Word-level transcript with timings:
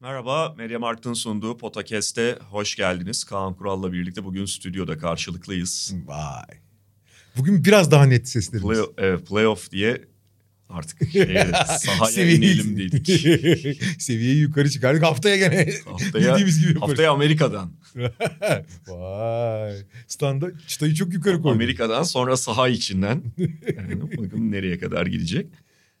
Merhaba, 0.00 0.54
Meryem 0.58 0.84
Art'ın 0.84 1.14
sunduğu 1.14 1.56
Potakest'e 1.56 2.38
hoş 2.50 2.76
geldiniz. 2.76 3.24
Kaan 3.24 3.54
Kural'la 3.54 3.92
birlikte 3.92 4.24
bugün 4.24 4.44
stüdyoda 4.44 4.98
karşılıklıyız. 4.98 5.94
Vay. 6.06 6.58
Bugün 7.36 7.64
biraz 7.64 7.90
daha 7.90 8.04
net 8.06 8.28
seslerimiz. 8.28 8.78
Play, 8.78 8.88
evet, 8.98 9.26
playoff 9.28 9.70
diye 9.70 10.04
artık 10.68 11.10
şeye, 11.12 11.50
sahaya 11.78 12.10
Seviyeyi- 12.12 12.36
inelim 12.38 12.78
dedik. 12.78 13.06
Seviyeyi 14.02 14.40
yukarı 14.40 14.70
çıkardık. 14.70 15.02
Haftaya 15.02 15.36
gene 15.36 15.72
Haftaya, 15.84 16.30
bildiğimiz 16.30 16.66
gibi 16.68 16.78
haftaya 16.80 17.12
Amerika'dan. 17.12 17.72
Vay. 18.86 19.74
Standa 20.06 20.46
çıtayı 20.66 20.94
çok 20.94 21.12
yukarı 21.12 21.34
koyduk. 21.34 21.54
Amerika'dan 21.56 22.02
sonra 22.02 22.36
saha 22.36 22.68
içinden. 22.68 23.22
Yani 23.76 24.02
bakalım 24.02 24.52
nereye 24.52 24.78
kadar 24.78 25.06
gidecek. 25.06 25.46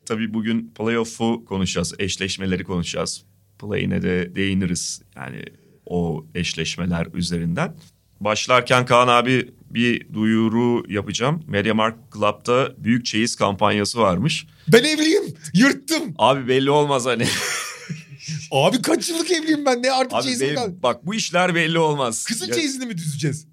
Tabii 0.06 0.34
bugün 0.34 0.72
playoff'u 0.78 1.44
konuşacağız, 1.44 1.94
eşleşmeleri 1.98 2.64
konuşacağız. 2.64 3.24
Play'ine 3.60 4.02
de 4.02 4.34
değiniriz. 4.34 5.02
Yani 5.16 5.44
o 5.86 6.26
eşleşmeler 6.34 7.06
üzerinden. 7.14 7.74
Başlarken 8.20 8.86
Kaan 8.86 9.08
abi 9.08 9.48
bir 9.70 10.14
duyuru 10.14 10.92
yapacağım. 10.92 11.44
MediaMarkt 11.46 12.14
Club'da 12.14 12.84
büyük 12.84 13.06
çeyiz 13.06 13.36
kampanyası 13.36 13.98
varmış. 13.98 14.46
Ben 14.68 14.84
evliyim. 14.84 15.22
Yırttım. 15.54 16.14
Abi 16.18 16.48
belli 16.48 16.70
olmaz 16.70 17.06
hani. 17.06 17.26
Abi 18.50 18.82
kaç 18.82 19.08
yıllık 19.10 19.30
evliyim 19.30 19.66
ben. 19.66 19.82
Ne 19.82 19.92
artık 19.92 20.22
çeyizim 20.22 20.54
kaldı. 20.54 20.74
bak 20.82 21.06
bu 21.06 21.14
işler 21.14 21.54
belli 21.54 21.78
olmaz. 21.78 22.24
Kızın 22.24 22.46
Ya- 22.48 22.54
çeyizini 22.54 22.86
mi 22.86 22.98
düzeceğiz? 22.98 23.46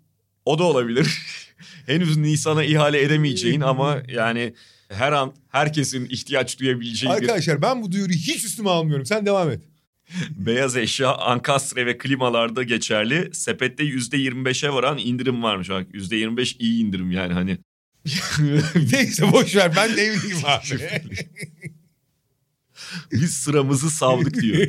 O 0.45 0.59
da 0.59 0.63
olabilir. 0.63 1.21
Henüz 1.85 2.17
Nisan'a 2.17 2.63
ihale 2.63 3.01
edemeyeceğin 3.01 3.61
ama 3.61 3.97
yani 4.07 4.53
her 4.89 5.11
an 5.11 5.33
herkesin 5.49 6.05
ihtiyaç 6.09 6.59
duyabileceği 6.59 7.11
bir 7.11 7.15
Arkadaşlar 7.17 7.61
ben 7.61 7.81
bu 7.81 7.91
duyuruyu 7.91 8.17
hiç 8.17 8.45
üstüme 8.45 8.69
almıyorum. 8.69 9.05
Sen 9.05 9.25
devam 9.25 9.49
et. 9.49 9.61
beyaz 10.29 10.77
eşya 10.77 11.15
ankastre 11.15 11.85
ve 11.85 11.97
klimalarda 11.97 12.63
geçerli. 12.63 13.29
Sepette 13.33 13.83
%25'e 13.83 14.73
varan 14.73 14.97
indirim 14.97 15.43
varmış. 15.43 15.69
Bak 15.69 15.87
%25 15.93 16.55
iyi 16.59 16.83
indirim 16.83 17.11
yani 17.11 17.33
hani. 17.33 17.57
Neyse 18.91 19.31
boş 19.31 19.55
ver. 19.55 19.73
Ben 19.75 19.97
de 19.97 20.01
evliyim 20.01 20.37
abi. 20.43 20.81
Biz 23.11 23.33
sıramızı 23.33 23.89
savdık 23.89 24.41
diyor. 24.41 24.67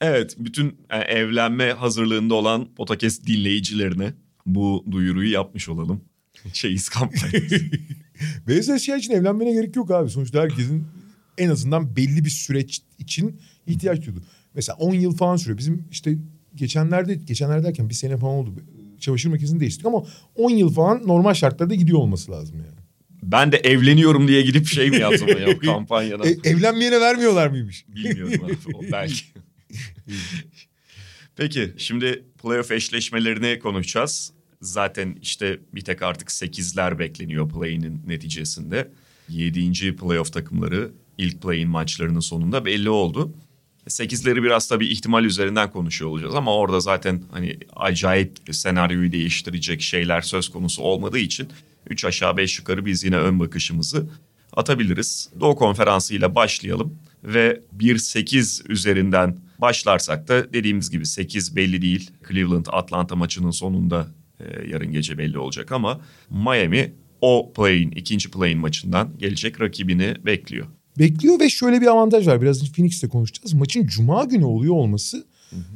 Evet 0.00 0.34
bütün 0.38 0.76
yani 0.90 1.04
evlenme 1.04 1.72
hazırlığında 1.72 2.34
olan 2.34 2.74
Potakes 2.74 3.24
dinleyicilerine 3.26 4.12
bu 4.46 4.84
duyuruyu 4.90 5.30
yapmış 5.30 5.68
olalım. 5.68 6.04
Çeyiz 6.52 6.88
kampanyası. 6.88 7.60
Beyaz 8.48 8.68
eşya 8.68 8.96
için 8.96 9.12
evlenmene 9.12 9.52
gerek 9.52 9.76
yok 9.76 9.90
abi. 9.90 10.10
Sonuçta 10.10 10.42
herkesin 10.42 10.86
en 11.38 11.48
azından 11.48 11.96
belli 11.96 12.24
bir 12.24 12.30
süreç 12.30 12.80
için 12.98 13.40
ihtiyaç 13.66 14.06
duydu. 14.06 14.22
Mesela 14.54 14.76
10 14.76 14.94
yıl 14.94 15.16
falan 15.16 15.36
sürüyor. 15.36 15.58
Bizim 15.58 15.84
işte 15.90 16.18
geçenlerde, 16.54 17.14
geçenlerde 17.14 17.64
derken 17.64 17.88
bir 17.88 17.94
sene 17.94 18.16
falan 18.16 18.34
oldu. 18.34 18.50
Çamaşır 19.00 19.30
makinesini 19.30 19.60
değiştirdik 19.60 19.86
ama 19.86 20.04
10 20.34 20.50
yıl 20.50 20.72
falan 20.72 21.06
normal 21.06 21.34
şartlarda 21.34 21.74
gidiyor 21.74 21.98
olması 21.98 22.32
lazım 22.32 22.56
yani. 22.56 22.78
ben 23.22 23.52
de 23.52 23.56
evleniyorum 23.56 24.28
diye 24.28 24.42
gidip 24.42 24.66
şey 24.66 24.90
mi 24.90 24.96
yapsam 24.96 25.28
ya 25.28 25.48
o 25.56 25.58
kampanyadan? 25.58 26.26
E, 26.26 26.36
evlenmeyene 26.44 27.00
vermiyorlar 27.00 27.46
mıymış? 27.46 27.84
Bilmiyorum 27.88 28.44
abi 28.44 28.92
belki. 28.92 29.24
Peki 31.36 31.72
şimdi 31.76 32.24
playoff 32.42 32.70
eşleşmelerini 32.70 33.58
konuşacağız. 33.58 34.32
Zaten 34.60 35.16
işte 35.22 35.58
bir 35.74 35.80
tek 35.80 36.02
artık 36.02 36.28
8'ler 36.28 36.98
bekleniyor 36.98 37.48
play'inin 37.48 38.02
neticesinde. 38.06 38.90
7. 39.28 39.96
playoff 39.96 40.32
takımları 40.32 40.90
ilk 41.22 41.42
play'in 41.42 41.68
maçlarının 41.68 42.20
sonunda 42.20 42.64
belli 42.64 42.90
oldu. 42.90 43.34
8'leri 43.88 44.42
biraz 44.42 44.68
tabii 44.68 44.86
ihtimal 44.86 45.24
üzerinden 45.24 45.70
konuşuyor 45.70 46.10
olacağız 46.10 46.34
ama 46.34 46.56
orada 46.56 46.80
zaten 46.80 47.22
hani 47.30 47.58
acayip 47.76 48.38
senaryoyu 48.50 49.12
değiştirecek 49.12 49.82
şeyler 49.82 50.20
söz 50.20 50.48
konusu 50.48 50.82
olmadığı 50.82 51.18
için 51.18 51.48
3 51.90 52.04
aşağı 52.04 52.36
5 52.36 52.58
yukarı 52.58 52.86
biz 52.86 53.04
yine 53.04 53.16
ön 53.16 53.40
bakışımızı 53.40 54.06
atabiliriz. 54.52 55.30
Doğu 55.40 55.56
Konferansı 55.56 56.14
ile 56.14 56.34
başlayalım 56.34 56.98
ve 57.24 57.60
1-8 57.78 58.72
üzerinden 58.72 59.40
başlarsak 59.58 60.28
da 60.28 60.52
dediğimiz 60.52 60.90
gibi 60.90 61.06
8 61.06 61.56
belli 61.56 61.82
değil. 61.82 62.10
Cleveland 62.28 62.66
Atlanta 62.68 63.16
maçının 63.16 63.50
sonunda 63.50 64.08
e, 64.40 64.68
yarın 64.68 64.92
gece 64.92 65.18
belli 65.18 65.38
olacak 65.38 65.72
ama 65.72 66.00
Miami 66.30 66.92
o 67.20 67.52
play'in 67.56 67.90
ikinci 67.90 68.30
play'in 68.30 68.58
maçından 68.58 69.18
gelecek 69.18 69.60
rakibini 69.60 70.14
bekliyor. 70.26 70.66
Bekliyor 70.98 71.40
ve 71.40 71.50
şöyle 71.50 71.80
bir 71.80 71.86
avantaj 71.86 72.26
var. 72.26 72.42
Biraz 72.42 72.72
Phoenix'te 72.72 73.08
konuşacağız. 73.08 73.52
Maçın 73.52 73.86
cuma 73.86 74.24
günü 74.24 74.44
oluyor 74.44 74.74
olması 74.74 75.24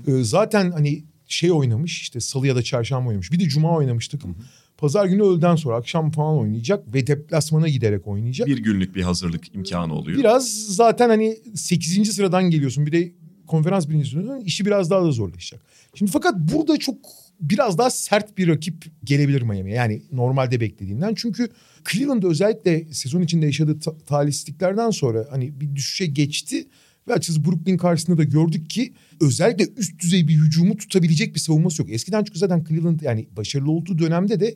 e, 0.07 0.23
zaten 0.23 0.71
hani 0.71 1.05
şey 1.27 1.53
oynamış 1.53 2.03
işte 2.03 2.21
salı 2.21 2.47
ya 2.47 2.57
da 2.57 2.63
çarşamba 2.63 3.09
oynamış. 3.09 3.33
Bir 3.33 3.41
de 3.41 3.45
cuma 3.45 3.77
oynamış 3.77 4.09
takım. 4.09 4.37
Pazar 4.79 5.07
günü 5.07 5.23
öğleden 5.23 5.57
sonra 5.57 5.77
akşam 5.77 6.11
falan 6.11 6.39
oynayacak 6.39 6.95
ve 6.95 7.07
deplasmana 7.07 7.69
giderek 7.69 8.07
oynayacak. 8.07 8.49
Bir 8.49 8.59
günlük 8.59 8.97
bir 8.97 9.03
hazırlık 9.03 9.55
imkanı 9.55 9.95
oluyor. 9.95 10.19
Biraz 10.19 10.51
zaten 10.69 11.09
hani 11.09 11.39
8. 11.55 12.13
sıradan 12.13 12.51
geliyorsun. 12.51 12.87
Bir 12.87 12.93
de 12.93 13.13
konferans 13.47 13.87
oluyorsun. 13.87 14.41
işi 14.45 14.67
biraz 14.67 14.91
daha 14.91 15.05
da 15.05 15.13
zorlaşacak. 15.13 15.61
Şimdi 15.95 16.13
fakat 16.13 16.35
burada 16.39 16.77
çok 16.77 16.97
biraz 17.41 17.79
daha 17.79 17.91
sert 17.91 18.39
bir 18.39 18.49
rakip 18.49 18.85
gelebilir 19.05 19.43
Miami. 19.43 19.73
Yani 19.73 20.03
normalde 20.13 20.61
beklediğinden. 20.61 21.15
Çünkü 21.15 21.49
Cleveland 21.91 22.23
özellikle 22.23 22.93
sezon 22.93 23.23
içinde 23.23 23.47
yaşadığı 23.47 23.81
ta- 23.81 23.99
talihsizliklerden 23.99 24.91
sonra 24.91 25.27
hani 25.31 25.61
bir 25.61 25.77
düşüşe 25.77 26.07
geçti. 26.07 26.69
Ve 27.09 27.13
açıkçası 27.13 27.45
Brooklyn 27.45 27.77
karşısında 27.77 28.19
da 28.19 28.25
gördük 28.25 28.71
ki 28.71 28.93
özellikle 29.21 29.69
üst 29.77 30.03
düzey 30.03 30.29
bir 30.29 30.35
hücumu 30.35 30.77
tutabilecek 30.77 31.35
bir 31.35 31.41
savunması 31.41 31.83
yok. 31.83 31.91
Eskiden 31.93 32.25
çünkü 32.25 32.39
zaten 32.39 32.65
Cleveland 32.69 33.01
yani 33.01 33.29
başarılı 33.37 33.71
olduğu 33.71 33.99
dönemde 33.99 34.41
de 34.41 34.55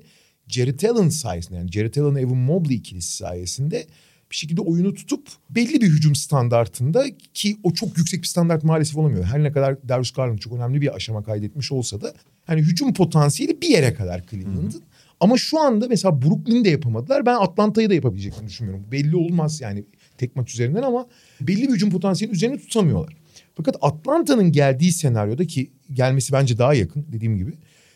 Jared 0.48 0.82
Allen 0.82 1.08
sayesinde 1.08 1.58
yani 1.58 1.72
Jared 1.72 1.94
Allen 1.96 2.14
Evan 2.22 2.36
Mobley 2.36 2.76
ikilisi 2.76 3.16
sayesinde 3.16 3.86
bir 4.30 4.36
şekilde 4.36 4.60
oyunu 4.60 4.94
tutup 4.94 5.28
belli 5.50 5.80
bir 5.80 5.86
hücum 5.86 6.14
standartında 6.14 7.04
ki 7.34 7.56
o 7.62 7.72
çok 7.72 7.98
yüksek 7.98 8.22
bir 8.22 8.26
standart 8.28 8.64
maalesef 8.64 8.96
olamıyor. 8.96 9.24
Her 9.24 9.42
ne 9.42 9.52
kadar 9.52 9.88
Darius 9.88 10.10
Garland 10.10 10.38
çok 10.38 10.52
önemli 10.52 10.80
bir 10.80 10.94
aşama 10.94 11.22
kaydetmiş 11.22 11.72
olsa 11.72 12.00
da 12.00 12.14
hani 12.44 12.60
hücum 12.60 12.94
potansiyeli 12.94 13.62
bir 13.62 13.68
yere 13.68 13.94
kadar 13.94 14.26
Cleveland'ın. 14.30 14.82
Ama 15.20 15.36
şu 15.36 15.60
anda 15.60 15.88
mesela 15.88 16.22
Brooklyn'de 16.22 16.70
yapamadılar. 16.70 17.26
Ben 17.26 17.34
Atlanta'yı 17.34 17.90
da 17.90 17.94
yapabileceklerini 17.94 18.48
düşünmüyorum. 18.48 18.86
Belli 18.92 19.16
olmaz 19.16 19.60
yani 19.60 19.84
tek 20.18 20.36
maç 20.36 20.54
üzerinden 20.54 20.82
ama 20.82 21.06
belli 21.40 21.62
bir 21.62 21.72
hücum 21.72 21.90
potansiyeli 21.90 22.34
üzerine 22.34 22.58
tutamıyorlar. 22.58 23.16
Fakat 23.54 23.76
Atlanta'nın 23.82 24.52
geldiği 24.52 24.92
senaryoda 24.92 25.44
ki 25.44 25.70
gelmesi 25.92 26.32
bence 26.32 26.58
daha 26.58 26.74
yakın 26.74 27.06
dediğim 27.12 27.36
gibi. 27.36 27.52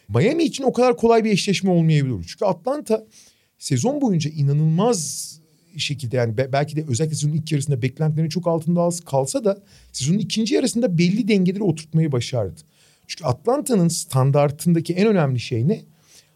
Miami 0.08 0.44
için 0.44 0.64
o 0.64 0.72
kadar 0.72 0.96
kolay 0.96 1.24
bir 1.24 1.30
eşleşme 1.30 1.70
olmayabilir. 1.70 2.26
Çünkü 2.26 2.44
Atlanta 2.44 3.06
sezon 3.58 4.00
boyunca 4.00 4.30
inanılmaz 4.30 5.30
şekilde 5.76 6.16
yani 6.16 6.36
be- 6.36 6.52
belki 6.52 6.76
de 6.76 6.84
özellikle 6.88 7.14
sezonun 7.16 7.34
ilk 7.34 7.52
yarısında 7.52 7.82
beklentilerin 7.82 8.28
çok 8.28 8.46
altında 8.46 8.88
kalsa 9.06 9.44
da 9.44 9.62
sezonun 9.92 10.18
ikinci 10.18 10.54
yarısında 10.54 10.98
belli 10.98 11.28
dengeleri 11.28 11.62
oturtmayı 11.62 12.12
başardı. 12.12 12.60
Çünkü 13.06 13.24
Atlanta'nın 13.24 13.88
standartındaki 13.88 14.94
en 14.94 15.06
önemli 15.06 15.40
şey 15.40 15.68
ne? 15.68 15.80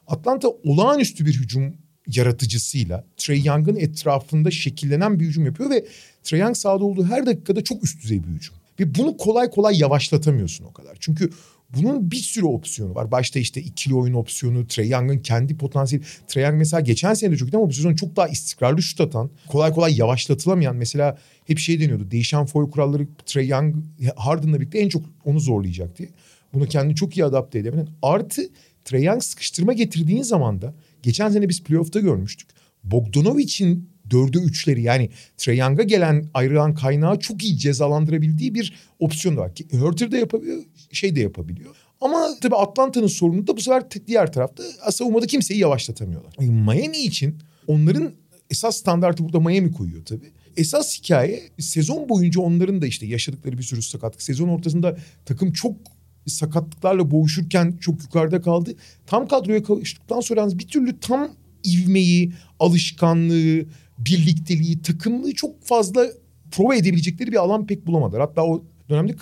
Atlanta 0.08 0.48
olağanüstü 0.48 1.26
bir 1.26 1.34
hücum 1.34 1.74
yaratıcısıyla 2.06 3.04
Trey 3.16 3.42
Young'ın 3.44 3.76
etrafında 3.76 4.50
şekillenen 4.50 5.20
bir 5.20 5.24
hücum 5.24 5.46
yapıyor 5.46 5.70
ve 5.70 5.86
Trey 6.22 6.40
Young 6.40 6.56
sahada 6.56 6.84
olduğu 6.84 7.04
her 7.04 7.26
dakikada 7.26 7.64
çok 7.64 7.84
üst 7.84 8.02
düzey 8.02 8.24
bir 8.24 8.28
hücum. 8.28 8.56
Ve 8.80 8.94
bunu 8.94 9.16
kolay 9.16 9.50
kolay 9.50 9.78
yavaşlatamıyorsun 9.78 10.64
o 10.64 10.72
kadar. 10.72 10.96
Çünkü 11.00 11.30
bunun 11.76 12.10
bir 12.10 12.16
sürü 12.16 12.44
opsiyonu 12.44 12.94
var. 12.94 13.10
Başta 13.10 13.38
işte 13.38 13.60
ikili 13.60 13.94
oyun 13.94 14.14
opsiyonu, 14.14 14.66
Trey 14.66 14.88
Young'ın 14.88 15.18
kendi 15.18 15.56
potansiyeli. 15.56 16.06
Trey 16.28 16.44
Young 16.44 16.56
mesela 16.56 16.80
geçen 16.80 17.14
sene 17.14 17.32
de 17.32 17.36
çok 17.36 17.48
iyiydi 17.48 17.56
ama 17.56 17.68
bu 17.68 17.72
sezon 17.72 17.94
çok 17.94 18.16
daha 18.16 18.28
istikrarlı 18.28 18.82
şut 18.82 19.00
atan, 19.00 19.30
kolay 19.48 19.72
kolay 19.72 19.98
yavaşlatılamayan. 19.98 20.76
Mesela 20.76 21.18
hep 21.46 21.58
şey 21.58 21.80
deniyordu. 21.80 22.10
Değişen 22.10 22.46
foul 22.46 22.70
kuralları 22.70 23.06
Trey 23.26 23.48
Young 23.48 23.74
Harden'la 24.16 24.60
birlikte 24.60 24.78
en 24.78 24.88
çok 24.88 25.02
onu 25.24 25.40
zorlayacak 25.40 25.98
diye. 25.98 26.08
Bunu 26.54 26.66
kendini 26.66 26.94
çok 26.94 27.16
iyi 27.16 27.24
adapte 27.24 27.58
edebilen. 27.58 27.88
Artı 28.02 28.42
Trey 28.88 29.02
Young 29.02 29.22
sıkıştırma 29.22 29.72
getirdiğin 29.72 30.22
zaman 30.22 30.62
da 30.62 30.74
geçen 31.02 31.30
sene 31.30 31.48
biz 31.48 31.62
playoff'ta 31.62 32.00
görmüştük. 32.00 32.48
Bogdanovic'in 32.84 33.90
dörde 34.10 34.38
üçleri 34.38 34.82
yani 34.82 35.10
Trey 35.36 35.56
Young'a 35.56 35.82
gelen 35.82 36.26
ayrılan 36.34 36.74
kaynağı 36.74 37.18
çok 37.18 37.44
iyi 37.44 37.58
cezalandırabildiği 37.58 38.54
bir 38.54 38.74
opsiyon 38.98 39.36
da 39.36 39.40
var. 39.40 39.52
Hurter 39.72 40.12
de 40.12 40.18
yapabiliyor, 40.18 40.62
şey 40.92 41.16
de 41.16 41.20
yapabiliyor. 41.20 41.74
Ama 42.00 42.28
tabii 42.42 42.56
Atlanta'nın 42.56 43.06
sorunu 43.06 43.46
da 43.46 43.56
bu 43.56 43.60
sefer 43.60 43.82
diğer 44.06 44.32
tarafta 44.32 44.62
savunmada 44.90 45.26
kimseyi 45.26 45.60
yavaşlatamıyorlar. 45.60 46.34
Miami 46.38 46.98
için 46.98 47.38
onların 47.66 48.12
esas 48.50 48.76
standartı 48.76 49.24
burada 49.24 49.40
Miami 49.40 49.72
koyuyor 49.72 50.04
tabii. 50.04 50.32
Esas 50.56 50.98
hikaye 50.98 51.42
sezon 51.58 52.08
boyunca 52.08 52.40
onların 52.40 52.82
da 52.82 52.86
işte 52.86 53.06
yaşadıkları 53.06 53.58
bir 53.58 53.62
sürü 53.62 53.82
sakatlık. 53.82 54.22
Sezon 54.22 54.48
ortasında 54.48 54.96
takım 55.24 55.52
çok 55.52 55.76
sakatlıklarla 56.28 57.10
boğuşurken 57.10 57.76
çok 57.80 58.02
yukarıda 58.02 58.40
kaldı. 58.40 58.74
Tam 59.06 59.28
kadroya 59.28 59.62
kavuştuktan 59.62 60.20
sonra 60.20 60.58
bir 60.58 60.68
türlü 60.68 61.00
tam 61.00 61.28
ivmeyi, 61.66 62.32
alışkanlığı, 62.58 63.64
birlikteliği, 63.98 64.82
takımlığı 64.82 65.34
çok 65.34 65.64
fazla 65.64 66.06
prova 66.50 66.74
edebilecekleri 66.74 67.32
bir 67.32 67.36
alan 67.36 67.66
pek 67.66 67.86
bulamadılar. 67.86 68.20
Hatta 68.20 68.44
o 68.44 68.64
dönemde 68.88 69.14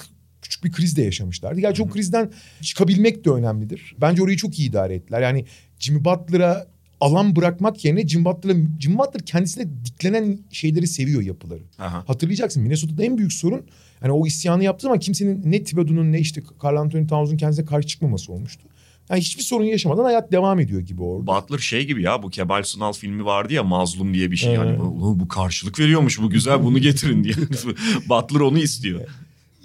küçük 0.43 0.65
bir 0.65 0.73
kriz 0.73 0.97
de 0.97 1.03
yaşamışlardı. 1.03 1.61
Gerçi 1.61 1.83
o 1.83 1.89
krizden 1.89 2.31
çıkabilmek 2.63 3.25
de 3.25 3.31
önemlidir. 3.31 3.97
Bence 4.01 4.23
orayı 4.23 4.37
çok 4.37 4.59
iyi 4.59 4.71
idare 4.71 4.95
ettiler. 4.95 5.23
Yani 5.23 5.45
Jimmy 5.79 6.05
Butler'a 6.05 6.67
alan 7.01 7.37
bırakmak 7.37 7.85
yerine 7.85 8.09
Jim 8.09 8.25
Butler'a 8.25 8.57
Jim 8.81 8.99
Butler 8.99 9.23
kendisine 9.27 9.67
diklenen 9.85 10.39
şeyleri 10.51 10.87
seviyor 10.87 11.23
yapıları. 11.23 11.63
Aha. 11.79 12.05
Hatırlayacaksın 12.07 12.63
Minnesota'da 12.63 13.05
en 13.05 13.19
büyük 13.19 13.33
sorun 13.33 13.67
yani 14.03 14.13
o 14.13 14.27
isyanı 14.27 14.65
yaptığı 14.65 14.83
zaman 14.83 14.99
kimsenin 14.99 15.43
ne 15.45 15.65
Thibodeau'nun 15.65 16.13
ne 16.13 16.19
işte 16.19 16.43
Carl 16.65 16.77
Anthony 16.77 17.07
Towns'un 17.07 17.37
kendisine 17.37 17.67
karşı 17.67 17.89
çıkmaması 17.89 18.33
olmuştu. 18.33 18.63
Yani 19.11 19.21
hiçbir 19.21 19.43
sorun 19.43 19.65
yaşamadan 19.65 20.05
hayat 20.05 20.33
devam 20.33 20.61
ediyor 20.61 20.81
gibi 20.81 21.03
orada. 21.03 21.27
Butler 21.27 21.59
şey 21.59 21.87
gibi 21.87 22.03
ya 22.03 22.23
bu 22.23 22.31
Kemal 22.31 22.63
Sunal 22.63 22.93
filmi 22.93 23.25
vardı 23.25 23.53
ya 23.53 23.63
Mazlum 23.63 24.15
diye 24.15 24.31
bir 24.31 24.37
şey. 24.37 24.53
Yani 24.55 24.79
bu, 24.79 25.21
bu 25.21 25.29
karşılık 25.29 25.79
veriyormuş 25.79 26.21
bu 26.21 26.31
güzel 26.31 26.65
bunu 26.65 26.79
getirin 26.79 27.25
diye. 27.25 27.35
Butler 28.09 28.41
onu 28.41 28.59
istiyor. 28.59 29.01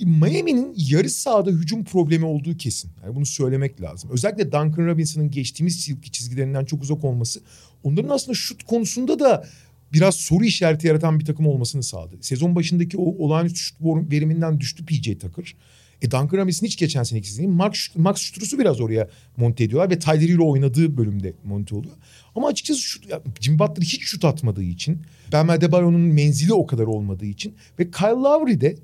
Miami'nin 0.06 0.74
yarı 0.78 1.10
sahada 1.10 1.52
hücum 1.52 1.84
problemi 1.84 2.26
olduğu 2.26 2.58
kesin. 2.58 2.92
Yani 3.04 3.16
bunu 3.16 3.26
söylemek 3.26 3.82
lazım. 3.82 4.10
Özellikle 4.14 4.46
Duncan 4.46 4.86
Robinson'ın 4.86 5.32
geçtiğimiz 5.32 5.90
yılki 5.90 6.12
çizgilerinden 6.12 6.66
çok 6.66 6.84
uzak 6.84 7.04
olması 7.04 7.42
onların 7.84 8.10
aslında 8.10 8.36
şut 8.36 8.64
konusunda 8.64 9.20
da 9.20 9.46
biraz 9.94 10.16
soru 10.16 10.46
işareti 10.46 10.88
yaratan 10.88 11.20
bir 11.20 11.26
takım 11.26 11.48
olmasını 11.48 11.84
sağladı. 11.84 12.16
Sezon 12.22 12.56
başındaki 12.56 12.98
o 12.98 13.26
olağanüstü 13.26 13.60
şut 13.60 13.82
veriminden 13.82 14.60
düştü 14.60 14.86
PJ 14.86 15.20
Tucker. 15.20 15.56
E 16.02 16.12
Duncan 16.12 16.38
Robinson'ın 16.38 16.68
hiç 16.68 16.78
geçen 16.78 17.04
seneki 17.04 17.38
değil. 17.38 17.50
Max, 17.50 17.88
Max 17.96 18.22
Struz'u 18.22 18.60
biraz 18.60 18.82
oraya 18.82 19.10
monte 19.38 19.64
ediyorlar 19.64 19.90
ve 19.90 20.00
Tyler 20.00 20.30
Hero 20.30 20.50
oynadığı 20.50 20.98
bölümde 20.98 21.34
monte 21.44 21.76
oluyor. 21.76 21.94
Ama 22.36 22.48
açıkçası 22.48 22.82
şut, 22.82 23.06
Jim 23.40 23.60
Butler 23.60 23.84
hiç 23.84 24.04
şut 24.04 24.26
atmadığı 24.26 24.64
için, 24.64 25.02
Bam 25.34 25.50
Adebayo'nun 25.50 26.02
menzili 26.02 26.54
o 26.54 26.66
kadar 26.66 26.84
olmadığı 26.84 27.26
için 27.26 27.54
ve 27.80 27.92
Kyle 27.92 28.08
Lowry 28.08 28.62
de 28.62 28.76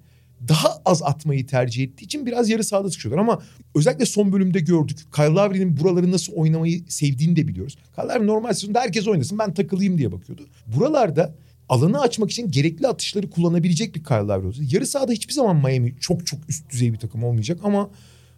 daha 0.47 0.81
az 0.85 1.03
atmayı 1.03 1.47
tercih 1.47 1.83
ettiği 1.83 2.03
için 2.03 2.25
biraz 2.25 2.49
yarı 2.49 2.63
sahada 2.63 2.89
sıkışıyorlar. 2.89 3.21
Ama 3.21 3.41
özellikle 3.75 4.05
son 4.05 4.31
bölümde 4.31 4.59
gördük. 4.59 4.99
Kyle 5.15 5.25
Lowry'nin 5.25 5.77
buraları 5.77 6.11
nasıl 6.11 6.33
oynamayı 6.33 6.83
sevdiğini 6.87 7.35
de 7.35 7.47
biliyoruz. 7.47 7.77
Kyle 7.95 8.07
Lowry 8.07 8.27
normal 8.27 8.53
sezonda 8.53 8.81
herkes 8.81 9.07
oynasın 9.07 9.39
ben 9.39 9.53
takılayım 9.53 9.97
diye 9.97 10.11
bakıyordu. 10.11 10.47
Buralarda 10.67 11.35
alanı 11.69 12.01
açmak 12.01 12.31
için 12.31 12.51
gerekli 12.51 12.87
atışları 12.87 13.29
kullanabilecek 13.29 13.95
bir 13.95 14.03
Kyle 14.03 14.17
Lowry 14.17 14.47
oldu. 14.47 14.57
Yarı 14.71 14.87
sahada 14.87 15.11
hiçbir 15.11 15.33
zaman 15.33 15.55
Miami 15.55 15.95
çok 15.99 16.27
çok 16.27 16.39
üst 16.49 16.69
düzey 16.69 16.93
bir 16.93 16.99
takım 16.99 17.23
olmayacak 17.23 17.59
ama 17.63 17.89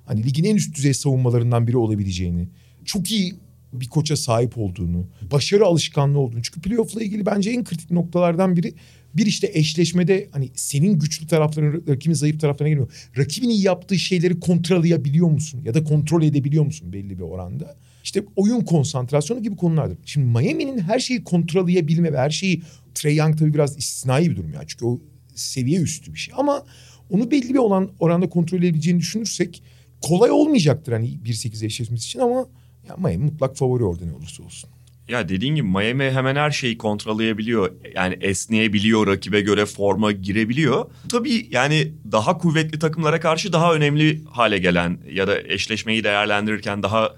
hani 0.06 0.24
ligin 0.24 0.44
en 0.44 0.56
üst 0.56 0.76
düzey 0.76 0.94
savunmalarından 0.94 1.68
biri 1.68 1.78
olabileceğini, 1.78 2.48
çok 2.86 3.12
iyi 3.12 3.36
bir 3.74 3.88
koça 3.88 4.18
sahip 4.18 4.58
olduğunu, 4.58 5.08
başarı 5.32 5.66
alışkanlığı 5.66 6.20
olduğunu. 6.20 6.44
Çünkü 6.44 6.62
playoff'la 6.62 7.04
ilgili 7.04 7.26
bence 7.26 7.52
en 7.52 7.64
kritik 7.64 7.92
noktalardan 7.92 8.56
biri 8.56 8.74
bir 9.14 9.26
işte 9.26 9.52
eşleşmede 9.54 10.30
hani 10.32 10.52
senin 10.56 11.00
güçlü 11.00 11.28
tarafların 11.28 11.84
rakibin 11.88 12.14
zayıf 12.14 12.40
taraflarına 12.40 12.70
geliyor. 12.70 12.92
Rakibin 13.18 13.50
iyi 13.50 13.62
yaptığı 13.62 14.00
şeyleri 14.00 14.40
kontrollayabiliyor 14.40 15.28
musun? 15.28 15.62
Ya 15.66 15.74
da 15.74 15.84
kontrol 15.84 16.24
edebiliyor 16.24 16.66
musun 16.66 16.94
belli 16.94 17.18
bir 17.18 17.24
oranda? 17.24 17.76
İşte 18.04 18.24
oyun 18.36 18.62
konsantrasyonu 18.62 19.44
gibi 19.44 19.56
konulardır. 19.56 19.98
Şimdi 20.06 20.28
Miami'nin 20.28 20.80
her 20.80 21.00
şeyi 21.00 21.24
kontrolleyebilme 21.24 22.14
ve 22.14 22.18
her 22.18 22.30
şeyi 22.30 22.62
Trey 22.96 23.16
Young 23.16 23.40
tabii 23.40 23.54
biraz 23.54 23.78
istisnai 23.78 24.30
bir 24.30 24.36
durum 24.36 24.54
ya. 24.54 24.62
Çünkü 24.68 24.86
o 24.86 25.02
seviye 25.36 25.80
üstü 25.80 26.14
bir 26.14 26.20
şey. 26.20 26.34
Ama 26.38 26.66
onu 27.10 27.32
belli 27.32 27.50
bir 27.50 27.60
olan 27.60 27.92
oranda 28.00 28.30
kontrol 28.30 28.58
edebileceğini 28.58 29.00
düşünürsek 29.00 29.64
kolay 30.02 30.32
olmayacaktır 30.32 30.94
hani 30.94 31.08
1-8 31.08 31.66
eşleşmesi 31.66 32.06
için 32.06 32.20
ama 32.20 32.46
ya 32.90 32.96
Miami 32.98 33.18
mutlak 33.18 33.58
favori 33.58 33.84
orada 33.84 34.06
ne 34.06 34.14
olursa 34.14 34.44
olsun. 34.44 34.70
Ya 35.10 35.30
dediğin 35.30 35.56
gibi 35.56 35.68
Miami 35.68 36.12
hemen 36.12 36.36
her 36.36 36.52
şeyi 36.52 36.78
kontrolleyebiliyor. 36.78 37.72
Yani 37.96 38.18
esneyebiliyor, 38.22 39.08
rakibe 39.08 39.42
göre 39.42 39.66
forma 39.66 40.12
girebiliyor. 40.12 40.86
Tabii 41.10 41.48
yani 41.52 41.94
daha 42.12 42.38
kuvvetli 42.38 42.80
takımlara 42.80 43.20
karşı 43.20 43.54
daha 43.54 43.74
önemli 43.74 44.26
hale 44.26 44.58
gelen 44.58 45.00
ya 45.12 45.28
da 45.28 45.42
eşleşmeyi 45.42 46.04
değerlendirirken 46.04 46.84
daha 46.84 47.16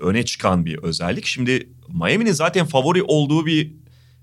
öne 0.00 0.24
çıkan 0.24 0.66
bir 0.66 0.78
özellik. 0.78 1.26
Şimdi 1.26 1.68
Miami'nin 1.88 2.32
zaten 2.32 2.66
favori 2.66 3.02
olduğu 3.02 3.46
bir 3.46 3.72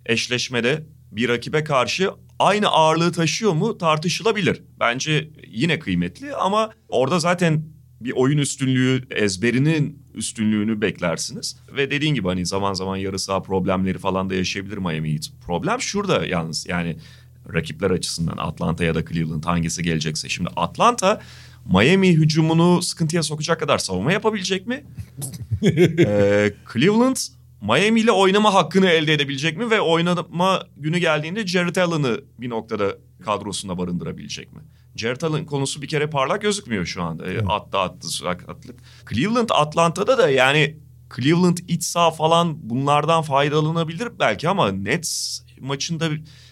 eşleşmede 0.05 0.83
bir 1.11 1.29
rakibe 1.29 1.63
karşı 1.63 2.11
aynı 2.39 2.67
ağırlığı 2.67 3.11
taşıyor 3.11 3.53
mu 3.53 3.77
tartışılabilir. 3.77 4.63
Bence 4.79 5.29
yine 5.47 5.79
kıymetli 5.79 6.35
ama 6.35 6.71
orada 6.89 7.19
zaten 7.19 7.63
bir 8.03 8.11
oyun 8.11 8.37
üstünlüğü 8.37 9.03
ezberinin 9.11 10.03
üstünlüğünü 10.13 10.81
beklersiniz. 10.81 11.57
Ve 11.75 11.91
dediğin 11.91 12.15
gibi 12.15 12.27
hani 12.27 12.45
zaman 12.45 12.73
zaman 12.73 12.97
yarı 12.97 13.19
saha 13.19 13.41
problemleri 13.41 13.97
falan 13.97 14.29
da 14.29 14.35
yaşayabilir 14.35 14.77
Miami 14.77 15.13
Heat. 15.13 15.31
Problem 15.45 15.81
şurada 15.81 16.25
yalnız 16.25 16.65
yani 16.69 16.97
rakipler 17.53 17.91
açısından 17.91 18.37
Atlanta 18.37 18.83
ya 18.83 18.95
da 18.95 19.05
Cleveland 19.05 19.43
hangisi 19.43 19.83
gelecekse. 19.83 20.29
Şimdi 20.29 20.49
Atlanta 20.55 21.21
Miami 21.65 22.11
hücumunu 22.13 22.81
sıkıntıya 22.81 23.23
sokacak 23.23 23.59
kadar 23.59 23.77
savunma 23.77 24.11
yapabilecek 24.11 24.67
mi? 24.67 24.83
ee, 25.63 26.53
Cleveland 26.73 27.17
Miami 27.61 27.99
ile 27.99 28.11
oynama 28.11 28.53
hakkını 28.53 28.89
elde 28.89 29.13
edebilecek 29.13 29.57
mi 29.57 29.69
ve 29.69 29.81
oynama 29.81 30.63
günü 30.77 30.97
geldiğinde 30.97 31.47
Jared 31.47 31.75
Allen'ı 31.75 32.21
bir 32.39 32.49
noktada 32.49 32.97
kadrosunda 33.25 33.77
barındırabilecek 33.77 34.53
mi? 34.53 34.61
Jared 34.95 35.21
Allen 35.21 35.45
konusu 35.45 35.81
bir 35.81 35.87
kere 35.87 36.07
parlak 36.07 36.41
gözükmüyor 36.41 36.85
şu 36.85 37.03
anda. 37.03 37.25
Evet. 37.25 37.43
Attı 37.47 37.77
attı 37.77 38.09
sakatlık. 38.09 38.79
Cleveland 39.09 39.49
Atlanta'da 39.51 40.17
da 40.17 40.29
yani 40.29 40.77
Cleveland 41.15 41.57
iç 41.67 41.83
saha 41.83 42.11
falan 42.11 42.69
bunlardan 42.69 43.21
faydalanabilir 43.21 44.09
belki 44.19 44.49
ama 44.49 44.71
Nets 44.71 45.41
maçında 45.59 46.09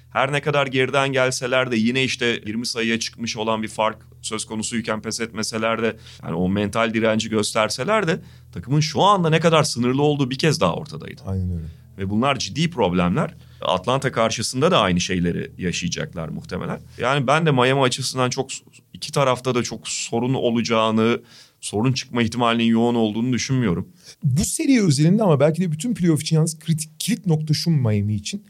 her 0.09 0.31
ne 0.31 0.41
kadar 0.41 0.67
geriden 0.67 1.11
gelseler 1.11 1.71
de 1.71 1.75
yine 1.75 2.03
işte 2.03 2.41
20 2.45 2.65
sayıya 2.65 2.99
çıkmış 2.99 3.37
olan 3.37 3.63
bir 3.63 3.67
fark 3.67 3.97
söz 4.21 4.45
konusuyken 4.45 5.01
pes 5.01 5.19
etmeseler 5.19 5.81
de 5.81 5.97
yani 6.23 6.35
o 6.35 6.49
mental 6.49 6.93
direnci 6.93 7.29
gösterseler 7.29 8.07
de 8.07 8.21
takımın 8.51 8.79
şu 8.79 9.01
anda 9.01 9.29
ne 9.29 9.39
kadar 9.39 9.63
sınırlı 9.63 10.01
olduğu 10.01 10.29
bir 10.29 10.37
kez 10.37 10.61
daha 10.61 10.73
ortadaydı. 10.73 11.21
Aynen 11.25 11.51
öyle. 11.51 11.65
Ve 11.97 12.09
bunlar 12.09 12.39
ciddi 12.39 12.69
problemler. 12.69 13.35
Atlanta 13.61 14.11
karşısında 14.11 14.71
da 14.71 14.79
aynı 14.79 15.01
şeyleri 15.01 15.51
yaşayacaklar 15.57 16.29
muhtemelen. 16.29 16.79
Yani 16.97 17.27
ben 17.27 17.45
de 17.45 17.51
Miami 17.51 17.81
açısından 17.81 18.29
çok 18.29 18.49
iki 18.93 19.11
tarafta 19.11 19.55
da 19.55 19.63
çok 19.63 19.87
sorun 19.87 20.33
olacağını, 20.33 21.21
sorun 21.61 21.93
çıkma 21.93 22.21
ihtimalinin 22.21 22.63
yoğun 22.63 22.95
olduğunu 22.95 23.33
düşünmüyorum. 23.33 23.89
Bu 24.23 24.45
seri 24.45 24.83
özelinde 24.83 25.23
ama 25.23 25.39
belki 25.39 25.61
de 25.61 25.71
bütün 25.71 25.93
playoff 25.93 26.21
için 26.21 26.35
yalnız 26.35 26.59
kritik 26.59 26.99
kilit 26.99 27.25
nokta 27.25 27.53
şu 27.53 27.69
Miami 27.69 28.15
için. 28.15 28.43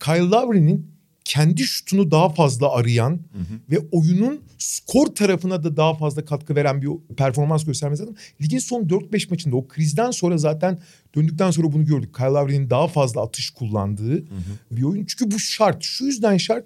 Kyle 0.00 0.20
Lowry'nin 0.20 0.99
kendi 1.24 1.62
şutunu 1.62 2.10
daha 2.10 2.28
fazla 2.28 2.72
arayan 2.72 3.10
hı 3.10 3.38
hı. 3.38 3.60
ve 3.70 3.78
oyunun 3.92 4.40
skor 4.58 5.06
tarafına 5.06 5.64
da 5.64 5.76
daha 5.76 5.94
fazla 5.94 6.24
katkı 6.24 6.56
veren 6.56 6.82
bir 6.82 6.88
performans 7.16 7.64
göstermesi 7.64 8.02
lazım. 8.02 8.16
Ligin 8.42 8.58
son 8.58 8.82
4-5 8.82 9.30
maçında 9.30 9.56
o 9.56 9.68
krizden 9.68 10.10
sonra 10.10 10.38
zaten 10.38 10.78
döndükten 11.14 11.50
sonra 11.50 11.72
bunu 11.72 11.84
gördük. 11.84 12.14
Kyle 12.14 12.26
Lowry'nin 12.26 12.70
daha 12.70 12.88
fazla 12.88 13.22
atış 13.22 13.50
kullandığı 13.50 14.12
hı 14.12 14.16
hı. 14.16 14.76
bir 14.76 14.82
oyun. 14.82 15.04
Çünkü 15.04 15.30
bu 15.30 15.38
şart. 15.38 15.82
Şu 15.82 16.04
yüzden 16.04 16.36
şart 16.36 16.64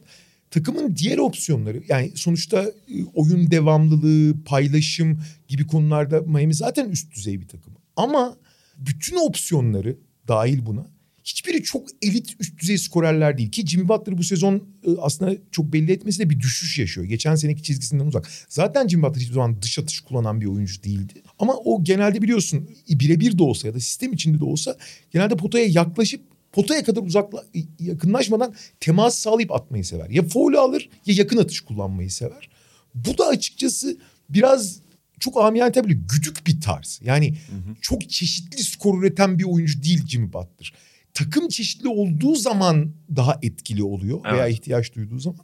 takımın 0.50 0.96
diğer 0.96 1.18
opsiyonları 1.18 1.82
yani 1.88 2.12
sonuçta 2.14 2.62
e, 2.62 3.04
oyun 3.14 3.50
devamlılığı, 3.50 4.44
paylaşım 4.44 5.20
gibi 5.48 5.66
konularda 5.66 6.20
Miami 6.20 6.54
zaten 6.54 6.88
üst 6.88 7.14
düzey 7.14 7.40
bir 7.40 7.48
takım. 7.48 7.74
Ama 7.96 8.36
bütün 8.78 9.28
opsiyonları 9.28 9.96
dahil 10.28 10.66
buna 10.66 10.93
hiçbiri 11.24 11.62
çok 11.62 11.88
elit 12.02 12.36
üst 12.40 12.58
düzey 12.58 12.78
skorerler 12.78 13.38
değil. 13.38 13.50
Ki 13.50 13.66
Jimmy 13.66 13.88
Butler 13.88 14.18
bu 14.18 14.24
sezon 14.24 14.56
e, 14.56 14.90
aslında 14.98 15.36
çok 15.50 15.72
belli 15.72 15.92
etmesi 15.92 16.18
de 16.18 16.30
bir 16.30 16.40
düşüş 16.40 16.78
yaşıyor. 16.78 17.06
Geçen 17.06 17.34
seneki 17.34 17.62
çizgisinden 17.62 18.06
uzak. 18.06 18.30
Zaten 18.48 18.88
Jimmy 18.88 19.02
Butler 19.02 19.20
hiçbir 19.20 19.34
zaman 19.34 19.62
dış 19.62 19.78
atış 19.78 20.00
kullanan 20.00 20.40
bir 20.40 20.46
oyuncu 20.46 20.82
değildi. 20.82 21.12
Ama 21.38 21.54
o 21.56 21.84
genelde 21.84 22.22
biliyorsun 22.22 22.70
birebir 22.88 23.38
de 23.38 23.42
olsa 23.42 23.68
ya 23.68 23.74
da 23.74 23.80
sistem 23.80 24.12
içinde 24.12 24.40
de 24.40 24.44
olsa 24.44 24.76
genelde 25.10 25.36
potaya 25.36 25.66
yaklaşıp 25.66 26.20
potaya 26.52 26.84
kadar 26.84 27.02
uzakla 27.02 27.44
yakınlaşmadan 27.80 28.54
temas 28.80 29.18
sağlayıp 29.18 29.52
atmayı 29.52 29.84
sever. 29.84 30.10
Ya 30.10 30.22
foul 30.22 30.54
alır 30.54 30.88
ya 31.06 31.14
yakın 31.14 31.36
atış 31.36 31.60
kullanmayı 31.60 32.10
sever. 32.10 32.48
Bu 32.94 33.18
da 33.18 33.26
açıkçası 33.26 33.96
biraz 34.28 34.80
çok 35.20 35.40
amiyane 35.40 35.72
tabii 35.72 35.94
güdük 35.94 36.46
bir 36.46 36.60
tarz. 36.60 37.00
Yani 37.04 37.30
hı 37.30 37.56
hı. 37.56 37.76
çok 37.80 38.10
çeşitli 38.10 38.62
skor 38.62 39.02
üreten 39.02 39.38
bir 39.38 39.44
oyuncu 39.44 39.82
değil 39.82 40.06
Jimmy 40.06 40.32
Butler 40.32 40.72
takım 41.14 41.48
çeşitli 41.48 41.88
olduğu 41.88 42.34
zaman 42.34 42.92
daha 43.16 43.38
etkili 43.42 43.82
oluyor 43.82 44.20
evet. 44.24 44.34
veya 44.34 44.48
ihtiyaç 44.48 44.94
duyduğu 44.94 45.18
zaman. 45.18 45.40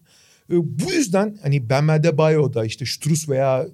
Ee, 0.50 0.54
bu 0.56 0.92
yüzden 0.92 1.38
hani 1.42 1.70
Ben 1.70 1.88
Adebayo'da 1.88 2.64
işte 2.64 2.86
Strus 2.86 3.28
veya 3.28 3.66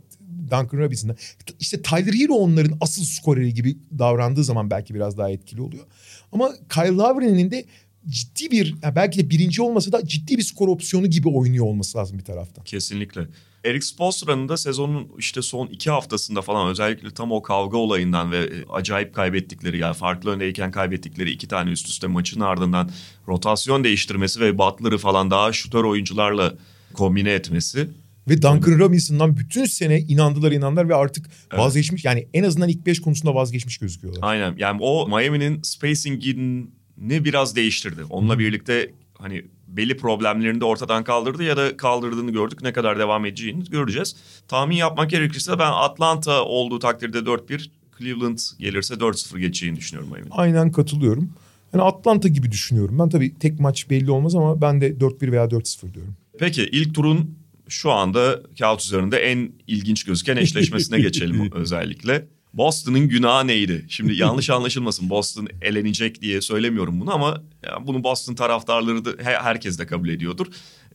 Duncan 0.51 0.79
Robinson'dan. 0.79 1.17
İşte 1.61 1.83
Tyler 1.83 2.15
Hero 2.15 2.35
onların 2.35 2.79
asıl 2.81 3.05
skoreri 3.05 3.55
gibi 3.55 3.77
davrandığı 3.99 4.45
zaman 4.45 4.71
belki 4.71 4.95
biraz 4.95 5.19
daha 5.19 5.31
etkili 5.31 5.63
oluyor. 5.63 5.85
Ama 6.33 6.53
Kyle 6.69 6.97
Lowry'nin 6.97 7.51
de 7.51 7.65
ciddi 8.07 8.51
bir 8.51 8.75
belki 8.97 9.19
de 9.19 9.31
birinci 9.31 9.63
olmasa 9.63 9.93
da 9.93 10.07
ciddi 10.07 10.39
bir 10.39 10.43
skor 10.43 10.69
opsiyonu 10.69 11.07
gibi 11.07 11.29
oynuyor 11.29 11.65
olması 11.65 11.99
lazım 11.99 12.19
bir 12.19 12.25
taraftan. 12.25 12.65
Kesinlikle. 12.65 13.27
Eric 13.67 13.87
Spoelstra'nın 13.87 14.49
da 14.49 14.57
sezonun 14.57 15.09
işte 15.19 15.43
son 15.43 15.67
iki 15.67 15.91
haftasında 15.91 16.43
falan 16.43 16.71
özellikle 16.71 17.11
tam 17.11 17.33
o 17.33 17.43
kavga 17.43 17.77
olayından 17.77 18.33
ve 18.33 18.39
e, 18.39 18.65
acayip 18.71 19.15
kaybettikleri 19.15 19.79
yani 19.79 19.95
farklı 19.95 20.31
öndeyken 20.31 20.71
kaybettikleri 20.71 21.31
iki 21.31 21.49
tane 21.49 21.71
üst 21.71 21.89
üste 21.89 22.07
maçın 22.07 22.41
ardından 22.41 22.91
rotasyon 23.29 23.85
değiştirmesi 23.85 24.41
ve 24.41 24.59
Butler'ı 24.59 24.99
falan 24.99 25.31
daha 25.31 25.53
şutör 25.53 25.85
oyuncularla 25.85 26.55
kombine 26.95 27.31
etmesi. 27.31 27.89
Ve 28.29 28.43
Duncan 28.43 28.79
Robinson'dan 28.79 29.37
bütün 29.37 29.65
sene 29.65 30.01
inandılar 30.01 30.53
inandılar 30.53 30.89
ve 30.89 30.95
artık 30.95 31.27
Evet. 31.27 31.61
vazgeçmiş. 31.61 32.05
Yani 32.05 32.29
en 32.35 32.45
azından 32.45 32.69
ilk 32.69 32.87
beş 32.87 33.01
konusunda 33.01 33.35
vazgeçmiş 33.35 33.79
gözüküyorlar. 33.79 34.21
Aynen 34.23 34.55
yani 34.59 34.79
o 34.83 35.09
Miami'nin 35.09 35.63
spacing'ini 35.63 37.25
biraz 37.25 37.57
değiştirdi. 37.57 38.05
Onunla 38.11 38.39
birlikte 38.39 38.91
hani 39.19 39.45
belli 39.77 39.97
problemlerini 39.97 40.61
de 40.61 40.65
ortadan 40.65 41.05
kaldırdı 41.05 41.43
ya 41.43 41.57
da 41.57 41.77
kaldırdığını 41.77 42.31
gördük. 42.31 42.63
Ne 42.63 42.73
kadar 42.73 42.99
devam 42.99 43.27
edeceğini 43.27 43.65
göreceğiz. 43.65 44.17
Tahmin 44.49 44.77
yapmak 44.77 45.11
gerekirse 45.11 45.59
ben 45.59 45.73
Atlanta 45.73 46.45
olduğu 46.45 46.79
takdirde 46.79 47.19
4-1, 47.19 47.69
Cleveland 47.99 48.39
gelirse 48.59 48.95
4-0 48.95 49.39
geçeceğini 49.39 49.77
düşünüyorum 49.77 50.13
Miami'nin. 50.13 50.31
Aynen 50.31 50.73
katılıyorum. 50.73 51.31
Yani 51.73 51.83
Atlanta 51.85 52.29
gibi 52.29 52.53
düşünüyorum. 52.53 52.99
Ben 52.99 53.09
tabii 53.09 53.39
tek 53.39 53.61
maç 53.61 53.91
belli 53.91 54.11
olmaz 54.11 54.35
ama 54.35 54.61
ben 54.61 54.81
de 54.81 54.91
4-1 54.93 55.33
veya 55.33 55.45
4-0 55.45 55.95
diyorum. 55.95 56.17
Peki 56.39 56.69
ilk 56.73 56.95
turun 56.95 57.37
şu 57.69 57.93
anda 57.93 58.43
kağıt 58.59 58.83
üzerinde 58.83 59.17
en 59.17 59.53
ilginç 59.67 60.05
gözüken 60.05 60.37
eşleşmesine 60.37 61.01
geçelim 61.01 61.51
özellikle. 61.55 62.27
Boston'ın 62.57 63.09
günahı 63.09 63.47
neydi? 63.47 63.85
Şimdi 63.89 64.15
yanlış 64.21 64.51
anlaşılmasın 64.51 65.11
Boston 65.11 65.49
elenecek 65.63 66.23
diye 66.23 66.41
söylemiyorum 66.41 67.01
bunu 67.01 67.15
ama 67.15 67.43
bunu 67.81 68.05
Boston 68.05 68.35
taraftarları 68.35 69.05
da 69.05 69.11
he- 69.11 69.39
herkes 69.43 69.79
de 69.79 69.87
kabul 69.87 70.09
ediyordur. 70.09 70.47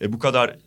E, 0.02 0.14
bu 0.14 0.20
kadar 0.20 0.58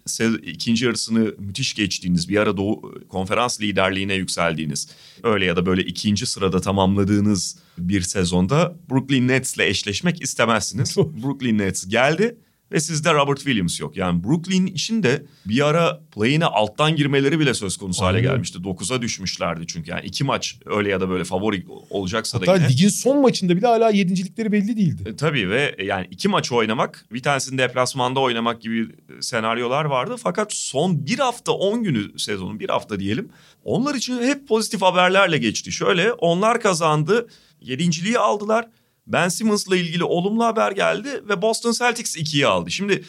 ikinci 0.42 0.84
yarısını 0.84 1.34
müthiş 1.38 1.74
geçtiğiniz 1.74 2.28
bir 2.28 2.36
ara 2.36 2.56
doğu 2.56 2.94
konferans 3.08 3.60
liderliğine 3.60 4.14
yükseldiğiniz 4.14 4.88
öyle 5.22 5.44
ya 5.44 5.56
da 5.56 5.66
böyle 5.66 5.82
ikinci 5.82 6.26
sırada 6.26 6.60
tamamladığınız 6.60 7.58
bir 7.78 8.00
sezonda 8.00 8.76
Brooklyn 8.90 9.28
Nets'le 9.28 9.60
eşleşmek 9.60 10.22
istemezsiniz. 10.22 10.96
Brooklyn 10.96 11.58
Nets 11.58 11.88
geldi 11.88 12.36
ve 12.72 12.80
sizde 12.80 13.14
Robert 13.14 13.38
Williams 13.38 13.80
yok. 13.80 13.96
Yani 13.96 14.24
Brooklyn 14.24 14.66
için 14.66 15.02
de 15.02 15.26
bir 15.46 15.66
ara 15.66 16.00
play'ine 16.14 16.44
alttan 16.44 16.96
girmeleri 16.96 17.38
bile 17.40 17.54
söz 17.54 17.76
konusu 17.76 18.04
hale 18.04 18.16
Aynen. 18.16 18.30
gelmişti. 18.30 18.58
9'a 18.58 19.02
düşmüşlerdi 19.02 19.66
çünkü. 19.66 19.90
Yani 19.90 20.06
iki 20.06 20.24
maç 20.24 20.58
öyle 20.66 20.90
ya 20.90 21.00
da 21.00 21.08
böyle 21.08 21.24
favori 21.24 21.66
olacaksa 21.90 22.40
da 22.40 22.42
Hatta 22.42 22.56
yine. 22.56 22.68
ligin 22.68 22.88
son 22.88 23.20
maçında 23.20 23.56
bile 23.56 23.66
hala 23.66 23.90
yedincilikleri 23.90 24.52
belli 24.52 24.76
değildi. 24.76 25.02
E, 25.06 25.16
tabii 25.16 25.50
ve 25.50 25.76
yani 25.82 26.06
iki 26.10 26.28
maç 26.28 26.52
oynamak, 26.52 27.04
bir 27.12 27.22
tanesini 27.22 27.58
deplasmanda 27.58 28.20
oynamak 28.20 28.60
gibi 28.62 28.80
e, 29.18 29.22
senaryolar 29.22 29.84
vardı. 29.84 30.16
Fakat 30.22 30.52
son 30.52 31.06
bir 31.06 31.18
hafta, 31.18 31.52
on 31.52 31.82
günü 31.82 32.18
sezonun 32.18 32.60
bir 32.60 32.68
hafta 32.68 33.00
diyelim. 33.00 33.28
Onlar 33.64 33.94
için 33.94 34.22
hep 34.22 34.48
pozitif 34.48 34.82
haberlerle 34.82 35.38
geçti. 35.38 35.72
Şöyle 35.72 36.12
onlar 36.12 36.60
kazandı, 36.60 37.26
yedinciliği 37.60 38.18
aldılar. 38.18 38.68
Ben 39.06 39.28
Simmons'la 39.28 39.76
ilgili 39.76 40.04
olumlu 40.04 40.44
haber 40.44 40.72
geldi 40.72 41.08
ve 41.28 41.42
Boston 41.42 41.72
Celtics 41.72 42.16
ikiyi 42.16 42.46
aldı. 42.46 42.70
Şimdi 42.70 43.04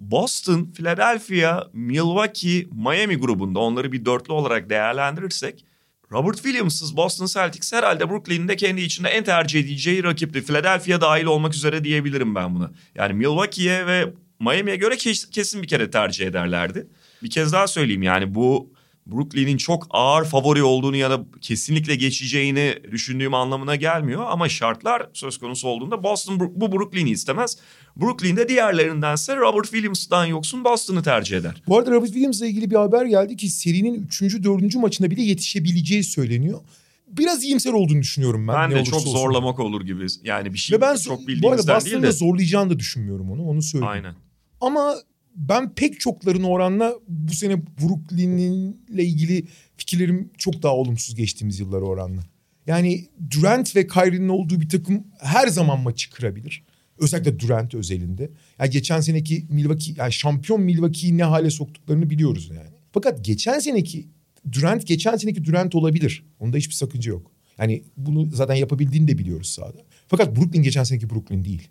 Boston, 0.00 0.72
Philadelphia, 0.76 1.68
Milwaukee, 1.72 2.66
Miami 2.72 3.16
grubunda 3.16 3.58
onları 3.58 3.92
bir 3.92 4.04
dörtlü 4.04 4.32
olarak 4.32 4.70
değerlendirirsek 4.70 5.64
Robert 6.12 6.36
Williams'ız 6.36 6.96
Boston 6.96 7.26
Celtics 7.26 7.72
herhalde 7.72 8.10
Brooklyn'in 8.10 8.48
de 8.48 8.56
kendi 8.56 8.80
içinde 8.80 9.08
en 9.08 9.24
tercih 9.24 9.60
edeceği 9.60 10.04
rakipti. 10.04 10.44
Philadelphia 10.44 11.00
dahil 11.00 11.24
olmak 11.24 11.54
üzere 11.54 11.84
diyebilirim 11.84 12.34
ben 12.34 12.54
buna. 12.54 12.70
Yani 12.94 13.12
Milwaukee'ye 13.12 13.86
ve 13.86 14.12
Miami'ye 14.40 14.76
göre 14.76 14.96
kes- 14.96 15.30
kesin 15.30 15.62
bir 15.62 15.68
kere 15.68 15.90
tercih 15.90 16.26
ederlerdi. 16.26 16.86
Bir 17.22 17.30
kez 17.30 17.52
daha 17.52 17.66
söyleyeyim 17.66 18.02
yani 18.02 18.34
bu 18.34 18.72
Brooklyn'in 19.12 19.56
çok 19.56 19.86
ağır 19.90 20.24
favori 20.24 20.62
olduğunu 20.62 20.96
ya 20.96 21.10
da 21.10 21.24
kesinlikle 21.40 21.96
geçeceğini 21.96 22.74
düşündüğüm 22.90 23.34
anlamına 23.34 23.76
gelmiyor. 23.76 24.24
Ama 24.28 24.48
şartlar 24.48 25.08
söz 25.12 25.38
konusu 25.38 25.68
olduğunda 25.68 26.02
Boston 26.02 26.40
bu 26.40 26.52
bu 26.56 26.72
Brooklyn'i 26.72 27.10
istemez. 27.10 27.56
Brooklyn 28.00 28.36
de 28.36 28.48
diğerlerindense 28.48 29.36
Robert 29.36 29.64
Williams'dan 29.64 30.26
yoksun 30.26 30.64
Boston'ı 30.64 31.02
tercih 31.02 31.36
eder. 31.36 31.62
Bu 31.68 31.78
arada 31.78 31.90
Robert 31.90 32.08
Williams'la 32.10 32.46
ilgili 32.46 32.70
bir 32.70 32.76
haber 32.76 33.06
geldi 33.06 33.36
ki 33.36 33.48
serinin 33.48 34.02
3. 34.06 34.22
4. 34.22 34.74
maçında 34.76 35.10
bile 35.10 35.22
yetişebileceği 35.22 36.04
söyleniyor. 36.04 36.60
Biraz 37.08 37.44
iyimser 37.44 37.72
olduğunu 37.72 38.00
düşünüyorum 38.02 38.48
ben. 38.48 38.54
Ben 38.54 38.70
de 38.70 38.84
çok 38.84 38.94
olsun. 38.94 39.10
zorlamak 39.12 39.60
olur 39.60 39.86
gibi. 39.86 40.06
Yani 40.24 40.52
bir 40.52 40.58
şey 40.58 40.76
Ve 40.76 40.80
ben 40.80 40.96
çok 40.96 41.18
bu 41.18 41.22
arada 41.22 41.28
bildiğimizden 41.28 41.84
değil 41.84 42.02
de. 42.02 42.12
zorlayacağını 42.12 42.70
da 42.70 42.78
düşünmüyorum 42.78 43.30
onu. 43.30 43.42
Onu 43.42 43.62
söyleyeyim. 43.62 43.92
Aynen. 43.92 44.14
Ama 44.60 44.94
ben 45.36 45.74
pek 45.74 46.00
çokların 46.00 46.42
oranla 46.42 46.94
bu 47.08 47.32
sene 47.32 47.62
Brooklyn'le 47.82 48.98
ilgili 48.98 49.44
fikirlerim 49.76 50.30
çok 50.38 50.62
daha 50.62 50.76
olumsuz 50.76 51.14
geçtiğimiz 51.14 51.60
yıllara 51.60 51.84
oranla. 51.84 52.20
Yani 52.66 53.08
Durant 53.30 53.76
ve 53.76 53.86
Kyrie'nin 53.86 54.28
olduğu 54.28 54.60
bir 54.60 54.68
takım 54.68 55.06
her 55.20 55.48
zaman 55.48 55.80
maçı 55.80 56.10
kırabilir. 56.10 56.64
Özellikle 56.98 57.38
Durant 57.38 57.74
özelinde. 57.74 58.30
Yani 58.58 58.70
geçen 58.70 59.00
seneki 59.00 59.46
Milwaukee, 59.48 59.94
yani 59.96 60.12
şampiyon 60.12 60.60
Milwaukee'yi 60.60 61.18
ne 61.18 61.24
hale 61.24 61.50
soktuklarını 61.50 62.10
biliyoruz 62.10 62.50
yani. 62.56 62.76
Fakat 62.92 63.24
geçen 63.24 63.58
seneki 63.58 64.08
Durant 64.52 64.86
geçen 64.86 65.16
seneki 65.16 65.44
Durant 65.44 65.74
olabilir. 65.74 66.24
Onda 66.38 66.56
hiçbir 66.56 66.74
sakınca 66.74 67.10
yok. 67.10 67.30
Yani 67.58 67.82
bunu 67.96 68.30
zaten 68.30 68.54
yapabildiğini 68.54 69.08
de 69.08 69.18
biliyoruz 69.18 69.48
sahada. 69.48 69.78
Fakat 70.08 70.36
Brooklyn 70.36 70.62
geçen 70.62 70.84
seneki 70.84 71.10
Brooklyn 71.10 71.44
değil. 71.44 71.68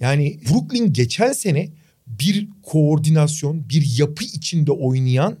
Yani 0.00 0.40
Brooklyn 0.50 0.92
geçen 0.92 1.32
sene 1.32 1.68
bir 2.08 2.48
koordinasyon, 2.62 3.68
bir 3.68 3.98
yapı 3.98 4.24
içinde 4.24 4.72
oynayan 4.72 5.36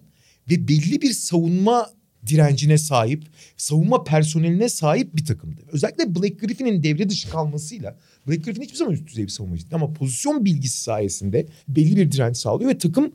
ve 0.50 0.68
belli 0.68 1.02
bir 1.02 1.12
savunma 1.12 1.90
direncine 2.26 2.78
sahip, 2.78 3.24
savunma 3.56 4.04
personeline 4.04 4.68
sahip 4.68 5.16
bir 5.16 5.24
takımdı. 5.24 5.60
Özellikle 5.72 6.14
Blake 6.14 6.46
Griffin'in 6.46 6.82
devre 6.82 7.08
dışı 7.08 7.30
kalmasıyla 7.30 7.98
Blake 8.26 8.40
Griffin 8.40 8.62
hiçbir 8.62 8.76
zaman 8.76 8.94
üst 8.94 9.06
düzey 9.06 9.24
bir 9.24 9.30
savunmacı 9.30 9.64
ama 9.72 9.92
pozisyon 9.92 10.44
bilgisi 10.44 10.82
sayesinde 10.82 11.46
belli 11.68 11.96
bir 11.96 12.12
direnç 12.12 12.36
sağlıyor 12.36 12.70
ve 12.70 12.78
takım 12.78 13.12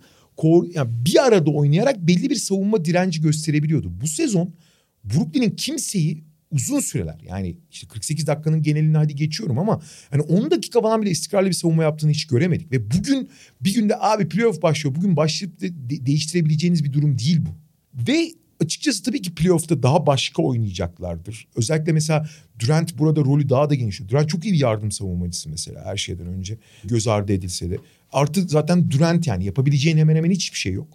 yani 0.73 0.89
bir 1.05 1.25
arada 1.25 1.51
oynayarak 1.51 2.07
belli 2.07 2.29
bir 2.29 2.35
savunma 2.35 2.85
direnci 2.85 3.21
gösterebiliyordu. 3.21 4.01
Bu 4.01 4.07
sezon 4.07 4.53
Brooklyn'in 5.03 5.55
kimseyi 5.55 6.23
uzun 6.53 6.79
süreler 6.79 7.19
yani 7.27 7.57
işte 7.71 7.87
48 7.87 8.27
dakikanın 8.27 8.61
genelini 8.61 8.97
hadi 8.97 9.15
geçiyorum 9.15 9.59
ama 9.59 9.81
hani 10.09 10.21
10 10.21 10.51
dakika 10.51 10.81
falan 10.81 11.01
bile 11.01 11.09
istikrarlı 11.09 11.49
bir 11.49 11.53
savunma 11.53 11.83
yaptığını 11.83 12.11
hiç 12.11 12.27
göremedik. 12.27 12.71
Ve 12.71 12.91
bugün 12.91 13.29
bir 13.61 13.73
günde 13.73 13.95
abi 13.99 14.29
playoff 14.29 14.61
başlıyor 14.61 14.95
bugün 14.95 15.15
başlayıp 15.17 15.61
de, 15.61 15.69
de- 15.89 16.05
değiştirebileceğiniz 16.05 16.83
bir 16.83 16.93
durum 16.93 17.17
değil 17.19 17.39
bu. 17.45 17.49
Ve 18.11 18.31
açıkçası 18.59 19.03
tabii 19.03 19.21
ki 19.21 19.35
playoff'ta 19.35 19.83
daha 19.83 20.05
başka 20.05 20.43
oynayacaklardır. 20.43 21.47
Özellikle 21.55 21.91
mesela 21.91 22.27
Durant 22.59 22.97
burada 22.97 23.21
rolü 23.21 23.49
daha 23.49 23.69
da 23.69 23.75
genişliyor. 23.75 24.09
Durant 24.09 24.29
çok 24.29 24.45
iyi 24.45 24.53
bir 24.53 24.59
yardım 24.59 24.91
savunmacısı 24.91 25.49
mesela 25.49 25.85
her 25.85 25.97
şeyden 25.97 26.27
önce 26.27 26.57
göz 26.83 27.07
ardı 27.07 27.33
edilse 27.33 27.69
de. 27.69 27.77
Artık 28.11 28.51
zaten 28.51 28.91
Durant 28.91 29.27
yani 29.27 29.45
yapabileceğin 29.45 29.97
hemen 29.97 30.15
hemen 30.15 30.31
hiçbir 30.31 30.57
şey 30.57 30.73
yok. 30.73 30.87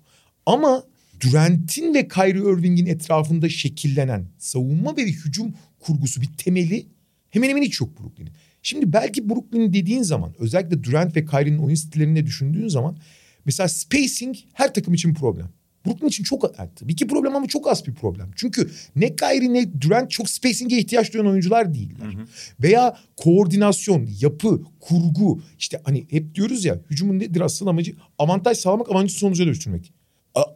Ama 0.47 0.83
Durant'in 1.21 1.95
ve 1.95 2.09
Kyrie 2.09 2.53
Irving'in 2.53 2.87
etrafında 2.87 3.49
şekillenen 3.49 4.27
savunma 4.39 4.97
ve 4.97 5.03
hücum 5.03 5.55
kurgusu 5.81 6.21
bir 6.21 6.29
temeli 6.39 6.87
hemen 7.31 7.49
hemen 7.49 7.63
hiç 7.63 7.81
yok 7.81 8.01
Brooklyn'in. 8.01 8.33
Şimdi 8.63 8.93
belki 8.93 9.29
Brooklyn 9.29 9.73
dediğin 9.73 10.03
zaman 10.03 10.35
özellikle 10.39 10.85
Durant 10.85 11.17
ve 11.17 11.25
Kyrie'nin 11.25 11.59
oyun 11.59 11.75
stillerini 11.75 12.27
düşündüğün 12.27 12.69
zaman 12.69 12.97
mesela 13.45 13.69
spacing 13.69 14.37
her 14.53 14.75
takım 14.75 14.95
için 14.95 15.15
problem. 15.15 15.49
Brooklyn 15.87 16.09
için 16.09 16.25
çok 16.25 16.59
yani 16.59 16.71
tabii 16.77 16.97
ki 16.97 17.07
problem 17.07 17.37
ama 17.37 17.47
çok 17.47 17.69
az 17.69 17.87
bir 17.87 17.95
problem. 17.95 18.31
Çünkü 18.37 18.71
ne 18.97 19.17
Kyrie 19.17 19.53
ne 19.53 19.81
Durant 19.81 20.11
çok 20.11 20.31
spacing'e 20.31 20.79
ihtiyaç 20.79 21.13
duyan 21.13 21.27
oyuncular 21.27 21.75
değiller. 21.75 22.07
Veya 22.63 22.97
koordinasyon, 23.17 24.09
yapı, 24.21 24.63
kurgu 24.81 25.43
işte 25.59 25.81
hani 25.85 26.07
hep 26.11 26.35
diyoruz 26.35 26.65
ya 26.65 26.81
hücumun 26.91 27.19
nedir 27.19 27.41
asıl 27.41 27.67
amacı? 27.67 27.97
Avantaj 28.19 28.59
sağlamak, 28.59 28.91
avantajı 28.91 29.19
sonuca 29.19 29.47
dönüştürmek. 29.47 29.93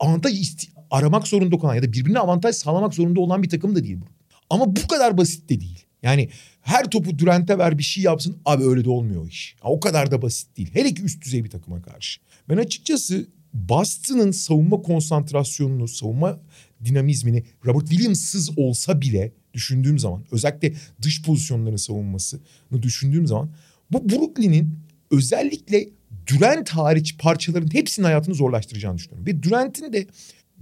Avantaj 0.00 0.66
aramak 0.90 1.28
zorunda 1.28 1.56
olan 1.56 1.74
ya 1.74 1.82
da 1.82 1.92
birbirine 1.92 2.18
avantaj 2.18 2.56
sağlamak 2.56 2.94
zorunda 2.94 3.20
olan 3.20 3.42
bir 3.42 3.48
takım 3.48 3.76
da 3.76 3.84
değil 3.84 4.00
bu. 4.00 4.06
Ama 4.50 4.76
bu 4.76 4.86
kadar 4.88 5.18
basit 5.18 5.50
de 5.50 5.60
değil. 5.60 5.84
Yani 6.02 6.28
her 6.60 6.90
topu 6.90 7.18
Durant'e 7.18 7.58
ver 7.58 7.78
bir 7.78 7.82
şey 7.82 8.04
yapsın. 8.04 8.36
Abi 8.44 8.64
öyle 8.64 8.84
de 8.84 8.90
olmuyor 8.90 9.28
iş. 9.28 9.56
Ya 9.64 9.70
o 9.70 9.80
kadar 9.80 10.10
da 10.10 10.22
basit 10.22 10.56
değil. 10.56 10.70
Hele 10.72 10.94
ki 10.94 11.02
üst 11.02 11.24
düzey 11.24 11.44
bir 11.44 11.50
takıma 11.50 11.82
karşı. 11.82 12.20
Ben 12.48 12.56
açıkçası 12.56 13.26
Boston'ın 13.54 14.30
savunma 14.30 14.82
konsantrasyonunu, 14.82 15.88
savunma 15.88 16.40
dinamizmini 16.84 17.44
Robert 17.66 17.88
Williams'sız 17.88 18.58
olsa 18.58 19.00
bile 19.00 19.32
düşündüğüm 19.54 19.98
zaman 19.98 20.24
özellikle 20.30 20.74
dış 21.02 21.22
pozisyonların 21.22 21.76
savunmasını 21.76 22.82
düşündüğüm 22.82 23.26
zaman 23.26 23.50
bu 23.92 24.08
Brooklyn'in 24.08 24.78
özellikle 25.10 25.88
Durant 26.34 26.70
hariç 26.70 27.18
parçaların 27.18 27.74
hepsinin 27.74 28.04
hayatını 28.04 28.34
zorlaştıracağını 28.34 28.98
düşünüyorum. 28.98 29.26
Ve 29.26 29.42
Durant'in 29.42 29.92
de 29.92 30.06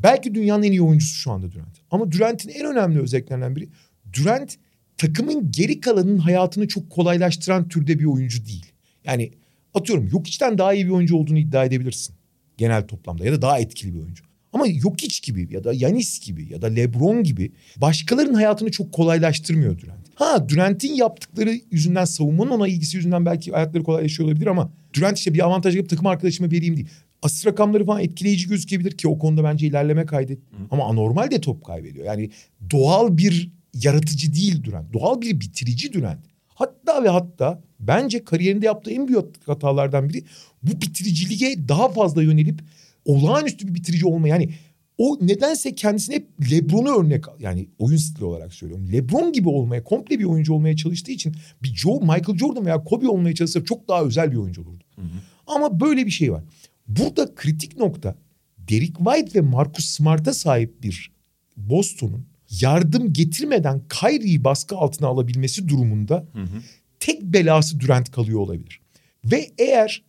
Belki 0.02 0.34
dünyanın 0.34 0.62
en 0.62 0.72
iyi 0.72 0.82
oyuncusu 0.82 1.14
şu 1.14 1.30
anda 1.30 1.52
Durant. 1.52 1.76
Ama 1.90 2.12
Durant'in 2.12 2.48
en 2.48 2.66
önemli 2.66 3.00
özelliklerinden 3.00 3.56
biri 3.56 3.68
Durant 4.12 4.56
takımın 4.98 5.52
geri 5.52 5.80
kalanının 5.80 6.18
hayatını 6.18 6.68
çok 6.68 6.90
kolaylaştıran 6.90 7.68
türde 7.68 7.98
bir 7.98 8.04
oyuncu 8.04 8.46
değil. 8.46 8.66
Yani 9.04 9.30
atıyorum 9.74 10.08
yok 10.12 10.28
içten 10.28 10.58
daha 10.58 10.74
iyi 10.74 10.86
bir 10.86 10.90
oyuncu 10.90 11.16
olduğunu 11.16 11.38
iddia 11.38 11.64
edebilirsin. 11.64 12.14
Genel 12.56 12.86
toplamda 12.86 13.24
ya 13.24 13.32
da 13.32 13.42
daha 13.42 13.58
etkili 13.58 13.94
bir 13.94 14.00
oyuncu. 14.00 14.24
Ama 14.52 14.68
Jokic 14.68 15.20
gibi 15.22 15.54
ya 15.54 15.64
da 15.64 15.72
Yanis 15.72 16.20
gibi 16.20 16.52
ya 16.52 16.62
da 16.62 16.66
LeBron 16.66 17.22
gibi 17.22 17.52
başkalarının 17.76 18.34
hayatını 18.34 18.70
çok 18.70 18.92
kolaylaştırmıyor 18.92 19.78
Durant. 19.78 20.06
Ha 20.14 20.48
Durant'in 20.48 20.94
yaptıkları 20.94 21.60
yüzünden 21.70 22.04
savunmanın 22.04 22.50
ona 22.50 22.68
ilgisi 22.68 22.96
yüzünden 22.96 23.26
belki 23.26 23.52
hayatları 23.52 23.82
kolaylaşıyor 23.82 24.28
olabilir 24.28 24.46
ama 24.46 24.72
Durant 24.94 25.18
işte 25.18 25.34
bir 25.34 25.44
avantaj 25.44 25.76
yapıp 25.76 25.90
takım 25.90 26.06
arkadaşıma 26.06 26.50
vereyim 26.50 26.76
değil. 26.76 26.88
Asist 27.22 27.46
rakamları 27.46 27.86
falan 27.86 28.00
etkileyici 28.00 28.48
gözükebilir 28.48 28.90
ki 28.90 29.08
o 29.08 29.18
konuda 29.18 29.44
bence 29.44 29.66
ilerleme 29.66 30.06
kaydetti. 30.06 30.42
Ama 30.70 30.84
anormal 30.84 31.30
de 31.30 31.40
top 31.40 31.64
kaybediyor. 31.64 32.06
Yani 32.06 32.30
doğal 32.70 33.16
bir 33.16 33.50
yaratıcı 33.74 34.34
değil 34.34 34.64
Durant. 34.64 34.92
Doğal 34.92 35.20
bir 35.20 35.40
bitirici 35.40 35.92
Durant. 35.92 36.20
Hatta 36.48 37.04
ve 37.04 37.08
hatta 37.08 37.62
bence 37.80 38.24
kariyerinde 38.24 38.66
yaptığı 38.66 38.90
en 38.90 39.08
büyük 39.08 39.48
hatalardan 39.48 40.08
biri 40.08 40.24
bu 40.62 40.80
bitiriciliğe 40.80 41.68
daha 41.68 41.88
fazla 41.88 42.22
yönelip 42.22 42.60
olağanüstü 43.04 43.68
bir 43.68 43.74
bitirici 43.74 44.06
olma. 44.06 44.28
Yani 44.28 44.50
o 45.00 45.18
nedense 45.20 45.74
kendisine 45.74 46.14
hep 46.16 46.50
LeBron'u 46.50 47.00
örnek 47.00 47.24
yani 47.38 47.68
oyun 47.78 47.96
stili 47.96 48.24
olarak 48.24 48.54
söylüyorum. 48.54 48.92
LeBron 48.92 49.32
gibi 49.32 49.48
olmaya, 49.48 49.84
komple 49.84 50.18
bir 50.18 50.24
oyuncu 50.24 50.54
olmaya 50.54 50.76
çalıştığı 50.76 51.12
için 51.12 51.34
bir 51.62 51.74
Joe, 51.74 52.00
Michael 52.00 52.38
Jordan 52.38 52.66
veya 52.66 52.84
Kobe 52.84 53.08
olmaya 53.08 53.34
çalışsa 53.34 53.64
çok 53.64 53.88
daha 53.88 54.02
özel 54.02 54.32
bir 54.32 54.36
oyuncu 54.36 54.62
olurdu. 54.62 54.84
Hı 54.96 55.02
hı. 55.02 55.06
Ama 55.46 55.80
böyle 55.80 56.06
bir 56.06 56.10
şey 56.10 56.32
var. 56.32 56.44
Burada 56.88 57.34
kritik 57.34 57.76
nokta 57.76 58.14
Derek 58.58 58.96
White 58.96 59.34
ve 59.34 59.40
Marcus 59.40 59.86
Smart'a 59.86 60.34
sahip 60.34 60.82
bir 60.82 61.12
Boston'un 61.56 62.26
yardım 62.60 63.12
getirmeden 63.12 63.82
Kyrie'yi 63.88 64.44
baskı 64.44 64.76
altına 64.76 65.08
alabilmesi 65.08 65.68
durumunda 65.68 66.26
hı 66.32 66.42
hı. 66.42 66.62
tek 67.00 67.22
belası 67.22 67.80
Durant 67.80 68.10
kalıyor 68.10 68.40
olabilir. 68.40 68.80
Ve 69.24 69.50
eğer 69.58 70.04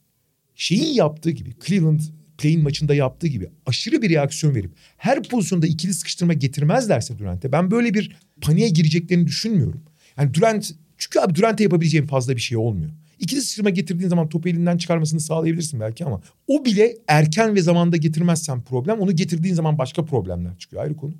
şeyin 0.55 0.93
yaptığı 0.93 1.31
gibi 1.31 1.53
Cleveland 1.65 2.01
Play'in 2.41 2.63
maçında 2.63 2.95
yaptığı 2.95 3.27
gibi 3.27 3.49
aşırı 3.65 4.01
bir 4.01 4.09
reaksiyon 4.09 4.55
verip 4.55 4.71
her 4.97 5.23
pozisyonda 5.23 5.67
ikili 5.67 5.93
sıkıştırma 5.93 6.33
getirmezlerse 6.33 7.19
Durant'e 7.19 7.51
ben 7.51 7.71
böyle 7.71 7.93
bir 7.93 8.15
paniğe 8.41 8.69
gireceklerini 8.69 9.27
düşünmüyorum. 9.27 9.83
Yani 10.17 10.33
Durant 10.33 10.71
çünkü 10.97 11.19
abi 11.19 11.35
Durant'e 11.35 11.63
yapabileceğin 11.63 12.07
fazla 12.07 12.35
bir 12.35 12.41
şey 12.41 12.57
olmuyor. 12.57 12.91
İkili 13.19 13.41
sıkıştırma 13.41 13.69
getirdiğin 13.69 14.09
zaman 14.09 14.29
topu 14.29 14.49
elinden 14.49 14.77
çıkarmasını 14.77 15.19
sağlayabilirsin 15.19 15.79
belki 15.79 16.05
ama 16.05 16.21
o 16.47 16.65
bile 16.65 16.97
erken 17.07 17.55
ve 17.55 17.61
zamanda 17.61 17.97
getirmezsen 17.97 18.61
problem. 18.61 18.99
Onu 18.99 19.15
getirdiğin 19.15 19.55
zaman 19.55 19.77
başka 19.77 20.05
problemler 20.05 20.57
çıkıyor 20.57 20.83
ayrı 20.83 20.95
konu. 20.95 21.13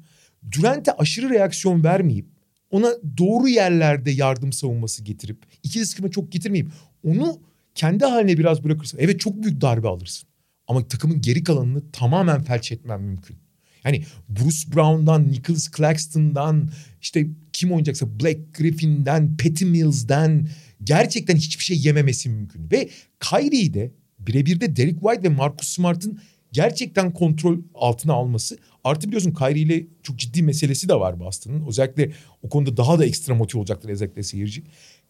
Durant'e 0.51 0.91
aşırı 0.91 1.29
reaksiyon 1.29 1.83
vermeyip 1.83 2.25
ona 2.71 2.91
doğru 3.17 3.47
yerlerde 3.47 4.11
yardım 4.11 4.53
savunması 4.53 5.03
getirip 5.03 5.37
ikili 5.63 5.85
sıkıştırma 5.85 6.11
çok 6.11 6.31
getirmeyip 6.31 6.67
onu 7.03 7.39
kendi 7.75 8.05
haline 8.05 8.37
biraz 8.37 8.63
bırakırsın. 8.63 8.97
Evet 9.01 9.19
çok 9.19 9.43
büyük 9.43 9.61
darbe 9.61 9.87
alırsın. 9.87 10.30
Ama 10.71 10.87
takımın 10.87 11.21
geri 11.21 11.43
kalanını 11.43 11.91
tamamen 11.91 12.43
felç 12.43 12.71
etmem 12.71 13.01
mümkün. 13.01 13.37
Yani 13.83 14.03
Bruce 14.29 14.75
Brown'dan, 14.75 15.31
Nicholas 15.31 15.71
Claxton'dan, 15.77 16.69
işte 17.01 17.27
kim 17.53 17.71
oynayacaksa 17.71 18.19
Black 18.19 18.53
Griffin'den, 18.53 19.37
Patty 19.37 19.65
Mills'den 19.65 20.47
gerçekten 20.83 21.35
hiçbir 21.35 21.63
şey 21.63 21.77
yememesi 21.77 22.29
mümkün. 22.29 22.71
Ve 22.71 22.89
Kyrie'yi 23.19 23.73
de 23.73 23.91
birebir 24.19 24.61
de 24.61 24.75
Derek 24.75 24.99
White 24.99 25.23
ve 25.23 25.29
Marcus 25.29 25.67
Smart'ın 25.67 26.19
gerçekten 26.51 27.13
kontrol 27.13 27.59
altına 27.73 28.13
alması. 28.13 28.57
Artı 28.83 29.07
biliyorsun 29.07 29.33
Kyrie 29.33 29.61
ile 29.61 29.87
çok 30.03 30.19
ciddi 30.19 30.43
meselesi 30.43 30.89
de 30.89 30.95
var 30.95 31.19
Boston'ın. 31.19 31.67
Özellikle 31.67 32.11
o 32.41 32.49
konuda 32.49 32.77
daha 32.77 32.99
da 32.99 33.05
ekstra 33.05 33.35
motive 33.35 33.59
olacaktır 33.59 33.89
özellikle 33.89 34.23
seyirci. 34.23 34.63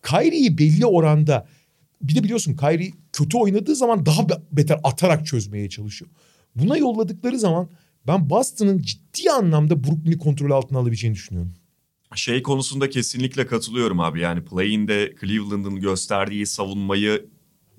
Kyrie'yi 0.04 0.58
belli 0.58 0.86
oranda 0.86 1.48
bir 2.02 2.16
de 2.16 2.24
biliyorsun 2.24 2.56
Kyrie 2.56 2.92
kötü 3.14 3.38
oynadığı 3.38 3.76
zaman 3.76 4.06
daha 4.06 4.28
beter 4.52 4.80
atarak 4.84 5.26
çözmeye 5.28 5.70
çalışıyor. 5.70 6.12
Buna 6.56 6.78
yolladıkları 6.78 7.40
zaman 7.40 7.70
ben 8.08 8.30
Boston'ın 8.30 8.82
ciddi 8.82 9.32
anlamda 9.32 9.84
Brooklyn'i 9.84 10.18
kontrol 10.18 10.52
altına 10.52 10.80
alabileceğini 10.80 11.16
düşünüyorum. 11.16 11.54
Şey 12.16 12.44
konusunda 12.44 12.90
kesinlikle 12.90 13.46
katılıyorum 13.46 14.00
abi. 14.00 14.20
Yani 14.20 14.46
play'inde 14.46 15.16
Cleveland'ın 15.22 15.76
gösterdiği 15.76 16.46
savunmayı 16.46 17.26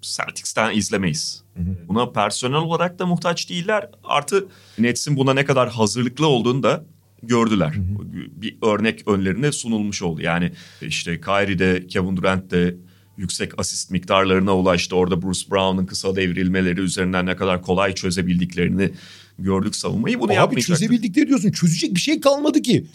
Celtics'ten 0.01 0.77
izlemeyiz. 0.77 1.43
Hı 1.57 1.63
hı. 1.63 1.77
Buna 1.89 2.11
personel 2.11 2.57
olarak 2.57 2.99
da 2.99 3.07
muhtaç 3.07 3.51
değiller. 3.51 3.91
Artı 4.05 4.49
Nets'in 4.79 5.17
buna 5.17 5.35
ne 5.35 5.45
kadar 5.45 5.71
hazırlıklı 5.71 6.27
olduğunu 6.27 6.63
da 6.63 6.85
gördüler. 7.23 7.75
Hı 7.75 7.81
hı. 7.81 7.97
Bir 8.43 8.59
örnek 8.63 9.09
önlerine 9.09 9.53
sunulmuş 9.53 10.03
oldu. 10.03 10.23
Yani 10.23 10.53
işte 10.83 11.21
Kyrie 11.21 11.59
de 11.59 11.87
Kevin 11.87 12.17
Durant 12.17 12.51
de 12.51 12.77
yüksek 13.23 13.59
asist 13.59 13.91
miktarlarına 13.91 14.57
ulaştı. 14.57 14.97
Orada 14.97 15.23
Bruce 15.23 15.51
Brown'un 15.51 15.87
kısa 15.87 16.17
devrilmeleri 16.17 16.81
üzerinden 16.81 17.27
ne 17.27 17.37
kadar 17.37 17.63
kolay 17.63 17.95
çözebildiklerini 17.95 18.91
gördük 19.39 19.77
savunmayı. 19.77 20.21
Bunu 20.21 20.33
Abi 20.33 20.63
çözebildikleri 20.63 21.29
diyorsun. 21.29 21.51
Çözecek 21.51 21.95
bir 21.95 22.01
şey 22.01 22.21
kalmadı 22.21 22.63
ki. 22.63 22.87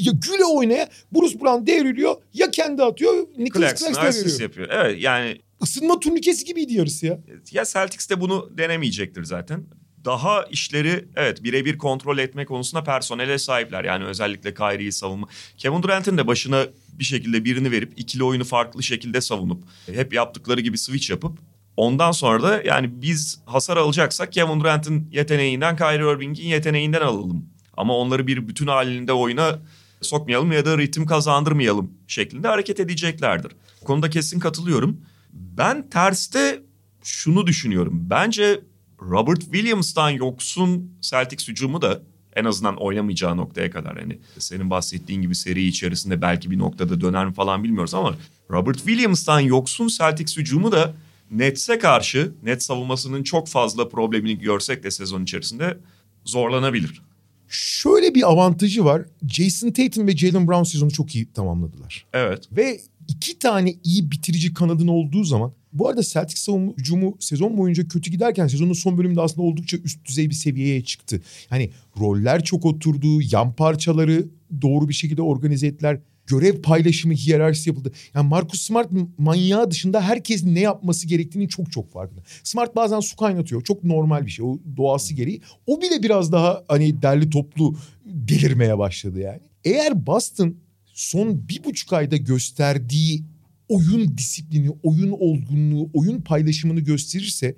Ya 0.00 0.12
güle 0.12 0.44
oynaya 0.44 0.88
Bruce 1.12 1.40
Brown 1.40 1.66
devriliyor 1.66 2.14
ya 2.34 2.50
kendi 2.50 2.82
atıyor 2.82 3.12
Nicholas 3.38 3.80
Claxton 3.80 4.42
yapıyor. 4.42 4.68
Evet 4.70 5.02
yani. 5.02 5.38
Isınma 5.62 6.00
turnikesi 6.00 6.44
gibiydi 6.44 6.74
yarısı 6.74 7.06
ya. 7.06 7.18
Ya 7.52 7.64
Celtics 7.64 8.10
de 8.10 8.20
bunu 8.20 8.50
denemeyecektir 8.58 9.24
zaten 9.24 9.64
daha 10.06 10.42
işleri 10.42 11.04
evet 11.16 11.44
birebir 11.44 11.78
kontrol 11.78 12.18
etme 12.18 12.44
konusunda 12.44 12.84
personele 12.84 13.38
sahipler. 13.38 13.84
Yani 13.84 14.04
özellikle 14.04 14.54
Kyrie'yi 14.54 14.92
savunma. 14.92 15.26
Kevin 15.56 15.82
Durant'in 15.82 16.18
de 16.18 16.26
başına 16.26 16.66
bir 16.92 17.04
şekilde 17.04 17.44
birini 17.44 17.70
verip 17.70 17.92
ikili 17.96 18.24
oyunu 18.24 18.44
farklı 18.44 18.82
şekilde 18.82 19.20
savunup 19.20 19.64
hep 19.86 20.12
yaptıkları 20.12 20.60
gibi 20.60 20.78
switch 20.78 21.10
yapıp 21.10 21.38
ondan 21.76 22.12
sonra 22.12 22.42
da 22.42 22.62
yani 22.62 23.02
biz 23.02 23.40
hasar 23.46 23.76
alacaksak 23.76 24.32
Kevin 24.32 24.60
Durant'in 24.60 25.08
yeteneğinden 25.12 25.76
Kyrie 25.76 26.12
Irving'in 26.12 26.48
yeteneğinden 26.48 27.00
alalım. 27.00 27.46
Ama 27.76 27.96
onları 27.96 28.26
bir 28.26 28.48
bütün 28.48 28.66
halinde 28.66 29.12
oyuna 29.12 29.58
sokmayalım 30.02 30.52
ya 30.52 30.66
da 30.66 30.78
ritim 30.78 31.06
kazandırmayalım 31.06 31.90
şeklinde 32.06 32.48
hareket 32.48 32.80
edeceklerdir. 32.80 33.52
Bu 33.80 33.84
konuda 33.84 34.10
kesin 34.10 34.38
katılıyorum. 34.38 35.00
Ben 35.32 35.90
terste 35.90 36.62
şunu 37.02 37.46
düşünüyorum. 37.46 37.92
Bence 38.10 38.60
Robert 39.00 39.40
Williams'tan 39.40 40.10
yoksun 40.10 40.92
Celtics 41.00 41.48
hücumu 41.48 41.82
da 41.82 42.02
en 42.36 42.44
azından 42.44 42.76
oynamayacağı 42.76 43.36
noktaya 43.36 43.70
kadar 43.70 43.98
hani 43.98 44.18
senin 44.38 44.70
bahsettiğin 44.70 45.22
gibi 45.22 45.34
seri 45.34 45.66
içerisinde 45.66 46.22
belki 46.22 46.50
bir 46.50 46.58
noktada 46.58 47.00
döner 47.00 47.26
mi 47.26 47.34
falan 47.34 47.64
bilmiyoruz 47.64 47.94
ama 47.94 48.16
Robert 48.50 48.76
Williams'tan 48.76 49.40
yoksun 49.40 49.88
Celtics 49.88 50.36
hücumu 50.36 50.72
da 50.72 50.94
Nets'e 51.30 51.78
karşı 51.78 52.32
net 52.42 52.62
savunmasının 52.62 53.22
çok 53.22 53.48
fazla 53.48 53.88
problemini 53.88 54.38
görsek 54.38 54.82
de 54.82 54.90
sezon 54.90 55.22
içerisinde 55.22 55.78
zorlanabilir. 56.24 57.02
Şöyle 57.48 58.14
bir 58.14 58.30
avantajı 58.30 58.84
var. 58.84 59.02
Jason 59.28 59.70
Tatum 59.70 60.06
ve 60.06 60.16
Jalen 60.16 60.48
Brown 60.48 60.62
sezonu 60.62 60.90
çok 60.90 61.14
iyi 61.14 61.32
tamamladılar. 61.32 62.06
Evet. 62.12 62.48
Ve 62.52 62.80
iki 63.08 63.38
tane 63.38 63.74
iyi 63.84 64.10
bitirici 64.10 64.54
kanadın 64.54 64.88
olduğu 64.88 65.24
zaman 65.24 65.52
bu 65.78 65.88
arada 65.88 66.02
Celtics 66.02 66.42
savunma 66.42 66.72
hücumu 66.72 67.16
sezon 67.20 67.58
boyunca 67.58 67.88
kötü 67.88 68.10
giderken 68.10 68.46
sezonun 68.46 68.72
son 68.72 68.98
bölümünde 68.98 69.20
aslında 69.20 69.42
oldukça 69.42 69.76
üst 69.76 70.04
düzey 70.04 70.30
bir 70.30 70.34
seviyeye 70.34 70.84
çıktı. 70.84 71.22
Yani 71.50 71.70
roller 72.00 72.44
çok 72.44 72.64
oturdu, 72.64 73.20
yan 73.32 73.52
parçaları 73.52 74.28
doğru 74.62 74.88
bir 74.88 74.94
şekilde 74.94 75.22
organize 75.22 75.66
ettiler. 75.66 76.00
Görev 76.26 76.62
paylaşımı 76.62 77.14
hiyerarşisi 77.14 77.70
yapıldı. 77.70 77.92
Yani 78.14 78.28
Marcus 78.28 78.60
Smart 78.60 78.90
manyağı 79.18 79.70
dışında 79.70 80.00
herkes 80.00 80.44
ne 80.44 80.60
yapması 80.60 81.06
gerektiğini 81.06 81.48
çok 81.48 81.72
çok 81.72 81.92
farkında. 81.92 82.20
Smart 82.42 82.76
bazen 82.76 83.00
su 83.00 83.16
kaynatıyor. 83.16 83.64
Çok 83.64 83.84
normal 83.84 84.26
bir 84.26 84.30
şey. 84.30 84.44
O 84.44 84.58
doğası 84.76 85.14
gereği. 85.14 85.40
O 85.66 85.82
bile 85.82 86.02
biraz 86.02 86.32
daha 86.32 86.64
hani 86.68 87.02
derli 87.02 87.30
toplu 87.30 87.76
delirmeye 88.04 88.78
başladı 88.78 89.20
yani. 89.20 89.40
Eğer 89.64 90.06
Boston 90.06 90.56
son 90.94 91.48
bir 91.48 91.64
buçuk 91.64 91.92
ayda 91.92 92.16
gösterdiği 92.16 93.24
oyun 93.68 94.18
disiplini, 94.18 94.70
oyun 94.82 95.10
olgunluğu, 95.10 95.90
oyun 95.94 96.20
paylaşımını 96.20 96.80
gösterirse 96.80 97.56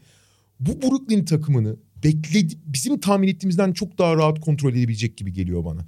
bu 0.61 0.83
Brooklyn 0.83 1.25
takımını 1.25 1.77
bekledi 2.05 2.55
bizim 2.66 3.01
tahmin 3.01 3.29
ettiğimizden 3.29 3.73
çok 3.73 3.99
daha 3.99 4.16
rahat 4.16 4.40
kontrol 4.40 4.73
edebilecek 4.73 5.16
gibi 5.16 5.33
geliyor 5.33 5.64
bana. 5.64 5.87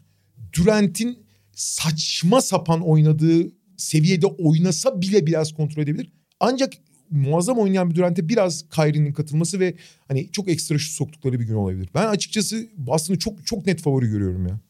Durant'in 0.56 1.18
saçma 1.52 2.40
sapan 2.40 2.80
oynadığı 2.80 3.52
seviyede 3.76 4.26
oynasa 4.26 5.02
bile 5.02 5.26
biraz 5.26 5.52
kontrol 5.52 5.82
edebilir. 5.82 6.12
Ancak 6.40 6.72
muazzam 7.10 7.58
oynayan 7.58 7.90
bir 7.90 7.96
Durant'e 7.96 8.28
biraz 8.28 8.68
Kyrie'nin 8.68 9.12
katılması 9.12 9.60
ve 9.60 9.74
hani 10.08 10.30
çok 10.32 10.48
ekstra 10.48 10.78
şu 10.78 10.92
soktukları 10.92 11.40
bir 11.40 11.44
gün 11.44 11.54
olabilir. 11.54 11.88
Ben 11.94 12.06
açıkçası 12.06 12.68
Boston'ı 12.76 13.18
çok 13.18 13.46
çok 13.46 13.66
net 13.66 13.80
favori 13.80 14.06
görüyorum 14.06 14.46
ya. 14.46 14.60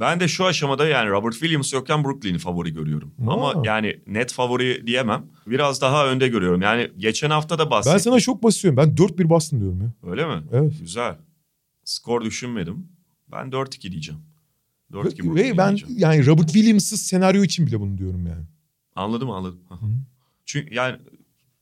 Ben 0.00 0.20
de 0.20 0.28
şu 0.28 0.44
aşamada 0.44 0.86
yani 0.88 1.10
Robert 1.10 1.32
Williams 1.32 1.72
yokken 1.72 2.04
Brooklyn'i 2.04 2.38
favori 2.38 2.72
görüyorum. 2.74 3.14
Aa. 3.26 3.32
Ama 3.32 3.62
yani 3.64 4.00
net 4.06 4.32
favori 4.32 4.86
diyemem. 4.86 5.26
Biraz 5.46 5.80
daha 5.80 6.06
önde 6.06 6.28
görüyorum. 6.28 6.62
Yani 6.62 6.90
geçen 6.98 7.30
hafta 7.30 7.58
da 7.58 7.70
bahsettim. 7.70 7.94
Ben 7.94 7.98
sana 7.98 8.20
çok 8.20 8.42
basıyorum. 8.42 8.76
Ben 8.76 8.88
4-1 8.94 9.28
Boston 9.28 9.60
diyorum 9.60 9.80
ya. 9.80 10.10
Öyle 10.10 10.26
mi? 10.26 10.42
Evet. 10.52 10.72
Güzel. 10.80 11.16
Skor 11.84 12.24
düşünmedim. 12.24 12.88
Ben 13.32 13.46
4-2 13.50 13.90
diyeceğim. 13.92 14.20
4-2 14.92 15.04
Brooklyn 15.04 15.34
Ve 15.34 15.58
ben 15.58 15.68
diyeceğim. 15.76 15.94
yani 15.98 16.26
Robert 16.26 16.52
Williams'ız 16.52 17.02
senaryo 17.02 17.44
için 17.44 17.66
bile 17.66 17.80
bunu 17.80 17.98
diyorum 17.98 18.26
yani. 18.26 18.44
Anladım 18.94 19.30
anladım. 19.30 19.60
Hı 19.68 19.74
hı. 19.74 19.86
Çünkü 20.44 20.74
yani 20.74 20.96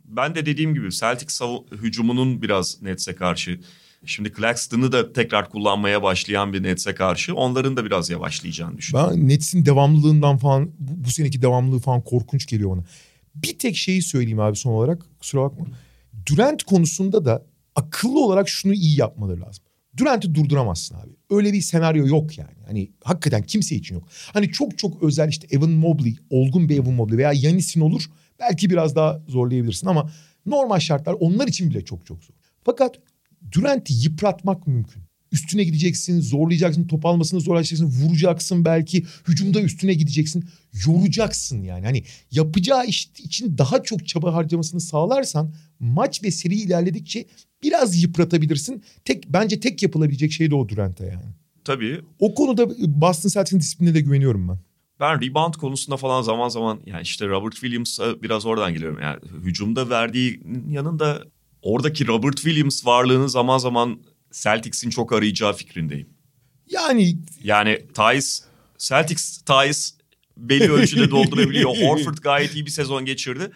ben 0.04 0.34
de 0.34 0.46
dediğim 0.46 0.74
gibi 0.74 0.92
Celtics 0.92 1.40
hücumunun 1.72 2.42
biraz 2.42 2.82
Nets'e 2.82 3.14
karşı 3.14 3.60
şimdi 4.04 4.32
Claxton'ı 4.36 4.92
da 4.92 5.12
tekrar 5.12 5.50
kullanmaya 5.50 6.02
başlayan 6.02 6.52
bir 6.52 6.62
Nets'e 6.62 6.94
karşı 6.94 7.34
onların 7.34 7.76
da 7.76 7.84
biraz 7.84 8.10
yavaşlayacağını 8.10 8.78
düşünüyorum. 8.78 9.12
Ben 9.14 9.28
Nets'in 9.28 9.66
devamlılığından 9.66 10.36
falan 10.36 10.70
bu, 10.78 11.10
seneki 11.10 11.42
devamlılığı 11.42 11.78
falan 11.78 12.00
korkunç 12.00 12.46
geliyor 12.46 12.70
bana. 12.70 12.84
Bir 13.34 13.58
tek 13.58 13.76
şeyi 13.76 14.02
söyleyeyim 14.02 14.40
abi 14.40 14.56
son 14.56 14.72
olarak 14.72 15.06
kusura 15.18 15.42
bakma. 15.42 15.66
Durant 16.26 16.62
konusunda 16.62 17.24
da 17.24 17.46
akıllı 17.74 18.24
olarak 18.24 18.48
şunu 18.48 18.74
iyi 18.74 18.98
yapmaları 18.98 19.40
lazım. 19.40 19.64
Durant'i 19.96 20.34
durduramazsın 20.34 20.94
abi. 20.94 21.10
Öyle 21.30 21.52
bir 21.52 21.60
senaryo 21.60 22.06
yok 22.06 22.38
yani. 22.38 22.56
Hani 22.66 22.90
hakikaten 23.04 23.42
kimse 23.42 23.76
için 23.76 23.94
yok. 23.94 24.08
Hani 24.32 24.52
çok 24.52 24.78
çok 24.78 25.02
özel 25.02 25.28
işte 25.28 25.46
Evan 25.50 25.70
Mobley, 25.70 26.16
olgun 26.30 26.68
bir 26.68 26.76
Evan 26.82 26.92
Mobley 26.92 27.18
veya 27.18 27.32
Yanis'in 27.32 27.80
olur. 27.80 28.02
Belki 28.40 28.70
biraz 28.70 28.96
daha 28.96 29.22
zorlayabilirsin 29.28 29.86
ama 29.86 30.10
normal 30.46 30.78
şartlar 30.78 31.16
onlar 31.20 31.48
için 31.48 31.70
bile 31.70 31.84
çok 31.84 32.06
çok 32.06 32.24
zor. 32.24 32.34
Fakat 32.64 32.98
Durant'i 33.52 33.94
yıpratmak 33.94 34.66
mümkün. 34.66 35.02
Üstüne 35.32 35.64
gideceksin, 35.64 36.20
zorlayacaksın, 36.20 36.86
top 36.86 37.06
almasını 37.06 37.40
zorlayacaksın, 37.40 37.86
vuracaksın 37.86 38.64
belki. 38.64 39.04
Hücumda 39.28 39.60
üstüne 39.60 39.94
gideceksin, 39.94 40.44
yoracaksın 40.86 41.62
yani. 41.62 41.84
Hani 41.86 42.04
yapacağı 42.30 42.86
iş 42.86 43.10
için 43.18 43.58
daha 43.58 43.82
çok 43.82 44.06
çaba 44.06 44.34
harcamasını 44.34 44.80
sağlarsan 44.80 45.54
maç 45.80 46.22
ve 46.22 46.30
seri 46.30 46.54
ilerledikçe 46.54 47.26
biraz 47.62 48.02
yıpratabilirsin. 48.02 48.82
Tek 49.04 49.24
bence 49.28 49.60
tek 49.60 49.82
yapılabilecek 49.82 50.32
şey 50.32 50.50
de 50.50 50.54
o 50.54 50.68
Durant'a 50.68 51.04
yani. 51.04 51.34
Tabii 51.64 52.00
O 52.18 52.34
konuda 52.34 52.70
Boston 53.00 53.28
Celtics'in 53.28 53.60
disiplinine 53.60 53.94
de 53.94 54.00
güveniyorum 54.00 54.48
ben. 54.48 54.58
ben 55.00 55.20
rebound 55.22 55.54
konusunda 55.54 55.96
falan 55.96 56.22
zaman 56.22 56.48
zaman 56.48 56.80
yani 56.86 57.02
işte 57.02 57.28
Robert 57.28 57.54
Williams'a 57.54 58.22
biraz 58.22 58.46
oradan 58.46 58.72
geliyorum. 58.74 58.98
Yani 59.02 59.18
hücumda 59.42 59.90
verdiği 59.90 60.40
yanında 60.70 61.22
oradaki 61.66 62.06
Robert 62.06 62.36
Williams 62.36 62.86
varlığını 62.86 63.28
zaman 63.28 63.58
zaman 63.58 64.00
Celtics'in 64.32 64.90
çok 64.90 65.12
arayacağı 65.12 65.52
fikrindeyim. 65.52 66.08
Yani 66.66 67.18
Yani 67.44 67.86
Thais, 67.94 68.42
Celtics 68.78 69.38
Thais 69.38 69.94
belli 70.36 70.72
ölçüde 70.72 71.10
doldurabiliyor. 71.10 71.76
Horford 71.76 72.18
gayet 72.18 72.54
iyi 72.54 72.66
bir 72.66 72.70
sezon 72.70 73.04
geçirdi. 73.04 73.50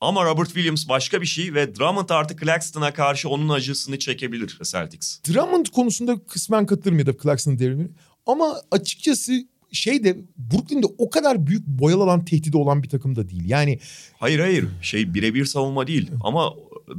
Ama 0.00 0.24
Robert 0.24 0.46
Williams 0.46 0.88
başka 0.88 1.20
bir 1.20 1.26
şey 1.26 1.54
ve 1.54 1.76
Drummond 1.76 2.08
artık 2.08 2.40
Claxton'a 2.40 2.92
karşı 2.94 3.28
onun 3.28 3.48
acısını 3.48 3.98
çekebilir 3.98 4.58
Celtics. 4.62 5.20
Drummond 5.28 5.66
konusunda 5.66 6.18
kısmen 6.18 6.66
katılırım 6.66 6.98
ya 6.98 7.06
da 7.06 7.12
Clarkson'ın 7.22 7.58
devrimi. 7.58 7.90
Ama 8.26 8.60
açıkçası 8.70 9.32
şey 9.72 10.04
de 10.04 10.16
Brooklyn'de 10.36 10.86
o 10.98 11.10
kadar 11.10 11.46
büyük 11.46 11.66
boyalı 11.66 12.02
alan 12.02 12.24
tehdidi 12.24 12.56
olan 12.56 12.82
bir 12.82 12.88
takım 12.88 13.16
da 13.16 13.28
değil. 13.28 13.42
Yani 13.46 13.78
Hayır 14.18 14.40
hayır 14.40 14.66
şey 14.82 15.14
birebir 15.14 15.44
savunma 15.44 15.86
değil 15.86 16.10
ama 16.20 16.54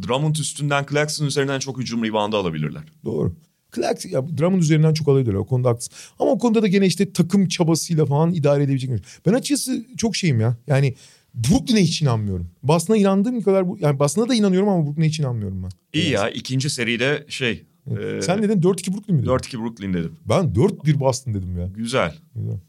Drummond 0.07 0.35
üstünden 0.35 0.85
Claxton 0.89 1.25
üzerinden 1.25 1.59
çok 1.59 1.79
hücum 1.79 2.03
reboundu 2.03 2.37
alabilirler. 2.37 2.83
Doğru. 3.05 3.35
Clark, 3.75 4.05
ya 4.05 4.37
Drummond 4.37 4.61
üzerinden 4.61 4.93
çok 4.93 5.07
alıyorlar 5.07 5.33
o 5.33 5.45
konuda 5.45 5.69
haklısın. 5.69 5.93
Ama 6.19 6.31
o 6.31 6.37
konuda 6.37 6.61
da 6.61 6.67
gene 6.67 6.85
işte 6.85 7.13
takım 7.13 7.47
çabasıyla 7.47 8.05
falan 8.05 8.33
idare 8.33 8.63
edebilecek. 8.63 8.89
Ben 9.25 9.33
açıkçası 9.33 9.85
çok 9.97 10.15
şeyim 10.15 10.39
ya. 10.39 10.57
Yani 10.67 10.95
Brooklyn'e 11.33 11.81
hiç 11.81 12.01
inanmıyorum. 12.01 12.47
Boston'a 12.63 12.97
inandığım 12.97 13.41
kadar 13.41 13.67
bu- 13.67 13.77
yani 13.81 13.99
Boston'a 13.99 14.29
da 14.29 14.35
inanıyorum 14.35 14.69
ama 14.69 14.85
Brooklyn'e 14.85 15.07
hiç 15.07 15.19
inanmıyorum 15.19 15.63
ben. 15.63 15.69
İyi 15.99 16.09
ya 16.09 16.29
ikinci 16.29 16.69
seride 16.69 17.25
şey 17.29 17.63
e, 17.87 18.21
Sen 18.21 18.43
dedin 18.43 18.61
4-2 18.61 18.93
Brooklyn 18.93 19.15
mi 19.15 19.21
dedin? 19.21 19.31
4-2 19.31 19.59
Brooklyn 19.59 19.93
dedim. 19.93 20.15
Ben 20.25 20.43
4-1 20.53 20.99
Boston 20.99 21.33
dedim 21.33 21.57
ya. 21.59 21.67
Güzel. 21.67 22.15
Güzel. 22.35 22.59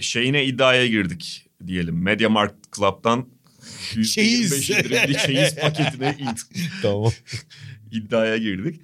şeyine 0.00 0.44
iddiaya 0.44 0.86
girdik 0.86 1.46
diyelim. 1.66 2.02
MediaMarkt 2.02 2.76
Club'dan 2.76 3.26
Çeyiz. 4.12 4.70
%25 4.70 4.78
indirimli 4.80 5.18
çeyiz 5.26 5.56
paketine 5.60 6.16
id- 6.20 6.80
Tamam. 6.82 7.12
iddiaya 7.92 8.36
girdik. 8.36 8.80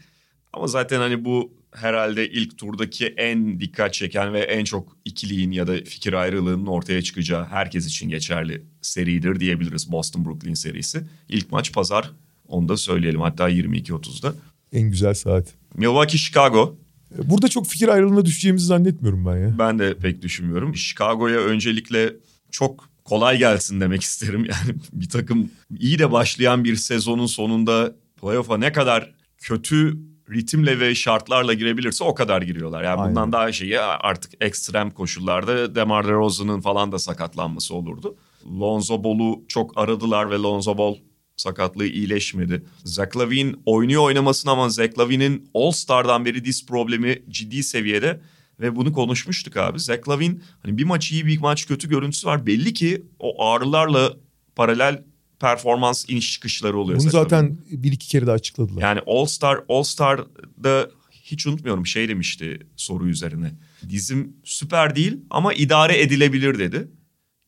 Ama 0.52 0.66
zaten 0.66 0.98
hani 0.98 1.24
bu 1.24 1.52
herhalde 1.74 2.30
ilk 2.30 2.58
turdaki 2.58 3.06
en 3.06 3.60
dikkat 3.60 3.94
çeken 3.94 4.32
ve 4.32 4.40
en 4.40 4.64
çok 4.64 4.96
ikiliğin 5.04 5.50
ya 5.50 5.66
da 5.66 5.76
fikir 5.84 6.12
ayrılığının 6.12 6.66
ortaya 6.66 7.02
çıkacağı 7.02 7.44
herkes 7.46 7.86
için 7.86 8.08
geçerli 8.08 8.62
seridir 8.82 9.40
diyebiliriz 9.40 9.92
Boston 9.92 10.24
Brooklyn 10.24 10.54
serisi. 10.54 11.02
İlk 11.28 11.52
maç 11.52 11.72
pazar 11.72 12.12
onu 12.48 12.68
da 12.68 12.76
söyleyelim 12.76 13.20
hatta 13.20 13.50
22.30'da. 13.50 14.34
En 14.72 14.90
güzel 14.90 15.14
saat. 15.14 15.54
Milwaukee 15.74 16.18
Chicago 16.18 16.78
Burada 17.24 17.48
çok 17.48 17.66
fikir 17.66 17.88
ayrılığına 17.88 18.24
düşeceğimizi 18.24 18.66
zannetmiyorum 18.66 19.26
ben 19.26 19.36
ya. 19.36 19.58
Ben 19.58 19.78
de 19.78 19.94
pek 19.98 20.22
düşünmüyorum. 20.22 20.76
Chicago'ya 20.76 21.40
öncelikle 21.40 22.12
çok 22.50 22.88
kolay 23.06 23.38
gelsin 23.38 23.80
demek 23.80 24.02
isterim. 24.02 24.44
Yani 24.50 24.78
bir 24.92 25.08
takım 25.08 25.50
iyi 25.78 25.98
de 25.98 26.12
başlayan 26.12 26.64
bir 26.64 26.76
sezonun 26.76 27.26
sonunda 27.26 27.92
playoff'a 28.20 28.58
ne 28.58 28.72
kadar 28.72 29.12
kötü 29.38 29.98
ritimle 30.30 30.80
ve 30.80 30.94
şartlarla 30.94 31.54
girebilirse 31.54 32.04
o 32.04 32.14
kadar 32.14 32.42
giriyorlar. 32.42 32.82
Yani 32.82 33.00
Aynen. 33.00 33.10
bundan 33.10 33.32
daha 33.32 33.52
şeyi 33.52 33.80
artık 33.80 34.32
ekstrem 34.40 34.90
koşullarda 34.90 35.74
DeMar 35.74 36.06
DeRozan'ın 36.06 36.60
falan 36.60 36.92
da 36.92 36.98
sakatlanması 36.98 37.74
olurdu. 37.74 38.16
Lonzo 38.60 39.04
Ball'u 39.04 39.44
çok 39.48 39.78
aradılar 39.78 40.30
ve 40.30 40.36
Lonzo 40.36 40.78
Ball 40.78 40.96
sakatlığı 41.36 41.86
iyileşmedi. 41.86 42.62
Zach 42.84 43.16
Lavine 43.16 43.54
oynuyor 43.66 44.02
oynamasın 44.02 44.48
ama 44.48 44.68
Zach 44.68 44.98
Lavine'in 44.98 45.50
All-Star'dan 45.54 46.24
beri 46.24 46.44
diz 46.44 46.66
problemi 46.66 47.22
ciddi 47.28 47.62
seviyede 47.62 48.20
ve 48.60 48.76
bunu 48.76 48.92
konuşmuştuk 48.92 49.56
abi. 49.56 49.80
Zach 49.80 50.08
Lavine 50.08 50.38
hani 50.62 50.78
bir 50.78 50.84
maç 50.84 51.12
iyi 51.12 51.26
bir 51.26 51.38
maç 51.38 51.66
kötü 51.66 51.88
görüntüsü 51.88 52.26
var. 52.26 52.46
Belli 52.46 52.74
ki 52.74 53.02
o 53.18 53.44
ağrılarla 53.44 54.16
paralel 54.56 55.02
performans 55.40 56.04
iniş 56.08 56.32
çıkışları 56.32 56.78
oluyor. 56.78 57.00
Bunu 57.00 57.10
zaten 57.10 57.58
bir 57.70 57.92
iki 57.92 58.08
kere 58.08 58.26
de 58.26 58.30
açıkladılar. 58.30 58.82
Yani 58.82 59.00
All 59.06 59.26
Star 59.26 59.60
All 59.68 59.82
Star'da 59.82 60.90
hiç 61.10 61.46
unutmuyorum 61.46 61.86
şey 61.86 62.08
demişti 62.08 62.66
soru 62.76 63.08
üzerine. 63.08 63.52
Dizim 63.88 64.36
süper 64.44 64.96
değil 64.96 65.16
ama 65.30 65.54
idare 65.54 66.00
edilebilir 66.00 66.58
dedi. 66.58 66.88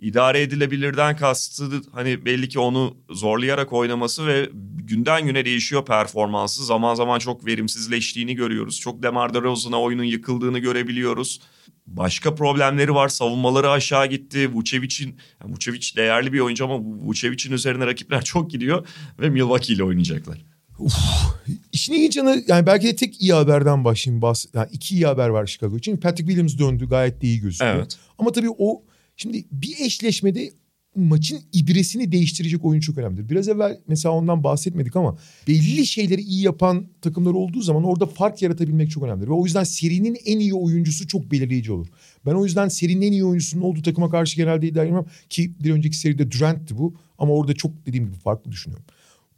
İdare 0.01 0.43
edilebilirden 0.43 1.17
kastı 1.17 1.71
hani 1.93 2.25
belli 2.25 2.49
ki 2.49 2.59
onu 2.59 2.97
zorlayarak 3.11 3.73
oynaması 3.73 4.27
ve 4.27 4.51
günden 4.85 5.27
güne 5.27 5.45
değişiyor 5.45 5.85
performansı. 5.85 6.65
Zaman 6.65 6.95
zaman 6.95 7.19
çok 7.19 7.47
verimsizleştiğini 7.47 8.35
görüyoruz. 8.35 8.81
Çok 8.81 9.03
Demar 9.03 9.35
DeRozan'a 9.35 9.81
oyunun 9.81 10.05
yıkıldığını 10.05 10.59
görebiliyoruz. 10.59 11.41
Başka 11.87 12.35
problemleri 12.35 12.95
var. 12.95 13.09
Savunmaları 13.09 13.71
aşağı 13.71 14.07
gitti. 14.07 14.55
Vucevic'in 14.55 15.17
yani 15.43 15.53
Vucevic 15.55 15.97
değerli 15.97 16.33
bir 16.33 16.41
oyuncu 16.41 16.65
ama 16.65 16.79
Vucevic'in 16.81 17.53
üzerine 17.53 17.87
rakipler 17.87 18.25
çok 18.25 18.51
gidiyor 18.51 18.87
ve 19.21 19.31
Milwaukee 19.31 19.75
ile 19.75 19.85
oynayacaklar. 19.85 20.45
İşin 21.73 21.93
ilginç 21.93 22.17
yanı 22.17 22.43
yani 22.49 22.67
belki 22.67 22.87
de 22.87 22.97
tek 22.97 23.23
iyi 23.23 23.33
haberden 23.33 23.85
başlayayım. 23.85 24.23
Bas, 24.23 24.47
yani 24.55 24.69
iki 24.73 24.95
iyi 24.95 25.07
haber 25.07 25.29
var 25.29 25.47
Chicago 25.47 25.77
için. 25.77 25.97
Patrick 25.97 26.27
Williams 26.27 26.59
döndü 26.59 26.89
gayet 26.89 27.23
de 27.23 27.27
iyi 27.27 27.41
gözüküyor. 27.41 27.75
Evet. 27.75 27.99
Ama 28.19 28.33
tabii 28.33 28.51
o 28.59 28.83
şimdi 29.19 29.45
bir 29.53 29.77
eşleşmede 29.81 30.51
maçın 30.97 31.41
ibresini 31.53 32.13
değiştirecek 32.13 32.65
oyun 32.65 32.81
çok 32.81 32.99
önemlidir. 32.99 33.29
Biraz 33.29 33.49
evvel 33.49 33.81
mesela 33.89 34.13
ondan 34.13 34.45
bahsetmedik 34.45 34.97
ama 34.97 35.19
belli 35.49 35.87
şeyleri 35.87 36.21
iyi 36.21 36.43
yapan 36.43 36.87
takımlar 37.03 37.31
olduğu 37.31 37.61
zaman 37.61 37.85
orada 37.85 38.07
fark 38.07 38.43
yaratabilmek 38.43 38.91
çok 38.91 39.03
önemlidir. 39.03 39.29
Ve 39.29 39.33
o 39.33 39.45
yüzden 39.45 39.65
serinin 39.65 40.19
en 40.25 40.39
iyi 40.39 40.55
oyuncusu 40.55 41.09
çok 41.09 41.31
belirleyici 41.31 41.73
olur. 41.73 41.87
Ben 42.27 42.33
o 42.33 42.45
yüzden 42.45 42.69
serinin 42.69 43.07
en 43.07 43.13
iyi 43.13 43.25
oyuncusunun 43.25 43.63
olduğu 43.63 43.83
takıma 43.83 44.11
karşı 44.11 44.37
genelde 44.37 44.69
iddia 44.69 44.85
etmem 44.85 45.07
ki 45.31 45.53
bir 45.61 45.71
önceki 45.71 45.97
seride 45.97 46.31
Durant'ti 46.31 46.79
bu 46.79 46.95
ama 47.19 47.33
orada 47.33 47.55
çok 47.55 47.87
dediğim 47.87 48.07
gibi 48.07 48.17
farklı 48.17 48.53
düşünüyorum. 48.53 48.87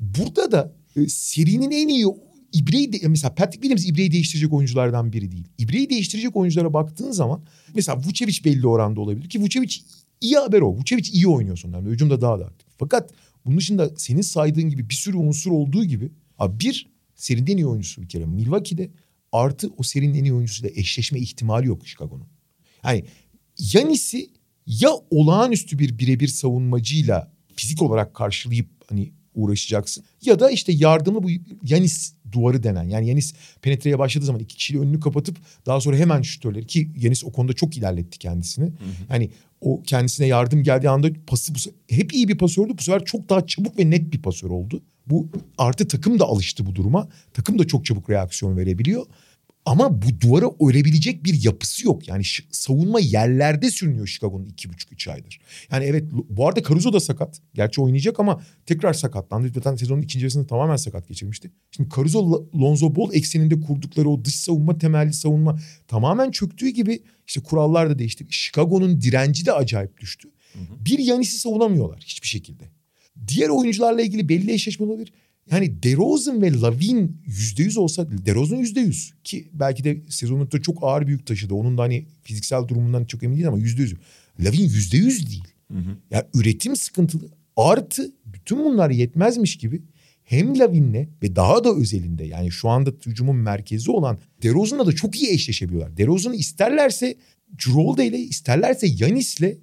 Burada 0.00 0.52
da 0.52 0.72
e, 0.96 1.08
serinin 1.08 1.70
en 1.70 1.88
iyi 1.88 2.06
ibreyi 2.52 2.92
de, 2.92 3.08
mesela 3.08 3.34
Patrick 3.34 3.62
Williams 3.62 3.86
ibreyi 3.86 4.12
değiştirecek 4.12 4.52
oyunculardan 4.52 5.12
biri 5.12 5.32
değil. 5.32 5.44
İbreyi 5.58 5.90
değiştirecek 5.90 6.36
oyunculara 6.36 6.74
baktığın 6.74 7.10
zaman 7.10 7.42
mesela 7.74 7.98
Vucevic 7.98 8.44
belli 8.44 8.66
oranda 8.66 9.00
olabilir 9.00 9.28
ki 9.28 9.42
Vucevic 9.42 9.76
iyi 10.20 10.36
haber 10.36 10.60
o. 10.60 10.76
Vucevic 10.76 11.10
iyi 11.12 11.28
oynuyor 11.28 11.56
son 11.56 11.72
dönemde. 11.72 11.90
Hücumda 11.90 12.20
daha 12.20 12.40
da 12.40 12.44
aktif. 12.44 12.68
Fakat 12.78 13.10
bunun 13.44 13.58
dışında 13.58 13.90
senin 13.96 14.22
saydığın 14.22 14.70
gibi 14.70 14.88
bir 14.88 14.94
sürü 14.94 15.16
unsur 15.16 15.50
olduğu 15.50 15.84
gibi 15.84 16.12
abi 16.38 16.60
bir 16.60 16.90
serinin 17.14 17.46
en 17.46 17.56
iyi 17.56 17.66
oyuncusu 17.66 18.02
bir 18.02 18.08
kere 18.08 18.26
Milwaukee'de 18.26 18.90
artı 19.32 19.70
o 19.76 19.82
serinin 19.82 20.14
en 20.14 20.24
iyi 20.24 20.34
oyuncusuyla 20.34 20.70
eşleşme 20.76 21.18
ihtimali 21.18 21.66
yok 21.66 21.86
Chicago'nun. 21.86 22.26
Yani 22.84 23.04
Yanis'i 23.72 24.30
ya 24.66 24.90
olağanüstü 25.10 25.78
bir 25.78 25.98
birebir 25.98 26.28
savunmacıyla 26.28 27.32
fizik 27.56 27.82
olarak 27.82 28.14
karşılayıp 28.14 28.68
hani 28.86 29.12
uğraşacaksın. 29.34 30.04
Ya 30.22 30.40
da 30.40 30.50
işte 30.50 30.72
yardımlı 30.72 31.22
bu 31.22 31.28
Yanis 31.64 32.14
duvarı 32.32 32.62
denen. 32.62 32.84
Yani 32.84 33.08
Yanis 33.08 33.34
penetreye 33.62 33.98
başladığı 33.98 34.24
zaman 34.24 34.40
iki 34.40 34.56
kişiyle 34.56 34.80
önünü 34.80 35.00
kapatıp 35.00 35.36
daha 35.66 35.80
sonra 35.80 35.96
hemen 35.96 36.22
şütörleri 36.22 36.66
ki 36.66 36.90
Yanis 36.96 37.24
o 37.24 37.32
konuda 37.32 37.52
çok 37.52 37.76
ilerletti 37.76 38.18
kendisini. 38.18 38.72
Yani 39.10 39.30
o 39.60 39.82
kendisine 39.82 40.26
yardım 40.26 40.62
geldiği 40.62 40.88
anda 40.88 41.08
pası 41.26 41.54
bu 41.54 41.58
hep 41.94 42.14
iyi 42.14 42.28
bir 42.28 42.38
pasördü. 42.38 42.72
Bu 42.78 42.82
sefer 42.82 43.04
çok 43.04 43.28
daha 43.28 43.46
çabuk 43.46 43.78
ve 43.78 43.90
net 43.90 44.12
bir 44.12 44.22
pasör 44.22 44.50
oldu. 44.50 44.82
Bu 45.06 45.28
artı 45.58 45.88
takım 45.88 46.18
da 46.18 46.24
alıştı 46.24 46.66
bu 46.66 46.74
duruma. 46.74 47.08
Takım 47.34 47.58
da 47.58 47.66
çok 47.66 47.84
çabuk 47.84 48.10
reaksiyon 48.10 48.56
verebiliyor. 48.56 49.06
Ama 49.64 50.02
bu 50.02 50.20
duvara 50.20 50.50
örebilecek 50.68 51.24
bir 51.24 51.42
yapısı 51.44 51.86
yok. 51.86 52.08
Yani 52.08 52.22
savunma 52.50 53.00
yerlerde 53.00 53.70
sürünüyor 53.70 54.06
Chicago'nun 54.06 54.46
iki 54.46 54.68
buçuk 54.68 54.92
üç 54.92 55.08
aydır. 55.08 55.40
Yani 55.72 55.84
evet 55.84 56.04
bu 56.28 56.48
arada 56.48 56.62
Caruso 56.62 56.92
da 56.92 57.00
sakat. 57.00 57.40
Gerçi 57.54 57.80
oynayacak 57.80 58.20
ama 58.20 58.42
tekrar 58.66 58.92
sakatlandı. 58.92 59.50
Zaten 59.54 59.76
sezonun 59.76 60.02
ikinci 60.02 60.24
yarısında 60.24 60.46
tamamen 60.46 60.76
sakat 60.76 61.08
geçirmişti. 61.08 61.50
Şimdi 61.70 61.88
Caruso 61.96 62.48
Lonzo 62.54 62.96
Ball 62.96 63.14
ekseninde 63.14 63.60
kurdukları 63.60 64.08
o 64.08 64.24
dış 64.24 64.34
savunma 64.34 64.78
temelli 64.78 65.12
savunma 65.12 65.58
tamamen 65.88 66.30
çöktüğü 66.30 66.68
gibi 66.68 67.02
işte 67.26 67.40
kurallar 67.40 67.90
da 67.90 67.98
değişti. 67.98 68.26
Chicago'nun 68.30 69.00
direnci 69.00 69.46
de 69.46 69.52
acayip 69.52 69.98
düştü. 70.00 70.28
Bir 70.80 70.98
Yanis'i 70.98 71.38
savunamıyorlar 71.38 72.00
hiçbir 72.06 72.28
şekilde. 72.28 72.64
Diğer 73.28 73.48
oyuncularla 73.48 74.02
ilgili 74.02 74.28
belli 74.28 74.52
eşleşme 74.52 74.86
olabilir. 74.86 75.12
Yani 75.50 75.82
DeRozan 75.82 76.42
ve 76.42 76.60
Lavin 76.60 77.22
yüz 77.58 77.76
olsa 77.76 78.06
DeRozan 78.26 78.56
yüz 78.56 79.12
ki 79.24 79.48
belki 79.52 79.84
de 79.84 80.00
sezonunda 80.08 80.62
çok 80.62 80.78
ağır 80.82 81.06
bir 81.06 81.12
yük 81.12 81.26
taşıdı. 81.26 81.54
Onun 81.54 81.78
da 81.78 81.82
hani 81.82 82.06
fiziksel 82.22 82.68
durumundan 82.68 83.04
çok 83.04 83.22
emin 83.22 83.36
değil 83.36 83.48
ama 83.48 83.58
yüzde 83.58 83.82
yüz. 83.82 83.94
Lavin 84.40 84.62
yüzde 84.62 84.96
yüz 84.96 85.26
değil. 85.26 85.44
Ya 85.70 85.76
yani 86.10 86.24
üretim 86.34 86.76
sıkıntılı 86.76 87.28
artı 87.56 88.12
bütün 88.26 88.64
bunlar 88.64 88.90
yetmezmiş 88.90 89.58
gibi 89.58 89.82
hem 90.24 90.58
Lavin'le 90.58 91.08
ve 91.22 91.36
daha 91.36 91.64
da 91.64 91.74
özelinde 91.74 92.24
yani 92.24 92.50
şu 92.50 92.68
anda 92.68 92.92
hücumun 93.06 93.36
merkezi 93.36 93.90
olan 93.90 94.18
DeRozan'la 94.42 94.86
da 94.86 94.92
çok 94.92 95.22
iyi 95.22 95.30
eşleşebiliyorlar. 95.30 95.96
DeRozan'ı 95.96 96.36
isterlerse 96.36 97.16
Cirolde 97.56 98.06
ile 98.06 98.18
isterlerse 98.18 98.86
Yanis'le 98.98 99.56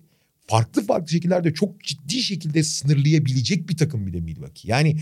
farklı 0.47 0.85
farklı 0.85 1.11
şekillerde 1.11 1.53
çok 1.53 1.83
ciddi 1.83 2.21
şekilde 2.21 2.63
sınırlayabilecek 2.63 3.69
bir 3.69 3.77
takım 3.77 4.07
bile 4.07 4.19
Milwaukee. 4.19 4.71
Yani 4.71 4.97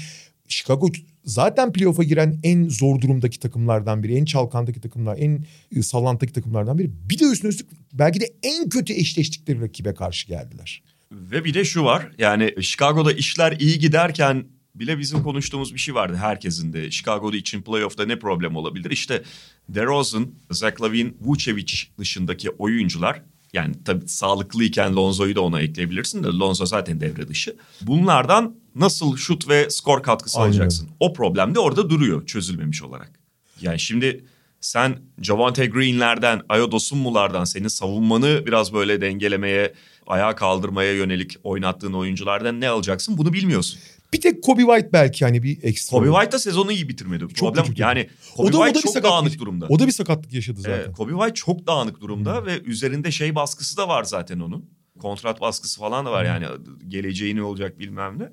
Chicago 0.48 0.88
zaten 1.24 1.74
playoff'a 1.74 2.04
giren 2.04 2.40
en 2.44 2.70
zor 2.70 3.02
durumdaki 3.02 3.40
takımlardan 3.40 4.04
biri. 4.04 4.16
En 4.16 4.26
çalkandaki 4.26 4.82
takımlar, 4.82 5.18
en 5.18 5.46
sallantaki 5.82 6.34
takımlardan 6.34 6.78
biri. 6.78 6.92
Bir 7.10 7.20
de 7.20 7.26
üstüne 7.26 7.50
üstlük 7.50 7.70
belki 7.94 8.20
de 8.20 8.26
en 8.44 8.70
kötü 8.70 8.94
eşleştikleri 8.94 9.62
rakibe 9.62 9.94
karşı 9.94 10.28
geldiler. 10.28 10.84
Ve 11.12 11.46
bir 11.46 11.54
de 11.54 11.66
şu 11.66 11.84
var 11.84 12.12
yani 12.18 12.54
Chicago'da 12.62 13.12
işler 13.12 13.58
iyi 13.60 13.80
giderken 13.80 14.46
bile 14.76 15.00
bizim 15.00 15.24
konuştuğumuz 15.24 15.74
bir 15.74 15.80
şey 15.80 15.96
vardı 15.96 16.16
herkesin 16.16 16.74
de. 16.74 16.92
Chicago'da 16.92 17.38
için 17.38 17.62
playoff'ta 17.62 18.06
ne 18.06 18.20
problem 18.20 18.56
olabilir? 18.56 18.92
İşte 18.92 19.24
DeRozan, 19.70 20.32
Zach 20.52 20.82
Lavin, 20.82 21.18
Vucevic 21.22 21.74
dışındaki 21.98 22.50
oyuncular 22.50 23.22
yani 23.54 23.76
tabii 23.86 24.08
sağlıklıyken 24.08 24.96
Lonzo'yu 24.96 25.36
da 25.36 25.42
ona 25.42 25.62
ekleyebilirsin 25.62 26.24
de 26.24 26.28
Lonzo 26.28 26.66
zaten 26.66 27.02
devre 27.02 27.28
dışı. 27.28 27.56
Bunlardan 27.82 28.56
nasıl 28.76 29.18
şut 29.18 29.50
ve 29.50 29.70
skor 29.70 30.04
katkısı 30.04 30.40
Aynen. 30.40 30.52
alacaksın? 30.52 30.90
O 31.00 31.14
problem 31.14 31.56
de 31.56 31.60
orada 31.60 31.90
duruyor 31.90 32.26
çözülmemiş 32.26 32.84
olarak. 32.84 33.20
Yani 33.62 33.80
şimdi 33.80 34.26
sen 34.62 34.98
Javante 35.22 35.66
Green'lerden, 35.66 36.42
Ayo 36.50 36.72
Dosunmu'lardan 36.72 37.44
senin 37.44 37.68
savunmanı 37.68 38.44
biraz 38.46 38.74
böyle 38.74 39.02
dengelemeye, 39.02 39.74
ayağa 40.08 40.36
kaldırmaya 40.36 40.94
yönelik 40.94 41.38
oynattığın 41.44 41.94
oyunculardan 41.94 42.62
ne 42.62 42.70
alacaksın 42.70 43.18
bunu 43.18 43.34
bilmiyorsun. 43.34 43.80
Bir 44.14 44.22
tek 44.22 44.44
Kobe 44.44 44.62
White 44.62 44.94
belki 44.94 45.26
hani 45.26 45.44
bir 45.44 45.64
ekstra. 45.64 45.98
Kobe 45.98 46.10
White 46.10 46.32
da 46.32 46.40
sezonu 46.40 46.72
iyi 46.72 46.90
bitirmedi. 46.90 47.28
Çok 47.34 47.56
Problem 47.56 47.74
yani 47.78 48.10
Kobe 48.36 48.48
o 48.48 48.54
da, 48.54 48.58
White 48.58 48.80
o 48.80 48.94
da 48.94 48.94
çok 48.94 49.04
dağınık 49.04 49.40
durumda. 49.40 49.66
O 49.70 49.80
da 49.80 49.88
bir 49.88 49.92
sakatlık 49.92 50.34
yaşadı 50.34 50.62
zaten. 50.62 50.78
Evet, 50.78 50.96
Kobe 50.98 51.12
White 51.12 51.34
çok 51.34 51.68
dağınık 51.68 52.02
durumda 52.02 52.38
hmm. 52.38 52.46
ve 52.46 52.62
üzerinde 52.62 53.12
şey 53.12 53.36
baskısı 53.36 53.78
da 53.78 53.88
var 53.88 54.04
zaten 54.04 54.40
onun. 54.40 54.70
Kontrat 55.00 55.42
baskısı 55.42 55.80
falan 55.80 56.06
da 56.06 56.12
var 56.12 56.22
hmm. 56.22 56.28
yani 56.28 56.46
geleceği 56.88 57.36
ne 57.36 57.44
olacak 57.44 57.80
bilmem 57.80 58.20
ne. 58.20 58.30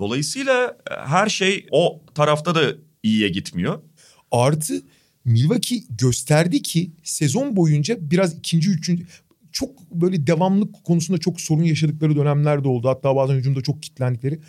Dolayısıyla 0.00 0.76
e, 0.90 0.94
her 1.06 1.28
şey 1.28 1.66
o 1.70 2.02
tarafta 2.14 2.54
da 2.54 2.74
iyiye 3.02 3.28
gitmiyor. 3.28 3.82
Artı 4.30 4.82
Milwaukee 5.24 5.82
gösterdi 5.90 6.62
ki 6.62 6.90
sezon 7.02 7.56
boyunca 7.56 8.10
biraz 8.10 8.34
ikinci, 8.34 8.70
üçüncü 8.70 9.06
çok 9.52 9.90
böyle 9.90 10.26
devamlık 10.26 10.84
konusunda 10.84 11.18
çok 11.18 11.40
sorun 11.40 11.62
yaşadıkları 11.62 12.16
dönemler 12.16 12.64
de 12.64 12.68
oldu. 12.68 12.88
Hatta 12.88 13.16
bazen 13.16 13.34
hücumda 13.34 13.62
çok 13.62 13.82
kitlendikleri. 13.82 14.40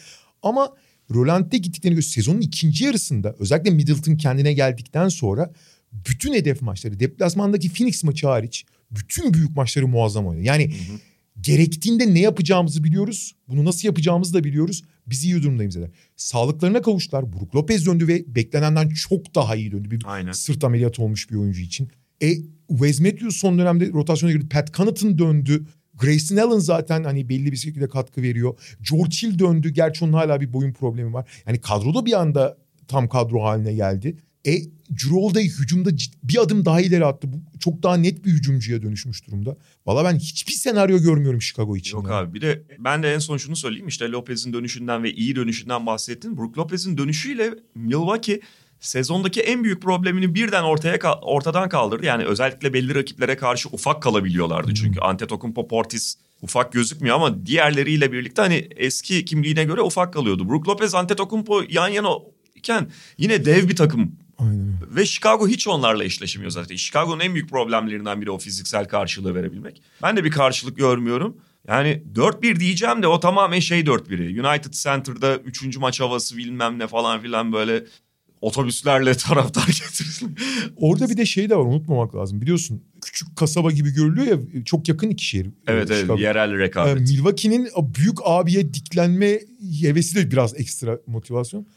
Ama 0.44 0.74
Roland'de 1.14 1.58
gittiklerini 1.58 1.96
gösteriyor. 1.96 2.26
Sezonun 2.26 2.42
ikinci 2.42 2.84
yarısında 2.86 3.36
özellikle 3.40 3.72
Middleton 3.72 4.16
kendine 4.16 4.54
geldikten 4.54 5.10
sonra 5.10 5.54
bütün 5.94 6.34
hedef 6.34 6.62
maçları 6.62 7.00
deplasmandaki 7.00 7.74
Phoenix 7.74 8.04
maçı 8.04 8.28
hariç 8.28 8.66
bütün 8.92 9.34
büyük 9.34 9.56
maçları 9.56 9.88
muazzam 9.88 10.28
oynadı. 10.28 10.46
Yani 10.46 10.66
hı 10.66 10.94
hı. 10.94 10.98
gerektiğinde 11.42 12.14
ne 12.14 12.20
yapacağımızı 12.20 12.84
biliyoruz. 12.84 13.36
Bunu 13.48 13.66
nasıl 13.66 13.88
yapacağımızı 13.88 14.34
da 14.34 14.44
biliyoruz. 14.44 14.84
Biz 15.08 15.24
iyi 15.24 15.44
durumdayız 15.44 15.76
dedi. 15.76 15.92
Sağlıklarına 16.16 16.82
kavuştular. 16.82 17.34
Brook 17.34 17.56
Lopez 17.56 17.86
döndü 17.86 18.08
ve 18.08 18.24
beklenenden 18.28 18.90
çok 18.90 19.36
daha 19.36 19.56
iyi 19.56 19.72
döndü. 19.72 19.92
Bir 19.92 20.02
Aynen. 20.06 20.32
sırt 20.32 20.64
ameliyatı 20.64 21.04
olmuş 21.04 21.32
bir 21.32 21.36
oyuncu 21.36 21.62
için. 21.62 21.92
E 22.24 22.34
Wes 22.70 23.00
Matthews 23.00 23.38
son 23.38 23.60
dönemde 23.60 23.90
rotasyona 23.90 24.34
girdi. 24.34 24.50
Pat 24.50 24.74
Connaughton 24.74 25.18
döndü. 25.18 25.66
Grayson 25.94 26.38
Allen 26.38 26.60
zaten 26.60 27.04
hani 27.04 27.30
belli 27.30 27.52
bir 27.52 27.58
şekilde 27.58 27.90
katkı 27.90 28.22
veriyor. 28.22 28.60
George 28.92 29.16
Hill 29.22 29.40
döndü. 29.40 29.70
Gerçi 29.70 30.06
onun 30.06 30.14
hala 30.14 30.42
bir 30.42 30.54
boyun 30.54 30.74
problemi 30.74 31.14
var. 31.14 31.30
Yani 31.48 31.62
kadroda 31.62 32.06
bir 32.06 32.22
anda 32.22 32.58
tam 32.88 33.10
kadro 33.10 33.44
haline 33.44 33.74
geldi. 33.74 34.18
E 34.48 34.58
Cirolde 34.94 35.44
hücumda 35.44 35.90
bir 36.24 36.42
adım 36.42 36.66
daha 36.66 36.82
ileri 36.82 37.06
attı. 37.06 37.28
Bu 37.34 37.60
çok 37.60 37.84
daha 37.84 37.98
net 37.98 38.26
bir 38.26 38.32
hücumcuya 38.32 38.82
dönüşmüş 38.82 39.28
durumda. 39.28 39.58
Valla 39.86 40.04
ben 40.06 40.20
hiçbir 40.20 40.54
senaryo 40.54 41.00
görmüyorum 41.00 41.42
Chicago 41.42 41.78
için. 41.78 41.98
Yok 41.98 42.06
yani. 42.06 42.16
abi 42.16 42.34
bir 42.34 42.42
de 42.42 42.64
ben 42.80 43.04
de 43.04 43.14
en 43.14 43.20
son 43.20 43.38
şunu 43.38 43.56
söyleyeyim. 43.56 43.88
işte 43.88 44.10
Lopez'in 44.10 44.54
dönüşünden 44.54 45.04
ve 45.04 45.14
iyi 45.14 45.36
dönüşünden 45.36 45.86
bahsettin. 45.86 46.38
Brook 46.38 46.58
Lopez'in 46.58 46.98
dönüşüyle 46.98 47.54
Milwaukee 47.76 48.42
sezondaki 48.80 49.42
en 49.42 49.64
büyük 49.64 49.82
problemini 49.82 50.36
birden 50.36 50.64
ortaya 50.64 51.14
ortadan 51.22 51.70
kaldırdı. 51.70 52.06
Yani 52.06 52.26
özellikle 52.26 52.74
belli 52.74 52.96
rakiplere 52.96 53.38
karşı 53.38 53.70
ufak 53.70 54.04
kalabiliyorlardı 54.04 54.68
hmm. 54.68 54.74
çünkü. 54.74 55.00
Antetokounmpo, 55.00 55.68
Portis 55.68 56.18
ufak 56.42 56.74
gözükmüyor 56.74 57.16
ama 57.16 57.46
diğerleriyle 57.46 58.12
birlikte 58.12 58.42
hani 58.42 58.68
eski 58.76 59.26
kimliğine 59.26 59.64
göre 59.64 59.82
ufak 59.82 60.14
kalıyordu. 60.14 60.50
Brook 60.50 60.68
Lopez, 60.68 60.96
Antetokounmpo 60.96 61.62
yan 61.70 61.88
yana 61.88 62.10
iken 62.56 62.92
yine 63.18 63.46
dev 63.46 63.70
bir 63.70 63.76
takım. 63.76 64.16
Aynen. 64.42 64.74
Ve 64.96 65.06
Chicago 65.06 65.48
hiç 65.48 65.68
onlarla 65.68 66.04
eşleşemiyor 66.04 66.52
zaten. 66.52 66.76
Chicago'nun 66.76 67.20
en 67.20 67.34
büyük 67.34 67.50
problemlerinden 67.50 68.22
biri 68.22 68.32
o 68.32 68.38
fiziksel 68.38 68.88
karşılığı 68.88 69.36
verebilmek. 69.36 69.82
Ben 70.04 70.18
de 70.18 70.24
bir 70.24 70.32
karşılık 70.32 70.78
görmüyorum. 70.78 71.38
Yani 71.68 72.04
4-1 72.16 72.60
diyeceğim 72.60 73.04
de 73.04 73.08
o 73.08 73.20
tamamen 73.20 73.60
şey 73.60 73.82
4-1'i. 73.82 74.42
United 74.42 74.74
Center'da 74.74 75.38
3. 75.38 75.78
maç 75.78 76.00
havası 76.00 76.38
bilmem 76.38 76.80
ne 76.80 76.88
falan 76.88 77.22
filan 77.22 77.54
böyle 77.54 77.84
otobüslerle 78.42 79.14
taraftar 79.18 79.68
getirildi. 79.68 80.42
Orada 80.76 81.10
bir 81.10 81.18
de 81.18 81.26
şey 81.26 81.50
de 81.50 81.56
var 81.56 81.66
unutmamak 81.66 82.16
lazım. 82.16 82.42
Biliyorsun 82.42 82.84
küçük 83.02 83.36
kasaba 83.36 83.72
gibi 83.72 83.94
görülüyor 83.94 84.28
ya 84.28 84.64
çok 84.66 84.90
yakın 84.90 85.10
iki 85.10 85.26
şehir. 85.26 85.48
Evet 85.68 85.92
evet 85.92 86.20
yerel 86.20 86.58
rekabet. 86.58 86.90
Yani 86.90 87.02
Milwaukee'nin 87.02 87.70
büyük 87.96 88.18
abiye 88.24 88.74
diklenme 88.74 89.40
hevesi 89.82 90.16
de 90.16 90.32
biraz 90.32 90.60
ekstra 90.60 91.00
motivasyon. 91.08 91.68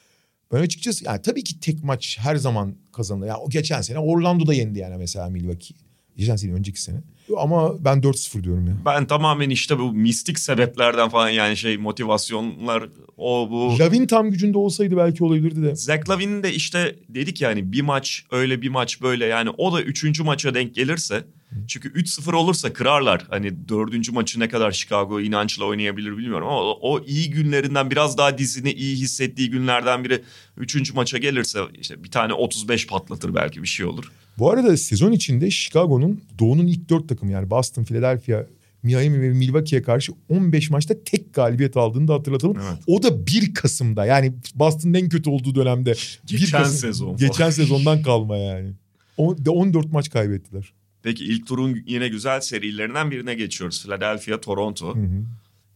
Ben 0.54 0.62
açıkçası 0.62 1.04
yani 1.04 1.22
tabii 1.22 1.44
ki 1.44 1.60
tek 1.60 1.84
maç 1.84 2.18
her 2.20 2.36
zaman 2.36 2.74
kazanılır. 2.92 3.26
Yani 3.26 3.38
o 3.38 3.50
geçen 3.50 3.80
sene 3.80 3.98
Orlando'da 3.98 4.54
yendi 4.54 4.78
yani 4.78 4.96
mesela 4.98 5.28
Milwaukee. 5.28 5.74
Geçen 6.16 6.36
sene 6.36 6.52
önceki 6.52 6.82
sene. 6.82 6.96
Ama 7.38 7.84
ben 7.84 7.98
4-0 7.98 8.44
diyorum 8.44 8.66
ya. 8.66 8.74
Ben 8.84 9.06
tamamen 9.06 9.50
işte 9.50 9.78
bu 9.78 9.92
mistik 9.92 10.38
sebeplerden 10.38 11.08
falan 11.08 11.28
yani 11.28 11.56
şey 11.56 11.76
motivasyonlar 11.76 12.88
o 13.16 13.48
bu. 13.50 13.78
Lavin 13.78 14.06
tam 14.06 14.30
gücünde 14.30 14.58
olsaydı 14.58 14.96
belki 14.96 15.24
olabilirdi 15.24 15.62
de. 15.62 15.76
Zach 15.76 16.08
Lavin'in 16.08 16.42
de 16.42 16.52
işte 16.52 16.96
dedik 17.08 17.40
yani 17.40 17.72
bir 17.72 17.82
maç 17.82 18.24
öyle 18.30 18.62
bir 18.62 18.68
maç 18.68 19.02
böyle 19.02 19.24
yani 19.24 19.50
o 19.50 19.72
da 19.72 19.82
üçüncü 19.82 20.22
maça 20.22 20.54
denk 20.54 20.74
gelirse. 20.74 21.24
Çünkü 21.68 21.88
3-0 21.88 22.34
olursa 22.34 22.72
kırarlar. 22.72 23.26
Hani 23.30 23.68
dördüncü 23.68 24.12
maçı 24.12 24.40
ne 24.40 24.48
kadar 24.48 24.72
Chicago 24.72 25.20
inançla 25.20 25.64
oynayabilir 25.64 26.16
bilmiyorum 26.16 26.48
ama 26.48 26.60
o, 26.60 27.04
iyi 27.06 27.30
günlerinden 27.30 27.90
biraz 27.90 28.18
daha 28.18 28.38
dizini 28.38 28.72
iyi 28.72 28.96
hissettiği 28.96 29.50
günlerden 29.50 30.04
biri 30.04 30.22
üçüncü 30.56 30.92
maça 30.92 31.18
gelirse 31.18 31.60
işte 31.80 32.04
bir 32.04 32.10
tane 32.10 32.32
35 32.32 32.86
patlatır 32.86 33.34
belki 33.34 33.62
bir 33.62 33.68
şey 33.68 33.86
olur. 33.86 34.12
Bu 34.38 34.50
arada 34.50 34.76
sezon 34.76 35.12
içinde 35.12 35.50
Chicago'nun 35.50 36.20
Doğu'nun 36.38 36.66
ilk 36.66 36.88
dört 36.88 37.08
takımı 37.08 37.32
yani 37.32 37.50
Boston, 37.50 37.84
Philadelphia, 37.84 38.46
Miami 38.82 39.20
ve 39.20 39.28
Milwaukee'ye 39.28 39.82
karşı 39.82 40.12
15 40.28 40.70
maçta 40.70 40.94
tek 41.04 41.34
galibiyet 41.34 41.76
aldığını 41.76 42.08
da 42.08 42.14
hatırlatalım. 42.14 42.56
Evet. 42.56 42.78
O 42.86 43.02
da 43.02 43.26
1 43.26 43.54
Kasım'da 43.54 44.06
yani 44.06 44.32
Boston'ın 44.54 44.94
en 44.94 45.08
kötü 45.08 45.30
olduğu 45.30 45.54
dönemde. 45.54 45.94
Geçen 46.24 46.58
Kasım, 46.58 46.78
sezon. 46.78 47.16
Geçen 47.16 47.50
sezondan 47.50 48.02
kalma 48.02 48.36
yani. 48.36 48.72
O, 49.16 49.36
14 49.48 49.92
maç 49.92 50.10
kaybettiler. 50.10 50.72
Peki 51.04 51.24
ilk 51.24 51.46
turun 51.46 51.82
yine 51.86 52.08
güzel 52.08 52.40
serilerinden 52.40 53.10
birine 53.10 53.34
geçiyoruz. 53.34 53.82
Philadelphia, 53.82 54.40
Toronto. 54.40 54.96
Hı 54.96 55.00
hı. 55.00 55.24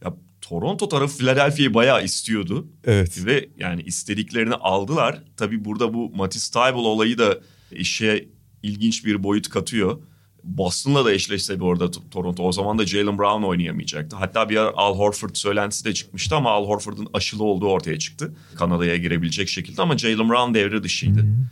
Ya 0.05 0.14
Toronto 0.41 0.88
tarafı 0.88 1.19
Philadelphia'yı 1.19 1.75
bayağı 1.75 2.05
istiyordu. 2.05 2.67
Evet. 2.85 3.27
Ve 3.27 3.49
yani 3.59 3.83
istediklerini 3.83 4.55
aldılar. 4.55 5.23
Tabii 5.37 5.64
burada 5.64 5.95
bu 5.95 6.11
Matisse 6.11 6.53
Tybal 6.53 6.85
olayı 6.85 7.19
da 7.19 7.38
işe 7.71 8.29
ilginç 8.62 9.05
bir 9.05 9.23
boyut 9.23 9.49
katıyor. 9.49 9.99
Boston'la 10.45 11.05
da 11.05 11.12
eşleşse 11.12 11.57
bir 11.57 11.64
orada 11.64 11.91
Toronto. 11.91 12.43
O 12.43 12.53
zaman 12.53 12.79
da 12.79 12.87
Jalen 12.87 13.19
Brown 13.19 13.43
oynayamayacaktı. 13.43 14.17
Hatta 14.17 14.49
bir 14.49 14.57
ara 14.57 14.73
Al 14.77 14.99
Horford 14.99 15.35
söylentisi 15.35 15.85
de 15.85 15.95
çıkmıştı 15.95 16.37
ama 16.37 16.51
Al 16.51 16.67
Horford'un 16.67 17.09
aşılı 17.12 17.45
olduğu 17.45 17.69
ortaya 17.69 17.99
çıktı. 17.99 18.35
Kanada'ya 18.55 18.97
girebilecek 18.97 19.49
şekilde 19.49 19.83
ama 19.83 19.99
Jalen 19.99 20.29
Brown 20.29 20.55
devre 20.55 20.83
dışıydı. 20.83 21.23
Hmm. 21.23 21.47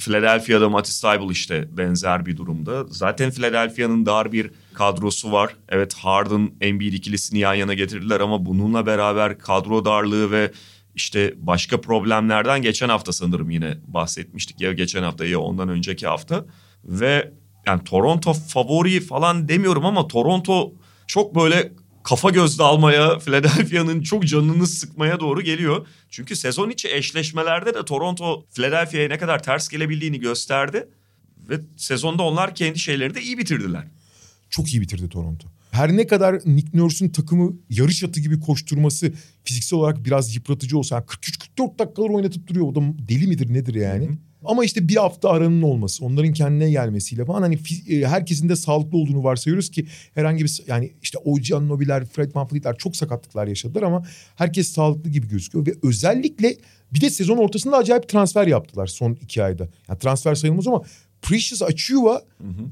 Philadelphia'da 0.00 0.68
Matisse 0.68 1.08
Thybulle 1.08 1.32
işte 1.32 1.76
benzer 1.76 2.26
bir 2.26 2.36
durumda. 2.36 2.84
Zaten 2.88 3.30
Philadelphia'nın 3.30 4.06
dar 4.06 4.32
bir 4.32 4.50
kadrosu 4.74 5.32
var. 5.32 5.56
Evet 5.68 5.94
Harden 5.94 6.50
Embiid 6.60 6.92
ikilisini 6.92 7.38
yan 7.38 7.54
yana 7.54 7.74
getirdiler 7.74 8.20
ama 8.20 8.46
bununla 8.46 8.86
beraber 8.86 9.38
kadro 9.38 9.84
darlığı 9.84 10.30
ve 10.30 10.52
işte 10.94 11.34
başka 11.36 11.80
problemlerden 11.80 12.62
geçen 12.62 12.88
hafta 12.88 13.12
sanırım 13.12 13.50
yine 13.50 13.78
bahsetmiştik 13.86 14.60
ya 14.60 14.72
geçen 14.72 15.02
hafta 15.02 15.24
ya 15.26 15.40
ondan 15.40 15.68
önceki 15.68 16.06
hafta 16.06 16.44
ve 16.84 17.32
yani 17.66 17.84
Toronto 17.84 18.32
favori 18.32 19.00
falan 19.00 19.48
demiyorum 19.48 19.86
ama 19.86 20.08
Toronto 20.08 20.72
çok 21.06 21.34
böyle 21.34 21.72
kafa 22.02 22.30
gözde 22.30 22.62
almaya, 22.62 23.18
Philadelphia'nın 23.24 24.02
çok 24.02 24.26
canını 24.26 24.66
sıkmaya 24.66 25.20
doğru 25.20 25.42
geliyor. 25.42 25.86
Çünkü 26.10 26.36
sezon 26.36 26.70
içi 26.70 26.88
eşleşmelerde 26.94 27.74
de 27.74 27.84
Toronto 27.84 28.46
Philadelphia'ya 28.54 29.08
ne 29.08 29.18
kadar 29.18 29.42
ters 29.42 29.68
gelebildiğini 29.68 30.20
gösterdi. 30.20 30.88
Ve 31.48 31.60
sezonda 31.76 32.22
onlar 32.22 32.54
kendi 32.54 32.78
şeyleri 32.78 33.14
de 33.14 33.22
iyi 33.22 33.38
bitirdiler. 33.38 33.84
Çok 34.50 34.72
iyi 34.72 34.80
bitirdi 34.80 35.08
Toronto. 35.08 35.48
Her 35.70 35.96
ne 35.96 36.06
kadar 36.06 36.34
Nick 36.44 36.78
Nurse'un 36.78 37.08
takımı 37.08 37.52
yarış 37.70 38.04
atı 38.04 38.20
gibi 38.20 38.40
koşturması 38.40 39.12
fiziksel 39.44 39.78
olarak 39.78 40.04
biraz 40.04 40.36
yıpratıcı 40.36 40.78
olsa 40.78 40.94
yani 40.94 41.04
43-44 41.04 41.78
dakikalar 41.78 42.08
oynatıp 42.08 42.46
duruyor. 42.46 42.66
O 42.66 42.74
da 42.74 42.80
deli 43.08 43.26
midir 43.26 43.54
nedir 43.54 43.74
yani. 43.74 44.06
Hı 44.06 44.10
hı. 44.10 44.16
Ama 44.44 44.64
işte 44.64 44.88
bir 44.88 44.96
hafta 44.96 45.30
aranın 45.30 45.62
olması, 45.62 46.04
onların 46.04 46.32
kendine 46.32 46.70
gelmesiyle 46.70 47.24
falan 47.24 47.42
hani 47.42 47.58
e, 47.88 48.06
herkesin 48.06 48.48
de 48.48 48.56
sağlıklı 48.56 48.98
olduğunu 48.98 49.24
varsayıyoruz 49.24 49.70
ki 49.70 49.86
herhangi 50.14 50.44
bir 50.44 50.62
yani 50.66 50.92
işte 51.02 51.18
OG 51.18 51.52
Anunobiler, 51.54 52.04
Fred 52.04 52.34
VanVleet'ler 52.34 52.76
çok 52.76 52.96
sakatlıklar 52.96 53.46
yaşadılar 53.46 53.82
ama 53.82 54.02
herkes 54.36 54.68
sağlıklı 54.68 55.10
gibi 55.10 55.28
gözüküyor 55.28 55.66
ve 55.66 55.74
özellikle 55.82 56.56
bir 56.92 57.00
de 57.00 57.10
sezon 57.10 57.36
ortasında 57.36 57.76
acayip 57.76 58.08
transfer 58.08 58.46
yaptılar 58.46 58.86
son 58.86 59.18
iki 59.20 59.42
ayda. 59.42 59.68
Yani 59.88 59.98
transfer 59.98 60.34
sayılmaz 60.34 60.66
ama 60.66 60.82
Precious 61.22 61.62
Achiuwa 61.62 62.22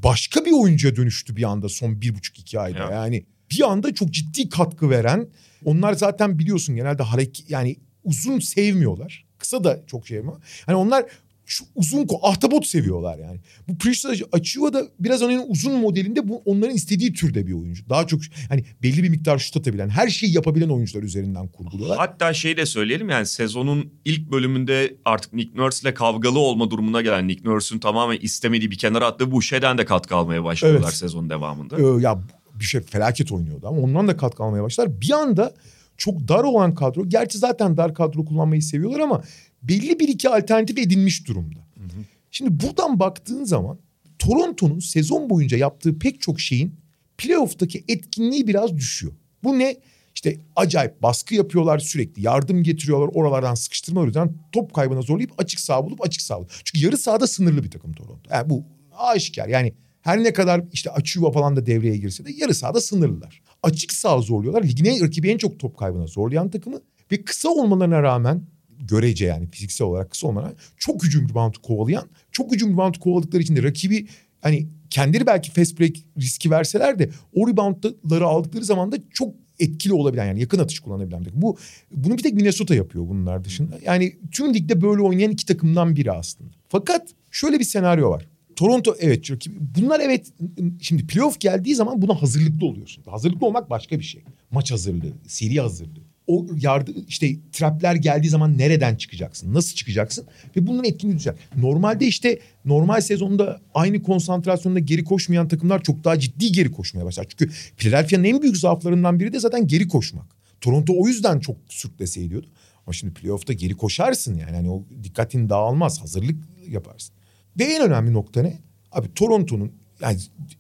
başka 0.03 0.45
bir 0.45 0.53
oyuncuya 0.53 0.97
dönüştü 0.97 1.37
bir 1.37 1.43
anda 1.43 1.69
son 1.69 2.01
bir 2.01 2.15
buçuk 2.15 2.39
iki 2.39 2.61
ayda. 2.61 2.79
Ya. 2.79 2.91
Yani 2.91 3.25
bir 3.51 3.71
anda 3.71 3.95
çok 3.95 4.11
ciddi 4.11 4.49
katkı 4.49 4.91
veren. 4.91 5.29
Onlar 5.65 5.93
zaten 5.93 6.39
biliyorsun 6.39 6.77
genelde 6.77 7.03
hareket 7.03 7.51
yani 7.51 7.77
uzun 8.05 8.39
sevmiyorlar. 8.39 9.27
Kısa 9.39 9.65
da 9.65 9.81
çok 9.87 10.07
şey 10.07 10.19
ama. 10.19 10.41
Hani 10.67 10.77
onlar 10.77 11.05
şu 11.49 11.65
uzun 11.75 12.07
ko 12.07 12.21
ahtapot 12.23 12.67
seviyorlar 12.67 13.19
yani. 13.19 13.41
Bu 13.69 13.79
Precious 13.79 14.23
Achiuwa 14.33 14.73
da 14.73 14.87
biraz 15.01 15.23
onun 15.23 15.45
uzun 15.49 15.73
modelinde 15.73 16.29
bu 16.29 16.43
onların 16.45 16.75
istediği 16.75 17.13
türde 17.13 17.47
bir 17.47 17.53
oyuncu. 17.53 17.89
Daha 17.89 18.07
çok 18.07 18.21
hani 18.49 18.65
belli 18.83 19.03
bir 19.03 19.09
miktar 19.09 19.39
şut 19.39 19.57
atabilen, 19.57 19.89
her 19.89 20.09
şeyi 20.09 20.35
yapabilen 20.35 20.69
oyuncular 20.69 21.03
üzerinden 21.03 21.49
kurguluyorlar. 21.49 21.99
Hatta 21.99 22.35
şey 22.35 22.57
de 22.57 22.67
söyleyelim 22.67 23.09
yani 23.09 23.27
sezonun 23.27 23.93
ilk 24.05 24.31
bölümünde 24.31 24.97
artık 25.05 25.33
Nick 25.33 25.59
Nurse 25.59 25.83
ile 25.83 25.95
kavgalı 25.95 26.39
olma 26.39 26.71
durumuna 26.71 27.03
gelen 27.03 27.29
Nick 27.29 27.49
Nurse'un 27.49 27.79
tamamen 27.79 28.19
istemediği 28.21 28.71
bir 28.71 28.79
kenara 28.79 29.07
attığı 29.07 29.33
bu 29.33 29.43
şeyden 29.43 29.79
de 29.79 29.85
katkı 29.85 30.17
almaya 30.17 30.45
başladılar 30.45 30.81
evet. 30.85 30.95
sezon 30.95 31.31
devamında. 31.31 31.77
Ee, 31.79 32.03
ya 32.03 32.21
bir 32.55 32.65
şey 32.65 32.81
felaket 32.81 33.33
oynuyordu 33.33 33.69
ama 33.69 33.81
ondan 33.81 34.09
da 34.09 34.17
katkı 34.17 34.43
almaya 34.43 34.63
başlar. 34.63 35.01
Bir 35.01 35.11
anda 35.11 35.55
çok 35.97 36.29
dar 36.29 36.45
olan 36.45 36.75
kadro. 36.75 37.09
Gerçi 37.09 37.39
zaten 37.39 37.77
dar 37.77 37.95
kadro 37.95 38.25
kullanmayı 38.25 38.63
seviyorlar 38.63 39.01
ama 39.01 39.23
belli 39.63 40.01
bir 40.01 40.09
iki 40.09 40.29
alternatif 40.29 40.79
edinmiş 40.79 41.29
durumda. 41.29 41.59
Hı 41.59 41.85
hı. 41.85 42.05
Şimdi 42.31 42.61
buradan 42.67 43.01
baktığın 43.01 43.45
zaman 43.45 43.79
Toronto'nun 44.19 44.79
sezon 44.79 45.31
boyunca 45.31 45.57
yaptığı 45.57 45.99
pek 45.99 46.21
çok 46.21 46.41
şeyin 46.41 46.75
playoff'taki 47.19 47.85
etkinliği 47.89 48.47
biraz 48.47 48.77
düşüyor. 48.77 49.13
Bu 49.45 49.59
ne? 49.59 49.77
İşte 50.15 50.37
acayip 50.57 51.03
baskı 51.03 51.35
yapıyorlar 51.35 51.79
sürekli. 51.79 52.23
Yardım 52.23 52.63
getiriyorlar 52.63 53.11
oralardan 53.15 53.55
sıkıştırma 53.55 54.05
yüzden 54.05 54.35
top 54.53 54.75
kaybına 54.75 55.03
zorlayıp 55.03 55.33
açık 55.39 55.61
sağ 55.61 55.85
bulup 55.85 56.07
açık 56.07 56.23
sağ 56.23 56.39
bulup. 56.39 56.51
Çünkü 56.65 56.87
yarı 56.87 56.97
sahada 56.97 57.27
sınırlı 57.27 57.65
bir 57.65 57.71
takım 57.71 57.93
Toronto. 57.93 58.31
Yani 58.31 58.51
bu 58.51 58.65
aşikar 58.93 59.49
yani 59.49 59.73
her 60.03 60.25
ne 60.25 60.33
kadar 60.33 60.65
işte 60.73 60.91
açıyor 60.91 61.33
falan 61.33 61.57
da 61.57 61.67
devreye 61.67 61.97
girse 61.97 62.25
de 62.25 62.33
yarı 62.33 62.55
sahada 62.55 62.81
sınırlılar. 62.81 63.43
Açık 63.63 63.93
sağ 63.93 64.21
zorluyorlar. 64.21 64.63
Ligine 64.63 65.01
rakibi 65.01 65.29
en 65.31 65.39
çok 65.39 65.59
top 65.59 65.79
kaybına 65.79 66.07
zorlayan 66.07 66.51
takımı 66.51 66.81
ve 67.13 67.25
kısa 67.25 67.49
olmalarına 67.49 68.03
rağmen 68.03 68.43
görece 68.89 69.27
yani 69.27 69.47
fiziksel 69.51 69.87
olarak 69.87 70.11
kısa 70.11 70.27
olmadan 70.27 70.55
çok 70.77 71.05
hücum 71.05 71.29
rebound 71.29 71.55
kovalayan, 71.63 72.09
çok 72.33 72.53
hücum 72.53 72.73
rebound 72.73 72.95
kovaladıkları 72.95 73.43
için 73.43 73.57
de 73.57 73.63
rakibi 73.63 74.07
hani 74.41 74.69
kendileri 74.91 75.27
belki 75.27 75.51
fast 75.51 75.81
break 75.81 75.97
riski 76.19 76.51
verseler 76.51 76.99
de 76.99 77.11
o 77.35 77.49
reboundları 77.49 78.27
aldıkları 78.27 78.65
zaman 78.65 78.93
da 78.93 78.97
çok 79.13 79.35
etkili 79.59 79.93
olabilen 79.93 80.27
yani 80.27 80.41
yakın 80.41 80.59
atış 80.59 80.81
kullanabilen 80.81 81.25
bir. 81.25 81.31
Bu 81.35 81.57
bunu 81.91 82.19
bir 82.19 82.23
tek 82.23 82.35
Minnesota 82.35 82.75
yapıyor 82.75 83.09
bunlar 83.09 83.45
dışında. 83.45 83.79
Yani 83.85 84.17
tüm 84.33 84.55
ligde 84.55 84.81
böyle 84.81 85.03
oynayan 85.03 85.31
iki 85.31 85.47
takımdan 85.47 85.97
biri 85.97 86.13
aslında. 86.13 86.51
Fakat 86.69 87.09
şöyle 87.31 87.59
bir 87.59 87.65
senaryo 87.65 88.11
var. 88.11 88.27
Toronto 88.57 88.97
evet 89.01 89.31
bunlar 89.77 90.01
evet 90.01 90.33
şimdi 90.81 91.07
playoff 91.07 91.41
geldiği 91.41 91.75
zaman 91.75 92.03
buna 92.03 92.23
hazırlıklı 92.23 92.67
oluyorsun. 92.67 93.05
Hazırlıklı 93.07 93.47
olmak 93.47 93.71
başka 93.71 93.99
bir 93.99 94.05
şey. 94.05 94.23
Maç 94.51 94.73
hazırlığı, 94.73 95.13
seri 95.27 95.61
hazırlığı 95.61 96.08
o 96.29 96.47
yardı 96.61 96.95
işte 97.09 97.37
trapler 97.53 97.95
geldiği 97.95 98.29
zaman 98.29 98.59
nereden 98.59 98.97
çıkacaksın? 98.97 99.55
Nasıl 99.55 99.75
çıkacaksın? 99.75 100.27
Ve 100.57 100.67
bunların 100.67 100.91
etkinliği 100.91 101.17
güzel. 101.17 101.35
Normalde 101.57 102.07
işte 102.07 102.39
normal 102.65 103.01
sezonda 103.01 103.61
aynı 103.75 104.03
konsantrasyonda 104.03 104.79
geri 104.79 105.05
koşmayan 105.05 105.49
takımlar 105.49 105.83
çok 105.83 106.05
daha 106.05 106.19
ciddi 106.19 106.53
geri 106.53 106.71
koşmaya 106.73 107.05
başlar. 107.05 107.27
Çünkü 107.29 107.53
Philadelphia'nın 107.77 108.25
en 108.25 108.43
büyük 108.43 108.57
zaaflarından 108.57 109.21
biri 109.21 109.33
de 109.33 109.41
zaten 109.41 109.67
geri 109.67 109.89
koşmak. 109.89 110.27
Toronto 110.61 110.93
o 110.97 111.07
yüzden 111.09 111.41
çok 111.41 111.57
sürklese 111.69 112.23
ediyordu. 112.23 112.47
Ama 112.87 112.93
şimdi 112.93 113.15
playoff'ta 113.15 113.53
geri 113.53 113.75
koşarsın 113.75 114.35
yani. 114.35 114.57
yani 114.57 114.71
o 114.71 114.85
dikkatin 115.03 115.49
dağılmaz. 115.49 116.03
Hazırlık 116.03 116.37
yaparsın. 116.69 117.15
Ve 117.59 117.65
en 117.65 117.83
önemli 117.83 118.13
nokta 118.13 118.43
ne? 118.43 118.59
Abi 118.93 119.15
Toronto'nun 119.15 119.73
yani 120.01 120.19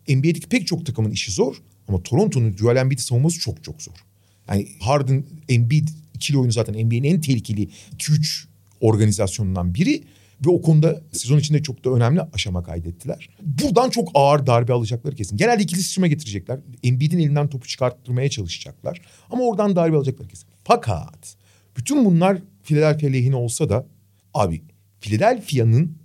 NBA'deki 0.09 0.48
pek 0.48 0.66
çok 0.66 0.87
takımın 0.87 1.11
işi 1.11 1.33
zor. 1.33 1.62
Ama 1.88 2.02
Toronto'nun 2.02 2.57
Joel 2.57 2.76
Embiid'i 2.76 3.02
savunması 3.02 3.40
çok 3.40 3.64
çok 3.64 3.83
zor. 3.83 4.07
Yani 4.48 4.68
Harden, 4.80 5.24
Embiid 5.48 5.88
ikili 6.14 6.38
oyunu 6.38 6.52
zaten 6.52 6.87
NBA'nin 6.87 7.04
en 7.04 7.20
tehlikeli 7.20 7.68
2-3 7.96 8.44
organizasyonundan 8.80 9.74
biri. 9.74 10.04
Ve 10.46 10.50
o 10.50 10.62
konuda 10.62 11.02
sezon 11.12 11.38
içinde 11.38 11.62
çok 11.62 11.84
da 11.84 11.90
önemli 11.90 12.20
aşama 12.20 12.62
kaydettiler. 12.62 13.28
Buradan 13.42 13.90
çok 13.90 14.08
ağır 14.14 14.46
darbe 14.46 14.72
alacakları 14.72 15.16
kesin. 15.16 15.37
Genelde 15.37 15.62
ikili 15.62 15.82
sıçrama 15.82 16.06
getirecekler. 16.06 16.61
Embiid'in 16.82 17.18
elinden 17.18 17.48
topu 17.48 17.68
çıkarttırmaya 17.68 18.30
çalışacaklar. 18.30 19.00
Ama 19.30 19.42
oradan 19.42 19.76
darbe 19.76 19.96
alacaklar 19.96 20.28
kesin. 20.28 20.48
Fakat 20.64 21.37
bütün 21.76 22.04
bunlar 22.04 22.38
Philadelphia 22.62 23.08
lehine 23.08 23.37
olsa 23.37 23.68
da 23.68 23.87
abi 24.34 24.62
Philadelphia'nın 25.00 25.98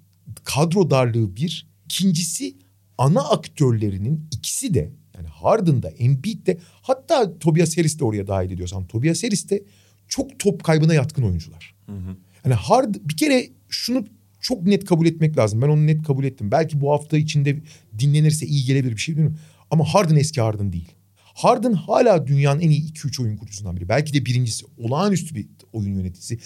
kadro 0.44 0.90
darlığı 0.90 1.36
bir. 1.36 1.68
ikincisi 1.86 2.56
ana 2.98 3.22
aktörlerinin 3.22 4.30
ikisi 4.32 4.74
de 4.74 4.92
yani 5.18 5.28
Harden'da, 5.28 5.90
Embiid'de 5.90 6.58
hatta 6.82 7.40
Tobias 7.40 7.78
Harris 7.78 8.00
de 8.00 8.06
oraya 8.06 8.28
dahil 8.28 8.52
ediyorsam 8.52 8.88
Tobias 8.88 9.24
Harris 9.24 9.50
de 9.50 9.64
çok 10.08 10.40
top 10.40 10.64
kaybına 10.64 10.94
yatkın 10.94 11.24
oyuncular. 11.24 11.76
Hı 11.86 11.92
hı. 11.92 12.18
Yani 12.46 12.56
Hard 12.56 12.96
bir 12.96 13.18
kere 13.18 13.50
şunu 13.70 14.06
çok 14.42 14.64
net 14.64 14.86
kabul 14.86 15.06
etmek 15.06 15.38
lazım. 15.38 15.62
Ben 15.62 15.68
onu 15.68 15.88
net 15.88 16.04
kabul 16.04 16.24
ettim. 16.24 16.52
Belki 16.52 16.82
bu 16.82 16.92
hafta 16.92 17.18
içinde 17.18 17.60
dinlenirse 18.00 18.46
iyi 18.46 18.66
gelebilir 18.66 18.96
bir 18.96 19.02
şey 19.02 19.16
değil 19.16 19.30
mi? 19.30 19.36
Ama 19.72 19.84
Harden 19.84 20.16
eski 20.16 20.42
Harden 20.42 20.74
değil. 20.74 20.92
Harden 21.34 21.74
hala 21.74 22.28
dünyanın 22.28 22.60
en 22.60 22.70
iyi 22.70 22.92
2-3 22.92 23.24
oyun 23.24 23.38
kurucusundan 23.38 23.76
biri. 23.76 23.90
Belki 23.90 24.14
de 24.14 24.26
birincisi. 24.26 24.66
Olağanüstü 24.78 25.36
bir 25.36 25.48
oyun 25.74 25.96
yöneticisi. 25.96 26.40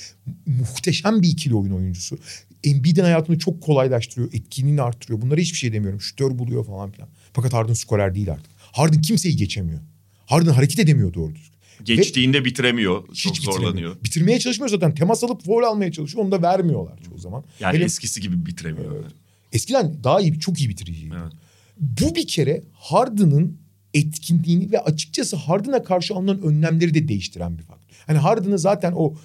Muhteşem 0.46 1.22
bir 1.22 1.30
ikili 1.30 1.56
oyun 1.56 1.72
oyuncusu. 1.72 2.18
Embiid'in 2.64 3.04
hayatını 3.04 3.40
çok 3.40 3.62
kolaylaştırıyor. 3.62 4.34
Etkinliğini 4.34 4.82
arttırıyor. 4.82 5.22
Bunlara 5.22 5.42
hiçbir 5.42 5.58
şey 5.58 5.74
demiyorum. 5.74 6.02
Şütör 6.02 6.40
buluyor 6.40 6.66
falan 6.66 6.92
filan. 6.92 7.10
Fakat 7.34 7.54
Harden 7.54 7.74
skorer 7.74 8.16
değil 8.16 8.32
artık. 8.32 8.52
Harden 8.72 9.02
kimseyi 9.02 9.36
geçemiyor. 9.36 9.80
Harden 10.26 10.52
hareket 10.52 10.80
edemiyor 10.80 11.14
doğru 11.14 11.36
düzgün. 11.36 11.58
Geçtiğinde 11.84 12.40
Ve 12.40 12.46
bitiremiyor. 12.46 13.08
Çok 13.14 13.34
hiç 13.34 13.44
zorlanıyor. 13.44 13.72
Bitiremiyor. 13.72 14.04
Bitirmeye 14.04 14.40
çalışmıyor 14.40 14.70
zaten. 14.70 14.96
Temas 14.96 15.24
alıp 15.24 15.46
foul 15.46 15.64
almaya 15.64 15.92
çalışıyor. 15.92 16.24
Onu 16.24 16.32
da 16.32 16.42
vermiyorlar 16.42 17.00
çoğu 17.10 17.18
zaman. 17.18 17.44
Yani 17.60 17.76
Hele, 17.76 17.84
eskisi 17.84 18.22
gibi 18.22 18.46
bitiremiyor. 18.46 18.96
Evet. 18.96 19.12
Eskiden 19.54 20.04
daha 20.04 20.22
iyi, 20.22 20.40
çok 20.40 20.60
iyi 20.60 20.70
bitiriciydi. 20.70 21.16
Evet. 21.22 21.34
Bu 21.80 22.16
bir 22.16 22.28
kere 22.28 22.64
Harden'ın 22.74 23.58
etkinliğini 23.94 24.72
ve 24.72 24.80
açıkçası 24.80 25.36
Harden'a 25.36 25.84
karşı 25.84 26.16
alınan 26.16 26.42
önlemleri 26.42 26.94
de 26.94 27.08
değiştiren 27.08 27.58
bir 27.58 27.64
faktör. 27.64 27.98
Hani 28.08 28.18
Harden'ı 28.18 28.60
zaten 28.60 28.94
o 28.96 29.16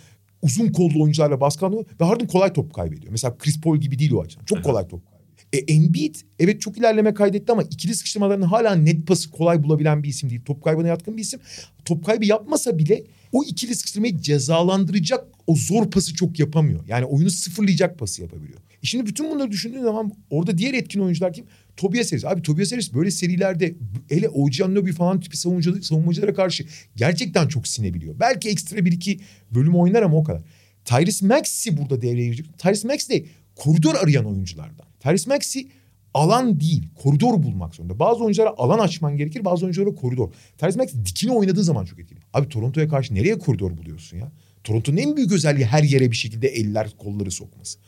uzun 0.43 0.73
kollu 0.73 1.03
oyuncularla 1.03 1.41
baskı 1.41 1.67
alıyor 1.67 1.85
ve 2.01 2.05
Harden 2.05 2.27
kolay 2.27 2.53
top 2.53 2.75
kaybediyor. 2.75 3.13
Mesela 3.13 3.39
Chris 3.39 3.61
Paul 3.61 3.79
gibi 3.79 3.99
değil 3.99 4.13
o 4.13 4.21
açıdan. 4.21 4.45
Çok 4.45 4.65
kolay 4.65 4.89
top 4.89 5.12
e, 5.53 5.59
Embiid 5.59 6.15
evet 6.39 6.61
çok 6.61 6.79
ilerleme 6.79 7.15
kaydetti 7.15 7.53
ama 7.53 7.63
ikili 7.63 7.95
sıkıştırmalarını 7.95 8.45
hala 8.45 8.75
net 8.75 9.07
pası 9.07 9.31
kolay 9.31 9.63
bulabilen 9.63 10.03
bir 10.03 10.09
isim 10.09 10.31
değil. 10.31 10.41
Top 10.45 10.65
kaybına 10.65 10.89
yatkın 10.89 11.17
bir 11.17 11.23
isim. 11.23 11.41
Top 11.85 12.07
kaybı 12.07 12.27
yapmasa 12.27 12.79
bile 12.79 13.05
o 13.33 13.45
ikili 13.45 13.75
sıkıştırmayı 13.75 14.21
cezalandıracak 14.21 15.25
o 15.47 15.57
zor 15.57 15.91
pası 15.91 16.15
çok 16.15 16.39
yapamıyor. 16.39 16.81
Yani 16.89 17.05
oyunu 17.05 17.31
sıfırlayacak 17.31 17.99
pası 17.99 18.23
yapabiliyor. 18.23 18.59
E 18.83 18.87
şimdi 18.87 19.07
bütün 19.07 19.31
bunları 19.31 19.51
düşündüğün 19.51 19.83
zaman 19.83 20.13
orada 20.31 20.59
diğer 20.59 20.75
etkin 20.75 21.01
oyuncular 21.01 21.33
kim? 21.33 21.45
Tobias 21.77 22.13
Harris. 22.13 22.25
Abi 22.25 22.43
Tobias 22.43 22.73
Harris 22.73 22.95
böyle 22.95 23.11
serilerde 23.11 23.75
hele 24.09 24.29
OG 24.29 24.61
Anunoby 24.65 24.91
falan 24.91 25.21
tipi 25.21 25.37
savunmacılara, 25.37 25.83
savunmacılara 25.83 26.35
karşı 26.35 26.65
gerçekten 26.97 27.49
çok 27.49 27.69
sinebiliyor. 27.69 28.21
Belki 28.21 28.49
ekstra 28.49 28.85
bir 28.85 28.93
iki 28.93 29.21
bölüm 29.51 29.75
oynar 29.75 30.03
ama 30.03 30.17
o 30.17 30.25
kadar. 30.25 30.43
Tyrese 30.85 31.27
Maxey 31.27 31.77
burada 31.77 32.03
devreye 32.03 32.25
girecek. 32.25 32.59
Tyrese 32.59 32.89
Maxey 32.89 33.21
de 33.21 33.27
koridor 33.55 33.95
arayan 33.95 34.25
oyunculardan. 34.25 34.92
Tyrese 35.03 35.31
Maxey 35.31 35.69
alan 36.15 36.61
değil, 36.61 36.89
koridor 37.03 37.43
bulmak 37.43 37.75
zorunda. 37.75 37.99
Bazı 37.99 38.25
oyunculara 38.25 38.55
alan 38.57 38.79
açman 38.79 39.17
gerekir, 39.17 39.45
bazı 39.45 39.65
oyunculara 39.65 39.95
koridor. 39.95 40.33
Tyrese 40.59 40.79
Maxey 40.79 41.07
dikini 41.07 41.33
oynadığı 41.33 41.65
zaman 41.65 41.85
çok 41.85 41.99
etkili. 41.99 42.19
Abi 42.35 42.49
Toronto'ya 42.49 42.89
karşı 42.89 43.15
nereye 43.15 43.39
koridor 43.39 43.77
buluyorsun 43.77 44.17
ya? 44.17 44.33
Toronto'nun 44.65 44.97
en 44.97 45.17
büyük 45.17 45.33
özelliği 45.33 45.67
her 45.67 45.83
yere 45.83 46.11
bir 46.11 46.17
şekilde 46.17 46.49
eller 46.49 46.91
kolları 46.99 47.31
sokması. 47.31 47.79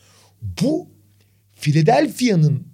Bu 0.61 0.87
Philadelphia'nın 1.55 2.67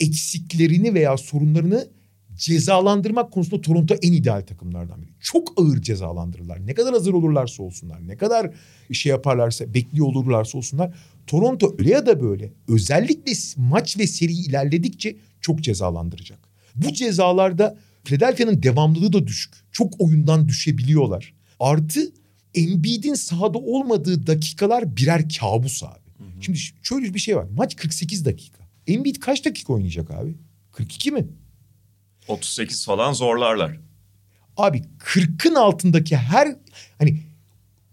eksiklerini 0.00 0.94
veya 0.94 1.16
sorunlarını 1.16 1.88
cezalandırmak 2.34 3.32
konusunda 3.32 3.60
Toronto 3.60 3.94
en 4.02 4.12
ideal 4.12 4.40
takımlardan 4.40 5.02
biri. 5.02 5.10
Çok 5.20 5.60
ağır 5.60 5.82
cezalandırırlar. 5.82 6.66
Ne 6.66 6.74
kadar 6.74 6.92
hazır 6.92 7.12
olurlarsa 7.12 7.62
olsunlar, 7.62 8.08
ne 8.08 8.16
kadar 8.16 8.50
şey 8.92 9.10
yaparlarsa, 9.10 9.74
bekliyor 9.74 10.06
olurlarsa 10.06 10.58
olsunlar. 10.58 10.94
Toronto 11.26 11.74
öyle 11.78 11.90
ya 11.90 12.06
da 12.06 12.22
böyle 12.22 12.52
özellikle 12.68 13.32
maç 13.56 13.98
ve 13.98 14.06
seri 14.06 14.32
ilerledikçe 14.32 15.16
çok 15.40 15.60
cezalandıracak. 15.60 16.38
Bu 16.74 16.92
cezalarda 16.92 17.78
Philadelphia'nın 18.04 18.62
devamlılığı 18.62 19.12
da 19.12 19.26
düşük. 19.26 19.54
Çok 19.72 20.00
oyundan 20.00 20.48
düşebiliyorlar. 20.48 21.34
Artı 21.60 22.12
Embiid'in 22.54 23.14
sahada 23.14 23.58
olmadığı 23.58 24.26
dakikalar 24.26 24.96
birer 24.96 25.28
kabus 25.28 25.82
abi. 25.82 26.10
Hı 26.18 26.24
hı. 26.24 26.42
Şimdi 26.42 26.58
şöyle 26.82 27.14
bir 27.14 27.18
şey 27.18 27.36
var. 27.36 27.46
Maç 27.56 27.76
48 27.76 28.24
dakika. 28.24 28.68
Embiid 28.86 29.16
kaç 29.16 29.44
dakika 29.44 29.72
oynayacak 29.72 30.10
abi? 30.10 30.34
42 30.72 31.10
mi? 31.10 31.26
38 32.28 32.84
falan 32.84 33.12
zorlarlar. 33.12 33.80
Abi 34.56 34.82
40'ın 34.98 35.54
altındaki 35.54 36.16
her 36.16 36.56
hani 36.98 37.20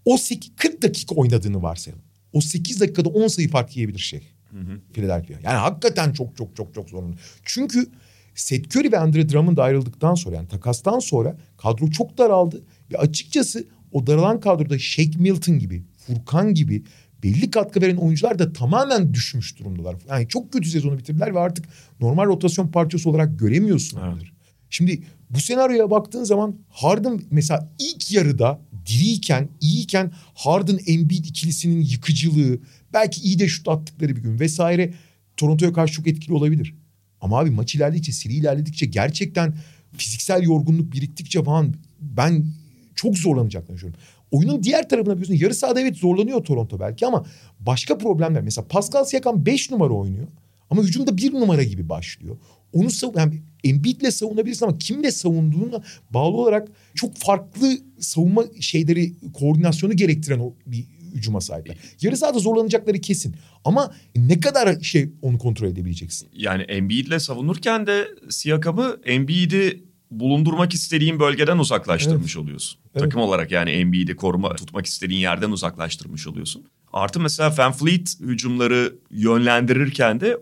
o 0.04 0.18
8, 0.18 0.56
40 0.56 0.82
dakika 0.82 1.14
oynadığını 1.14 1.62
varsayalım. 1.62 2.04
O 2.32 2.40
8 2.40 2.80
dakikada 2.80 3.08
10 3.08 3.28
sayı 3.28 3.48
fark 3.48 3.76
yiyebilir 3.76 3.98
şey. 3.98 4.22
Hı 4.50 4.58
hı. 4.58 4.80
Philadelphia. 4.92 5.34
Yani 5.42 5.56
hakikaten 5.58 6.12
çok 6.12 6.36
çok 6.36 6.56
çok 6.56 6.74
çok 6.74 6.90
zorunlu. 6.90 7.14
Çünkü 7.44 7.86
Seth 8.34 8.76
Curry 8.76 8.92
ve 8.92 8.98
Andre 8.98 9.28
Drummond 9.28 9.58
ayrıldıktan 9.58 10.14
sonra 10.14 10.36
yani 10.36 10.48
takastan 10.48 10.98
sonra 10.98 11.36
kadro 11.56 11.90
çok 11.90 12.18
daraldı. 12.18 12.62
Ve 12.92 12.98
açıkçası 12.98 13.66
o 13.92 14.06
daralan 14.06 14.40
kadroda 14.40 14.78
Shake 14.78 15.18
Milton 15.18 15.58
gibi, 15.58 15.82
Furkan 16.06 16.54
gibi 16.54 16.84
belli 17.22 17.50
katkı 17.50 17.80
veren 17.80 17.96
oyuncular 17.96 18.38
da 18.38 18.52
tamamen 18.52 19.14
düşmüş 19.14 19.58
durumdalar. 19.58 19.96
Yani 20.08 20.28
çok 20.28 20.52
kötü 20.52 20.68
sezonu 20.68 20.98
bitirdiler 20.98 21.34
ve 21.34 21.38
artık 21.38 21.64
normal 22.00 22.26
rotasyon 22.26 22.68
parçası 22.68 23.10
olarak 23.10 23.38
göremiyorsun 23.38 24.00
onları. 24.00 24.37
Şimdi 24.70 25.02
bu 25.30 25.40
senaryoya 25.40 25.90
baktığın 25.90 26.24
zaman 26.24 26.56
Harden 26.68 27.20
mesela 27.30 27.72
ilk 27.78 28.12
yarıda 28.12 28.60
diriyken, 28.86 29.48
iyiyken 29.60 30.12
Harden 30.34 30.78
Embiid 30.86 31.24
ikilisinin 31.24 31.80
yıkıcılığı, 31.80 32.58
belki 32.92 33.20
iyi 33.20 33.38
de 33.38 33.48
şut 33.48 33.68
attıkları 33.68 34.16
bir 34.16 34.22
gün 34.22 34.40
vesaire 34.40 34.94
Toronto'ya 35.36 35.72
karşı 35.72 35.92
çok 35.94 36.06
etkili 36.06 36.34
olabilir. 36.34 36.74
Ama 37.20 37.38
abi 37.38 37.50
maç 37.50 37.74
ilerledikçe, 37.74 38.12
seri 38.12 38.32
ilerledikçe 38.32 38.86
gerçekten 38.86 39.54
fiziksel 39.96 40.42
yorgunluk 40.42 40.92
biriktikçe 40.92 41.44
falan 41.44 41.74
ben 42.00 42.46
çok 42.94 43.18
zorlanacaklarını 43.18 43.76
düşünüyorum. 43.76 44.00
Oyunun 44.30 44.62
diğer 44.62 44.88
tarafına 44.88 45.14
biliyorsun 45.14 45.44
yarı 45.44 45.54
sahada 45.54 45.80
evet 45.80 45.96
zorlanıyor 45.96 46.44
Toronto 46.44 46.80
belki 46.80 47.06
ama 47.06 47.26
başka 47.60 47.98
problemler. 47.98 48.42
Mesela 48.42 48.68
Pascal 48.68 49.04
Siakam 49.04 49.46
5 49.46 49.70
numara 49.70 49.92
oynuyor 49.92 50.26
ama 50.70 50.82
hücumda 50.82 51.16
1 51.16 51.34
numara 51.34 51.62
gibi 51.62 51.88
başlıyor. 51.88 52.36
Onu 52.72 52.90
sav 52.90 53.10
yani 53.16 53.42
Embiid'le 53.64 54.10
savunabilirsin 54.10 54.66
ama 54.66 54.78
kimle 54.78 55.12
savunduğuna 55.12 55.82
bağlı 56.10 56.36
olarak 56.36 56.68
çok 56.94 57.16
farklı 57.16 57.78
savunma 58.00 58.44
şeyleri 58.60 59.12
koordinasyonu 59.32 59.96
gerektiren 59.96 60.38
o 60.38 60.54
bir 60.66 60.84
hücuma 61.14 61.40
sahipler. 61.40 61.76
Yarı 62.00 62.16
sahada 62.16 62.38
zorlanacakları 62.38 63.00
kesin. 63.00 63.36
Ama 63.64 63.94
ne 64.16 64.40
kadar 64.40 64.80
şey 64.80 65.08
onu 65.22 65.38
kontrol 65.38 65.68
edebileceksin? 65.68 66.28
Yani 66.36 66.62
Embiid'le 66.62 67.18
savunurken 67.18 67.86
de 67.86 68.08
Siakam'ı 68.30 69.00
Embiid'i 69.04 69.84
bulundurmak 70.10 70.74
istediğin 70.74 71.20
bölgeden 71.20 71.58
uzaklaştırmış 71.58 72.36
evet. 72.36 72.44
oluyorsun. 72.44 72.80
Evet. 72.94 73.02
Takım 73.02 73.20
olarak 73.20 73.52
yani 73.52 73.70
Embiid'i 73.70 74.16
koruma 74.16 74.54
tutmak 74.54 74.86
istediğin 74.86 75.20
yerden 75.20 75.50
uzaklaştırmış 75.50 76.26
oluyorsun. 76.26 76.64
Artı 76.92 77.20
mesela 77.20 77.54
Van 77.58 77.72
Fleet 77.72 78.20
hücumları 78.20 78.94
yönlendirirken 79.10 80.20
de 80.20 80.36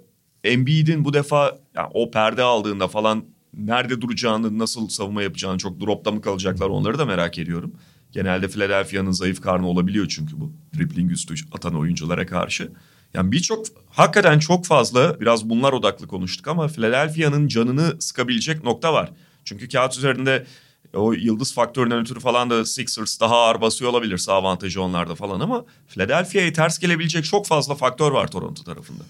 Embiid'in 0.45 1.05
bu 1.05 1.15
defa 1.15 1.59
yani 1.77 1.91
o 1.95 2.11
perde 2.11 2.43
aldığında 2.43 2.89
falan 2.89 3.25
nerede 3.55 4.01
duracağını, 4.01 4.59
nasıl 4.59 4.89
savunma 4.89 5.23
yapacağını 5.23 5.59
çok 5.59 5.81
dropta 5.81 6.11
mı 6.11 6.21
kalacaklar 6.21 6.69
onları 6.69 6.99
da 6.99 7.05
merak 7.05 7.39
ediyorum. 7.39 7.73
Genelde 8.13 8.49
Philadelphia'nın 8.49 9.11
zayıf 9.11 9.41
karnı 9.41 9.69
olabiliyor 9.69 10.09
çünkü 10.09 10.41
bu. 10.41 10.53
Dribbling 10.77 11.13
üstü 11.13 11.35
atan 11.53 11.75
oyunculara 11.75 12.27
karşı. 12.27 12.73
Yani 13.15 13.33
birçok 13.33 13.67
hakikaten 13.91 14.39
çok 14.39 14.67
fazla 14.67 15.21
biraz 15.21 15.51
bunlar 15.51 15.73
odaklı 15.73 16.07
konuştuk 16.07 16.49
ama 16.49 16.69
Philadelphia'nın 16.69 17.49
canını 17.49 17.97
sıkabilecek 18.01 18.65
nokta 18.65 18.93
var. 18.93 19.13
Çünkü 19.45 19.69
kağıt 19.69 19.97
üzerinde 19.97 20.47
o 20.95 21.13
yıldız 21.13 21.55
faktöründen 21.55 22.01
ötürü 22.01 22.21
falan 22.21 22.51
da 22.51 22.65
Sixers 22.65 23.21
daha 23.21 23.37
ağır 23.37 23.61
basıyor 23.61 23.91
olabilir 23.91 24.27
avantajı 24.29 24.83
onlarda 24.83 25.15
falan 25.15 25.41
ama 25.41 25.65
Philadelphia'ya 25.89 26.53
ters 26.53 26.79
gelebilecek 26.79 27.25
çok 27.25 27.47
fazla 27.47 27.75
faktör 27.75 28.13
var 28.13 28.31
Toronto 28.31 28.65
tarafında. 28.65 29.03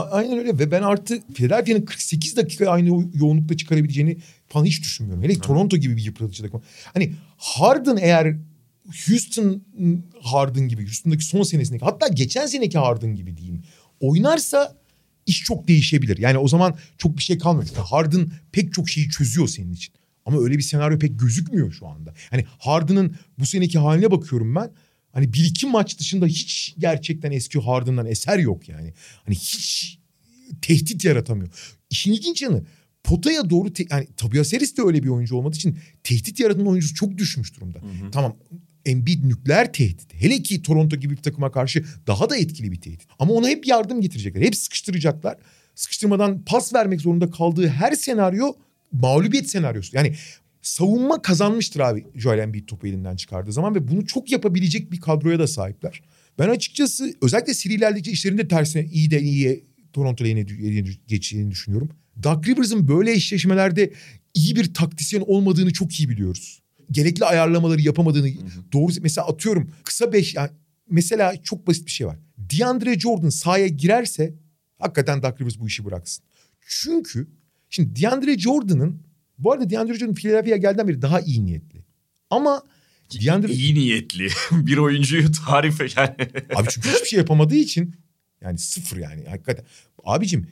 Aynen 0.00 0.38
öyle 0.38 0.58
ve 0.58 0.70
ben 0.70 0.82
artık 0.82 1.34
Philadelphia'nın 1.34 1.84
48 1.84 2.36
dakika 2.36 2.70
aynı 2.70 2.88
yoğunlukta 3.14 3.56
çıkarabileceğini 3.56 4.16
falan 4.48 4.64
hiç 4.64 4.82
düşünmüyorum. 4.82 5.24
Hele 5.24 5.38
Toronto 5.38 5.76
gibi 5.76 5.96
bir 5.96 6.02
yıpratıcı 6.02 6.42
takım. 6.42 6.62
Hani 6.84 7.12
Harden 7.36 7.96
eğer 7.96 8.36
Houston 9.06 9.62
Harden 10.20 10.68
gibi, 10.68 10.82
Houston'daki 10.84 11.24
son 11.24 11.42
senesindeki 11.42 11.84
hatta 11.84 12.08
geçen 12.08 12.46
seneki 12.46 12.78
Harden 12.78 13.16
gibi 13.16 13.36
diyeyim. 13.36 13.62
Oynarsa 14.00 14.76
iş 15.26 15.44
çok 15.44 15.68
değişebilir. 15.68 16.18
Yani 16.18 16.38
o 16.38 16.48
zaman 16.48 16.76
çok 16.98 17.16
bir 17.16 17.22
şey 17.22 17.38
kalmıyor. 17.38 17.68
Çünkü 17.68 17.80
Harden 17.80 18.30
pek 18.52 18.72
çok 18.72 18.88
şeyi 18.88 19.08
çözüyor 19.08 19.48
senin 19.48 19.72
için. 19.72 19.94
Ama 20.26 20.40
öyle 20.40 20.58
bir 20.58 20.62
senaryo 20.62 20.98
pek 20.98 21.20
gözükmüyor 21.20 21.72
şu 21.72 21.86
anda. 21.86 22.14
Hani 22.30 22.44
Harden'ın 22.58 23.16
bu 23.38 23.46
seneki 23.46 23.78
haline 23.78 24.10
bakıyorum 24.10 24.54
ben. 24.54 24.70
Hani 25.12 25.32
bir 25.32 25.44
iki 25.44 25.66
maç 25.66 25.98
dışında 25.98 26.26
hiç 26.26 26.74
gerçekten 26.78 27.30
eski 27.30 27.58
Harden'dan 27.58 28.06
eser 28.06 28.38
yok 28.38 28.68
yani. 28.68 28.94
Hani 29.24 29.34
hiç 29.34 29.98
tehdit 30.62 31.04
yaratamıyor. 31.04 31.48
İşin 31.90 32.12
ilginç 32.12 32.42
yanı 32.42 32.62
potaya 33.04 33.50
doğru 33.50 33.72
te- 33.72 33.86
yani 33.90 34.06
Tobias 34.16 34.52
Harris 34.52 34.76
de 34.76 34.82
öyle 34.82 35.02
bir 35.02 35.08
oyuncu 35.08 35.36
olmadığı 35.36 35.56
için 35.56 35.78
tehdit 36.02 36.40
yaratan 36.40 36.66
oyuncusu 36.66 36.94
çok 36.94 37.18
düşmüş 37.18 37.56
durumda. 37.56 37.78
Hı 37.78 38.06
hı. 38.06 38.10
Tamam 38.10 38.36
Embiid 38.86 39.24
nükleer 39.24 39.72
tehdit. 39.72 40.14
Hele 40.14 40.42
ki 40.42 40.62
Toronto 40.62 40.96
gibi 40.96 41.16
bir 41.16 41.22
takıma 41.22 41.52
karşı 41.52 41.84
daha 42.06 42.30
da 42.30 42.36
etkili 42.36 42.72
bir 42.72 42.80
tehdit. 42.80 43.08
Ama 43.18 43.32
ona 43.32 43.48
hep 43.48 43.66
yardım 43.66 44.00
getirecekler. 44.00 44.42
Hep 44.42 44.56
sıkıştıracaklar. 44.56 45.36
Sıkıştırmadan 45.74 46.42
pas 46.44 46.74
vermek 46.74 47.00
zorunda 47.00 47.30
kaldığı 47.30 47.68
her 47.68 47.92
senaryo 47.92 48.52
mağlubiyet 48.92 49.50
senaryosu. 49.50 49.96
Yani 49.96 50.14
savunma 50.62 51.22
kazanmıştır 51.22 51.80
abi 51.80 52.06
Joel 52.14 52.38
Embiid 52.38 52.68
topu 52.68 52.86
elinden 52.86 53.16
çıkardığı 53.16 53.52
zaman 53.52 53.74
ve 53.74 53.88
bunu 53.88 54.06
çok 54.06 54.32
yapabilecek 54.32 54.92
bir 54.92 55.00
kadroya 55.00 55.38
da 55.38 55.46
sahipler. 55.46 56.02
Ben 56.38 56.48
açıkçası 56.48 57.14
özellikle 57.22 57.54
serilerdeki 57.54 58.10
işlerinde 58.10 58.48
tersine 58.48 58.84
iyi 58.84 59.10
de 59.10 59.20
iyiye 59.20 59.60
Toronto 59.92 60.24
lehine 60.24 60.44
geçeceğini 61.06 61.50
düşünüyorum. 61.50 61.90
Doug 62.22 62.48
Rivers'ın 62.48 62.88
böyle 62.88 63.12
eşleşmelerde 63.12 63.92
iyi 64.34 64.56
bir 64.56 64.74
taktisyen 64.74 65.22
olmadığını 65.26 65.72
çok 65.72 66.00
iyi 66.00 66.08
biliyoruz 66.08 66.62
gerekli 66.92 67.24
ayarlamaları 67.24 67.80
yapamadığını 67.80 68.28
hı 68.28 68.30
hı. 68.30 68.72
doğru 68.72 68.92
mesela 69.00 69.26
atıyorum 69.26 69.70
kısa 69.84 70.12
beş 70.12 70.34
yani 70.34 70.50
mesela 70.90 71.42
çok 71.42 71.66
basit 71.66 71.86
bir 71.86 71.90
şey 71.90 72.06
var. 72.06 72.18
DeAndre 72.38 72.98
Jordan 72.98 73.28
sahaya 73.28 73.68
girerse 73.68 74.34
hakikaten 74.78 75.22
Doug 75.22 75.40
Rivers 75.40 75.58
bu 75.58 75.66
işi 75.66 75.84
bıraksın. 75.84 76.24
Çünkü 76.66 77.28
şimdi 77.70 78.02
DeAndre 78.02 78.38
Jordan'ın 78.38 79.02
bu 79.38 79.52
arada 79.52 79.70
DeAndre 79.70 79.94
Jordan 79.94 80.14
Philadelphia'ya 80.14 80.56
geldiğinden 80.56 80.88
beri 80.88 81.02
daha 81.02 81.20
iyi 81.20 81.44
niyetli. 81.44 81.84
Ama 82.30 82.62
DeAndre... 83.20 83.52
iyi 83.52 83.74
niyetli. 83.74 84.28
bir 84.52 84.76
oyuncuyu 84.76 85.32
tarif 85.46 85.96
yani. 85.96 86.16
Abi 86.54 86.68
çünkü 86.70 86.88
hiçbir 86.88 87.06
şey 87.06 87.18
yapamadığı 87.18 87.54
için 87.54 87.94
yani 88.40 88.58
sıfır 88.58 88.96
yani 88.96 89.24
hakikaten. 89.24 89.64
Abicim 90.04 90.46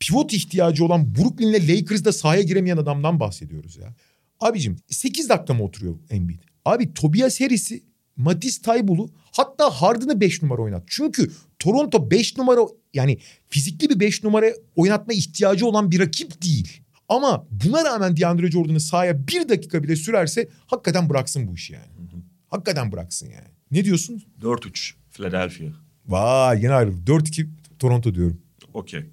pivot 0.00 0.32
ihtiyacı 0.32 0.84
olan 0.84 1.14
Brooklyn'le 1.14 1.68
Lakers'da 1.68 2.12
sahaya 2.12 2.42
giremeyen 2.42 2.76
adamdan 2.76 3.20
bahsediyoruz 3.20 3.76
ya. 3.76 3.94
Abicim 4.40 4.76
8 4.88 5.28
dakika 5.28 5.54
mı 5.54 5.64
oturuyor 5.64 5.98
Embiid? 6.10 6.40
Abi 6.64 6.94
Tobias 6.94 7.40
Harris'i 7.40 7.82
Matisse 8.16 8.62
Taybul'u 8.62 9.10
hatta 9.32 9.70
Harden'ı 9.70 10.20
5 10.20 10.42
numara 10.42 10.62
oynat. 10.62 10.84
Çünkü 10.86 11.30
Toronto 11.58 12.10
5 12.10 12.36
numara 12.36 12.60
yani 12.94 13.18
fizikli 13.48 13.90
bir 13.90 14.00
5 14.00 14.24
numara 14.24 14.46
oynatma 14.76 15.12
ihtiyacı 15.12 15.66
olan 15.66 15.90
bir 15.90 16.00
rakip 16.00 16.42
değil. 16.42 16.80
Ama 17.08 17.46
buna 17.50 17.84
rağmen 17.84 18.16
DeAndre 18.16 18.50
Jordan'ı 18.50 18.80
sahaya 18.80 19.28
bir 19.28 19.48
dakika 19.48 19.82
bile 19.82 19.96
sürerse 19.96 20.48
hakikaten 20.66 21.10
bıraksın 21.10 21.48
bu 21.48 21.54
işi 21.54 21.72
yani. 21.72 21.86
Hı 21.86 22.16
hı. 22.16 22.20
Hakikaten 22.48 22.92
bıraksın 22.92 23.26
yani. 23.26 23.48
Ne 23.70 23.84
diyorsun? 23.84 24.22
4-3 24.42 24.94
Philadelphia. 25.10 25.64
Vay 26.06 26.62
yine 26.62 26.72
ayrıldı. 26.72 27.10
4-2 27.10 27.46
Toronto 27.78 28.14
diyorum. 28.14 28.40
Okey. 28.74 29.04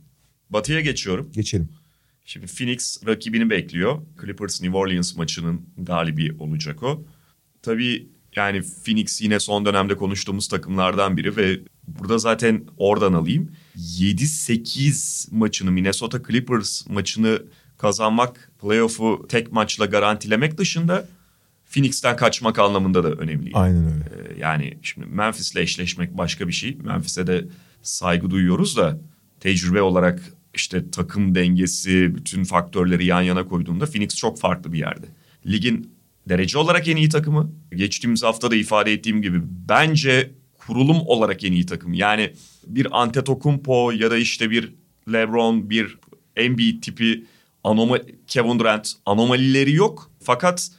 Batı'ya 0.49 0.81
geçiyorum. 0.81 1.31
Geçelim. 1.31 1.69
Şimdi 2.25 2.47
Phoenix 2.47 3.07
rakibini 3.07 3.49
bekliyor. 3.49 4.01
Clippers 4.21 4.61
New 4.61 4.77
Orleans 4.77 5.15
maçının 5.15 5.61
galibi 5.77 6.33
olacak 6.39 6.83
o. 6.83 7.03
Tabii 7.61 8.09
yani 8.35 8.61
Phoenix 8.61 9.21
yine 9.21 9.39
son 9.39 9.65
dönemde 9.65 9.95
konuştuğumuz 9.95 10.47
takımlardan 10.47 11.17
biri 11.17 11.37
ve 11.37 11.59
Burada 11.87 12.17
zaten 12.17 12.65
oradan 12.77 13.13
alayım. 13.13 13.51
7-8 13.77 15.35
maçını 15.35 15.71
Minnesota 15.71 16.23
Clippers 16.27 16.87
maçını 16.87 17.43
kazanmak, 17.83 18.51
playoff'u 18.61 19.25
tek 19.29 19.51
maçla 19.51 19.85
garantilemek 19.85 20.57
dışında 20.57 21.07
Phoenix'ten 21.65 22.15
kaçmak 22.15 22.59
anlamında 22.59 23.03
da 23.03 23.11
önemli. 23.11 23.51
Aynen 23.53 23.85
öyle. 23.85 24.03
Ee, 24.03 24.39
yani 24.39 24.77
şimdi 24.81 25.07
Memphis'le 25.07 25.55
eşleşmek 25.55 26.17
başka 26.17 26.47
bir 26.47 26.53
şey. 26.53 26.77
Memphis'e 26.83 27.27
de 27.27 27.45
saygı 27.81 28.29
duyuyoruz 28.29 28.77
da 28.77 28.99
tecrübe 29.39 29.81
olarak 29.81 30.21
işte 30.53 30.91
takım 30.91 31.35
dengesi, 31.35 32.15
bütün 32.15 32.43
faktörleri 32.43 33.05
yan 33.05 33.21
yana 33.21 33.45
koyduğunda 33.45 33.85
Phoenix 33.85 34.15
çok 34.15 34.39
farklı 34.39 34.73
bir 34.73 34.79
yerde. 34.79 35.05
Ligin 35.45 35.91
derece 36.29 36.57
olarak 36.57 36.87
en 36.87 36.95
iyi 36.95 37.09
takımı. 37.09 37.51
Geçtiğimiz 37.75 38.23
hafta 38.23 38.51
da 38.51 38.55
ifade 38.55 38.93
ettiğim 38.93 39.21
gibi 39.21 39.41
bence 39.69 40.31
kurulum 40.57 40.97
olarak 41.05 41.43
en 41.43 41.51
iyi 41.51 41.65
takım. 41.65 41.93
Yani 41.93 42.33
bir 42.67 43.01
Antetokounmpo 43.01 43.91
ya 43.91 44.11
da 44.11 44.17
işte 44.17 44.49
bir 44.49 44.73
LeBron, 45.13 45.69
bir 45.69 45.97
Embiid 46.35 46.83
tipi 46.83 47.23
anoma 47.63 47.99
Kevin 48.27 48.59
Durant 48.59 48.93
anomalileri 49.05 49.73
yok. 49.73 50.11
Fakat 50.23 50.69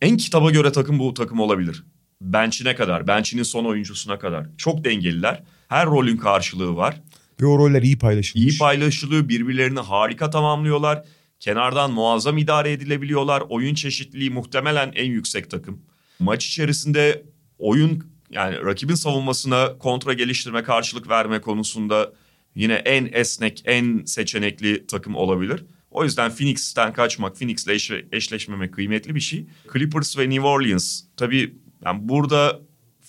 en 0.00 0.16
kitaba 0.16 0.50
göre 0.50 0.72
takım 0.72 0.98
bu 0.98 1.14
takım 1.14 1.40
olabilir. 1.40 1.84
Bench'ine 2.20 2.74
kadar, 2.74 3.06
bench'inin 3.06 3.42
son 3.42 3.64
oyuncusuna 3.64 4.18
kadar. 4.18 4.46
Çok 4.58 4.84
dengeliler. 4.84 5.42
Her 5.68 5.86
rolün 5.86 6.16
karşılığı 6.16 6.76
var. 6.76 7.00
Ve 7.40 7.46
o 7.46 7.58
roller 7.58 7.82
iyi 7.82 7.98
paylaşılmış. 7.98 8.54
İyi 8.54 8.58
paylaşılıyor, 8.58 9.28
birbirlerini 9.28 9.80
harika 9.80 10.30
tamamlıyorlar. 10.30 11.04
Kenardan 11.40 11.92
muazzam 11.92 12.38
idare 12.38 12.72
edilebiliyorlar. 12.72 13.42
Oyun 13.48 13.74
çeşitliliği 13.74 14.30
muhtemelen 14.30 14.92
en 14.94 15.10
yüksek 15.10 15.50
takım. 15.50 15.80
Maç 16.18 16.46
içerisinde 16.46 17.22
oyun 17.58 18.04
yani 18.30 18.56
rakibin 18.64 18.94
savunmasına 18.94 19.78
kontra 19.78 20.12
geliştirme, 20.12 20.62
karşılık 20.62 21.08
verme 21.08 21.40
konusunda 21.40 22.12
yine 22.54 22.74
en 22.74 23.08
esnek, 23.12 23.62
en 23.64 24.04
seçenekli 24.04 24.86
takım 24.86 25.14
olabilir. 25.14 25.64
O 25.92 26.04
yüzden 26.04 26.30
Phoenix'ten 26.30 26.92
kaçmak, 26.92 27.38
Phoenix'le 27.38 27.68
eşle, 27.68 28.04
eşleşmemek 28.12 28.74
kıymetli 28.74 29.14
bir 29.14 29.20
şey. 29.20 29.46
Clippers 29.72 30.18
ve 30.18 30.30
New 30.30 30.46
Orleans 30.46 31.02
tabii 31.16 31.54
yani 31.84 32.08
burada 32.08 32.60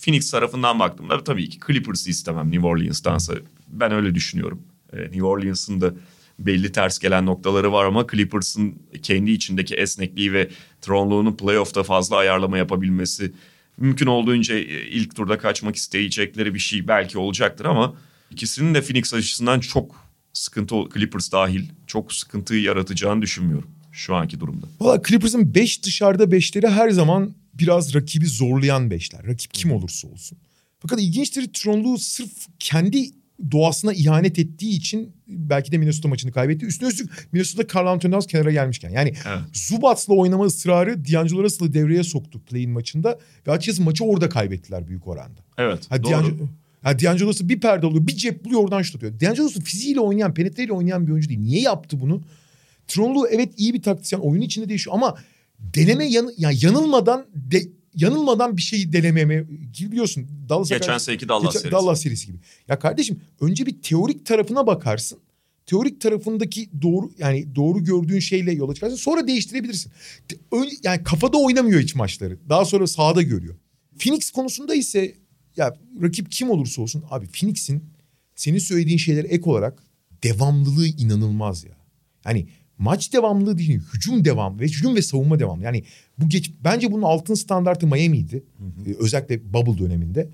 Phoenix 0.02 0.32
tarafından 0.32 0.80
baktığımda 0.80 1.24
tabii 1.24 1.50
ki 1.50 1.60
Clippers'ı 1.68 2.10
istemem 2.10 2.52
New 2.52 2.68
Orleans'tansa. 2.68 3.34
Ben 3.68 3.92
öyle 3.92 4.16
düşünüyorum. 4.16 4.62
Ee, 4.94 5.02
New 5.02 5.24
Orleans'ın 5.24 5.82
da 5.82 5.94
belli 6.40 6.72
ters 6.72 7.00
gelen 7.00 7.26
noktaları 7.26 7.72
var 7.72 7.86
ama 7.86 8.08
Clippers'ın 8.12 8.76
kendi 9.04 9.32
içindeki 9.32 9.76
esnekliği 9.76 10.34
ve 10.34 10.50
tronluğunu 10.82 11.38
playoff'ta 11.38 11.84
fazla 11.84 12.18
ayarlama 12.18 12.58
yapabilmesi 12.58 13.34
mümkün 13.78 14.06
olduğunca 14.06 14.56
e, 14.56 14.62
ilk 14.88 15.16
turda 15.16 15.38
kaçmak 15.38 15.76
isteyecekleri 15.76 16.54
bir 16.54 16.60
şey 16.60 16.88
belki 16.88 17.18
olacaktır 17.18 17.66
ama 17.66 17.96
ikisinin 18.32 18.74
de 18.74 18.82
Phoenix 18.82 19.14
açısından 19.14 19.60
çok 19.60 20.03
sıkıntı 20.34 20.76
Clippers 20.94 21.32
dahil 21.32 21.70
çok 21.88 22.14
sıkıntı 22.14 22.56
yaratacağını 22.56 23.22
düşünmüyorum 23.22 23.70
şu 23.92 24.16
anki 24.16 24.40
durumda. 24.40 24.68
Valla 24.80 25.02
Clippers'ın 25.08 25.56
5 25.56 25.84
dışarıda 25.84 26.24
5'leri 26.24 26.70
her 26.70 26.90
zaman 26.90 27.34
biraz 27.54 27.96
rakibi 27.96 28.28
zorlayan 28.28 28.90
5'ler. 28.90 29.28
Rakip 29.28 29.54
kim 29.54 29.72
olursa 29.72 30.08
olsun. 30.08 30.38
Fakat 30.80 31.02
ilginçtir 31.02 31.54
Tronlu 31.54 31.98
sırf 31.98 32.32
kendi 32.60 33.10
doğasına 33.52 33.94
ihanet 33.94 34.40
ettiği 34.40 34.78
için 34.78 35.16
belki 35.28 35.72
de 35.72 35.78
Minnesota 35.78 36.08
maçını 36.08 36.32
kaybetti. 36.32 36.66
Üstüne 36.66 36.90
üstlük 36.90 37.28
Minnesota 37.32 37.80
Carl 37.80 37.88
Anthony 37.88 38.12
Towns 38.12 38.28
kenara 38.28 38.52
gelmişken. 38.52 38.90
Yani 38.90 39.14
Evet. 39.28 39.40
Zubats'la 39.54 40.14
oynama 40.14 40.46
ısrarı 40.46 41.06
D'Angelo 41.06 41.44
Russell'ı 41.44 41.74
devreye 41.74 42.04
soktu 42.04 42.42
play'in 42.46 42.72
maçında. 42.72 43.20
Ve 43.48 43.52
açıkçası 43.52 43.82
maçı 43.84 44.04
orada 44.04 44.30
kaybettiler 44.30 44.88
büyük 44.88 45.08
oranda. 45.08 45.40
Evet 45.58 45.92
Ha, 45.92 46.04
doğru. 46.04 46.12
D'Angelo, 46.12 46.48
ha, 46.84 47.00
D'Angelo 47.00 47.28
Russell 47.28 47.50
bir 47.50 47.60
perde 47.60 47.86
alıyor, 47.86 48.08
bir 48.08 48.16
cep 48.16 48.46
buluyor 48.46 48.62
oradan 48.64 48.82
şut 48.82 48.96
atıyor. 48.96 49.20
D'Angelo 49.20 49.46
Russell 49.46 49.64
fiziğiyle 49.64 50.00
oynayan, 50.00 50.34
penetreyle 50.34 50.74
oynayan 50.74 51.08
bir 51.08 51.12
oyuncu 51.12 51.30
değil. 51.30 51.40
Niye 51.40 51.62
yaptı 51.62 52.00
bunu? 52.02 52.22
Tronlu 52.88 53.28
evet 53.28 53.54
iyi 53.58 53.74
bir 53.74 53.82
taktisyen, 53.82 54.20
oyun 54.20 54.42
içinde 54.42 54.70
değişiyor 54.70 54.96
ama 54.96 55.16
deneme 55.60 56.06
yan, 56.06 56.32
yani 56.38 56.58
yanılmadan 56.62 57.26
de, 57.36 57.62
yanılmadan 57.96 58.58
bir 58.58 58.62
şeyi 58.62 58.94
denememe 58.94 59.48
biliyorsun. 59.80 60.28
Dallas'a 60.50 60.76
Geçen 60.76 60.88
karşı- 60.88 61.06
seneki 61.06 61.28
Dallas 61.30 61.44
Geçen- 61.44 61.60
serisi. 61.60 61.72
Dallas 61.72 62.02
serisi 62.02 62.28
gibi. 62.28 62.38
Ya 62.68 62.80
kardeşim 62.80 63.20
önce 63.42 63.66
bir 63.66 63.82
teorik 63.82 64.26
tarafına 64.26 64.68
bakarsın. 64.68 65.20
Teorik 65.66 66.02
tarafındaki 66.02 66.70
doğru 66.82 67.12
yani 67.18 67.56
doğru 67.56 67.84
gördüğün 67.84 68.20
şeyle 68.20 68.52
yola 68.54 68.74
çıkarsın. 68.74 68.96
Sonra 68.98 69.28
değiştirebilirsin. 69.28 69.92
Yani 70.84 71.04
kafada 71.04 71.38
oynamıyor 71.38 71.82
hiç 71.82 71.96
maçları. 71.96 72.38
Daha 72.50 72.66
sonra 72.66 72.88
sahada 72.88 73.22
görüyor. 73.22 73.56
Phoenix 74.00 74.32
konusunda 74.32 74.76
ise 74.76 75.16
ya 75.58 75.74
rakip 76.02 76.32
kim 76.32 76.50
olursa 76.50 76.82
olsun 76.82 77.04
abi 77.10 77.28
Phoenix'in 77.28 77.84
senin 78.36 78.58
söylediğin 78.58 78.98
şeylere 78.98 79.28
ek 79.28 79.50
olarak 79.50 79.84
devamlılığı 80.24 80.88
inanılmaz 80.88 81.64
ya. 81.64 81.78
Yani 82.26 82.48
maç 82.78 83.14
devamlılığı 83.14 83.58
değil, 83.58 83.80
hücum 83.94 84.26
devam 84.26 84.60
ve 84.60 84.64
hücum 84.64 84.96
ve 84.96 85.02
savunma 85.02 85.40
devam. 85.40 85.62
Yani 85.62 85.84
bu 86.18 86.30
geç 86.30 86.52
bence 86.64 86.92
bunun 86.92 87.02
altın 87.02 87.34
standartı 87.34 87.88
Miami'ydi. 87.88 88.44
Ee, 88.88 88.94
özellikle 89.00 89.54
bubble 89.54 89.78
döneminde. 89.78 90.30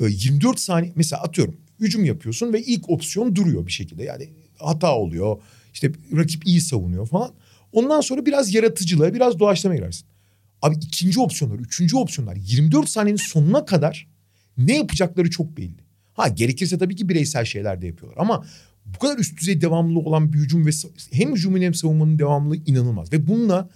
Ee, 0.00 0.04
24 0.04 0.60
saniye 0.60 0.92
mesela 0.96 1.22
atıyorum 1.22 1.56
hücum 1.80 2.04
yapıyorsun 2.04 2.52
ve 2.52 2.62
ilk 2.62 2.90
opsiyon 2.90 3.36
duruyor 3.36 3.66
bir 3.66 3.72
şekilde. 3.72 4.04
Yani 4.04 4.28
hata 4.58 4.96
oluyor. 4.96 5.42
İşte 5.74 5.92
rakip 6.16 6.46
iyi 6.46 6.60
savunuyor 6.60 7.06
falan. 7.06 7.32
Ondan 7.72 8.00
sonra 8.00 8.26
biraz 8.26 8.54
yaratıcılığa, 8.54 9.14
biraz 9.14 9.38
doğaçlama 9.38 9.76
girersin. 9.76 10.06
Abi 10.62 10.74
ikinci 10.74 11.20
opsiyonlar, 11.20 11.58
üçüncü 11.58 11.96
opsiyonlar 11.96 12.36
24 12.36 12.88
saniyenin 12.88 13.20
sonuna 13.32 13.64
kadar 13.64 14.11
ne 14.58 14.76
yapacakları 14.76 15.30
çok 15.30 15.56
belli. 15.56 15.82
Ha 16.14 16.28
gerekirse 16.28 16.78
tabii 16.78 16.96
ki 16.96 17.08
bireysel 17.08 17.44
şeyler 17.44 17.82
de 17.82 17.86
yapıyorlar 17.86 18.18
ama 18.20 18.44
bu 18.86 18.98
kadar 18.98 19.18
üst 19.18 19.40
düzey 19.40 19.60
devamlı 19.60 19.98
olan 19.98 20.32
bir 20.32 20.38
hücum 20.38 20.66
ve 20.66 20.70
hem 21.12 21.32
hücumun 21.32 21.60
hem 21.60 21.74
savunmanın 21.74 22.18
devamlılığı 22.18 22.56
inanılmaz. 22.56 23.12
Ve 23.12 23.26
bununla 23.26 23.68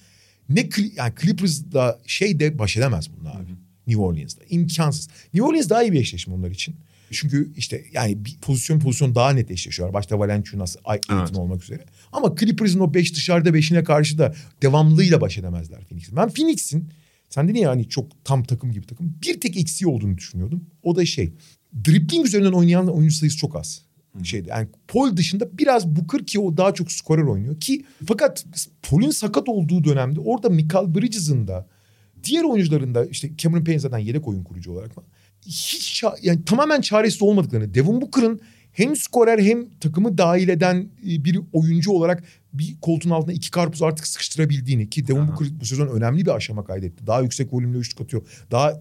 ne 0.49 0.68
yani 0.97 1.12
Clippers'da 1.22 1.99
şey 2.07 2.41
de 2.41 2.59
baş 2.59 2.77
edemez 2.77 3.09
bununla 3.16 3.33
abi. 3.33 3.51
New 3.87 4.03
Orleans'da 4.03 4.45
imkansız. 4.51 5.09
New 5.35 5.49
Orleans 5.49 5.68
daha 5.70 5.83
iyi 5.83 5.93
bir 5.93 6.01
eşleşme 6.01 6.35
onlar 6.35 6.51
için. 6.51 6.77
Çünkü 7.11 7.53
işte 7.57 7.85
yani 7.93 8.24
bir 8.24 8.37
pozisyon 8.43 8.81
pozisyon 8.81 9.14
daha 9.14 9.31
net 9.31 9.51
eşleşiyorlar. 9.51 9.95
Başta 9.95 10.18
Valenciunas, 10.18 10.77
Ayton 10.85 11.18
Evet. 11.18 11.37
olmak 11.37 11.62
üzere. 11.62 11.85
Ama 12.12 12.35
Clippers'ın 12.41 12.81
o 12.81 12.95
5 12.95 13.14
dışarıda 13.14 13.49
5'ine 13.49 13.85
karşı 13.85 14.18
da 14.18 14.35
devamlılığıyla 14.62 15.20
baş 15.20 15.39
edemezler 15.39 15.85
Phoenix'in. 15.85 16.16
Ben 16.16 16.29
Phoenix'in 16.29 16.89
sen 17.29 17.49
dedin 17.49 17.59
ya 17.59 17.70
hani 17.70 17.89
çok 17.89 18.24
tam 18.24 18.45
takım 18.45 18.72
gibi 18.72 18.87
takım. 18.87 19.14
Bir 19.22 19.41
tek 19.41 19.57
eksiği 19.57 19.89
olduğunu 19.89 20.16
düşünüyordum. 20.16 20.64
O 20.83 20.97
da 20.97 21.07
şey. 21.07 21.33
Dribbling 21.85 22.27
üzerinden 22.27 22.53
oynayan 22.53 22.89
oyuncu 22.89 23.14
sayısı 23.14 23.37
çok 23.37 23.57
az. 23.57 23.83
Şeyde 24.22 24.51
yani 24.51 24.68
Paul 24.89 25.16
dışında 25.16 25.59
biraz 25.59 25.87
Booker 25.87 26.27
ki 26.27 26.41
o 26.41 26.57
daha 26.57 26.74
çok 26.74 26.93
skorer 26.93 27.22
oynuyor 27.22 27.61
ki 27.61 27.85
fakat 28.07 28.47
Paul'ün 28.83 29.11
sakat 29.11 29.49
olduğu 29.49 29.85
dönemde 29.85 30.20
orada 30.20 30.49
Michael 30.49 30.95
Bridges'ın 30.95 31.49
da 31.49 31.66
diğer 32.24 32.45
oyuncuların 32.45 32.95
da 32.95 33.07
işte 33.07 33.31
Cameron 33.37 33.64
Payne 33.64 33.79
zaten 33.79 33.99
yedek 33.99 34.29
oyun 34.29 34.45
kurucu 34.45 34.72
olarak 34.72 34.95
falan. 34.95 35.09
Hiç 35.47 36.05
yani 36.22 36.45
tamamen 36.45 36.81
çaresiz 36.81 37.22
olmadıklarını 37.22 37.74
Devin 37.74 38.01
Booker'ın 38.01 38.41
hem 38.77 38.97
skorer 38.97 39.39
hem 39.39 39.70
takımı 39.70 40.18
dahil 40.18 40.49
eden 40.49 40.89
e, 41.07 41.24
bir 41.24 41.41
oyuncu 41.53 41.93
olarak 41.93 42.24
bir 42.53 42.77
koltuğun 42.81 43.11
altına 43.11 43.33
iki 43.33 43.51
karpuz 43.51 43.83
artık 43.83 44.07
sıkıştırabildiğini 44.07 44.91
ki 44.91 45.09
Devin 45.09 45.20
Aha. 45.20 45.29
Booker 45.29 45.49
bu 45.61 45.64
sezon 45.64 45.89
önemli 45.89 46.27
bir 46.27 46.31
aşama 46.31 46.64
kaydetti. 46.64 47.07
Daha 47.07 47.20
yüksek 47.20 47.53
volümle 47.53 47.79
üçlük 47.79 48.01
atıyor. 48.01 48.22
Daha 48.51 48.72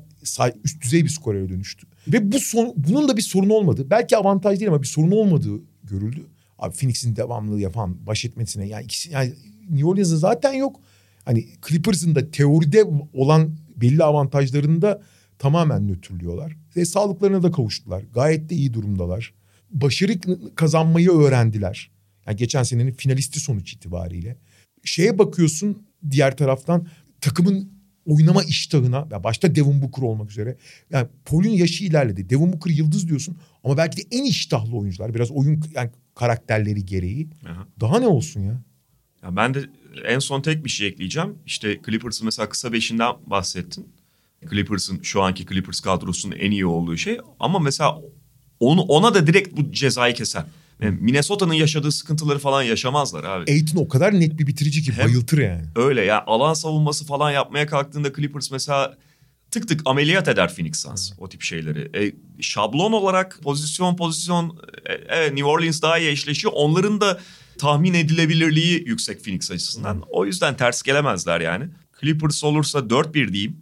üst 0.64 0.82
düzey 0.82 1.04
bir 1.04 1.10
skorere 1.10 1.50
dönüştü. 1.50 1.88
Ve 2.08 2.32
bu 2.32 2.40
son, 2.40 2.74
bunun 2.76 3.08
da 3.08 3.18
bir 3.18 3.22
sorun 3.22 3.50
olmadı. 3.50 3.88
Belki 3.90 4.18
avantaj 4.18 4.60
değil 4.60 4.70
ama 4.70 4.82
bir 4.82 4.88
sorun 4.88 5.12
olmadığı 5.12 5.62
görüldü. 5.84 6.26
Abi 6.60 6.76
Phoenix'in 6.76 7.16
devamlılığı 7.16 7.62
yapan 7.62 8.08
baş 8.08 8.26
etmesine 8.26 8.68
yani 8.68 8.84
ikisi 8.84 9.12
yani 9.12 9.34
New 9.70 9.86
Orleans'ın 9.86 10.18
zaten 10.18 10.54
yok. 10.54 10.80
Hani 11.26 11.46
Clippers'ın 11.68 12.16
da 12.16 12.32
teoride 12.32 12.84
olan 13.14 13.56
belli 13.76 14.04
avantajlarını 14.04 14.82
da 14.82 15.02
tamamen 15.40 15.88
nötrlüyorlar. 15.88 16.58
Ve 16.76 16.86
sağlıklarına 16.86 17.44
da 17.44 17.52
kavuştular. 17.52 18.04
Gayet 18.14 18.50
de 18.50 18.56
iyi 18.56 18.74
durumdalar. 18.74 19.34
Başarı 19.72 20.20
kazanmayı 20.56 21.12
öğrendiler. 21.12 21.92
Yani 22.28 22.38
geçen 22.38 22.64
senenin 22.64 22.92
finalisti 22.92 23.40
sonuç 23.40 23.74
itibariyle. 23.74 24.38
Şeye 24.84 25.20
bakıyorsun 25.20 25.88
diğer 26.12 26.38
taraftan 26.38 26.88
takımın 27.22 27.76
oynama 28.06 28.44
iştahına 28.44 29.08
ya 29.12 29.24
başta 29.24 29.56
Devin 29.56 29.82
Booker 29.82 30.04
olmak 30.04 30.32
üzere. 30.32 30.58
Yani 30.90 31.08
Paul'ün 31.26 31.50
yaşı 31.50 31.84
ilerledi. 31.84 32.30
Devin 32.30 32.54
Booker 32.54 32.72
yıldız 32.72 33.08
diyorsun 33.08 33.38
ama 33.64 33.78
belki 33.78 33.98
de 33.98 34.02
en 34.12 34.24
iştahlı 34.24 34.78
oyuncular. 34.78 35.16
Biraz 35.16 35.32
oyun 35.32 35.64
yani 35.76 35.90
karakterleri 36.16 36.86
gereği. 36.86 37.28
Aha. 37.46 37.68
Daha 37.80 38.00
ne 38.00 38.08
olsun 38.08 38.42
ya? 38.42 38.62
Ya 39.24 39.36
ben 39.36 39.54
de 39.54 39.66
en 40.08 40.20
son 40.20 40.42
tek 40.42 40.66
bir 40.66 40.70
şey 40.70 40.88
ekleyeceğim. 40.88 41.36
İşte 41.46 41.80
Clippers'ın 41.86 42.26
mesela 42.26 42.50
kısa 42.50 42.74
beşinden 42.74 43.14
bahsettin. 43.28 43.88
Clippers'ın 44.50 45.02
şu 45.02 45.22
anki 45.22 45.46
Clippers 45.46 45.80
kadrosunun 45.80 46.36
en 46.36 46.52
iyi 46.52 46.66
olduğu 46.66 46.98
şey. 46.98 47.18
Ama 47.40 47.60
mesela 47.60 48.02
onu 48.60 48.82
ona 48.82 49.14
da 49.14 49.28
direkt 49.28 49.58
bu 49.58 49.72
cezayı 49.72 50.14
keser. 50.14 50.44
Yani 50.82 50.98
Minnesota'nın 51.02 51.54
yaşadığı 51.54 51.92
sıkıntıları 51.92 52.40
falan 52.40 52.64
yaşamazlar 52.64 53.24
abi. 53.24 53.52
Aiton 53.52 53.78
o 53.78 53.88
kadar 53.88 54.20
net 54.20 54.40
bir 54.40 54.48
bitirici 54.48 54.84
ki 54.84 54.92
Hem- 54.92 55.06
bayıltır 55.06 55.38
yani. 55.38 55.64
Öyle 55.76 56.02
ya 56.02 56.24
alan 56.26 56.54
savunması 56.54 57.06
falan 57.06 57.32
yapmaya 57.32 57.68
kalktığında 57.68 58.14
Clippers 58.14 58.52
mesela 58.52 58.98
tık 59.52 59.68
tık 59.68 59.82
ameliyat 59.86 60.28
eder 60.28 60.56
Phoenix 60.56 60.82
Suns 60.82 61.12
o 61.18 61.30
tip 61.30 61.42
şeyleri. 61.42 62.04
E, 62.04 62.14
şablon 62.42 62.92
olarak 62.92 63.40
pozisyon 63.44 63.96
pozisyon 63.96 64.60
e, 64.90 64.94
evet 64.94 65.34
New 65.34 65.46
Orleans 65.46 65.82
daha 65.82 65.98
iyi 65.98 66.10
eşleşiyor. 66.10 66.54
Onların 66.56 67.02
da 67.02 67.20
tahmin 67.58 67.94
edilebilirliği 67.94 68.84
yüksek 68.88 69.24
Phoenix 69.24 69.52
açısından. 69.52 70.04
O 70.10 70.26
yüzden 70.26 70.58
ters 70.58 70.82
gelemezler 70.82 71.42
yani. 71.42 71.66
Clippers 72.02 72.44
olursa 72.44 72.80
4-1 72.80 73.34
diyeyim 73.34 73.62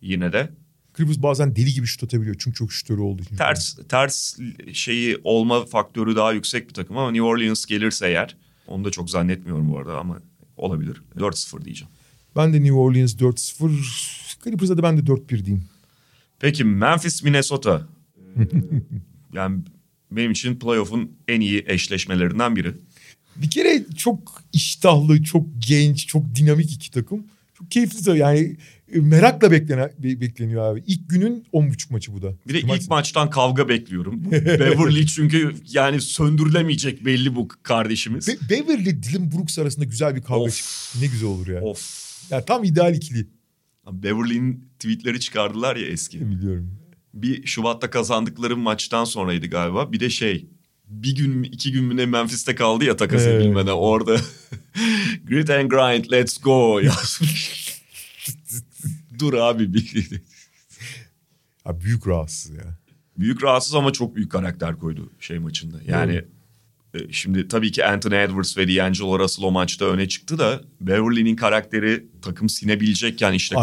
yine 0.00 0.32
de. 0.32 0.50
Clippers 0.96 1.22
bazen 1.22 1.56
deli 1.56 1.74
gibi 1.74 1.86
şut 1.86 2.04
atabiliyor 2.04 2.36
çünkü 2.38 2.56
çok 2.56 2.72
şutörü 2.72 3.00
olduğu 3.00 3.22
için. 3.22 3.36
Ters 3.36 3.78
ters 3.88 4.38
şeyi 4.72 5.18
olma 5.24 5.66
faktörü 5.66 6.16
daha 6.16 6.32
yüksek 6.32 6.68
bir 6.68 6.74
takım 6.74 6.98
ama 6.98 7.10
New 7.10 7.26
Orleans 7.26 7.66
gelirse 7.66 8.08
eğer 8.08 8.36
onu 8.66 8.84
da 8.84 8.90
çok 8.90 9.10
zannetmiyorum 9.10 9.72
bu 9.72 9.78
arada 9.78 9.98
ama 9.98 10.18
olabilir. 10.56 11.02
4-0 11.16 11.64
diyeceğim. 11.64 11.92
Ben 12.36 12.52
de 12.52 12.62
New 12.62 12.74
Orleans 12.74 13.14
4-0. 13.14 14.44
Clippers'a 14.44 14.78
da 14.78 14.82
ben 14.82 14.98
de 14.98 15.00
4-1 15.00 15.44
diyeyim. 15.44 15.64
Peki 16.40 16.64
Memphis 16.64 17.22
Minnesota. 17.22 17.88
yani 19.32 19.60
benim 20.10 20.30
için 20.30 20.58
playoff'un 20.58 21.12
en 21.28 21.40
iyi 21.40 21.64
eşleşmelerinden 21.66 22.56
biri. 22.56 22.74
Bir 23.36 23.50
kere 23.50 23.84
çok 23.96 24.42
iştahlı, 24.52 25.22
çok 25.22 25.46
genç, 25.58 26.06
çok 26.06 26.34
dinamik 26.34 26.72
iki 26.72 26.90
takım. 26.90 27.26
Çok 27.64 27.70
keyifli 27.70 28.18
yani 28.18 28.56
e, 28.92 29.00
merakla 29.00 29.50
beklenen, 29.50 29.92
be- 29.98 30.20
bekleniyor 30.20 30.62
abi. 30.72 30.82
İlk 30.86 31.08
günün 31.10 31.44
10.30 31.52 31.92
maçı 31.92 32.12
bu 32.12 32.22
da. 32.22 32.32
Bir 32.48 32.54
de 32.54 32.60
Cumartesi. 32.60 32.84
ilk 32.84 32.90
maçtan 32.90 33.30
kavga 33.30 33.68
bekliyorum. 33.68 34.30
Beverly 34.32 35.06
çünkü 35.16 35.54
yani 35.72 36.00
söndürülemeyecek 36.00 37.04
belli 37.04 37.34
bu 37.36 37.48
kardeşimiz. 37.62 38.28
Be- 38.28 38.36
Beverly 38.50 38.82
ile 38.82 39.02
Dylan 39.02 39.32
Brooks 39.32 39.58
arasında 39.58 39.84
güzel 39.84 40.16
bir 40.16 40.22
kavga 40.22 40.44
Of. 40.44 40.94
Ne 41.00 41.06
güzel 41.06 41.28
olur 41.28 41.46
ya. 41.48 41.60
Of. 41.60 42.04
Ya 42.30 42.44
tam 42.44 42.64
ideal 42.64 42.94
ikili. 42.94 43.26
Beverly'nin 43.92 44.64
tweetleri 44.78 45.20
çıkardılar 45.20 45.76
ya 45.76 45.86
eski. 45.86 46.30
Biliyorum. 46.30 46.70
Bir 47.14 47.46
Şubat'ta 47.46 47.90
kazandıkları 47.90 48.56
maçtan 48.56 49.04
sonraydı 49.04 49.46
galiba. 49.46 49.92
Bir 49.92 50.00
de 50.00 50.10
şey 50.10 50.46
bir 50.88 51.16
gün 51.16 51.30
mü, 51.30 51.46
iki 51.46 51.72
gün 51.72 51.84
mü 51.84 51.96
ne 51.96 52.06
Memphis'te 52.06 52.54
kaldı 52.54 52.84
ya 52.84 52.96
takas 52.96 53.22
Evet. 53.22 53.40
edilmeden 53.40 53.72
orada. 53.72 54.16
Grit 55.24 55.50
and 55.50 55.70
grind 55.70 56.04
let's 56.12 56.40
go 56.40 56.80
yazmış. 56.80 57.64
Dur 59.18 59.34
abi 59.34 59.74
bir 59.74 60.22
Ya 61.66 61.80
büyük 61.80 62.06
rahatsız 62.06 62.50
ya. 62.50 62.78
Büyük 63.18 63.42
rahatsız 63.42 63.74
ama 63.74 63.92
çok 63.92 64.16
büyük 64.16 64.32
karakter 64.32 64.78
koydu 64.78 65.10
şey 65.20 65.38
maçında. 65.38 65.76
Yani 65.86 66.24
e, 66.94 67.12
şimdi 67.12 67.48
tabii 67.48 67.72
ki 67.72 67.84
Anthony 67.84 68.22
Edwards 68.22 68.58
ve 68.58 68.68
D'Angelo 68.76 69.18
Russell 69.18 69.44
o 69.44 69.50
maçta 69.50 69.84
öne 69.84 70.08
çıktı 70.08 70.38
da 70.38 70.60
Beverly'nin 70.80 71.36
karakteri 71.36 72.06
takım 72.22 72.48
sinebilecekken 72.48 73.32
işte 73.32 73.56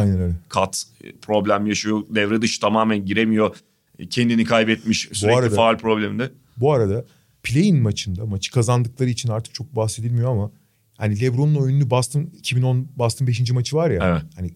kat 0.50 0.84
e, 1.04 1.12
problem 1.12 1.68
yaşıyor. 1.68 2.04
Devre 2.10 2.42
dışı 2.42 2.60
tamamen 2.62 3.06
giremiyor. 3.06 3.56
E, 4.00 4.10
Kendini 4.10 4.46
kaybetmiş 4.46 5.10
sürekli 5.14 5.56
faal 5.56 5.78
probleminde. 5.78 6.32
Bu 6.62 6.74
arada 6.74 7.06
play-in 7.44 7.78
maçında 7.78 8.26
maçı 8.26 8.52
kazandıkları 8.52 9.10
için 9.10 9.30
artık 9.30 9.54
çok 9.54 9.76
bahsedilmiyor 9.76 10.32
ama 10.32 10.52
hani 10.98 11.22
LeBron'un 11.22 11.56
oyununu 11.56 11.90
Boston 11.90 12.22
2010 12.38 12.88
Boston 12.96 13.28
5. 13.28 13.52
maçı 13.52 13.76
var 13.76 13.90
ya. 13.90 14.10
Evet. 14.12 14.32
Hani 14.36 14.52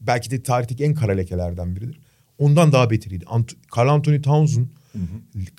belki 0.00 0.30
de 0.30 0.42
tarihteki 0.42 0.84
en 0.84 0.94
kara 0.94 1.12
lekelerden 1.12 1.76
biridir. 1.76 2.00
Ondan 2.38 2.72
daha 2.72 2.90
beteriydi. 2.90 3.24
Ant- 3.24 3.54
Carl 3.76 3.88
Anthony 3.88 4.20
Towns'un 4.22 4.72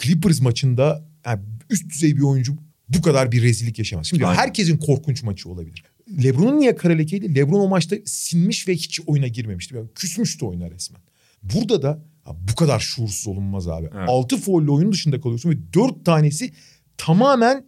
Clippers 0.01 0.41
maçında 0.41 1.05
yani 1.25 1.41
üst 1.69 1.89
düzey 1.89 2.15
bir 2.15 2.21
oyuncu 2.21 2.55
bu 2.89 3.01
kadar 3.01 3.31
bir 3.31 3.43
rezillik 3.43 3.79
yaşamaz. 3.79 4.07
Şimdi 4.07 4.25
Aynen. 4.25 4.39
herkesin 4.39 4.77
korkunç 4.77 5.23
maçı 5.23 5.49
olabilir. 5.49 5.83
LeBron'un 6.23 6.59
niye 6.59 6.75
kara 6.75 6.93
lekeydi? 6.93 7.35
LeBron 7.35 7.59
o 7.59 7.67
maçta 7.67 7.95
sinmiş 8.05 8.67
ve 8.67 8.73
hiç 8.73 8.99
oyuna 9.07 9.27
girmemişti. 9.27 9.75
Yani 9.75 9.87
küsmüştü 9.95 10.45
oyuna 10.45 10.71
resmen. 10.71 11.01
Burada 11.43 11.81
da 11.81 12.03
ya 12.27 12.35
bu 12.51 12.55
kadar 12.55 12.79
şuursuz 12.79 13.27
olunmaz 13.27 13.67
abi. 13.67 13.89
Evet. 13.93 14.09
6 14.09 14.37
faulle 14.37 14.71
oyun 14.71 14.91
dışında 14.91 15.21
kalıyorsun 15.21 15.49
ve 15.49 15.73
4 15.73 16.05
tanesi 16.05 16.53
tamamen 16.97 17.65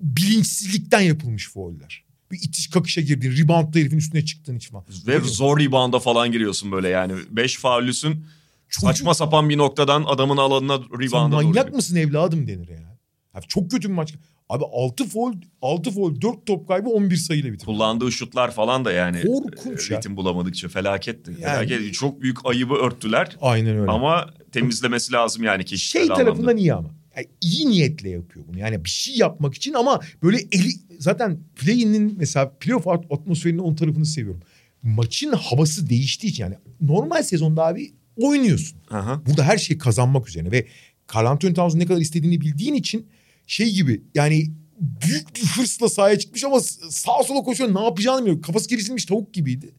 bilinçsizlikten 0.00 1.00
yapılmış 1.00 1.48
fauller. 1.50 2.04
Bir 2.32 2.38
itiş 2.42 2.70
kakışa 2.70 3.00
girdin, 3.00 3.36
reboundla 3.36 3.80
herifin 3.80 3.96
üstüne 3.96 4.24
çıktığın 4.24 4.56
için 4.56 4.70
falan. 4.70 4.84
Ve 5.06 5.20
zor 5.20 5.60
rebound'a 5.60 5.98
falan 5.98 6.32
giriyorsun 6.32 6.72
böyle 6.72 6.88
yani. 6.88 7.12
Beş 7.30 7.56
faullüsün 7.58 8.26
saçma 8.70 9.14
sapan 9.14 9.48
bir 9.48 9.58
noktadan 9.58 10.04
adamın 10.06 10.36
alanına 10.36 10.76
Sen 10.76 11.00
rebound'a 11.00 11.36
doğru. 11.36 11.44
manyak 11.46 11.74
mısın 11.74 11.96
evladım 11.96 12.46
denir 12.46 12.68
ya. 12.68 12.98
Ya 13.34 13.40
çok 13.48 13.70
kötü 13.70 13.88
bir 13.88 13.94
maç. 13.94 14.14
Abi 14.48 14.64
6 14.72 15.04
foul, 15.04 15.32
6 15.62 15.90
foul, 15.90 16.20
4 16.20 16.46
top 16.46 16.68
kaybı 16.68 16.88
11 16.90 17.16
sayıyla 17.16 17.52
bitirdi. 17.52 17.64
Kullandığı 17.64 18.12
şutlar 18.12 18.50
falan 18.50 18.84
da 18.84 18.92
yani 18.92 19.22
Korkunç 19.22 19.90
e, 19.90 19.94
ya. 19.94 19.98
ritim 19.98 20.16
bulamadıkça 20.16 20.68
felaketti. 20.68 21.30
Yani- 21.40 21.68
Felaket. 21.68 21.94
Çok 21.94 22.20
büyük 22.22 22.46
ayıbı 22.46 22.74
örttüler. 22.74 23.36
Aynen 23.40 23.78
öyle. 23.78 23.90
Ama 23.90 24.30
temizlemesi 24.52 25.12
lazım 25.12 25.42
yani 25.42 25.64
kişisel 25.64 26.00
şey 26.00 26.02
anlamda. 26.02 26.24
tarafından 26.24 26.56
iyi 26.56 26.74
ama. 26.74 26.90
Yani 27.16 27.26
iyi 27.40 27.68
niyetle 27.68 28.08
yapıyor 28.10 28.44
bunu. 28.48 28.58
Yani 28.58 28.84
bir 28.84 28.90
şey 28.90 29.16
yapmak 29.16 29.54
için 29.54 29.74
ama 29.74 30.00
böyle 30.22 30.36
eli 30.52 30.68
zaten 30.98 31.38
play'inin 31.56 32.14
mesela 32.18 32.52
playoff 32.60 32.88
at- 32.88 33.04
atmosferinin 33.12 33.58
on 33.58 33.74
tarafını 33.74 34.06
seviyorum. 34.06 34.40
Maçın 34.82 35.32
havası 35.32 35.88
değiştiği 35.90 36.32
için 36.32 36.42
yani 36.44 36.54
normal 36.80 37.22
sezonda 37.22 37.66
abi 37.66 37.92
oynuyorsun. 38.16 38.78
Aha. 38.90 39.22
Burada 39.26 39.42
her 39.44 39.58
şey 39.58 39.78
kazanmak 39.78 40.28
üzerine 40.28 40.50
ve 40.52 40.66
Carl 41.14 41.26
Anthony 41.26 41.54
Towns'un 41.54 41.78
ne 41.78 41.86
kadar 41.86 42.00
istediğini 42.00 42.40
bildiğin 42.40 42.74
için 42.74 43.06
şey 43.48 43.74
gibi 43.74 44.02
yani 44.14 44.46
büyük 44.80 45.36
bir 45.36 45.40
hırsla 45.40 45.88
sahaya 45.88 46.18
çıkmış 46.18 46.44
ama 46.44 46.60
sağa 46.90 47.22
sola 47.26 47.42
koşuyor 47.42 47.74
ne 47.74 47.84
yapacağını 47.84 48.20
bilmiyor. 48.20 48.42
Kafası 48.42 48.68
kesilmiş 48.68 49.04
tavuk 49.04 49.34
gibiydi. 49.34 49.74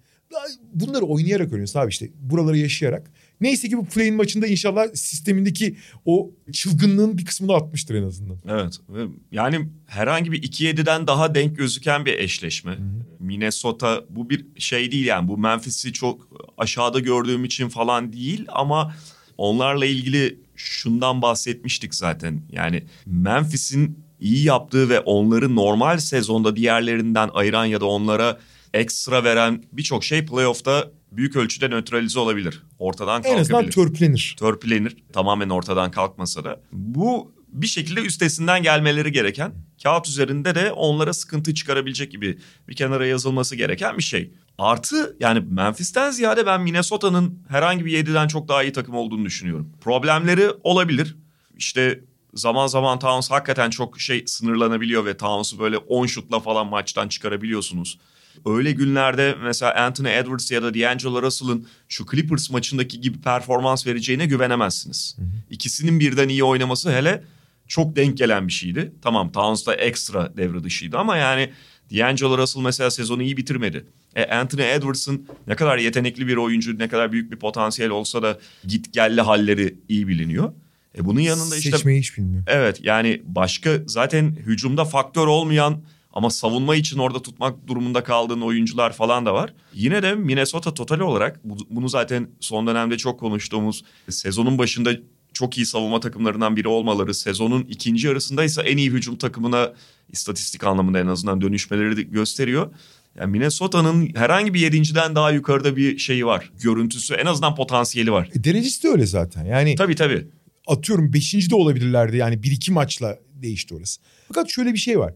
Bunları 0.74 1.06
oynayarak 1.06 1.48
öğreniyorsun 1.48 1.80
abi 1.80 1.90
işte 1.90 2.10
buraları 2.20 2.58
yaşayarak. 2.58 3.12
Neyse 3.42 3.70
ki 3.70 3.78
bu 3.78 3.86
play'in 3.86 4.16
maçında 4.16 4.48
inşallah 4.48 4.88
sistemindeki 4.94 5.78
o 6.06 6.32
çılgınlığın 6.52 7.18
bir 7.18 7.26
kısmını 7.26 7.54
atmıştır 7.54 7.96
en 7.96 8.04
azından. 8.04 8.38
Evet. 8.48 8.80
Ve 8.90 9.06
Yani 9.32 9.70
herhangi 9.86 10.32
bir 10.32 10.44
2-7'den 10.44 11.08
daha 11.08 11.36
denk 11.36 11.58
gözüken 11.58 12.06
bir 12.06 12.14
eşleşme. 12.14 12.78
Minnesota 13.20 14.04
bu 14.10 14.30
bir 14.30 14.46
şey 14.58 14.92
değil 14.92 15.06
yani. 15.06 15.28
Bu 15.28 15.38
Memphis'i 15.38 15.94
çok 15.94 16.30
aşağıda 16.58 17.00
gördüğüm 17.00 17.46
için 17.46 17.70
falan 17.70 18.14
değil 18.14 18.46
ama 18.48 18.96
onlarla 19.38 19.86
ilgili 19.86 20.40
şundan 20.60 21.22
bahsetmiştik 21.22 21.96
zaten. 21.96 22.42
Yani 22.52 22.84
Memphis'in 23.06 24.00
iyi 24.20 24.44
yaptığı 24.44 24.90
ve 24.90 25.00
onları 25.00 25.56
normal 25.56 25.98
sezonda 25.98 26.56
diğerlerinden 26.56 27.30
ayıran 27.34 27.66
ya 27.66 27.82
da 27.82 27.86
onlara 27.86 28.40
ekstra 28.74 29.24
veren 29.24 29.64
birçok 29.72 30.04
şey 30.04 30.26
playoff'ta 30.26 30.92
büyük 31.12 31.36
ölçüde 31.36 31.68
nötralize 31.70 32.20
olabilir. 32.20 32.64
Ortadan 32.80 33.18
En 33.18 33.24
kalkabilir 33.24 33.42
azından 33.42 33.70
törpülenir. 33.70 34.36
törpülenir. 34.40 34.98
Tamamen 35.14 35.50
ortadan 35.50 35.92
kalkmasa 35.92 36.44
da. 36.44 36.62
Bu 36.72 37.32
bir 37.48 37.68
şekilde 37.68 38.02
üstesinden 38.02 38.64
gelmeleri 38.64 39.12
gereken, 39.12 39.54
kağıt 39.84 40.08
üzerinde 40.08 40.56
de 40.56 40.72
onlara 40.72 41.14
sıkıntı 41.14 41.54
çıkarabilecek 41.54 42.12
gibi 42.12 42.38
bir 42.68 42.76
kenara 42.76 43.06
yazılması 43.06 43.56
gereken 43.56 43.98
bir 43.98 44.04
şey. 44.04 44.32
Artı 44.60 45.18
yani 45.20 45.44
Memphis'ten 45.50 46.12
ziyade 46.12 46.46
ben 46.46 46.62
Minnesota'nın 46.62 47.40
herhangi 47.50 47.86
bir 47.86 48.06
7'den 48.06 48.28
çok 48.28 48.48
daha 48.48 48.64
iyi 48.64 48.74
takım 48.74 48.96
olduğunu 48.96 49.26
düşünüyorum. 49.26 49.70
Problemleri 49.82 50.50
olabilir. 50.64 51.16
İşte 51.58 52.00
zaman 52.34 52.68
zaman 52.68 53.00
Towns 53.00 53.32
hakikaten 53.32 53.70
çok 53.70 54.00
şey 54.00 54.24
sınırlanabiliyor 54.28 55.06
ve 55.06 55.18
Towns'u 55.18 55.60
böyle 55.60 55.78
10 55.78 56.06
şutla 56.06 56.40
falan 56.40 56.68
maçtan 56.68 57.08
çıkarabiliyorsunuz. 57.08 58.00
Öyle 58.46 58.72
günlerde 58.72 59.36
mesela 59.44 59.76
Anthony 59.76 60.18
Edwards 60.18 60.52
ya 60.52 60.64
da 60.64 60.74
D'Angelo 60.74 61.22
Russell'ın 61.22 61.68
şu 61.90 62.06
Clippers 62.12 62.50
maçındaki 62.50 63.02
gibi 63.02 63.22
performans 63.22 63.88
vereceğine 63.88 64.26
güvenemezsiniz. 64.26 65.18
İkisinin 65.50 66.00
birden 66.00 66.30
iyi 66.30 66.44
oynaması 66.44 66.92
hele 66.92 67.24
çok 67.68 67.96
denk 67.96 68.18
gelen 68.18 68.48
bir 68.48 68.54
şeydi. 68.54 68.92
Tamam 69.02 69.32
Towns 69.32 69.66
da 69.66 69.76
ekstra 69.76 70.38
devre 70.38 70.64
dışıydı 70.64 70.98
ama 70.98 71.18
yani 71.18 71.54
D'Angelo 71.92 72.38
Russell 72.38 72.62
mesela 72.62 72.92
sezonu 72.92 73.24
iyi 73.24 73.38
bitirmedi. 73.38 73.86
E, 74.20 74.36
Anthony 74.36 74.72
Edwards'ın 74.74 75.28
ne 75.48 75.56
kadar 75.56 75.78
yetenekli 75.78 76.28
bir 76.28 76.38
oyuncu, 76.38 76.80
ne 76.80 76.88
kadar 76.88 77.12
büyük 77.12 77.32
bir 77.32 77.38
potansiyel 77.38 77.92
olsa 77.92 78.24
da 78.24 78.40
git 78.68 78.94
gelli 78.94 79.22
halleri 79.22 79.76
iyi 79.90 80.08
biliniyor. 80.08 80.54
E 80.98 81.06
bunun 81.06 81.20
yanında 81.20 81.56
işte 81.56 81.72
Seçmeyi 81.72 82.00
hiç 82.00 82.18
bilmiyor. 82.18 82.44
Evet 82.48 82.80
yani 82.84 83.22
başka 83.26 83.78
zaten 83.88 84.36
hücumda 84.36 84.86
faktör 84.86 85.28
olmayan 85.28 85.82
ama 86.14 86.30
savunma 86.30 86.76
için 86.76 86.98
orada 86.98 87.22
tutmak 87.22 87.68
durumunda 87.68 88.04
kaldığın 88.04 88.42
oyuncular 88.42 88.94
falan 88.94 89.26
da 89.26 89.34
var. 89.34 89.54
Yine 89.74 90.04
de 90.04 90.16
Minnesota 90.16 90.74
total 90.74 91.00
olarak 91.00 91.40
bu- 91.44 91.68
bunu 91.70 91.90
zaten 91.90 92.28
son 92.40 92.68
dönemde 92.68 92.98
çok 92.98 93.20
konuştuğumuz 93.20 93.84
sezonun 94.10 94.58
başında 94.58 94.92
çok 95.34 95.58
iyi 95.58 95.66
savunma 95.66 96.00
takımlarından 96.00 96.56
biri 96.56 96.68
olmaları, 96.68 97.14
sezonun 97.14 97.62
ikinci 97.70 98.08
yarısında 98.08 98.44
ise 98.44 98.62
en 98.62 98.78
iyi 98.78 98.92
hücum 98.92 99.16
takımına 99.16 99.74
istatistik 100.12 100.64
anlamında 100.64 101.00
en 101.00 101.08
azından 101.08 101.42
dönüşmeleri 101.42 102.12
gösteriyor. 102.12 102.72
Yani 103.18 103.32
Minnesota'nın 103.32 104.10
herhangi 104.16 104.54
bir 104.54 104.60
yedinciden 104.60 105.16
daha 105.16 105.32
yukarıda 105.32 105.76
bir 105.76 105.98
şeyi 105.98 106.26
var. 106.26 106.52
Görüntüsü 106.62 107.14
en 107.14 107.26
azından 107.26 107.56
potansiyeli 107.56 108.12
var. 108.12 108.30
E, 108.36 108.44
derecesi 108.44 108.84
de 108.84 108.88
öyle 108.88 109.06
zaten. 109.06 109.46
Yani 109.46 109.76
Tabii 109.76 109.96
tabii. 109.96 110.28
atıyorum 110.68 111.14
5. 111.14 111.50
de 111.50 111.56
olabilirlerdi. 111.56 112.18
Yani 112.18 112.44
bir 112.44 112.52
iki 112.52 112.72
maçla 112.72 113.20
değişti 113.34 113.76
orası. 113.76 114.02
Fakat 114.28 114.50
şöyle 114.50 114.74
bir 114.74 114.78
şey 114.78 115.00
var. 115.00 115.14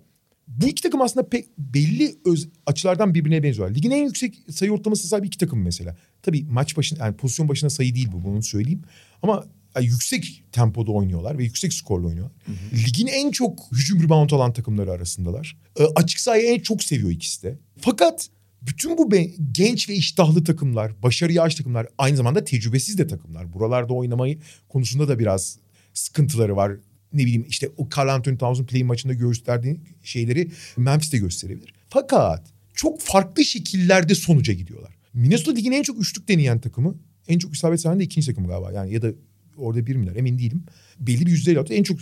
Bu 0.48 0.68
iki 0.68 0.84
takım 0.84 1.02
aslında 1.02 1.30
pek 1.30 1.46
belli 1.58 2.16
öz, 2.26 2.50
açılardan 2.66 3.14
birbirine 3.14 3.44
benziyorlar. 3.44 3.76
Ligin 3.76 3.92
en 3.92 4.04
yüksek 4.04 4.36
sayı 4.50 4.72
ortalaması 4.72 5.08
sahibi 5.08 5.28
iki 5.28 5.38
takım 5.38 5.64
mesela. 5.64 5.98
Tabii 6.22 6.44
maç 6.44 6.78
başına 6.78 7.06
yani 7.06 7.16
pozisyon 7.16 7.50
başına 7.50 7.70
sayı 7.70 7.96
değil 7.96 8.10
bu 8.12 8.24
bunu 8.24 8.44
söyleyeyim. 8.44 8.82
Ama 9.22 9.46
yani 9.76 9.86
yüksek 9.86 10.44
tempoda 10.52 10.92
oynuyorlar 10.92 11.38
ve 11.38 11.44
yüksek 11.44 11.74
skorla 11.74 12.08
oynuyorlar. 12.08 12.36
Ligin 12.88 13.08
en 13.08 13.32
çok 13.32 13.60
hücum 13.72 14.04
rebound 14.04 14.30
alan 14.30 14.54
takımları 14.54 14.92
arasındalar. 14.92 15.58
E, 15.80 15.84
açık 15.96 16.20
sahayı 16.20 16.48
en 16.48 16.60
çok 16.60 16.84
seviyor 16.84 17.12
ikisi 17.12 17.44
de. 17.44 17.58
Fakat 17.84 18.30
bütün 18.62 18.98
bu 18.98 19.10
genç 19.52 19.90
ve 19.90 19.96
iştahlı 19.96 20.44
takımlar, 20.44 21.04
başarıya 21.04 21.44
aç 21.44 21.56
takımlar, 21.56 21.88
aynı 21.98 22.18
zamanda 22.18 22.44
tecrübesiz 22.44 22.98
de 22.98 23.08
takımlar. 23.08 23.54
Buralarda 23.54 23.94
oynamayı 23.94 24.40
konusunda 24.70 25.08
da 25.08 25.20
biraz 25.20 25.60
sıkıntıları 25.94 26.56
var. 26.56 26.72
Ne 27.14 27.22
bileyim 27.26 27.46
işte 27.50 27.70
o 27.78 27.90
Carl 27.98 28.08
Anthony 28.08 28.38
Towns'un 28.38 28.66
play 28.66 28.84
maçında 28.84 29.14
gösterdiği 29.14 29.80
şeyleri 30.04 30.52
Memphis'te 30.78 31.18
gösterebilir. 31.18 31.74
Fakat 31.90 32.48
çok 32.74 33.02
farklı 33.02 33.46
şekillerde 33.46 34.16
sonuca 34.16 34.54
gidiyorlar. 34.54 34.96
Minnesota 35.14 35.52
ligin 35.52 35.72
en 35.72 35.84
çok 35.84 36.02
üçlük 36.02 36.28
deneyen 36.28 36.60
takımı. 36.60 36.96
En 37.28 37.40
çok 37.40 37.54
isabet 37.54 37.82
sahibi 37.82 38.00
de 38.00 38.04
ikinci 38.04 38.28
takım 38.28 38.48
galiba. 38.48 38.72
Yani 38.72 38.94
ya 38.94 39.02
da 39.02 39.12
orada 39.58 39.86
bir 39.86 39.96
miler 39.96 40.16
emin 40.16 40.40
değilim. 40.40 40.64
Belli 41.00 41.26
bir 41.26 41.32
yüzdeyle 41.32 41.60
atıyor. 41.60 41.80
En 41.80 41.84
çok 41.84 42.00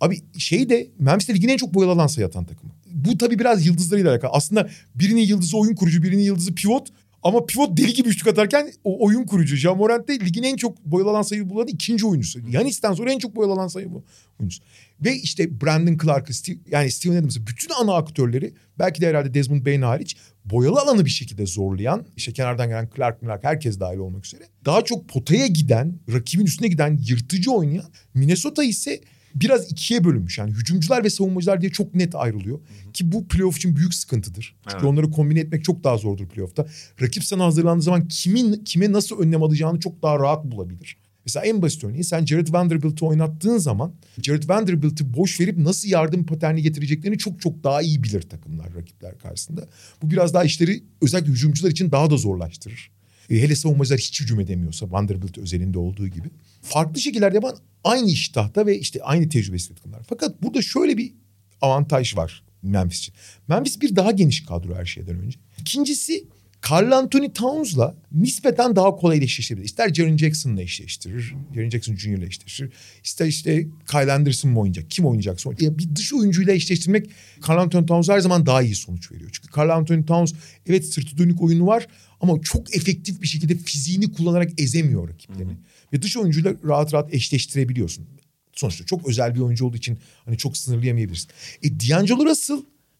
Abi 0.00 0.20
şey 0.38 0.68
de 0.68 0.90
Memphis'te 0.98 1.34
ligin 1.34 1.48
en 1.48 1.56
çok 1.56 1.74
boyalı 1.74 1.92
alan 1.92 2.06
sayı 2.06 2.26
atan 2.26 2.44
takımı. 2.44 2.72
Bu 2.94 3.18
tabii 3.18 3.38
biraz 3.38 3.66
yıldızlarıyla 3.66 4.10
alakalı. 4.10 4.30
Aslında 4.34 4.68
birinin 4.94 5.20
yıldızı 5.20 5.58
oyun 5.58 5.74
kurucu, 5.74 6.02
birinin 6.02 6.22
yıldızı 6.22 6.54
pivot. 6.54 6.88
Ama 7.22 7.46
pivot 7.46 7.76
deli 7.76 7.92
gibi 7.92 8.08
üçlük 8.08 8.26
atarken 8.26 8.72
o 8.84 9.06
oyun 9.06 9.24
kurucu. 9.24 9.56
Ja 9.56 9.74
Morant 9.74 10.08
de 10.08 10.20
ligin 10.20 10.42
en 10.42 10.56
çok 10.56 10.84
boyalı 10.84 11.10
alan 11.10 11.22
sayı 11.22 11.50
bulan 11.50 11.66
ikinci 11.66 12.06
oyuncusu. 12.06 12.40
Yanis'ten 12.50 12.92
sonra 12.92 13.12
en 13.12 13.18
çok 13.18 13.36
boyalı 13.36 13.52
alan 13.52 13.68
sayı 13.68 13.92
bu 13.92 14.04
oyuncusu. 14.40 14.62
Ve 15.00 15.16
işte 15.16 15.60
Brandon 15.60 15.98
Clark'ı, 16.02 16.34
Steve, 16.34 16.56
yani 16.70 16.90
Steven 16.90 17.16
Adams'ı 17.16 17.46
bütün 17.46 17.68
ana 17.80 17.94
aktörleri 17.94 18.54
belki 18.78 19.00
de 19.00 19.08
herhalde 19.08 19.34
Desmond 19.34 19.66
Bain 19.66 19.82
hariç 19.82 20.16
boyalı 20.44 20.80
alanı 20.80 21.04
bir 21.04 21.10
şekilde 21.10 21.46
zorlayan 21.46 22.06
işte 22.16 22.32
kenardan 22.32 22.68
gelen 22.68 22.88
Clark, 22.96 23.20
Clark 23.20 23.44
herkes 23.44 23.80
dahil 23.80 23.98
olmak 23.98 24.26
üzere 24.26 24.42
daha 24.64 24.84
çok 24.84 25.08
potaya 25.08 25.46
giden, 25.46 25.98
rakibin 26.12 26.46
üstüne 26.46 26.68
giden, 26.68 26.98
yırtıcı 27.08 27.50
oynayan 27.50 27.86
Minnesota 28.14 28.64
ise 28.64 29.00
biraz 29.34 29.72
ikiye 29.72 30.04
bölünmüş. 30.04 30.38
Yani 30.38 30.50
hücumcular 30.52 31.04
ve 31.04 31.10
savunmacılar 31.10 31.60
diye 31.60 31.72
çok 31.72 31.94
net 31.94 32.14
ayrılıyor. 32.14 32.60
Ki 32.92 33.12
bu 33.12 33.28
playoff 33.28 33.56
için 33.56 33.76
büyük 33.76 33.94
sıkıntıdır. 33.94 34.56
Çünkü 34.62 34.76
Evet. 34.76 34.84
onları 34.84 35.10
kombine 35.10 35.40
etmek 35.40 35.64
çok 35.64 35.84
daha 35.84 35.96
zordur 35.96 36.26
playoff'ta. 36.28 36.66
Rakip 37.02 37.24
sana 37.24 37.44
hazırlandığı 37.44 37.82
zaman 37.82 38.08
kimin 38.08 38.64
kime 38.64 38.92
nasıl 38.92 39.18
önlem 39.18 39.42
alacağını 39.42 39.80
çok 39.80 40.02
daha 40.02 40.18
rahat 40.18 40.44
bulabilir. 40.44 40.96
Mesela 41.26 41.46
en 41.46 41.62
basit 41.62 41.84
örneği 41.84 42.04
sen 42.04 42.26
Jared 42.26 42.52
Vanderbilt'i 42.52 43.04
oynattığın 43.04 43.58
zaman 43.58 43.92
Jared 44.22 44.48
Vanderbilt'i 44.48 45.14
boş 45.14 45.40
verip 45.40 45.58
nasıl 45.58 45.88
yardım 45.88 46.26
paterni 46.26 46.62
getireceklerini 46.62 47.18
çok 47.18 47.40
çok 47.40 47.64
daha 47.64 47.82
iyi 47.82 48.02
bilir 48.02 48.22
takımlar 48.22 48.74
rakipler 48.74 49.18
karşısında. 49.18 49.68
Bu 50.02 50.10
biraz 50.10 50.34
daha 50.34 50.44
işleri 50.44 50.84
özellikle 51.02 51.32
hücumcular 51.32 51.70
için 51.70 51.90
daha 51.90 52.10
da 52.10 52.16
zorlaştırır. 52.16 52.90
E, 53.30 53.42
hele 53.42 53.56
savunmacılar 53.56 53.98
hiç 53.98 54.20
hücum 54.20 54.40
edemiyorsa 54.40 54.90
Vanderbilt 54.90 55.38
özelinde 55.38 55.78
olduğu 55.78 56.08
gibi. 56.08 56.28
Farklı 56.62 57.00
şekillerde 57.00 57.34
yapan 57.34 57.56
aynı 57.84 58.10
iştahta 58.10 58.66
ve 58.66 58.78
işte 58.78 59.02
aynı 59.02 59.28
tecrübesi 59.28 59.74
takımlar. 59.74 60.02
Fakat 60.08 60.42
burada 60.42 60.62
şöyle 60.62 60.96
bir 60.96 61.12
avantaj 61.60 62.16
var 62.16 62.42
Memphis 62.62 62.98
için. 62.98 63.14
Memphis 63.48 63.80
bir 63.80 63.96
daha 63.96 64.10
geniş 64.10 64.44
kadro 64.44 64.74
her 64.74 64.84
şeyden 64.84 65.18
önce. 65.18 65.38
İkincisi 65.60 66.24
Carl 66.70 66.92
Anthony 66.92 67.32
Towns'la 67.32 67.94
nispeten 68.12 68.76
daha 68.76 68.96
kolay 68.96 69.18
eşleştirebilir. 69.18 69.66
İster 69.66 69.94
Jaren 69.94 70.16
Jackson'la 70.16 70.62
eşleştirir. 70.62 71.34
Jaren 71.54 71.70
Jackson 71.70 71.96
Jr.'la 71.96 72.26
eşleştirir. 72.26 72.72
İster 73.04 73.26
işte 73.26 73.66
Kyle 73.90 74.12
Anderson 74.12 74.50
mı 74.50 74.60
oynayacak? 74.60 74.90
Kim 74.90 75.06
oynayacaksa 75.06 75.48
oynayacak. 75.48 75.72
Ya 75.72 75.78
bir 75.78 75.96
dış 75.96 76.12
oyuncuyla 76.12 76.52
eşleştirmek 76.52 77.10
Carl 77.48 77.58
Anthony 77.58 77.86
Towns 77.86 78.08
her 78.08 78.20
zaman 78.20 78.46
daha 78.46 78.62
iyi 78.62 78.74
sonuç 78.74 79.12
veriyor. 79.12 79.30
Çünkü 79.32 79.60
Carl 79.60 79.68
Anthony 79.68 80.04
Towns 80.04 80.32
evet 80.66 80.86
sırtı 80.86 81.18
dönük 81.18 81.42
oyunu 81.42 81.66
var 81.66 81.86
ama 82.20 82.40
çok 82.40 82.76
efektif 82.76 83.22
bir 83.22 83.26
şekilde 83.26 83.56
fiziğini 83.56 84.12
kullanarak 84.12 84.60
ezemiyor 84.60 85.08
rakiplerini. 85.08 85.56
Ve 85.92 86.02
dış 86.02 86.16
oyuncuyla 86.16 86.54
rahat 86.64 86.94
rahat 86.94 87.14
eşleştirebiliyorsun. 87.14 88.06
Sonuçta 88.52 88.86
çok 88.86 89.08
özel 89.08 89.34
bir 89.34 89.40
oyuncu 89.40 89.66
olduğu 89.66 89.76
için 89.76 89.98
hani 90.24 90.38
çok 90.38 90.56
sınırlayamayabilirsin. 90.56 91.30
E 91.62 91.80
D'Angelo 91.80 92.26
Russell 92.26 92.58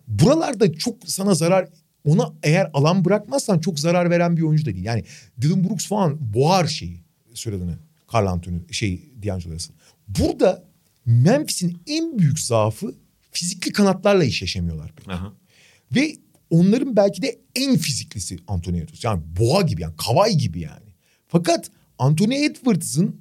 buralarda 0.08 0.72
çok 0.72 0.96
sana 1.06 1.34
zarar 1.34 1.68
ona 2.04 2.32
eğer 2.42 2.70
alan 2.74 3.04
bırakmazsan 3.04 3.58
çok 3.58 3.80
zarar 3.80 4.10
veren 4.10 4.36
bir 4.36 4.42
oyuncu 4.42 4.66
da 4.66 4.74
değil. 4.74 4.84
Yani 4.84 5.04
Dylan 5.40 5.64
Brooks 5.64 5.86
falan 5.86 6.34
boğar 6.34 6.66
şeyi 6.66 7.00
söylediğini. 7.34 7.74
Carl 8.14 8.26
Anthony 8.26 8.58
şey 8.70 9.12
D'Angelo 9.26 9.54
Russell. 9.54 9.76
Burada 10.08 10.64
Memphis'in 11.06 11.82
en 11.86 12.18
büyük 12.18 12.40
zaafı 12.40 12.94
fizikli 13.30 13.72
kanatlarla 13.72 14.24
eşleşemiyorlar 14.24 14.92
pek. 14.92 15.08
Aha. 15.08 15.32
Ve 15.94 16.16
onların 16.50 16.96
belki 16.96 17.22
de 17.22 17.38
en 17.54 17.76
fiziklisi 17.76 18.38
Anthony 18.48 18.78
Edwards. 18.78 19.04
Yani 19.04 19.22
boğa 19.40 19.62
gibi 19.62 19.82
yani 19.82 19.94
kavay 19.96 20.34
gibi 20.34 20.60
yani. 20.60 20.94
Fakat 21.28 21.70
Anthony 21.98 22.44
Edwards'ın 22.44 23.16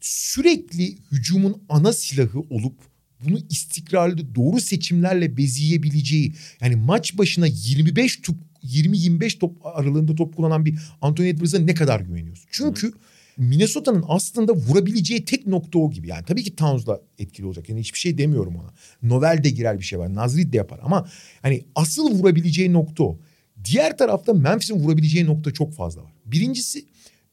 sürekli 0.00 0.96
hücumun 1.12 1.62
ana 1.68 1.92
silahı 1.92 2.40
olup 2.40 2.76
bunu 3.24 3.38
istikrarlı 3.50 4.34
doğru 4.34 4.60
seçimlerle 4.60 5.36
beziyebileceği 5.36 6.34
yani 6.60 6.76
maç 6.76 7.18
başına 7.18 7.46
25 7.46 8.20
top 8.20 8.36
20-25 8.64 9.38
top 9.38 9.66
aralığında 9.66 10.14
top 10.14 10.36
kullanan 10.36 10.66
bir 10.66 10.78
Anthony 11.00 11.28
Edwards'a 11.28 11.58
ne 11.58 11.74
kadar 11.74 12.00
güveniyorsun? 12.00 12.48
Çünkü 12.50 12.92
Minnesota'nın 13.36 14.04
aslında 14.08 14.52
vurabileceği 14.52 15.24
tek 15.24 15.46
nokta 15.46 15.78
o 15.78 15.90
gibi. 15.90 16.08
Yani 16.08 16.24
tabii 16.24 16.42
ki 16.42 16.56
Towns'la 16.56 17.00
etkili 17.18 17.46
olacak. 17.46 17.68
Yani 17.68 17.80
hiçbir 17.80 17.98
şey 17.98 18.18
demiyorum 18.18 18.56
ona. 18.56 18.70
Novel 19.02 19.44
de 19.44 19.50
girer 19.50 19.78
bir 19.78 19.84
şey 19.84 19.98
var. 19.98 20.14
Nazrid 20.14 20.52
de 20.52 20.56
yapar 20.56 20.80
ama 20.82 21.08
hani 21.42 21.64
asıl 21.74 22.10
vurabileceği 22.10 22.72
nokta 22.72 23.04
o. 23.04 23.18
Diğer 23.64 23.98
tarafta 23.98 24.32
Memphis'in 24.34 24.74
vurabileceği 24.74 25.26
nokta 25.26 25.50
çok 25.50 25.72
fazla 25.74 26.02
var. 26.02 26.12
Birincisi 26.26 26.84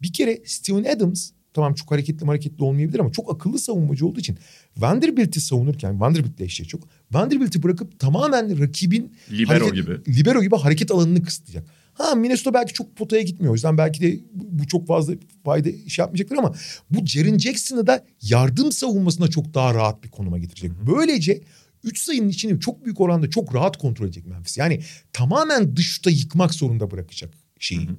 bir 0.02 0.14
kere 0.14 0.41
Steven 0.45 0.84
Adams 0.95 1.32
tamam 1.54 1.74
çok 1.74 1.91
hareketli 1.91 2.26
hareketli 2.26 2.64
olmayabilir 2.64 2.99
ama 2.99 3.12
çok 3.12 3.34
akıllı 3.36 3.60
savunmacı 3.60 4.08
olduğu 4.08 4.20
için 4.20 4.38
Vanderbilt'i 4.78 5.41
savunurken 5.41 5.99
Vanderbilt'le 5.99 6.41
eşleşecek 6.41 6.70
çok. 6.70 6.84
Vanderbilt'i 7.12 7.64
bırakıp 7.64 7.99
tamamen 7.99 8.60
rakibin 8.60 9.14
Libero 9.32 9.49
hareket- 9.54 9.76
gibi. 10.06 10.18
libero 10.20 10.41
gibi 10.41 10.56
hareket 10.56 10.91
alanını 10.91 11.24
kısıtlayacak. 11.24 11.68
Ha 11.94 12.16
Minnesota 12.16 12.54
belki 12.54 12.74
çok 12.74 12.96
potaya 12.96 13.22
gitmiyor. 13.22 13.52
O 13.52 13.56
yüzden 13.56 13.78
belki 13.78 14.02
de 14.02 14.20
bu 14.34 14.68
çok 14.68 14.88
fazla 14.88 15.14
fayda 15.46 15.70
iş 15.70 16.00
yapmayacaktır 16.00 16.36
ama 16.36 16.56
bu 16.89 17.06
Jaren 17.06 17.38
Jackson'ı 17.38 17.88
da 17.88 18.06
yardım 18.22 18.72
savunmasına 18.72 19.28
çok 19.28 19.54
daha 19.54 19.74
rahat 19.74 20.04
bir 20.04 20.10
konuma 20.10 20.38
getirecek. 20.38 20.72
Böylece 20.88 21.42
3 21.84 22.04
sayının 22.04 22.30
içini 22.30 22.60
çok 22.60 22.86
büyük 22.86 23.02
oranda 23.02 23.30
çok 23.30 23.56
rahat 23.56 23.78
kontrol 23.78 24.06
edecek 24.06 24.28
Memphis. 24.28 24.58
Yani 24.58 24.82
tamamen 25.14 25.76
dışta 25.76 26.10
yıkmak 26.10 26.54
zorunda 26.54 26.92
bırakacak 26.92 27.34
şeyi. 27.60 27.89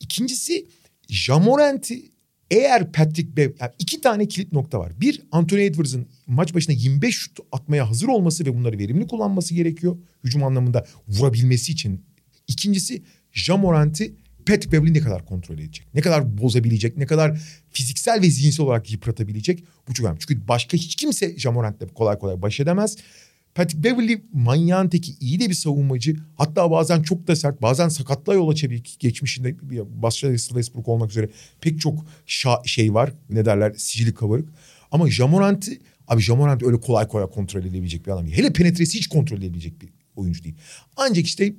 İkincisi 0.00 0.66
Jamorant'i 1.08 2.12
eğer 2.50 2.92
Patrick 2.92 3.36
Bev... 3.36 3.50
Yani 3.60 3.72
iki 3.78 4.00
tane 4.00 4.28
kilit 4.28 4.52
nokta 4.52 4.78
var. 4.78 4.92
Bir 5.00 5.22
Anthony 5.32 5.66
Edwards'ın 5.66 6.06
maç 6.26 6.54
başına 6.54 6.74
25 6.74 7.14
şut 7.14 7.38
atmaya 7.52 7.90
hazır 7.90 8.08
olması 8.08 8.46
ve 8.46 8.54
bunları 8.54 8.78
verimli 8.78 9.06
kullanması 9.06 9.54
gerekiyor. 9.54 9.96
Hücum 10.24 10.44
anlamında 10.44 10.86
vurabilmesi 11.08 11.72
için. 11.72 12.04
İkincisi 12.48 13.02
Jamorant'i 13.36 14.14
Patrick 14.46 14.72
Beverly 14.72 14.94
ne 14.94 15.00
kadar 15.00 15.26
kontrol 15.26 15.58
edecek? 15.58 15.86
Ne 15.94 16.00
kadar 16.00 16.38
bozabilecek? 16.38 16.96
Ne 16.96 17.06
kadar 17.06 17.40
fiziksel 17.70 18.22
ve 18.22 18.30
zihinsel 18.30 18.66
olarak 18.66 18.92
yıpratabilecek? 18.92 19.64
Bu 19.88 19.94
çok 19.94 20.06
önemli. 20.06 20.20
Çünkü 20.20 20.48
başka 20.48 20.76
hiç 20.76 20.96
kimse 20.96 21.38
Jamorant'le 21.38 21.94
kolay 21.94 22.18
kolay 22.18 22.42
baş 22.42 22.60
edemez. 22.60 22.96
Patrick 23.54 23.84
Beverly 23.84 24.22
manyağın 24.32 24.88
teki 24.88 25.12
iyi 25.20 25.40
de 25.40 25.48
bir 25.48 25.54
savunmacı. 25.54 26.16
Hatta 26.34 26.70
bazen 26.70 27.02
çok 27.02 27.26
da 27.26 27.36
sert, 27.36 27.62
bazen 27.62 27.88
sakatlığa 27.88 28.34
yol 28.34 28.48
açabilir. 28.48 28.96
Geçmişinde 28.98 29.56
başta 30.02 30.36
Westbrook 30.36 30.88
olmak 30.88 31.10
üzere 31.10 31.28
pek 31.60 31.80
çok 31.80 32.06
şa- 32.26 32.68
şey 32.68 32.94
var. 32.94 33.12
Ne 33.30 33.44
derler 33.44 33.72
sicili 33.76 34.14
kabarık. 34.14 34.48
Ama 34.92 35.10
Jamorant'i 35.10 35.80
abi 36.08 36.22
Jamorant 36.22 36.62
öyle 36.62 36.80
kolay 36.80 37.08
kolay 37.08 37.26
kontrol 37.30 37.60
edebilecek 37.64 38.06
bir 38.06 38.12
adam 38.12 38.26
değil. 38.26 38.36
Hele 38.36 38.52
penetresi 38.52 38.98
hiç 38.98 39.06
kontrol 39.06 39.38
edebilecek 39.38 39.82
bir 39.82 39.88
oyuncu 40.16 40.44
değil. 40.44 40.56
Ancak 40.96 41.26
işte 41.26 41.54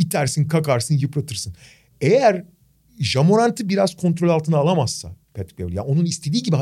itersin, 0.00 0.48
kakarsın, 0.48 0.94
yıpratırsın. 0.94 1.54
Eğer 2.00 2.44
Jamorant'ı 2.98 3.68
biraz 3.68 3.96
kontrol 3.96 4.28
altına 4.28 4.56
alamazsa 4.56 5.16
Patrick 5.34 5.58
Beverly, 5.58 5.76
yani 5.76 5.86
onun 5.86 6.04
istediği 6.04 6.42
gibi 6.42 6.56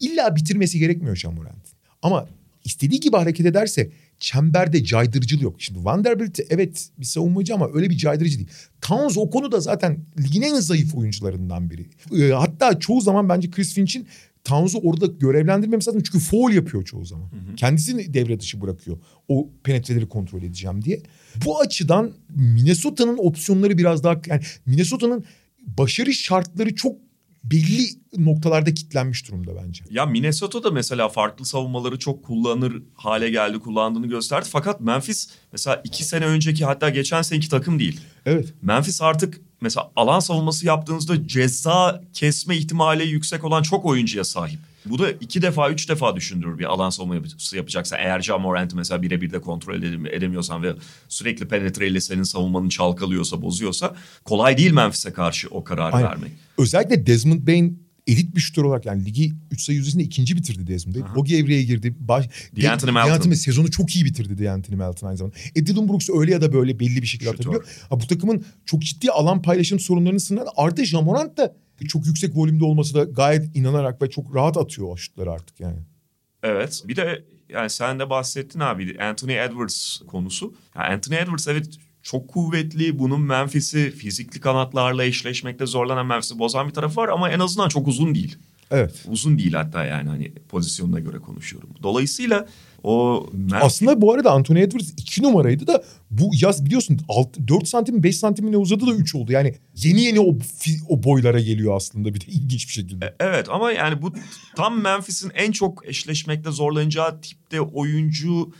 illa 0.00 0.36
bitirmesi 0.36 0.78
gerekmiyor 0.78 1.16
Jamorant. 1.16 1.66
Ama 2.02 2.28
istediği 2.64 3.00
gibi 3.00 3.16
hareket 3.16 3.46
ederse 3.46 3.90
çemberde 4.18 4.84
caydırıcılık 4.84 5.42
yok. 5.42 5.56
Şimdi 5.58 5.84
Vanderbilt 5.84 6.40
evet 6.50 6.88
bir 6.98 7.04
savunmacı 7.04 7.54
ama 7.54 7.68
öyle 7.74 7.90
bir 7.90 7.96
caydırıcı 7.96 8.38
değil. 8.38 8.48
Towns 8.80 9.16
o 9.16 9.30
konuda 9.30 9.60
zaten 9.60 9.98
ligin 10.20 10.42
en 10.42 10.54
zayıf 10.54 10.94
oyuncularından 10.94 11.70
biri. 11.70 11.86
Ee, 12.16 12.32
hatta 12.32 12.78
çoğu 12.78 13.00
zaman 13.00 13.28
bence 13.28 13.50
Chris 13.50 13.74
Finch'in 13.74 14.06
Towns'u 14.48 14.78
orada 14.78 15.06
görevlendirmemesi 15.06 15.88
lazım. 15.88 16.02
Çünkü 16.02 16.24
foul 16.24 16.52
yapıyor 16.52 16.84
çoğu 16.84 17.04
zaman. 17.04 17.30
Kendisini 17.56 18.14
devre 18.14 18.40
dışı 18.40 18.60
bırakıyor. 18.60 18.98
O 19.28 19.48
penetreleri 19.64 20.08
kontrol 20.08 20.42
edeceğim 20.42 20.84
diye. 20.84 21.02
Bu 21.44 21.60
açıdan 21.60 22.12
Minnesota'nın 22.28 23.18
opsiyonları 23.18 23.78
biraz 23.78 24.04
daha... 24.04 24.20
Yani 24.26 24.42
Minnesota'nın 24.66 25.24
başarı 25.78 26.12
şartları 26.12 26.74
çok 26.74 26.96
belli 27.44 27.88
noktalarda 28.16 28.74
kitlenmiş 28.74 29.28
durumda 29.28 29.50
bence. 29.64 29.84
Ya 29.90 30.06
Minnesota'da 30.06 30.70
mesela 30.70 31.08
farklı 31.08 31.44
savunmaları 31.44 31.98
çok 31.98 32.24
kullanır 32.24 32.82
hale 32.94 33.30
geldi, 33.30 33.58
kullandığını 33.58 34.06
gösterdi. 34.06 34.48
Fakat 34.50 34.80
Memphis 34.80 35.28
mesela 35.52 35.82
iki 35.84 36.04
sene 36.04 36.26
önceki 36.26 36.64
hatta 36.64 36.90
geçen 36.90 37.22
seneki 37.22 37.48
takım 37.48 37.78
değil. 37.78 38.00
Evet. 38.26 38.54
Memphis 38.62 39.02
artık 39.02 39.40
mesela 39.60 39.90
alan 39.96 40.20
savunması 40.20 40.66
yaptığınızda 40.66 41.26
ceza 41.26 42.02
kesme 42.12 42.56
ihtimali 42.56 43.08
yüksek 43.08 43.44
olan 43.44 43.62
çok 43.62 43.84
oyuncuya 43.84 44.24
sahip. 44.24 44.58
Bu 44.86 44.98
da 44.98 45.10
iki 45.10 45.42
defa, 45.42 45.70
üç 45.70 45.88
defa 45.88 46.16
düşündürür 46.16 46.58
bir 46.58 46.64
alan 46.64 46.90
savunması 46.90 47.56
yapacaksa. 47.56 47.96
Eğer 47.96 48.20
Ja 48.20 48.38
Morant'ı 48.38 48.76
mesela 48.76 49.02
birebir 49.02 49.30
de 49.30 49.40
kontrol 49.40 49.82
edemiyorsan 50.06 50.62
ve 50.62 50.72
sürekli 51.08 51.48
penetreyle 51.48 52.00
senin 52.00 52.22
savunmanın 52.22 52.68
çalkalıyorsa, 52.68 53.42
bozuyorsa 53.42 53.94
kolay 54.24 54.58
değil 54.58 54.72
Memphis'e 54.72 55.12
karşı 55.12 55.48
o 55.50 55.64
kararı 55.64 55.96
Aynen. 55.96 56.10
vermek. 56.10 56.32
Özellikle 56.58 57.06
Desmond 57.06 57.46
Bain 57.46 57.87
elit 58.08 58.36
bir 58.36 58.40
şutör 58.40 58.64
olarak 58.64 58.86
yani 58.86 59.04
ligi 59.04 59.32
3 59.50 59.62
sayı 59.62 59.78
yüzdesinde 59.78 60.02
ikinci 60.02 60.36
bitirdi 60.36 60.66
Desmond 60.66 60.96
Bain. 60.96 61.14
Bogi 61.14 61.36
evreye 61.36 61.62
girdi. 61.62 61.94
Baş, 61.98 62.28
D'Anthony 62.62 62.90
Melton. 62.90 63.10
D'Anthony 63.10 63.34
sezonu 63.34 63.70
çok 63.70 63.96
iyi 63.96 64.04
bitirdi 64.04 64.44
D'Anthony 64.44 64.76
Melton 64.76 65.06
aynı 65.06 65.16
zamanda. 65.16 65.36
E 65.54 65.66
Dylan 65.66 65.88
Brooks 65.88 66.08
öyle 66.10 66.32
ya 66.32 66.40
da 66.40 66.52
böyle 66.52 66.80
belli 66.80 67.02
bir 67.02 67.06
şekilde 67.06 67.30
atabiliyor. 67.30 67.64
Ha, 67.90 68.00
bu 68.00 68.06
takımın 68.06 68.44
çok 68.66 68.82
ciddi 68.82 69.10
alan 69.10 69.42
paylaşım 69.42 69.80
sorunlarının 69.80 70.18
sınırında 70.18 70.50
artı 70.56 70.84
Jamorant 70.84 71.36
da 71.36 71.56
çok 71.88 72.06
yüksek 72.06 72.36
volümde 72.36 72.64
olması 72.64 72.94
da 72.94 73.04
gayet 73.04 73.56
inanarak 73.56 74.02
ve 74.02 74.10
çok 74.10 74.34
rahat 74.34 74.56
atıyor 74.56 74.88
o 74.88 74.96
şutları 74.96 75.32
artık 75.32 75.60
yani. 75.60 75.78
Evet. 76.42 76.82
Bir 76.88 76.96
de 76.96 77.24
yani 77.48 77.70
sen 77.70 77.98
de 77.98 78.10
bahsettin 78.10 78.60
abi 78.60 78.96
Anthony 79.00 79.38
Edwards 79.38 79.98
konusu. 80.06 80.54
Yani 80.76 80.86
Anthony 80.86 81.18
Edwards 81.18 81.48
evet 81.48 81.66
çok 82.02 82.28
kuvvetli. 82.28 82.98
Bunun 82.98 83.20
Memphis'i 83.20 83.90
fizikli 83.90 84.40
kanatlarla 84.40 85.04
eşleşmekte 85.04 85.66
zorlanan 85.66 86.06
Memphis'i 86.06 86.38
bozan 86.38 86.68
bir 86.68 86.74
tarafı 86.74 86.96
var 87.00 87.08
ama 87.08 87.30
en 87.30 87.40
azından 87.40 87.68
çok 87.68 87.88
uzun 87.88 88.14
değil. 88.14 88.38
Evet. 88.70 89.04
Uzun 89.08 89.38
değil 89.38 89.52
hatta 89.52 89.84
yani 89.84 90.08
hani 90.08 90.32
pozisyonuna 90.48 91.00
göre 91.00 91.18
konuşuyorum. 91.18 91.70
Dolayısıyla 91.82 92.46
o 92.82 93.26
Memphis 93.32 93.62
Aslında 93.62 94.00
bu 94.00 94.12
arada 94.12 94.30
Anthony 94.30 94.62
Edwards 94.62 94.92
2 94.96 95.22
numaraydı 95.22 95.66
da 95.66 95.84
bu 96.10 96.30
yaz 96.42 96.64
biliyorsun 96.64 97.00
6, 97.08 97.48
4 97.48 97.68
santim 97.68 98.02
5 98.02 98.16
santimine 98.16 98.56
uzadı 98.56 98.86
da 98.86 98.94
3 98.94 99.14
oldu. 99.14 99.32
Yani 99.32 99.54
yeni 99.74 100.02
yeni 100.02 100.20
o, 100.20 100.38
o 100.88 101.02
boylara 101.02 101.40
geliyor 101.40 101.76
aslında 101.76 102.14
bir 102.14 102.20
de 102.20 102.24
ilginç 102.28 102.68
bir 102.68 102.72
şekilde. 102.72 103.16
Evet 103.20 103.48
ama 103.50 103.72
yani 103.72 104.02
bu 104.02 104.12
tam 104.56 104.82
Memphis'in 104.82 105.30
en 105.34 105.52
çok 105.52 105.88
eşleşmekte 105.88 106.50
zorlanacağı 106.50 107.20
tipte 107.20 107.60
oyuncu 107.60 108.52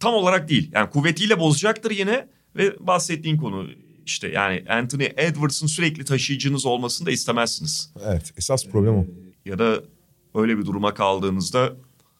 tam 0.00 0.14
olarak 0.14 0.48
değil. 0.48 0.70
Yani 0.74 0.90
kuvvetiyle 0.90 1.40
bozacaktır 1.40 1.90
yine 1.90 2.28
ve 2.56 2.86
bahsettiğin 2.86 3.36
konu 3.36 3.70
işte 4.06 4.28
yani 4.28 4.64
Anthony 4.68 5.08
Edwards'ın 5.16 5.66
sürekli 5.66 6.04
taşıyıcınız 6.04 6.66
olmasını 6.66 7.06
da 7.06 7.10
istemezsiniz. 7.10 7.92
Evet 8.06 8.32
esas 8.36 8.66
problem 8.66 8.94
o. 8.94 9.06
Ya 9.44 9.58
da 9.58 9.82
öyle 10.34 10.58
bir 10.58 10.66
duruma 10.66 10.94
kaldığınızda 10.94 11.76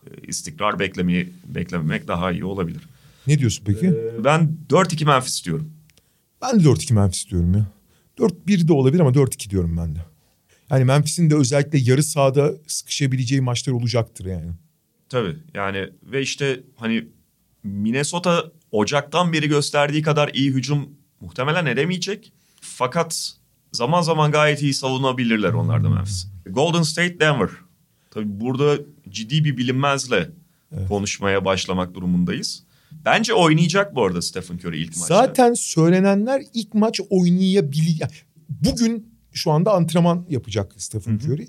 e, 0.07 0.27
istikrar 0.27 0.79
beklemeyi 0.79 1.33
beklememek 1.47 2.09
daha 2.09 2.33
iyi 2.33 2.45
olabilir. 2.45 2.83
Ne 3.27 3.39
diyorsun 3.39 3.65
peki? 3.67 3.95
Ben 4.25 4.57
4-2 4.71 5.05
Memphis 5.05 5.45
diyorum. 5.45 5.73
Ben 6.43 6.61
de 6.61 6.65
4-2 6.65 6.95
Memphis 6.95 7.31
diyorum 7.31 7.55
ya. 7.55 7.67
4-1 8.19 8.69
de 8.69 8.73
olabilir 8.73 9.01
ama 9.01 9.11
4-2 9.11 9.51
diyorum 9.51 9.77
ben 9.77 9.95
de. 9.95 10.01
Yani 10.71 10.85
Memphis'in 10.85 11.31
de 11.31 11.37
özellikle 11.37 11.79
yarı 11.79 12.03
sahada 12.03 12.55
sıkışabileceği 12.67 13.41
maçlar 13.41 13.73
olacaktır 13.73 14.25
yani. 14.27 14.51
Tabii 15.09 15.37
yani 15.55 15.89
ve 16.03 16.23
işte 16.23 16.61
hani 16.77 17.09
Minnesota 17.63 18.53
Ocak'tan 18.73 19.33
beri 19.33 19.49
gösterdiği 19.49 20.03
kadar 20.03 20.29
iyi 20.35 20.51
hücum 20.51 20.89
muhtemelen 21.21 21.67
edemeyecek. 21.67 22.33
Fakat 22.61 23.33
zaman 23.73 24.03
zaman 24.03 24.33
gayet 24.33 24.63
iyi 24.63 24.75
savunabilirler 24.75 25.53
onlar 25.53 25.85
da 25.85 25.91
Memphis. 25.91 26.27
Golden 26.47 26.83
State 26.83 27.21
Denver. 27.21 27.51
Tabii 28.11 28.41
burada 28.41 28.83
ciddi 29.09 29.45
bir 29.45 29.57
bilinmezle 29.57 30.31
konuşmaya 30.89 31.45
başlamak 31.45 31.95
durumundayız. 31.95 32.63
Bence 33.05 33.35
oynayacak 33.35 33.95
bu 33.95 34.05
arada 34.05 34.23
Stephen 34.23 34.59
Curry 34.59 34.83
ilk 34.83 34.89
maçta. 34.89 35.07
Zaten 35.07 35.55
söylenenler 35.55 36.43
ilk 36.55 36.75
maç 36.75 37.01
oynayabilir. 37.11 38.27
Bugün 38.49 39.15
şu 39.33 39.51
anda 39.51 39.73
antrenman 39.73 40.27
yapacak 40.31 40.73
Stephen 40.77 41.15
Curry. 41.15 41.49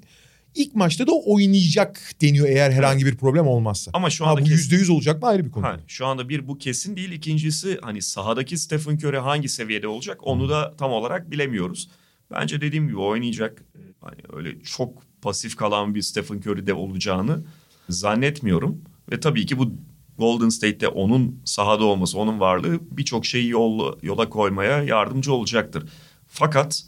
İlk 0.55 0.75
maçta 0.75 1.07
da 1.07 1.11
oynayacak 1.11 2.01
deniyor 2.21 2.47
eğer 2.47 2.71
herhangi 2.71 3.05
bir 3.05 3.15
problem 3.15 3.47
olmazsa. 3.47 3.91
Ama 3.93 4.09
şu 4.09 4.25
anda 4.25 4.41
bu 4.41 4.47
yüzde 4.47 4.75
yüz 4.75 4.89
olacak 4.89 5.21
mı 5.21 5.27
ayrı 5.27 5.45
bir 5.45 5.51
konu. 5.51 5.65
Ha, 5.65 5.79
şu 5.87 6.05
anda 6.05 6.29
bir 6.29 6.47
bu 6.47 6.57
kesin 6.57 6.95
değil. 6.95 7.11
İkincisi 7.11 7.79
hani 7.81 8.01
sahadaki 8.01 8.57
Stephen 8.57 8.95
Curry 8.95 9.17
hangi 9.17 9.49
seviyede 9.49 9.87
olacak 9.87 10.19
onu 10.21 10.49
da 10.49 10.75
tam 10.77 10.91
olarak 10.91 11.31
bilemiyoruz. 11.31 11.89
Bence 12.31 12.61
dediğim 12.61 12.87
gibi 12.87 12.97
oynayacak. 12.97 13.63
Hani 14.01 14.17
öyle 14.33 14.59
çok 14.63 15.03
pasif 15.21 15.55
kalan 15.55 15.95
bir 15.95 16.01
Stephen 16.01 16.37
Curry'de 16.37 16.73
olacağını 16.73 17.43
zannetmiyorum. 17.89 18.81
Ve 19.11 19.19
tabii 19.19 19.45
ki 19.45 19.57
bu 19.57 19.71
Golden 20.17 20.49
State'te 20.49 20.87
onun 20.87 21.41
sahada 21.45 21.83
olması, 21.83 22.19
onun 22.19 22.39
varlığı 22.39 22.79
birçok 22.91 23.25
şeyi 23.25 23.49
yol, 23.49 23.97
yola 24.01 24.29
koymaya 24.29 24.83
yardımcı 24.83 25.33
olacaktır. 25.33 25.89
Fakat 26.27 26.83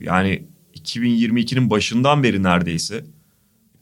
yani 0.00 0.46
2022'nin 0.74 1.70
başından 1.70 2.22
beri 2.22 2.42
neredeyse 2.42 3.04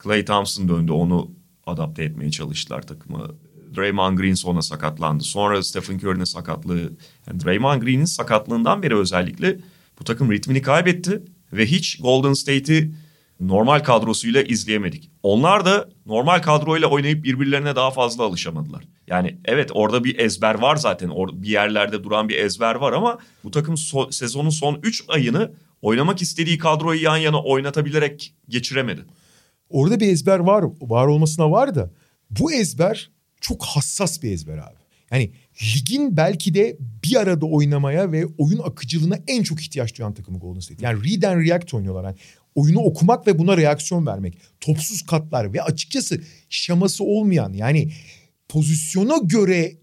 Clay 0.03 0.25
Thompson 0.25 0.69
döndü. 0.69 0.93
Onu 0.93 1.31
adapte 1.67 2.05
etmeye 2.05 2.31
çalıştılar 2.31 2.83
takıma. 2.83 3.31
Draymond 3.77 4.19
Green 4.19 4.35
sonra 4.35 4.63
sakatlandı. 4.63 5.25
Sonra 5.25 5.63
Stephen 5.63 5.99
Curry'nin 5.99 6.25
sakatlığı. 6.25 6.93
Yani 7.27 7.45
Draymond 7.45 7.83
Green'in 7.83 8.05
sakatlığından 8.05 8.83
beri 8.83 8.97
özellikle 8.97 9.59
bu 10.01 10.05
takım 10.05 10.33
ritmini 10.33 10.63
kaybetti. 10.63 11.23
Ve 11.53 11.67
hiç 11.67 11.99
Golden 12.01 12.33
State'i 12.33 12.91
normal 13.41 13.81
kadrosuyla 13.81 14.43
izleyemedik. 14.43 15.11
Onlar 15.23 15.65
da 15.65 15.89
normal 16.07 16.43
kadroyla 16.43 16.89
oynayıp 16.89 17.25
birbirlerine 17.25 17.77
daha 17.77 17.91
fazla 17.91 18.25
alışamadılar. 18.25 18.85
Yani 19.07 19.39
evet 19.45 19.71
orada 19.75 20.05
bir 20.05 20.19
ezber 20.19 20.55
var 20.55 20.77
zaten. 20.77 21.09
Or 21.09 21.29
bir 21.33 21.49
yerlerde 21.49 22.05
duran 22.05 22.29
bir 22.29 22.37
ezber 22.37 22.75
var 22.75 22.93
ama 22.93 23.19
bu 23.45 23.51
takım 23.51 23.75
so- 23.75 24.13
sezonun 24.13 24.51
son 24.51 24.81
3 24.83 25.05
ayını 25.09 25.53
oynamak 25.83 26.23
istediği 26.23 26.59
kadroyu 26.59 27.03
yan 27.03 27.17
yana 27.17 27.43
oynatabilerek 27.43 28.35
geçiremedi. 28.49 29.05
Orada 29.69 30.01
bir 30.01 30.09
ezber 30.09 30.39
var, 30.39 30.65
var 30.81 31.07
olmasına 31.07 31.51
var 31.51 31.75
da 31.75 31.91
bu 32.31 32.53
ezber 32.53 33.11
çok 33.41 33.65
hassas 33.65 34.23
bir 34.23 34.33
ezber 34.33 34.59
abi. 34.59 34.79
Yani 35.11 35.33
ligin 35.63 36.17
belki 36.17 36.55
de 36.55 36.77
bir 37.05 37.17
arada 37.17 37.47
oynamaya 37.47 38.13
ve 38.13 38.27
oyun 38.39 38.59
akıcılığına 38.59 39.19
en 39.27 39.43
çok 39.43 39.61
ihtiyaç 39.61 39.99
duyan 39.99 40.15
takımı 40.15 40.39
Golden 40.39 40.61
State. 40.61 40.85
Yani 40.85 41.05
read 41.05 41.23
and 41.23 41.47
react 41.47 41.75
oynuyorlar. 41.75 42.05
Yani 42.05 42.17
oyunu 42.55 42.81
okumak 42.81 43.27
ve 43.27 43.39
buna 43.39 43.57
reaksiyon 43.57 44.07
vermek. 44.07 44.39
Topsuz 44.61 45.03
katlar 45.03 45.53
ve 45.53 45.63
açıkçası 45.63 46.21
şaması 46.49 47.05
olmayan 47.05 47.53
yani 47.53 47.93
pozisyona 48.49 49.17
göre 49.23 49.77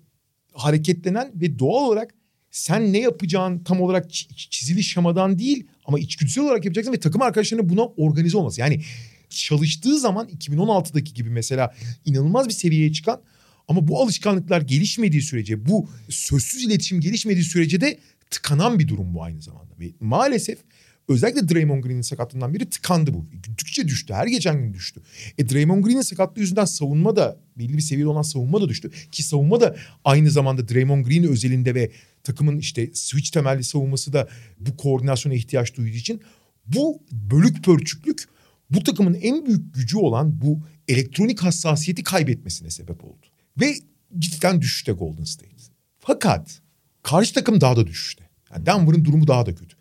hareketlenen 0.53 1.31
ve 1.35 1.59
doğal 1.59 1.87
olarak 1.87 2.13
sen 2.55 2.93
ne 2.93 2.99
yapacağın 2.99 3.59
tam 3.59 3.81
olarak 3.81 4.13
çizili 4.35 4.83
şamadan 4.83 5.39
değil 5.39 5.67
ama 5.85 5.99
içgüdüsel 5.99 6.43
olarak 6.43 6.65
yapacaksın 6.65 6.93
ve 6.93 6.99
takım 6.99 7.21
arkadaşlarının 7.21 7.69
buna 7.69 7.85
organize 7.85 8.37
olması. 8.37 8.61
Yani 8.61 8.81
çalıştığı 9.29 9.99
zaman 9.99 10.27
2016'daki 10.27 11.13
gibi 11.13 11.29
mesela 11.29 11.75
inanılmaz 12.05 12.47
bir 12.47 12.53
seviyeye 12.53 12.93
çıkan 12.93 13.21
ama 13.67 13.87
bu 13.87 14.01
alışkanlıklar 14.01 14.61
gelişmediği 14.61 15.21
sürece 15.21 15.65
bu 15.65 15.89
sözsüz 16.09 16.63
iletişim 16.63 17.01
gelişmediği 17.01 17.45
sürece 17.45 17.81
de 17.81 17.99
tıkanan 18.29 18.79
bir 18.79 18.87
durum 18.87 19.13
bu 19.13 19.23
aynı 19.23 19.41
zamanda. 19.41 19.79
Ve 19.79 19.91
maalesef 19.99 20.59
özellikle 21.07 21.49
Draymond 21.49 21.83
Green'in 21.83 22.01
sakatlığından 22.01 22.53
biri 22.53 22.69
tıkandı 22.69 23.13
bu. 23.13 23.25
Gittikçe 23.43 23.87
düştü. 23.87 24.13
Her 24.13 24.27
geçen 24.27 24.59
gün 24.59 24.73
düştü. 24.73 25.01
E 25.37 25.49
Draymond 25.49 25.83
Green'in 25.83 26.01
sakatlığı 26.01 26.41
yüzünden 26.41 26.65
savunma 26.65 27.15
da 27.15 27.39
belli 27.57 27.77
bir 27.77 27.81
seviyede 27.81 28.09
olan 28.09 28.21
savunma 28.21 28.61
da 28.61 28.69
düştü. 28.69 28.91
Ki 29.11 29.23
savunma 29.23 29.61
da 29.61 29.75
aynı 30.03 30.31
zamanda 30.31 30.69
Draymond 30.69 31.05
Green 31.05 31.23
özelinde 31.23 31.75
ve 31.75 31.91
takımın 32.23 32.57
işte 32.57 32.89
switch 32.93 33.31
temelli 33.31 33.63
savunması 33.63 34.13
da 34.13 34.27
bu 34.59 34.77
koordinasyona 34.77 35.35
ihtiyaç 35.35 35.75
duyduğu 35.75 35.97
için 35.97 36.21
bu 36.65 37.03
bölük 37.11 37.63
pörçüklük 37.63 38.25
bu 38.69 38.83
takımın 38.83 39.13
en 39.13 39.45
büyük 39.45 39.73
gücü 39.75 39.97
olan 39.97 40.41
bu 40.41 40.59
elektronik 40.87 41.39
hassasiyeti 41.39 42.03
kaybetmesine 42.03 42.69
sebep 42.69 43.03
oldu. 43.03 43.25
Ve 43.61 43.75
cidden 44.19 44.61
düşüşte 44.61 44.91
Golden 44.91 45.23
State. 45.23 45.51
Fakat 45.99 46.61
karşı 47.03 47.33
takım 47.33 47.61
daha 47.61 47.75
da 47.75 47.87
düşüşte. 47.87 48.29
Yani 48.53 48.65
Denver'ın 48.65 49.05
durumu 49.05 49.27
daha 49.27 49.45
da 49.45 49.55
kötü. 49.55 49.75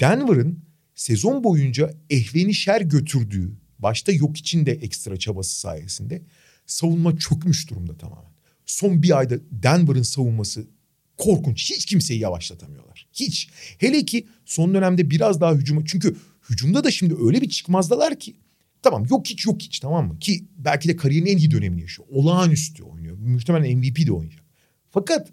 Denver'ın 0.00 0.64
sezon 0.94 1.44
boyunca 1.44 1.94
ehveni 2.10 2.54
şer 2.54 2.80
götürdüğü, 2.80 3.56
başta 3.78 4.12
yok 4.12 4.36
için 4.36 4.66
de 4.66 4.72
ekstra 4.72 5.16
çabası 5.16 5.60
sayesinde 5.60 6.22
savunma 6.66 7.18
çökmüş 7.18 7.70
durumda 7.70 7.96
tamamen. 7.96 8.34
Son 8.66 9.02
bir 9.02 9.18
ayda 9.18 9.38
Denver'ın 9.50 10.02
savunması 10.02 10.66
korkunç. 11.16 11.70
Hiç 11.70 11.86
kimseyi 11.86 12.20
yavaşlatamıyorlar. 12.20 13.08
Hiç. 13.12 13.48
Hele 13.78 14.04
ki 14.04 14.26
son 14.44 14.74
dönemde 14.74 15.10
biraz 15.10 15.40
daha 15.40 15.54
hücuma... 15.54 15.84
Çünkü 15.84 16.16
hücumda 16.50 16.84
da 16.84 16.90
şimdi 16.90 17.14
öyle 17.26 17.40
bir 17.40 17.48
çıkmazdalar 17.48 18.18
ki... 18.18 18.36
Tamam 18.82 19.06
yok 19.10 19.26
hiç 19.26 19.46
yok 19.46 19.62
hiç 19.62 19.80
tamam 19.80 20.08
mı? 20.08 20.18
Ki 20.18 20.44
belki 20.58 20.88
de 20.88 20.96
kariyerinin 20.96 21.30
en 21.30 21.36
iyi 21.36 21.50
dönemini 21.50 21.80
yaşıyor. 21.80 22.08
Olağanüstü 22.10 22.82
oynuyor. 22.82 23.16
Muhtemelen 23.18 23.78
MVP 23.78 24.06
de 24.06 24.12
oynayacak. 24.12 24.44
Fakat 24.90 25.28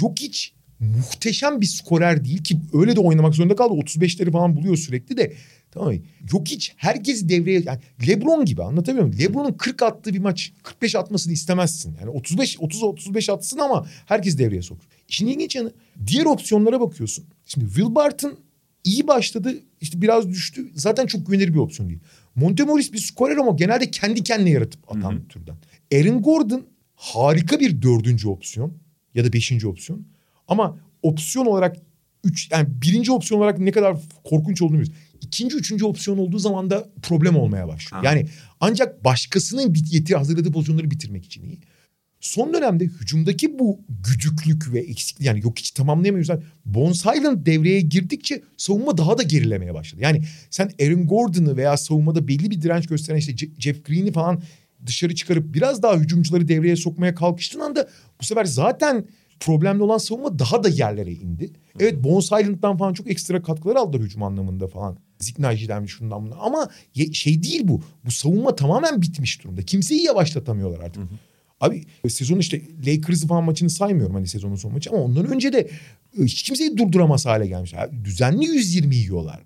yok 0.00 0.18
hiç 0.20 0.54
muhteşem 0.84 1.60
bir 1.60 1.66
skorer 1.66 2.24
değil 2.24 2.44
ki 2.44 2.60
öyle 2.72 2.96
de 2.96 3.00
oynamak 3.00 3.34
zorunda 3.34 3.56
kaldı. 3.56 3.74
35'leri 3.74 4.30
falan 4.30 4.56
buluyor 4.56 4.76
sürekli 4.76 5.16
de. 5.16 5.32
Tamam? 5.70 5.94
Yok 6.32 6.48
hiç 6.48 6.72
herkes 6.76 7.28
devreye 7.28 7.62
yani 7.66 7.78
LeBron 8.08 8.44
gibi 8.44 8.62
anlatabiliyor 8.62 9.06
muyum? 9.06 9.20
LeBron'un 9.20 9.52
40 9.52 9.82
attığı 9.82 10.14
bir 10.14 10.18
maç 10.18 10.52
45 10.62 10.94
atmasını 10.94 11.32
istemezsin. 11.32 11.96
Yani 12.00 12.10
35 12.10 12.60
30 12.60 12.82
35 12.82 13.28
atsın 13.28 13.58
ama 13.58 13.86
herkes 14.06 14.38
devreye 14.38 14.62
sokur. 14.62 14.84
İşin 15.08 15.26
ilginç 15.26 15.56
yanı 15.56 15.72
diğer 16.06 16.24
opsiyonlara 16.24 16.80
bakıyorsun. 16.80 17.24
Şimdi 17.46 17.66
Will 17.66 17.94
Barton 17.94 18.38
iyi 18.84 19.08
başladı. 19.08 19.54
işte 19.80 20.02
biraz 20.02 20.28
düştü. 20.28 20.70
Zaten 20.74 21.06
çok 21.06 21.26
güvenilir 21.26 21.54
bir 21.54 21.58
opsiyon 21.58 21.88
değil. 21.88 22.00
Montemoris 22.34 22.92
bir 22.92 22.98
skorer 22.98 23.36
ama 23.36 23.52
genelde 23.52 23.90
kendi 23.90 24.22
kendine 24.22 24.50
yaratıp 24.50 24.92
atan 24.92 25.22
bir 25.24 25.28
türden. 25.28 25.56
Aaron 25.94 26.22
Gordon 26.22 26.66
harika 26.94 27.60
bir 27.60 27.82
dördüncü 27.82 28.28
opsiyon 28.28 28.72
ya 29.14 29.24
da 29.24 29.32
beşinci 29.32 29.68
opsiyon. 29.68 30.06
Ama 30.48 30.78
opsiyon 31.02 31.46
olarak 31.46 31.76
üç, 32.24 32.50
yani 32.52 32.68
birinci 32.82 33.12
opsiyon 33.12 33.40
olarak 33.40 33.58
ne 33.58 33.70
kadar 33.70 33.96
korkunç 34.24 34.62
olduğunu 34.62 34.78
biliyoruz. 34.78 35.00
İkinci, 35.20 35.56
üçüncü 35.56 35.84
opsiyon 35.84 36.18
olduğu 36.18 36.38
zaman 36.38 36.70
da 36.70 36.88
problem 37.02 37.36
olmaya 37.36 37.68
başlıyor. 37.68 38.04
Ha. 38.04 38.10
Yani 38.10 38.26
ancak 38.60 39.04
başkasının 39.04 39.74
bit- 39.74 39.92
yeti 39.92 40.16
hazırladığı 40.16 40.52
pozisyonları 40.52 40.90
bitirmek 40.90 41.24
için 41.24 41.42
iyi. 41.42 41.58
Son 42.20 42.54
dönemde 42.54 42.84
hücumdaki 42.84 43.58
bu 43.58 43.80
güdüklük 43.88 44.72
ve 44.72 44.80
eksiklik 44.80 45.26
yani 45.26 45.40
yok 45.40 45.58
hiç 45.58 45.70
tamamlayamıyor 45.70 46.18
yüzden 46.20 46.42
Bones 46.64 47.04
Highland 47.06 47.46
devreye 47.46 47.80
girdikçe 47.80 48.42
savunma 48.56 48.98
daha 48.98 49.18
da 49.18 49.22
gerilemeye 49.22 49.74
başladı. 49.74 50.02
Yani 50.02 50.24
sen 50.50 50.70
Aaron 50.82 51.06
Gordon'ı 51.06 51.56
veya 51.56 51.76
savunmada 51.76 52.28
belli 52.28 52.50
bir 52.50 52.62
direnç 52.62 52.86
gösteren 52.86 53.18
işte 53.18 53.32
Je- 53.32 53.60
Jeff 53.60 53.84
Green'i 53.84 54.12
falan 54.12 54.42
dışarı 54.86 55.14
çıkarıp 55.14 55.54
biraz 55.54 55.82
daha 55.82 55.96
hücumcuları 55.96 56.48
devreye 56.48 56.76
sokmaya 56.76 57.14
kalkıştığın 57.14 57.60
anda 57.60 57.88
bu 58.20 58.24
sefer 58.24 58.44
zaten 58.44 59.04
problemli 59.44 59.82
olan 59.82 59.98
savunma 59.98 60.38
daha 60.38 60.64
da 60.64 60.68
yerlere 60.68 61.12
indi. 61.12 61.50
Evet 61.80 62.04
Bones 62.04 62.32
Highland'dan 62.32 62.76
falan 62.76 62.92
çok 62.92 63.10
ekstra 63.10 63.42
katkılar 63.42 63.76
aldılar 63.76 64.02
hücum 64.02 64.22
anlamında 64.22 64.66
falan. 64.66 64.98
Ziknaji'den 65.18 65.86
şundan 65.86 66.24
bundan 66.24 66.38
ama 66.40 66.70
şey 67.12 67.42
değil 67.42 67.60
bu. 67.64 67.82
Bu 68.04 68.10
savunma 68.10 68.56
tamamen 68.56 69.02
bitmiş 69.02 69.44
durumda. 69.44 69.62
Kimseyi 69.62 70.02
yavaşlatamıyorlar 70.02 70.80
artık. 70.80 71.02
Abi 71.60 71.84
sezon 72.08 72.38
işte 72.38 72.62
Lakers 72.86 73.26
falan 73.26 73.44
maçını 73.44 73.70
saymıyorum 73.70 74.14
hani 74.14 74.26
sezonun 74.26 74.56
son 74.56 74.72
maçı 74.72 74.90
ama 74.90 74.98
ondan 74.98 75.26
önce 75.26 75.52
de 75.52 75.70
e, 76.18 76.24
hiç 76.24 76.42
kimseyi 76.42 76.76
durduramaz 76.76 77.26
hale 77.26 77.46
gelmiş. 77.46 77.74
Abi, 77.74 78.04
düzenli 78.04 78.44
120 78.46 78.96
yiyorlar. 78.96 79.40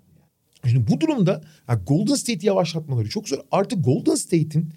Şimdi 0.65 0.91
bu 0.91 1.01
durumda 1.01 1.41
ha, 1.67 1.81
Golden 1.87 2.15
State'i 2.15 2.45
yavaşlatmaları 2.45 3.09
çok 3.09 3.29
zor. 3.29 3.37
Artık 3.51 3.85
Golden 3.85 4.15
State'in 4.15 4.69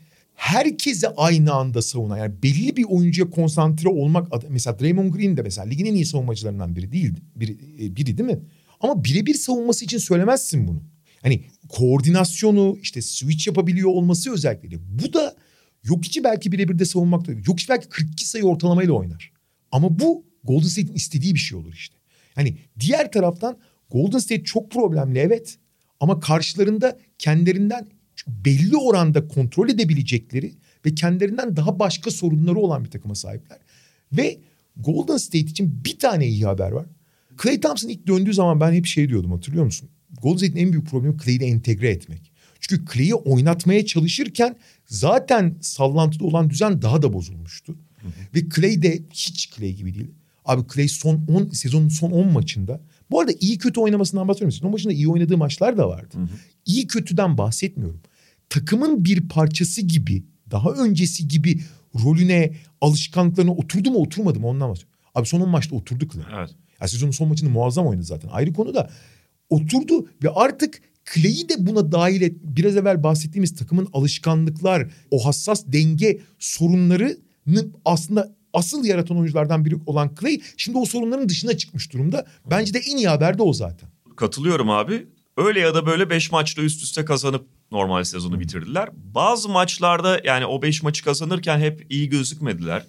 herkese 0.42 1.08
aynı 1.08 1.52
anda 1.52 1.82
savunan 1.82 2.18
yani 2.18 2.42
belli 2.42 2.76
bir 2.76 2.84
oyuncuya 2.84 3.30
konsantre 3.30 3.88
olmak 3.88 4.32
mesela 4.48 4.78
Draymond 4.78 5.14
Green 5.14 5.36
de 5.36 5.42
mesela 5.42 5.66
ligin 5.66 5.84
en 5.84 5.94
iyi 5.94 6.06
savunmacılarından 6.06 6.76
biri 6.76 6.92
değil 6.92 7.12
biri, 7.36 7.52
e, 7.52 7.96
biri 7.96 8.18
değil 8.18 8.30
mi? 8.30 8.40
Ama 8.80 9.04
birebir 9.04 9.34
savunması 9.34 9.84
için 9.84 9.98
söylemezsin 9.98 10.68
bunu. 10.68 10.82
Hani 11.22 11.44
koordinasyonu 11.68 12.78
işte 12.82 13.02
switch 13.02 13.46
yapabiliyor 13.46 13.90
olması 13.90 14.32
özellikleri. 14.32 14.78
Bu 15.02 15.12
da 15.12 15.36
Jokic'i 15.82 16.24
belki 16.24 16.52
birebir 16.52 16.78
de 16.78 16.84
savunmak 16.84 17.26
da 17.26 17.32
Jokic 17.34 17.66
belki 17.68 17.88
42 17.88 18.28
sayı 18.28 18.44
ortalamayla 18.44 18.92
oynar. 18.92 19.32
Ama 19.72 19.98
bu 19.98 20.24
Golden 20.44 20.68
State'in 20.68 20.94
istediği 20.94 21.34
bir 21.34 21.40
şey 21.40 21.58
olur 21.58 21.72
işte. 21.72 21.96
Hani 22.34 22.58
diğer 22.80 23.12
taraftan 23.12 23.58
Golden 23.90 24.18
State 24.18 24.44
çok 24.44 24.70
problemli 24.70 25.18
evet. 25.18 25.58
Ama 26.00 26.20
karşılarında 26.20 26.98
kendilerinden 27.18 27.86
belli 28.26 28.76
oranda 28.76 29.28
kontrol 29.28 29.68
edebilecekleri 29.68 30.54
ve 30.86 30.94
kendilerinden 30.94 31.56
daha 31.56 31.78
başka 31.78 32.10
sorunları 32.10 32.58
olan 32.58 32.84
bir 32.84 32.90
takıma 32.90 33.14
sahipler. 33.14 33.58
Ve 34.12 34.38
Golden 34.76 35.16
State 35.16 35.38
için 35.38 35.84
bir 35.84 35.98
tane 35.98 36.26
iyi 36.26 36.44
haber 36.44 36.70
var. 36.70 36.86
Clay 37.42 37.60
Thompson 37.60 37.88
ilk 37.88 38.06
döndüğü 38.06 38.34
zaman 38.34 38.60
ben 38.60 38.72
hep 38.72 38.86
şey 38.86 39.08
diyordum 39.08 39.32
hatırlıyor 39.32 39.64
musun? 39.64 39.88
Golden 40.22 40.36
State'in 40.36 40.66
en 40.66 40.72
büyük 40.72 40.86
problemi 40.86 41.16
Clay'i 41.24 41.42
entegre 41.42 41.90
etmek. 41.90 42.32
Çünkü 42.60 42.84
Clay'i 42.92 43.14
oynatmaya 43.14 43.86
çalışırken 43.86 44.56
zaten 44.86 45.54
sallantıda 45.60 46.24
olan 46.24 46.50
düzen 46.50 46.82
daha 46.82 47.02
da 47.02 47.12
bozulmuştu. 47.12 47.76
Ve 48.34 48.48
Clay 48.56 48.82
de 48.82 49.02
hiç 49.12 49.50
Clay 49.56 49.72
gibi 49.72 49.94
değil. 49.94 50.10
Abi 50.44 50.62
Clay 50.74 50.88
son 50.88 51.24
10 51.28 51.48
sezonun 51.48 51.88
son 51.88 52.10
10 52.10 52.32
maçında 52.32 52.80
bu 53.10 53.20
arada 53.20 53.32
iyi 53.40 53.58
kötü 53.58 53.80
oynamasından 53.80 54.28
bahsetmiyorum. 54.28 54.52
Sezon 54.52 54.72
başında 54.72 54.92
iyi 54.92 55.08
oynadığı 55.08 55.36
maçlar 55.36 55.76
da 55.76 55.88
vardı. 55.88 56.16
İyi 56.66 56.86
kötüden 56.86 57.38
bahsetmiyorum. 57.38 58.00
Takımın 58.52 59.04
bir 59.04 59.28
parçası 59.28 59.80
gibi 59.80 60.24
daha 60.50 60.70
öncesi 60.70 61.28
gibi 61.28 61.60
rolüne 62.04 62.52
alışkanlıklarına 62.80 63.52
oturdu 63.52 63.90
mu 63.90 63.98
oturmadı 63.98 64.40
mı 64.40 64.46
ondan 64.46 64.70
bahsediyorum. 64.70 64.98
Abi 65.14 65.26
son 65.26 65.40
10 65.40 65.48
maçta 65.48 65.76
oturdu 65.76 66.08
Clay. 66.12 66.24
Evet. 66.38 66.50
Ya 66.80 66.88
sezonun 66.88 67.12
son 67.12 67.28
maçında 67.28 67.50
muazzam 67.50 67.86
oynadı 67.86 68.04
zaten. 68.04 68.28
Ayrı 68.28 68.52
konu 68.52 68.74
da 68.74 68.90
oturdu 69.50 70.06
ve 70.22 70.30
artık 70.30 70.82
Clay'i 71.14 71.48
de 71.48 71.54
buna 71.58 71.92
dahil 71.92 72.22
et. 72.22 72.36
Biraz 72.42 72.76
evvel 72.76 73.02
bahsettiğimiz 73.02 73.54
takımın 73.54 73.88
alışkanlıklar, 73.92 74.90
o 75.10 75.26
hassas 75.26 75.64
denge 75.66 76.20
sorunlarını 76.38 77.66
aslında 77.84 78.34
asıl 78.52 78.84
yaratan 78.84 79.18
oyunculardan 79.18 79.64
biri 79.64 79.76
olan 79.86 80.10
Clay 80.20 80.40
şimdi 80.56 80.78
o 80.78 80.84
sorunların 80.84 81.28
dışına 81.28 81.56
çıkmış 81.56 81.92
durumda. 81.92 82.26
Bence 82.50 82.74
de 82.74 82.78
en 82.78 82.96
iyi 82.96 83.08
haber 83.08 83.38
de 83.38 83.42
o 83.42 83.52
zaten. 83.52 83.88
Katılıyorum 84.16 84.70
abi. 84.70 85.06
Öyle 85.36 85.60
ya 85.60 85.74
da 85.74 85.86
böyle 85.86 86.10
5 86.10 86.32
maçta 86.32 86.62
üst 86.62 86.82
üste 86.82 87.04
kazanıp 87.04 87.46
normal 87.72 88.04
sezonu 88.04 88.40
bitirdiler. 88.40 88.88
Bazı 88.92 89.48
maçlarda 89.48 90.20
yani 90.24 90.46
o 90.46 90.62
5 90.62 90.82
maçı 90.82 91.04
kazanırken 91.04 91.58
hep 91.58 91.86
iyi 91.90 92.08
gözükmediler. 92.08 92.86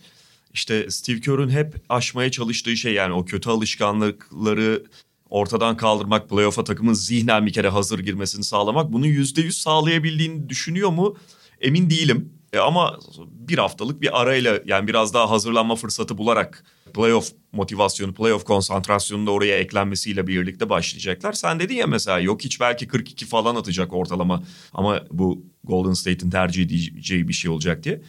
İşte 0.53 0.89
Steve 0.91 1.19
Kerr'ün 1.19 1.49
hep 1.49 1.75
aşmaya 1.89 2.31
çalıştığı 2.31 2.77
şey 2.77 2.93
yani 2.93 3.13
o 3.13 3.25
kötü 3.25 3.49
alışkanlıkları 3.49 4.83
ortadan 5.29 5.77
kaldırmak, 5.77 6.29
playoff'a 6.29 6.63
takımın 6.63 6.93
zihnen 6.93 7.45
bir 7.45 7.53
kere 7.53 7.69
hazır 7.69 7.99
girmesini 7.99 8.43
sağlamak. 8.43 8.93
Bunu 8.93 9.07
%100 9.07 9.51
sağlayabildiğini 9.51 10.49
düşünüyor 10.49 10.89
mu? 10.89 11.17
Emin 11.61 11.89
değilim. 11.89 12.33
E 12.53 12.59
ama 12.59 12.99
bir 13.29 13.57
haftalık 13.57 14.01
bir 14.01 14.21
arayla 14.21 14.59
yani 14.65 14.87
biraz 14.87 15.13
daha 15.13 15.29
hazırlanma 15.29 15.75
fırsatı 15.75 16.17
bularak 16.17 16.63
playoff 16.93 17.29
motivasyonu, 17.51 18.13
playoff 18.13 18.43
konsantrasyonu 18.43 19.27
da 19.27 19.31
oraya 19.31 19.57
eklenmesiyle 19.57 20.27
birlikte 20.27 20.69
başlayacaklar. 20.69 21.33
Sen 21.33 21.59
dedin 21.59 21.75
ya 21.75 21.87
mesela 21.87 22.19
yok 22.19 22.43
hiç 22.43 22.59
belki 22.59 22.87
42 22.87 23.25
falan 23.25 23.55
atacak 23.55 23.93
ortalama 23.93 24.43
ama 24.73 25.03
bu 25.11 25.45
Golden 25.63 25.93
State'in 25.93 26.29
tercih 26.29 26.63
edeceği 26.63 27.27
bir 27.27 27.33
şey 27.33 27.51
olacak 27.51 27.83
diye. 27.83 28.01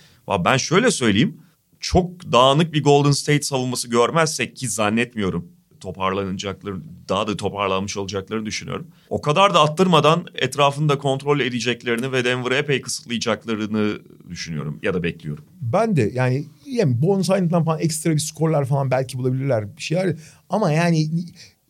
Ben 0.45 0.57
şöyle 0.57 0.91
söyleyeyim 0.91 1.41
çok 1.80 2.32
dağınık 2.32 2.72
bir 2.72 2.82
Golden 2.82 3.11
State 3.11 3.43
savunması 3.43 3.89
görmezsek 3.89 4.57
ki 4.57 4.68
zannetmiyorum 4.68 5.55
toparlanacakları 5.85 6.76
daha 7.09 7.26
da 7.26 7.37
toparlanmış 7.37 7.97
olacaklarını 7.97 8.47
düşünüyorum. 8.47 8.87
O 9.09 9.20
kadar 9.20 9.55
da 9.55 9.61
attırmadan 9.61 10.26
etrafında 10.35 10.99
kontrol 10.99 11.41
edeceklerini 11.41 12.12
ve 12.12 12.24
Denver'ı 12.24 12.55
epey 12.55 12.80
kısıtlayacaklarını 12.80 13.99
düşünüyorum 14.30 14.78
ya 14.82 14.95
da 14.95 15.03
bekliyorum. 15.03 15.45
Ben 15.61 15.97
de 15.97 16.11
yani, 16.14 16.45
yani 16.76 17.02
bonus 17.02 17.28
Highland'dan 17.28 17.64
falan 17.64 17.80
ekstra 17.80 18.10
bir 18.10 18.18
skorlar 18.18 18.64
falan 18.64 18.90
belki 18.90 19.18
bulabilirler 19.18 19.76
bir 19.76 19.82
şeyler. 19.82 20.16
Ama 20.48 20.72
yani 20.72 21.08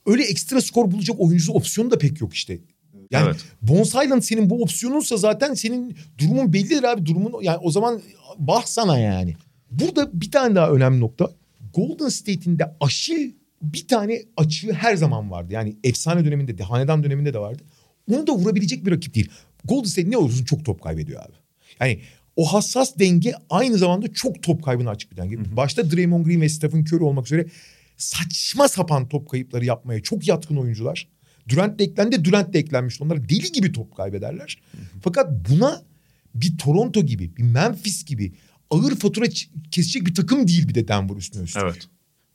öyle 0.07 0.25
ekstra 0.25 0.61
skor 0.61 0.91
bulacak 0.91 1.21
oyuncu 1.21 1.53
opsiyonu 1.53 1.91
da 1.91 1.99
pek 1.99 2.21
yok 2.21 2.35
işte. 2.35 2.59
Yani 3.11 3.27
Evet. 3.27 3.37
Bones 3.63 3.95
Highland 3.95 4.23
senin 4.23 4.51
bu 4.51 4.63
opsiyonunsa 4.63 5.17
zaten 5.17 5.55
senin 5.55 5.97
durumun 6.19 6.53
bellidir 6.53 6.83
abi. 6.83 7.07
Durumun 7.07 7.43
yani 7.43 7.59
o 7.63 7.71
zaman 7.71 8.03
bah 8.39 8.63
sana 8.67 8.99
yani. 8.99 9.37
Burada 9.71 10.11
bir 10.21 10.31
tane 10.31 10.55
daha 10.55 10.71
önemli 10.71 11.01
nokta. 11.01 11.31
Golden 11.75 12.09
State'in 12.09 12.59
de 12.59 12.77
aşil 12.81 13.33
bir 13.63 13.89
tane 13.89 14.23
açığı 14.37 14.73
her 14.73 14.97
zaman 14.97 15.31
vardı. 15.31 15.53
Yani 15.53 15.77
efsane 15.85 16.25
döneminde 16.25 16.59
de 16.59 16.63
hanedan 16.63 17.05
döneminde 17.05 17.35
de 17.35 17.39
vardı. 17.39 17.63
Onu 18.13 18.27
da 18.27 18.33
vurabilecek 18.33 18.87
bir 18.87 18.91
rakip 18.93 19.15
değil. 19.15 19.31
Golden 19.65 19.89
State 19.89 20.11
ne 20.11 20.17
olursun 20.17 20.45
çok 20.45 20.65
top 20.65 20.83
kaybediyor 20.83 21.23
abi. 21.23 21.35
Yani 21.81 22.01
o 22.37 22.53
hassas 22.53 22.99
denge 22.99 23.35
aynı 23.51 23.79
zamanda 23.79 24.13
çok 24.13 24.43
top 24.43 24.65
kaybına 24.65 24.91
açık 24.91 25.13
bir 25.13 25.17
denge. 25.17 25.57
Başta 25.57 25.91
Draymond 25.91 26.27
Green 26.27 26.41
ve 26.41 26.49
Stephen 26.49 26.81
Curry 26.81 27.05
olmak 27.05 27.27
üzere 27.27 27.47
saçma 27.97 28.69
sapan 28.69 29.09
top 29.09 29.31
kayıpları 29.31 29.65
yapmaya 29.65 30.03
çok 30.03 30.29
yatkın 30.29 30.57
oyuncular. 30.57 31.09
Durant 31.49 31.79
de 31.79 31.85
eklendi, 31.85 32.25
Durant 32.25 32.55
de 32.55 32.59
eklenmişti. 32.59 33.05
Onlar 33.05 33.29
deli 33.29 33.53
gibi 33.53 33.73
top 33.73 33.97
kaybederler. 33.97 34.59
Fakat 35.03 35.51
buna 35.51 35.83
bir 36.35 36.59
Toronto 36.59 37.03
gibi, 37.03 37.37
bir 37.37 37.43
Memphis 37.43 38.05
gibi 38.05 38.33
ağır 38.71 38.97
fatura 38.97 39.27
kesecek 39.71 40.07
bir 40.07 40.15
takım 40.15 40.49
değil 40.49 40.69
bir 40.69 40.75
de 40.75 40.89
Denver 40.89 41.17
üstüne 41.17 41.43
üstlük. 41.43 41.65
Evet. 41.65 41.89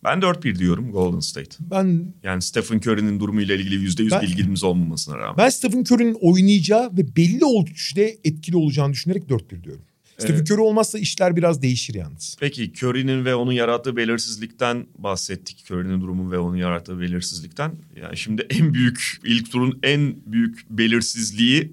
Ben 0.04 0.20
4-1 0.20 0.60
diyorum 0.60 0.92
Golden 0.92 1.20
State. 1.20 1.56
Ben 1.60 2.14
Yani 2.24 2.42
Stephen 2.42 2.78
Curry'nin 2.78 3.20
durumuyla 3.20 3.56
ilgili 3.56 3.76
%100 3.76 4.12
Ben- 4.12 4.22
bilgimiz 4.22 4.64
olmamasına 4.64 5.18
rağmen. 5.18 5.38
ben 5.38 5.50
Stephen 5.50 5.84
Curry'nin 5.92 6.18
oynayacağı 6.22 6.92
ve 6.98 7.16
belli 7.16 7.42
ölçüde 7.62 8.18
etkili 8.24 8.58
olacağını 8.58 8.94
düşünerek 8.94 9.24
4-1 9.30 9.64
diyorum. 9.64 9.82
Stephen. 10.18 10.44
Curry 10.44 10.62
olmazsa 10.62 11.00
işler 11.00 11.36
biraz 11.36 11.62
değişir 11.62 11.94
yalnız. 11.94 12.38
Peki 12.40 12.72
Curry'nin 12.84 13.26
ve 13.26 13.36
onun 13.36 13.52
yarattığı 13.52 13.96
belirsizlikten 13.98 14.88
bahsettik. 14.98 15.66
Curry'nin 15.72 16.02
durumu 16.02 16.32
ve 16.32 16.40
onun 16.40 16.56
yarattığı 16.56 17.00
belirsizlikten. 17.00 17.76
Yani 18.02 18.18
şimdi 18.18 18.48
en 18.50 18.74
büyük, 18.74 19.18
ilk 19.26 19.52
turun 19.52 19.80
en 19.84 20.16
büyük 20.26 20.70
belirsizliği 20.70 21.72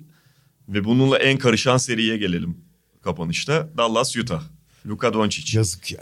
ve 0.69 0.85
bununla 0.85 1.19
en 1.19 1.39
karışan 1.39 1.77
seriye 1.77 2.17
gelelim 2.17 2.57
kapanışta. 3.03 3.69
Dallas, 3.77 4.17
Utah. 4.17 4.43
Luka 4.87 5.15
Doncic. 5.15 5.59
Yazık 5.59 5.93
ya. 5.93 6.01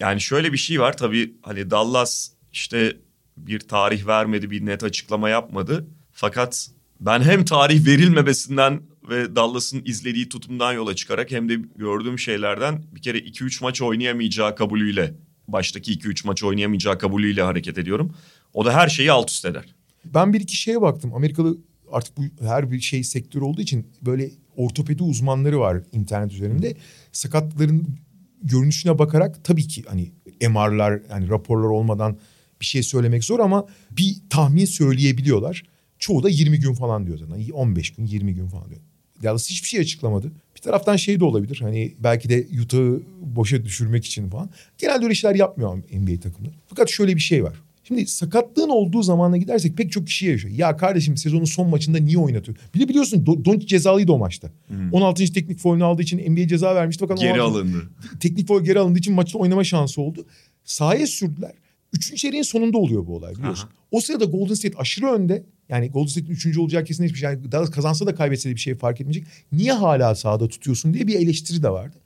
Yani 0.00 0.20
şöyle 0.20 0.52
bir 0.52 0.58
şey 0.58 0.80
var 0.80 0.96
tabii 0.96 1.34
hani 1.42 1.70
Dallas 1.70 2.30
işte 2.52 2.96
bir 3.36 3.60
tarih 3.60 4.06
vermedi, 4.06 4.50
bir 4.50 4.66
net 4.66 4.84
açıklama 4.84 5.28
yapmadı. 5.28 5.86
Fakat 6.12 6.70
ben 7.00 7.20
hem 7.22 7.44
tarih 7.44 7.86
verilmemesinden 7.86 8.82
ve 9.08 9.36
Dallas'ın 9.36 9.82
izlediği 9.84 10.28
tutumdan 10.28 10.72
yola 10.72 10.94
çıkarak 10.94 11.30
hem 11.30 11.48
de 11.48 11.54
gördüğüm 11.76 12.18
şeylerden 12.18 12.84
bir 12.92 13.02
kere 13.02 13.18
2-3 13.18 13.64
maç 13.64 13.82
oynayamayacağı 13.82 14.56
kabulüyle, 14.56 15.14
baştaki 15.48 15.92
2-3 15.92 16.26
maç 16.26 16.42
oynayamayacağı 16.42 16.98
kabulüyle 16.98 17.42
hareket 17.42 17.78
ediyorum. 17.78 18.14
O 18.52 18.64
da 18.64 18.74
her 18.74 18.88
şeyi 18.88 19.12
alt 19.12 19.30
üst 19.30 19.44
eder. 19.44 19.74
Ben 20.04 20.32
bir 20.32 20.40
iki 20.40 20.56
şeye 20.56 20.80
baktım. 20.80 21.14
Amerikalı 21.14 21.58
artık 21.92 22.16
bu 22.16 22.22
her 22.40 22.70
bir 22.70 22.80
şey 22.80 23.04
sektör 23.04 23.40
olduğu 23.40 23.60
için 23.60 23.86
böyle 24.02 24.30
ortopedi 24.56 25.02
uzmanları 25.02 25.60
var 25.60 25.82
internet 25.92 26.32
üzerinde. 26.32 26.76
Sakatların 27.12 27.98
görünüşüne 28.42 28.98
bakarak 28.98 29.44
tabii 29.44 29.68
ki 29.68 29.84
hani 29.88 30.12
MR'lar 30.48 31.02
yani 31.10 31.28
raporlar 31.28 31.68
olmadan 31.68 32.18
bir 32.60 32.66
şey 32.66 32.82
söylemek 32.82 33.24
zor 33.24 33.40
ama 33.40 33.66
bir 33.90 34.16
tahmin 34.30 34.64
söyleyebiliyorlar. 34.64 35.62
Çoğu 35.98 36.22
da 36.22 36.28
20 36.28 36.60
gün 36.60 36.74
falan 36.74 37.06
diyor 37.06 37.18
zaten. 37.18 37.50
15 37.50 37.90
gün 37.90 38.06
20 38.06 38.34
gün 38.34 38.48
falan 38.48 38.70
diyor. 38.70 38.80
Dallas 39.22 39.50
hiçbir 39.50 39.68
şey 39.68 39.80
açıklamadı. 39.80 40.32
Bir 40.56 40.60
taraftan 40.60 40.96
şey 40.96 41.20
de 41.20 41.24
olabilir. 41.24 41.58
Hani 41.60 41.94
belki 41.98 42.28
de 42.28 42.46
Utah'ı 42.62 43.02
boşa 43.20 43.64
düşürmek 43.64 44.04
için 44.04 44.30
falan. 44.30 44.50
Genelde 44.78 45.04
öyle 45.04 45.14
şeyler 45.14 45.34
yapmıyor 45.34 45.76
NBA 45.76 46.20
takımları. 46.20 46.54
Fakat 46.66 46.90
şöyle 46.90 47.16
bir 47.16 47.20
şey 47.20 47.44
var. 47.44 47.54
Şimdi 47.90 48.06
sakatlığın 48.06 48.68
olduğu 48.68 49.02
zamana 49.02 49.36
gidersek 49.36 49.76
pek 49.76 49.92
çok 49.92 50.06
kişi 50.06 50.26
yaşıyor. 50.26 50.54
Ya 50.54 50.76
kardeşim 50.76 51.16
sezonun 51.16 51.44
son 51.44 51.68
maçında 51.68 51.98
niye 51.98 52.18
oynatıyor? 52.18 52.58
Bir 52.74 52.80
de 52.80 52.88
biliyorsun 52.88 53.24
Do- 53.24 53.44
Doncic 53.44 53.66
cezalıydı 53.66 54.12
o 54.12 54.18
maçta. 54.18 54.50
Hmm. 54.68 54.92
16. 54.92 55.32
teknik 55.32 55.58
foul'ünü 55.58 55.84
aldığı 55.84 56.02
için 56.02 56.32
NBA 56.32 56.48
ceza 56.48 56.74
vermişti. 56.74 57.04
Fakat 57.08 57.20
geri 57.20 57.40
alındı. 57.40 57.90
Teknik 58.20 58.48
foul 58.48 58.64
geri 58.64 58.78
alındığı 58.78 58.98
için 58.98 59.14
maçta 59.14 59.38
oynama 59.38 59.64
şansı 59.64 60.00
oldu. 60.00 60.26
Sahaya 60.64 61.06
sürdüler. 61.06 61.52
Üçüncü 61.92 62.16
çeyreğin 62.16 62.42
sonunda 62.42 62.78
oluyor 62.78 63.06
bu 63.06 63.16
olay 63.16 63.34
biliyorsun. 63.34 63.64
Aha. 63.66 63.72
O 63.90 64.00
sırada 64.00 64.24
Golden 64.24 64.54
State 64.54 64.78
aşırı 64.78 65.06
önde. 65.06 65.44
Yani 65.68 65.90
Golden 65.90 66.06
State'in 66.06 66.30
üçüncü 66.32 66.60
olacağı 66.60 66.84
kesinleşmiş. 66.84 67.20
Şey. 67.20 67.30
Yani 67.30 67.52
Dallas 67.52 67.70
kazansa 67.70 68.06
da 68.06 68.14
kaybetse 68.14 68.50
de 68.50 68.54
bir 68.54 68.60
şey 68.60 68.74
fark 68.74 69.00
etmeyecek. 69.00 69.24
Niye 69.52 69.72
hala 69.72 70.14
sahada 70.14 70.48
tutuyorsun 70.48 70.94
diye 70.94 71.06
bir 71.06 71.14
eleştiri 71.14 71.62
de 71.62 71.70
vardı. 71.70 71.96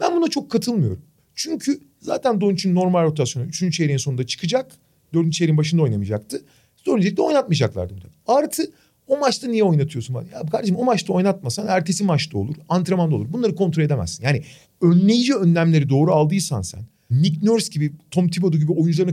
Ben 0.00 0.16
buna 0.16 0.28
çok 0.28 0.50
katılmıyorum. 0.50 1.02
Çünkü 1.34 1.80
zaten 2.00 2.40
Doncic'in 2.40 2.74
normal 2.74 3.04
rotasyonu 3.04 3.46
üçüncü 3.46 3.76
çeyreğin 3.76 3.98
sonunda 3.98 4.26
çıkacak. 4.26 4.72
Dördüncü 5.14 5.38
çeyreğin 5.38 5.58
başında 5.58 5.82
oynamayacaktı. 5.82 6.44
Dördüncü 6.86 7.02
çeyrekte 7.02 7.22
oynatmayacaklardı. 7.22 7.94
Artı 8.26 8.62
o 9.06 9.18
maçta 9.18 9.48
niye 9.48 9.64
oynatıyorsun? 9.64 10.14
Ya 10.14 10.46
kardeşim 10.52 10.76
o 10.76 10.84
maçta 10.84 11.12
oynatmasan 11.12 11.66
ertesi 11.68 12.04
maçta 12.04 12.38
olur. 12.38 12.54
Antrenmanda 12.68 13.14
olur. 13.14 13.32
Bunları 13.32 13.54
kontrol 13.54 13.82
edemezsin. 13.82 14.24
Yani 14.24 14.42
önleyici 14.80 15.34
önlemleri 15.34 15.88
doğru 15.88 16.12
aldıysan 16.12 16.62
sen 16.62 16.80
Nick 17.10 17.46
Nurse 17.46 17.72
gibi, 17.72 17.92
Tom 18.10 18.28
Thibodeau 18.28 18.60
gibi 18.60 18.72
oyuncularına 18.72 19.12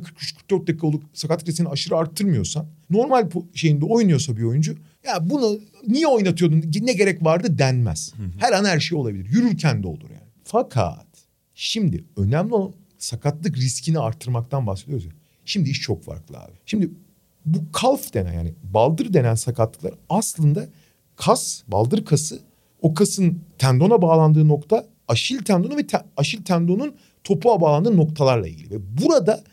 43-44 0.50 0.68
dakika 0.68 0.88
olup 0.88 1.04
sakatlık 1.14 1.48
riskini 1.48 1.70
aşırı 1.70 1.98
arttırmıyorsan, 1.98 2.66
normal 2.90 3.30
şeyinde 3.54 3.86
oynuyorsa 3.86 4.38
bir 4.38 4.44
oyuncu, 4.44 4.76
ya 5.08 5.30
bunu 5.30 5.60
niye 5.88 6.08
oynatıyordun, 6.08 6.64
ne 6.82 6.94
gerek 6.94 7.24
vardı 7.24 7.58
denmez. 7.58 8.14
Her 8.38 8.52
an 8.52 8.66
her 8.66 8.80
şey 8.80 8.98
olabilir. 8.98 9.26
Yürürken 9.30 9.84
de 9.84 9.88
olur 9.88 10.10
yani. 10.10 10.32
Fakat 10.44 11.06
şimdi 11.56 12.04
önemli 12.18 12.54
olan 12.54 12.74
sakatlık 12.98 13.58
riskini 13.58 14.00
arttırmaktan 14.00 14.68
bahsediyoruz 14.68 15.06
ya. 15.06 15.12
Şimdi 15.46 15.70
iş 15.70 15.82
çok 15.82 16.04
farklı 16.04 16.38
abi. 16.38 16.54
Şimdi 16.66 16.90
bu 17.46 17.72
kalf 17.72 18.14
denen 18.14 18.34
yani 18.34 18.54
baldır 18.64 19.14
denen 19.14 19.36
sakatlıklar 19.36 19.94
aslında 20.10 20.68
kas, 21.16 21.64
baldır 21.68 22.06
kası 22.06 22.40
o 22.82 22.94
kasın 22.94 23.42
tendona 23.58 24.02
bağlandığı 24.02 24.48
nokta 24.48 24.88
aşil 25.08 25.40
tendonu 25.40 25.78
ve 25.78 25.88
te, 25.88 25.98
aşil 26.18 26.44
tendonun 26.44 26.96
topuğa 27.24 27.62
bağlandığı 27.62 27.98
noktalarla 27.98 28.48
ilgili. 28.48 28.72
Ve 28.72 28.98
burada 29.02 29.44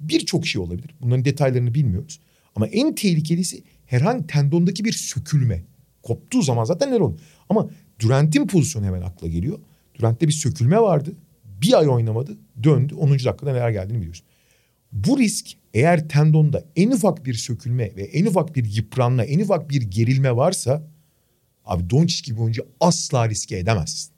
birçok 0.00 0.46
şey 0.46 0.62
olabilir. 0.62 0.94
Bunların 1.00 1.24
detaylarını 1.24 1.74
bilmiyoruz. 1.74 2.20
Ama 2.56 2.66
en 2.66 2.94
tehlikelisi 2.94 3.62
herhangi 3.86 4.26
tendondaki 4.26 4.84
bir 4.84 4.92
sökülme. 4.92 5.62
Koptuğu 6.02 6.42
zaman 6.42 6.64
zaten 6.64 6.90
neler 6.90 7.00
olur? 7.00 7.18
Ama 7.48 7.70
Durant'in 8.00 8.46
pozisyonu 8.46 8.86
hemen 8.86 9.02
akla 9.02 9.28
geliyor. 9.28 9.58
Durant'te 9.98 10.28
bir 10.28 10.32
sökülme 10.32 10.80
vardı. 10.80 11.12
Bir 11.44 11.78
ay 11.78 11.88
oynamadı. 11.88 12.38
Döndü. 12.62 12.94
10. 12.94 13.10
dakikada 13.10 13.52
neler 13.52 13.70
geldiğini 13.70 13.98
biliyorsun. 13.98 14.26
Bu 14.92 15.18
risk 15.18 15.56
eğer 15.74 16.08
tendonda 16.08 16.64
en 16.76 16.90
ufak 16.90 17.26
bir 17.26 17.34
sökülme 17.34 17.96
ve 17.96 18.02
en 18.02 18.26
ufak 18.26 18.56
bir 18.56 18.64
yıpranma, 18.64 19.24
en 19.24 19.40
ufak 19.40 19.70
bir 19.70 19.82
gerilme 19.82 20.36
varsa 20.36 20.82
abi 21.64 21.90
Doncic 21.90 22.22
gibi 22.24 22.40
oyuncu 22.40 22.66
asla 22.80 23.28
riske 23.28 23.58
edemezsin 23.58 24.12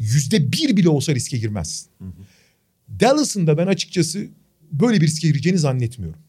yüzde 0.00 0.52
bir 0.52 0.76
bile 0.76 0.88
olsa 0.88 1.14
riske 1.14 1.38
girmezsin. 1.38 1.90
Dallas'ın 3.00 3.46
da 3.46 3.58
ben 3.58 3.66
açıkçası 3.66 4.26
böyle 4.72 5.00
bir 5.00 5.06
riske 5.06 5.28
gireceğini 5.28 5.58
zannetmiyorum. 5.58 6.20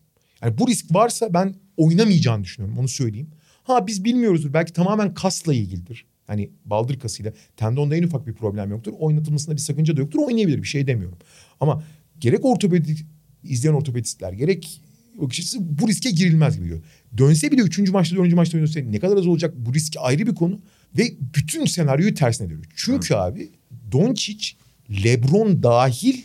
Yani 0.41 0.57
bu 0.57 0.67
risk 0.67 0.93
varsa 0.93 1.33
ben 1.33 1.55
oynamayacağını 1.77 2.43
düşünüyorum 2.43 2.79
onu 2.79 2.87
söyleyeyim. 2.87 3.27
Ha 3.63 3.87
biz 3.87 4.03
bilmiyoruzdur 4.03 4.53
belki 4.53 4.73
tamamen 4.73 5.13
kasla 5.13 5.53
ilgilidir. 5.53 6.05
Hani 6.27 6.49
baldır 6.65 6.99
kasıyla 6.99 7.33
tendonda 7.57 7.95
en 7.95 8.03
ufak 8.03 8.27
bir 8.27 8.33
problem 8.33 8.71
yoktur. 8.71 8.93
Oynatılmasında 8.99 9.55
bir 9.55 9.61
sakınca 9.61 9.97
da 9.97 10.01
yoktur. 10.01 10.19
Oynayabilir 10.19 10.57
bir 10.57 10.67
şey 10.67 10.87
demiyorum. 10.87 11.17
Ama 11.59 11.83
gerek 12.19 12.45
ortopedik 12.45 13.05
izleyen 13.43 13.73
ortopedistler 13.73 14.33
gerek 14.33 14.81
bakış 15.21 15.39
açısı 15.39 15.79
bu 15.79 15.87
riske 15.87 16.11
girilmez 16.11 16.55
gibi 16.57 16.65
diyor. 16.65 16.83
Dönse 17.17 17.51
bile 17.51 17.61
üçüncü 17.61 17.91
maçta 17.91 18.15
dördüncü 18.15 18.35
maçta 18.35 18.57
dönse 18.57 18.91
ne 18.91 18.99
kadar 18.99 19.17
az 19.17 19.27
olacak 19.27 19.53
bu 19.57 19.73
riski 19.73 19.99
ayrı 19.99 20.27
bir 20.27 20.35
konu. 20.35 20.59
Ve 20.97 21.13
bütün 21.35 21.65
senaryoyu 21.65 22.13
tersine 22.13 22.49
dönüyor. 22.49 22.65
Çünkü 22.75 23.13
Hı. 23.13 23.17
abi 23.17 23.49
Doncic, 23.91 24.47
LeBron 25.03 25.63
dahil 25.63 26.21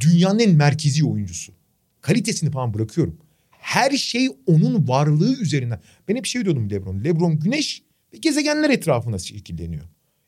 dünyanın 0.00 0.38
en 0.38 0.54
merkezi 0.54 1.04
oyuncusu. 1.04 1.52
Kalitesini 2.00 2.50
falan 2.50 2.74
bırakıyorum. 2.74 3.16
Her 3.50 3.90
şey 3.90 4.28
onun 4.46 4.88
varlığı 4.88 5.40
üzerinden. 5.40 5.80
Ben 6.08 6.16
hep 6.16 6.26
şey 6.26 6.44
diyordum 6.44 6.70
LeBron. 6.70 7.04
LeBron 7.04 7.38
güneş 7.38 7.82
ve 8.14 8.18
gezegenler 8.18 8.70
etrafında 8.70 9.18
şekilleniyor. 9.18 9.84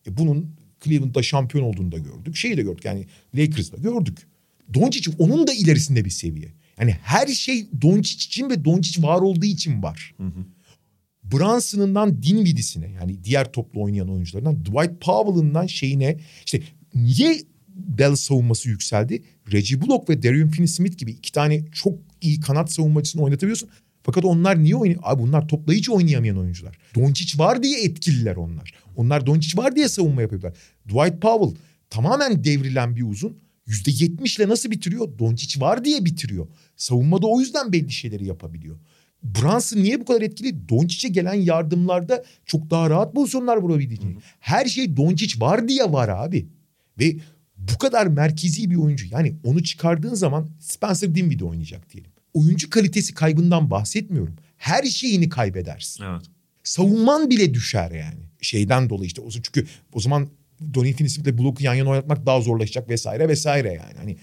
E 0.07 0.17
bunun 0.17 0.55
Cleveland'da 0.85 1.23
şampiyon 1.23 1.65
olduğunu 1.65 1.93
da 1.93 1.99
gördük. 1.99 2.37
Şeyi 2.37 2.57
de 2.57 2.63
gördük 2.63 2.85
yani 2.85 3.07
Lakers'da 3.35 3.77
gördük. 3.77 4.19
Doncic 4.75 5.11
onun 5.19 5.47
da 5.47 5.53
ilerisinde 5.53 6.05
bir 6.05 6.11
seviye. 6.11 6.53
Yani 6.79 6.97
her 7.03 7.27
şey 7.27 7.67
Doncic 7.83 8.15
için 8.15 8.51
ve 8.51 8.65
Doncic 8.65 9.03
var 9.03 9.21
olduğu 9.21 9.45
için 9.45 9.83
var. 9.83 10.15
Hı 10.17 10.27
hı. 10.27 10.47
Brunson'ından 11.25 12.23
Dinwiddie'sine 12.23 12.91
yani 12.91 13.25
diğer 13.25 13.53
toplu 13.53 13.83
oynayan 13.83 14.11
oyuncularından 14.11 14.65
Dwight 14.65 15.01
Powell'ından 15.01 15.67
şeyine 15.67 16.19
işte 16.47 16.63
niye 16.95 17.41
Dallas 17.99 18.21
savunması 18.21 18.69
yükseldi? 18.69 19.23
Reggie 19.53 19.81
Bullock 19.81 20.09
ve 20.09 20.23
Darius 20.23 20.51
Finney-Smith 20.51 20.97
gibi 20.97 21.11
iki 21.11 21.33
tane 21.33 21.65
çok 21.73 21.99
iyi 22.21 22.41
kanat 22.41 22.73
savunmacısını 22.73 23.23
oynatabiliyorsun. 23.23 23.69
Fakat 24.03 24.25
onlar 24.25 24.63
niye 24.63 24.77
oynuyor? 24.77 25.01
Abi 25.05 25.23
bunlar 25.23 25.49
toplayıcı 25.49 25.93
oynayamayan 25.93 26.39
oyuncular. 26.39 26.79
Doncic 26.95 27.39
var 27.39 27.63
diye 27.63 27.85
etkililer 27.85 28.37
onlar. 28.37 28.75
Onlar 28.97 29.27
Doncic 29.27 29.63
var 29.63 29.77
diye 29.77 29.89
savunma 29.89 30.23
yapıyorlar. 30.23 30.53
Dwight 30.89 31.23
Powell 31.23 31.61
tamamen 31.91 32.45
devrilen 32.45 32.97
bir 32.97 33.03
uzun. 33.03 33.39
Yüzde 33.71 33.91
yetmişle 34.05 34.49
nasıl 34.49 34.71
bitiriyor? 34.71 35.19
Doncic 35.19 35.61
var 35.61 35.85
diye 35.85 36.05
bitiriyor. 36.05 36.49
Savunmada 36.77 37.27
o 37.27 37.41
yüzden 37.41 37.73
belli 37.73 37.91
şeyleri 37.91 38.27
yapabiliyor. 38.27 38.79
Brunson 39.23 39.79
niye 39.79 40.01
bu 40.01 40.05
kadar 40.05 40.23
etkili? 40.23 40.69
Doncic'e 40.69 41.09
gelen 41.09 41.35
yardımlarda 41.35 42.25
çok 42.47 42.71
daha 42.71 42.91
rahat 42.91 43.15
pozisyonlar 43.15 43.57
vurabilecek. 43.57 44.17
Her 44.41 44.67
şey 44.67 44.97
Doncic 44.97 45.41
var 45.41 45.69
diye 45.69 45.93
var 45.93 46.09
abi. 46.09 46.49
Ve 46.99 47.17
bu 47.57 47.79
kadar 47.79 48.07
merkezi 48.07 48.71
bir 48.71 48.77
oyuncu. 48.77 49.07
Yani 49.11 49.35
onu 49.45 49.63
çıkardığın 49.63 50.15
zaman 50.15 50.49
Spencer 50.61 51.15
Dinwiddie 51.15 51.47
oynayacak 51.47 51.93
diyelim. 51.93 52.11
Oyuncu 52.35 52.71
kalitesi 52.71 53.15
kaybından 53.15 53.71
bahsetmiyorum. 53.71 54.37
Her 54.57 54.83
şeyini 54.83 55.29
kaybedersin. 55.29 56.05
Evet. 56.05 56.23
Savunman 56.65 57.31
bile 57.31 57.55
düşer 57.55 57.91
yani. 57.91 58.21
Şeyden 58.41 58.91
dolayı 58.91 59.07
işte. 59.07 59.23
Çünkü 59.31 59.67
o 59.93 60.01
zaman 60.01 60.29
Donny 60.75 60.93
Finney-Smith'le 60.93 61.39
Block'u 61.39 61.65
yan 61.65 61.75
yana 61.75 61.91
oynatmak 61.91 62.27
daha 62.27 62.41
zorlaşacak 62.41 62.89
vesaire 62.89 63.29
vesaire 63.29 63.69
yani. 63.69 63.95
Hani 63.99 64.17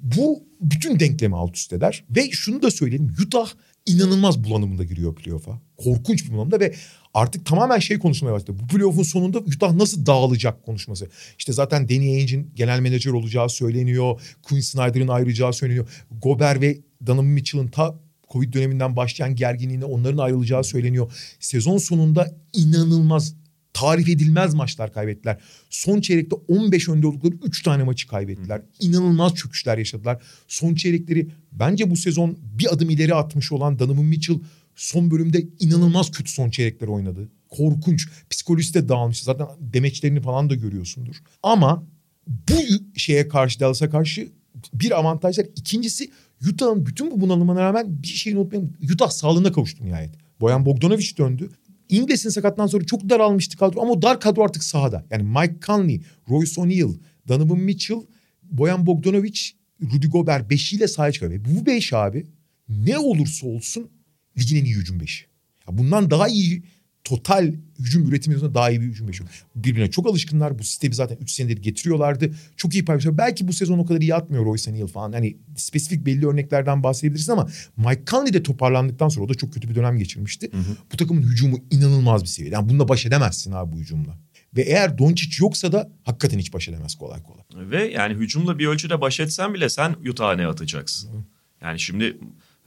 bu 0.00 0.44
bütün 0.60 1.00
denklemi 1.00 1.36
alt 1.36 1.56
üst 1.56 1.72
eder. 1.72 2.04
Ve 2.10 2.30
şunu 2.30 2.62
da 2.62 2.70
söyleyelim. 2.70 3.16
Utah 3.26 3.48
inanılmaz 3.86 4.44
bulanımında 4.44 4.84
giriyor 4.84 5.14
playoff'a. 5.14 5.60
Korkunç 5.76 6.24
bir 6.24 6.32
bulanımda 6.32 6.60
ve 6.60 6.74
artık 7.14 7.46
tamamen 7.46 7.78
şey 7.78 7.98
konuşmaya 7.98 8.32
başladı. 8.32 8.58
Bu 8.62 8.66
playoff'un 8.66 9.02
sonunda 9.02 9.38
Utah 9.38 9.72
nasıl 9.72 10.06
dağılacak 10.06 10.62
konuşması. 10.66 11.08
İşte 11.38 11.52
zaten 11.52 11.88
Danny 11.88 12.16
Ainge'in 12.16 12.52
genel 12.54 12.80
menajer 12.80 13.10
olacağı 13.10 13.48
söyleniyor. 13.48 14.20
Quinn 14.42 14.60
Snyder'ın 14.60 15.08
ayrılacağı 15.08 15.52
söyleniyor. 15.52 15.88
Gober 16.22 16.60
ve 16.60 16.78
Donovan 17.06 17.24
Mitchell'ın 17.24 17.68
ta 17.68 17.98
Covid 18.30 18.54
döneminden 18.54 18.96
başlayan 18.96 19.36
gerginliğine 19.36 19.84
onların 19.84 20.18
ayrılacağı 20.18 20.64
söyleniyor. 20.64 21.12
Sezon 21.40 21.78
sonunda 21.78 22.30
inanılmaz 22.52 23.34
tarif 23.74 24.08
edilmez 24.08 24.54
maçlar 24.54 24.92
kaybettiler. 24.92 25.38
Son 25.70 26.00
çeyrekte 26.00 26.36
15 26.48 26.88
önde 26.88 27.06
oldukları 27.06 27.34
3 27.42 27.62
tane 27.62 27.82
maçı 27.82 28.08
kaybettiler. 28.08 28.62
İnanılmaz 28.80 29.34
çöküşler 29.34 29.78
yaşadılar. 29.78 30.22
Son 30.48 30.74
çeyrekleri 30.74 31.28
bence 31.52 31.90
bu 31.90 31.96
sezon 31.96 32.38
bir 32.42 32.74
adım 32.74 32.90
ileri 32.90 33.14
atmış 33.14 33.52
olan 33.52 33.78
Donovan 33.78 34.04
Mitchell 34.04 34.38
son 34.76 35.10
bölümde 35.10 35.46
inanılmaz 35.60 36.10
kötü 36.10 36.30
son 36.30 36.50
çeyrekler 36.50 36.88
oynadı. 36.88 37.28
Korkunç. 37.48 38.08
Psikolojisi 38.30 38.74
de 38.74 38.88
dağılmış. 38.88 39.22
Zaten 39.22 39.46
demeçlerini 39.60 40.20
falan 40.20 40.50
da 40.50 40.54
görüyorsundur. 40.54 41.16
Ama 41.42 41.84
bu 42.26 42.60
şeye 42.96 43.28
karşı 43.28 43.60
Dallas'a 43.60 43.90
karşı 43.90 44.28
bir 44.74 44.98
avantajlar. 44.98 45.46
İkincisi 45.56 46.10
Utah'ın 46.50 46.86
bütün 46.86 47.10
bu 47.10 47.20
bunalımına 47.20 47.60
rağmen 47.60 48.02
bir 48.02 48.08
şeyin 48.08 48.36
unutmayın. 48.36 48.76
Utah 48.92 49.10
sağlığına 49.10 49.52
kavuştu 49.52 49.84
nihayet. 49.84 50.10
Boyan 50.40 50.66
Bogdanovic 50.66 51.16
döndü. 51.18 51.50
Inglis'in 51.88 52.30
sakatından 52.30 52.66
sonra 52.66 52.84
çok 52.84 53.08
daralmıştı 53.08 53.56
kadro 53.56 53.80
ama 53.80 53.92
o 53.92 54.02
dar 54.02 54.20
kadro 54.20 54.44
artık 54.44 54.64
sahada. 54.64 55.04
Yani 55.10 55.22
Mike 55.22 55.66
Conley, 55.66 56.02
Royce 56.30 56.60
O'Neal, 56.60 56.94
Donovan 57.28 57.58
Mitchell, 57.58 57.98
Boyan 58.42 58.86
Bogdanovic, 58.86 59.40
Rudy 59.82 60.06
Gobert 60.06 60.50
beşiyle 60.50 60.88
sahaya 60.88 61.12
çıkıyor. 61.12 61.32
Ve 61.32 61.44
bu 61.44 61.66
beş 61.66 61.92
abi 61.92 62.26
ne 62.68 62.98
olursa 62.98 63.46
olsun 63.46 63.90
ligin 64.38 64.56
en 64.56 64.64
iyi 64.64 64.74
hücum 64.74 65.00
beşi. 65.00 65.24
Ya 65.68 65.78
bundan 65.78 66.10
daha 66.10 66.28
iyi 66.28 66.62
total 67.04 67.52
hücum 67.78 68.08
üretimi 68.08 68.54
daha 68.54 68.70
iyi 68.70 68.80
bir 68.80 68.86
hücum 68.86 69.06
yok. 69.06 69.28
Birbirine 69.56 69.90
çok 69.90 70.06
alışkınlar. 70.06 70.58
Bu 70.58 70.64
sistemi 70.64 70.94
zaten 70.94 71.16
3 71.16 71.30
senedir 71.30 71.62
getiriyorlardı. 71.62 72.34
Çok 72.56 72.74
iyi 72.74 72.84
paylaşıyor. 72.84 73.18
Belki 73.18 73.48
bu 73.48 73.52
sezon 73.52 73.78
o 73.78 73.86
kadar 73.86 74.00
iyi 74.00 74.14
atmıyor 74.14 74.44
Royce 74.44 74.70
O'Neal 74.70 74.86
falan. 74.86 75.12
Hani 75.12 75.36
spesifik 75.56 76.06
belli 76.06 76.26
örneklerden 76.26 76.82
bahsedebilirsin 76.82 77.32
ama 77.32 77.48
Mike 77.76 78.02
Conley 78.06 78.32
de 78.32 78.42
toparlandıktan 78.42 79.08
sonra 79.08 79.24
o 79.24 79.28
da 79.28 79.34
çok 79.34 79.52
kötü 79.52 79.68
bir 79.68 79.74
dönem 79.74 79.98
geçirmişti. 79.98 80.52
Hı 80.52 80.58
hı. 80.58 80.76
Bu 80.92 80.96
takımın 80.96 81.22
hücumu 81.22 81.58
inanılmaz 81.70 82.22
bir 82.22 82.28
seviyede. 82.28 82.54
Yani 82.54 82.68
bununla 82.68 82.88
baş 82.88 83.06
edemezsin 83.06 83.52
abi 83.52 83.72
bu 83.72 83.76
hücumla. 83.76 84.18
Ve 84.56 84.62
eğer 84.62 84.98
Doncic 84.98 85.36
yoksa 85.40 85.72
da 85.72 85.90
hakikaten 86.02 86.38
hiç 86.38 86.52
baş 86.52 86.68
edemez 86.68 86.94
kolay 86.94 87.22
kolay. 87.22 87.70
Ve 87.70 87.92
yani 87.92 88.14
hücumla 88.14 88.58
bir 88.58 88.66
ölçüde 88.66 89.00
baş 89.00 89.20
etsen 89.20 89.54
bile 89.54 89.68
sen 89.68 89.96
Utah'a 90.10 90.36
ne 90.36 90.46
atacaksın? 90.46 91.08
Hı. 91.08 91.24
Yani 91.62 91.80
şimdi 91.80 92.18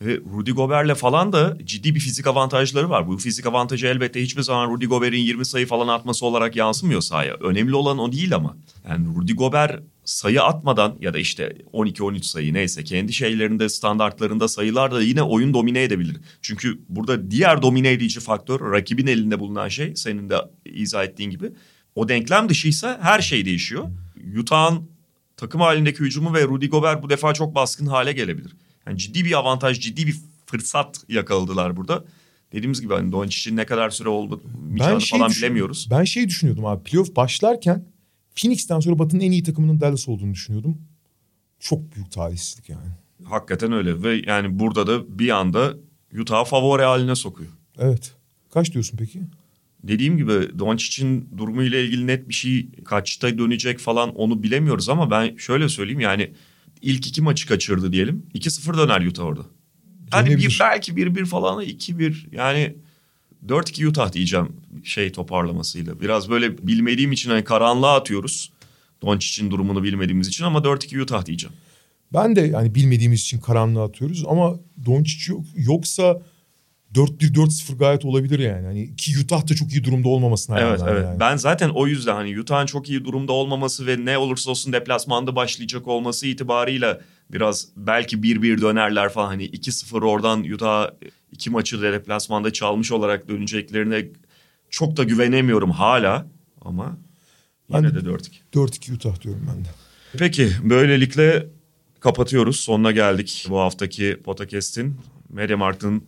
ve 0.01 0.19
Rudy 0.33 0.51
Gobert'le 0.51 0.95
falan 0.95 1.33
da 1.33 1.57
ciddi 1.63 1.95
bir 1.95 1.99
fizik 1.99 2.27
avantajları 2.27 2.89
var. 2.89 3.07
Bu 3.07 3.17
fizik 3.17 3.45
avantajı 3.45 3.87
elbette 3.87 4.21
hiçbir 4.21 4.41
zaman 4.41 4.69
Rudy 4.69 4.85
Gobert'in 4.85 5.17
20 5.17 5.45
sayı 5.45 5.67
falan 5.67 5.87
atması 5.87 6.25
olarak 6.25 6.55
yansımıyor 6.55 7.01
sahaya. 7.01 7.33
Önemli 7.33 7.75
olan 7.75 7.99
o 7.99 8.11
değil 8.11 8.35
ama. 8.35 8.57
Yani 8.89 9.07
Rudy 9.15 9.33
Gobert 9.33 9.83
sayı 10.05 10.43
atmadan 10.43 10.95
ya 10.99 11.13
da 11.13 11.17
işte 11.17 11.57
12-13 11.73 12.23
sayı 12.23 12.53
neyse 12.53 12.83
kendi 12.83 13.13
şeylerinde 13.13 13.69
standartlarında 13.69 14.47
sayılar 14.47 14.91
da 14.91 15.01
yine 15.01 15.21
oyun 15.21 15.53
domine 15.53 15.83
edebilir. 15.83 16.17
Çünkü 16.41 16.79
burada 16.89 17.31
diğer 17.31 17.61
domine 17.61 17.91
edici 17.91 18.19
faktör 18.19 18.71
rakibin 18.71 19.07
elinde 19.07 19.39
bulunan 19.39 19.67
şey 19.67 19.95
senin 19.95 20.29
de 20.29 20.35
izah 20.65 21.03
ettiğin 21.03 21.29
gibi. 21.29 21.51
O 21.95 22.09
denklem 22.09 22.49
dışıysa 22.49 22.99
her 23.01 23.21
şey 23.21 23.45
değişiyor. 23.45 23.85
Utah'ın 24.39 24.89
takım 25.37 25.61
halindeki 25.61 25.99
hücumu 25.99 26.33
ve 26.33 26.43
Rudy 26.43 26.67
Gobert 26.67 27.03
bu 27.03 27.09
defa 27.09 27.33
çok 27.33 27.55
baskın 27.55 27.85
hale 27.85 28.13
gelebilir. 28.13 28.51
Yani 28.87 28.97
ciddi 28.97 29.25
bir 29.25 29.37
avantaj, 29.37 29.79
ciddi 29.79 30.07
bir 30.07 30.15
fırsat 30.45 31.03
yakaladılar 31.09 31.77
burada. 31.77 32.05
Dediğimiz 32.51 32.81
gibi 32.81 32.93
hani 32.93 33.11
Doncic'in 33.11 33.57
ne 33.57 33.65
kadar 33.65 33.89
süre 33.89 34.09
oldu 34.09 34.41
ben 34.55 34.99
şey 34.99 35.19
falan 35.19 35.31
bilemiyoruz. 35.31 35.87
Ben 35.91 36.03
şey 36.03 36.27
düşünüyordum 36.27 36.65
abi 36.65 36.83
playoff 36.83 37.15
başlarken 37.15 37.85
Phoenix'ten 38.35 38.79
sonra 38.79 38.99
Batı'nın 38.99 39.21
en 39.21 39.31
iyi 39.31 39.43
takımının 39.43 39.81
Dallas 39.81 40.07
olduğunu 40.07 40.33
düşünüyordum. 40.33 40.77
Çok 41.59 41.95
büyük 41.95 42.11
talihsizlik 42.11 42.69
yani. 42.69 42.89
Hakikaten 43.23 43.71
öyle 43.71 44.03
ve 44.03 44.21
yani 44.25 44.59
burada 44.59 44.87
da 44.87 45.19
bir 45.19 45.29
anda 45.29 45.73
Utah 46.19 46.45
favori 46.45 46.83
haline 46.83 47.15
sokuyor. 47.15 47.51
Evet. 47.79 48.13
Kaç 48.51 48.73
diyorsun 48.73 48.97
peki? 48.97 49.21
Dediğim 49.83 50.17
gibi 50.17 50.59
Doncic'in 50.59 51.29
durumu 51.37 51.63
ile 51.63 51.85
ilgili 51.85 52.07
net 52.07 52.29
bir 52.29 52.33
şey 52.33 52.69
kaçta 52.85 53.37
dönecek 53.37 53.79
falan 53.79 54.15
onu 54.15 54.43
bilemiyoruz 54.43 54.89
ama 54.89 55.11
ben 55.11 55.35
şöyle 55.35 55.69
söyleyeyim 55.69 55.99
yani 55.99 56.31
ilk 56.81 57.07
iki 57.07 57.21
maçı 57.21 57.47
kaçırdı 57.47 57.91
diyelim. 57.91 58.25
2-0 58.35 58.77
döner 58.77 59.05
Utah 59.05 59.23
orada. 59.23 59.41
Hani 60.11 60.37
bir, 60.37 60.57
belki 60.59 60.93
1-1 60.93 61.25
falan 61.25 61.63
2-1 61.63 62.35
yani 62.35 62.75
4-2 63.47 63.87
Utah 63.87 64.11
diyeceğim 64.11 64.47
şey 64.83 65.11
toparlamasıyla. 65.11 66.01
Biraz 66.01 66.29
böyle 66.29 66.67
bilmediğim 66.67 67.11
için 67.11 67.29
hani 67.29 67.43
karanlığa 67.43 67.95
atıyoruz. 67.95 68.51
Doncic'in 69.01 69.51
durumunu 69.51 69.83
bilmediğimiz 69.83 70.27
için 70.27 70.43
ama 70.43 70.59
4-2 70.59 71.01
Utah 71.01 71.25
diyeceğim. 71.25 71.55
Ben 72.13 72.35
de 72.35 72.41
yani 72.41 72.75
bilmediğimiz 72.75 73.21
için 73.21 73.39
karanlığa 73.39 73.85
atıyoruz 73.85 74.23
ama 74.27 74.59
Doncic 74.85 75.31
yok, 75.31 75.45
yoksa 75.55 76.21
4-1-4-0 76.95 77.77
gayet 77.77 78.05
olabilir 78.05 78.39
yani. 78.39 78.65
Hani 78.65 78.95
ki 78.95 79.13
Utah 79.23 79.49
da 79.49 79.53
çok 79.55 79.71
iyi 79.71 79.83
durumda 79.83 80.09
olmamasına 80.09 80.59
Evet 80.59 80.81
evet. 80.87 81.03
Yani. 81.05 81.19
Ben 81.19 81.35
zaten 81.35 81.69
o 81.69 81.87
yüzden 81.87 82.15
hani 82.15 82.39
Utah'ın 82.39 82.65
çok 82.65 82.89
iyi 82.89 83.05
durumda 83.05 83.33
olmaması 83.33 83.87
ve 83.87 84.05
ne 84.05 84.17
olursa 84.17 84.51
olsun 84.51 84.73
deplasmanda 84.73 85.35
başlayacak 85.35 85.87
olması 85.87 86.27
itibarıyla 86.27 87.01
biraz 87.31 87.67
belki 87.75 88.17
1-1 88.17 88.61
dönerler 88.61 89.09
falan 89.09 89.27
hani 89.27 89.45
2-0 89.45 90.05
oradan 90.05 90.43
Utah 90.43 90.89
iki 91.31 91.49
maçı 91.49 91.81
da 91.81 91.93
deplasmanda 91.93 92.53
çalmış 92.53 92.91
olarak 92.91 93.27
döneceklerine 93.27 94.05
çok 94.69 94.97
da 94.97 95.03
güvenemiyorum 95.03 95.71
hala 95.71 96.27
ama 96.61 96.97
yine 97.69 97.83
ben 97.83 97.95
de 97.95 97.99
4-2. 97.99 98.29
4-2 98.53 98.93
Utah 98.93 99.21
diyorum 99.21 99.49
ben 99.55 99.65
de. 99.65 99.69
Peki 100.17 100.49
böylelikle 100.63 101.47
kapatıyoruz. 101.99 102.59
Sonuna 102.59 102.91
geldik 102.91 103.45
bu 103.49 103.59
haftaki 103.59 104.17
podcast'in. 104.23 104.95
Mediamarkt'ın 105.29 106.03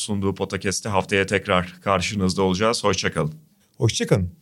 sunduğu 0.00 0.34
podcast'te 0.34 0.88
haftaya 0.88 1.26
tekrar 1.26 1.74
karşınızda 1.84 2.42
olacağız. 2.42 2.84
Hoşçakalın. 2.84 3.34
Hoşçakalın. 3.76 4.38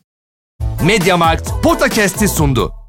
Mediamarkt 0.87 1.51
Podcast'i 1.63 2.29
sundu. 2.29 2.86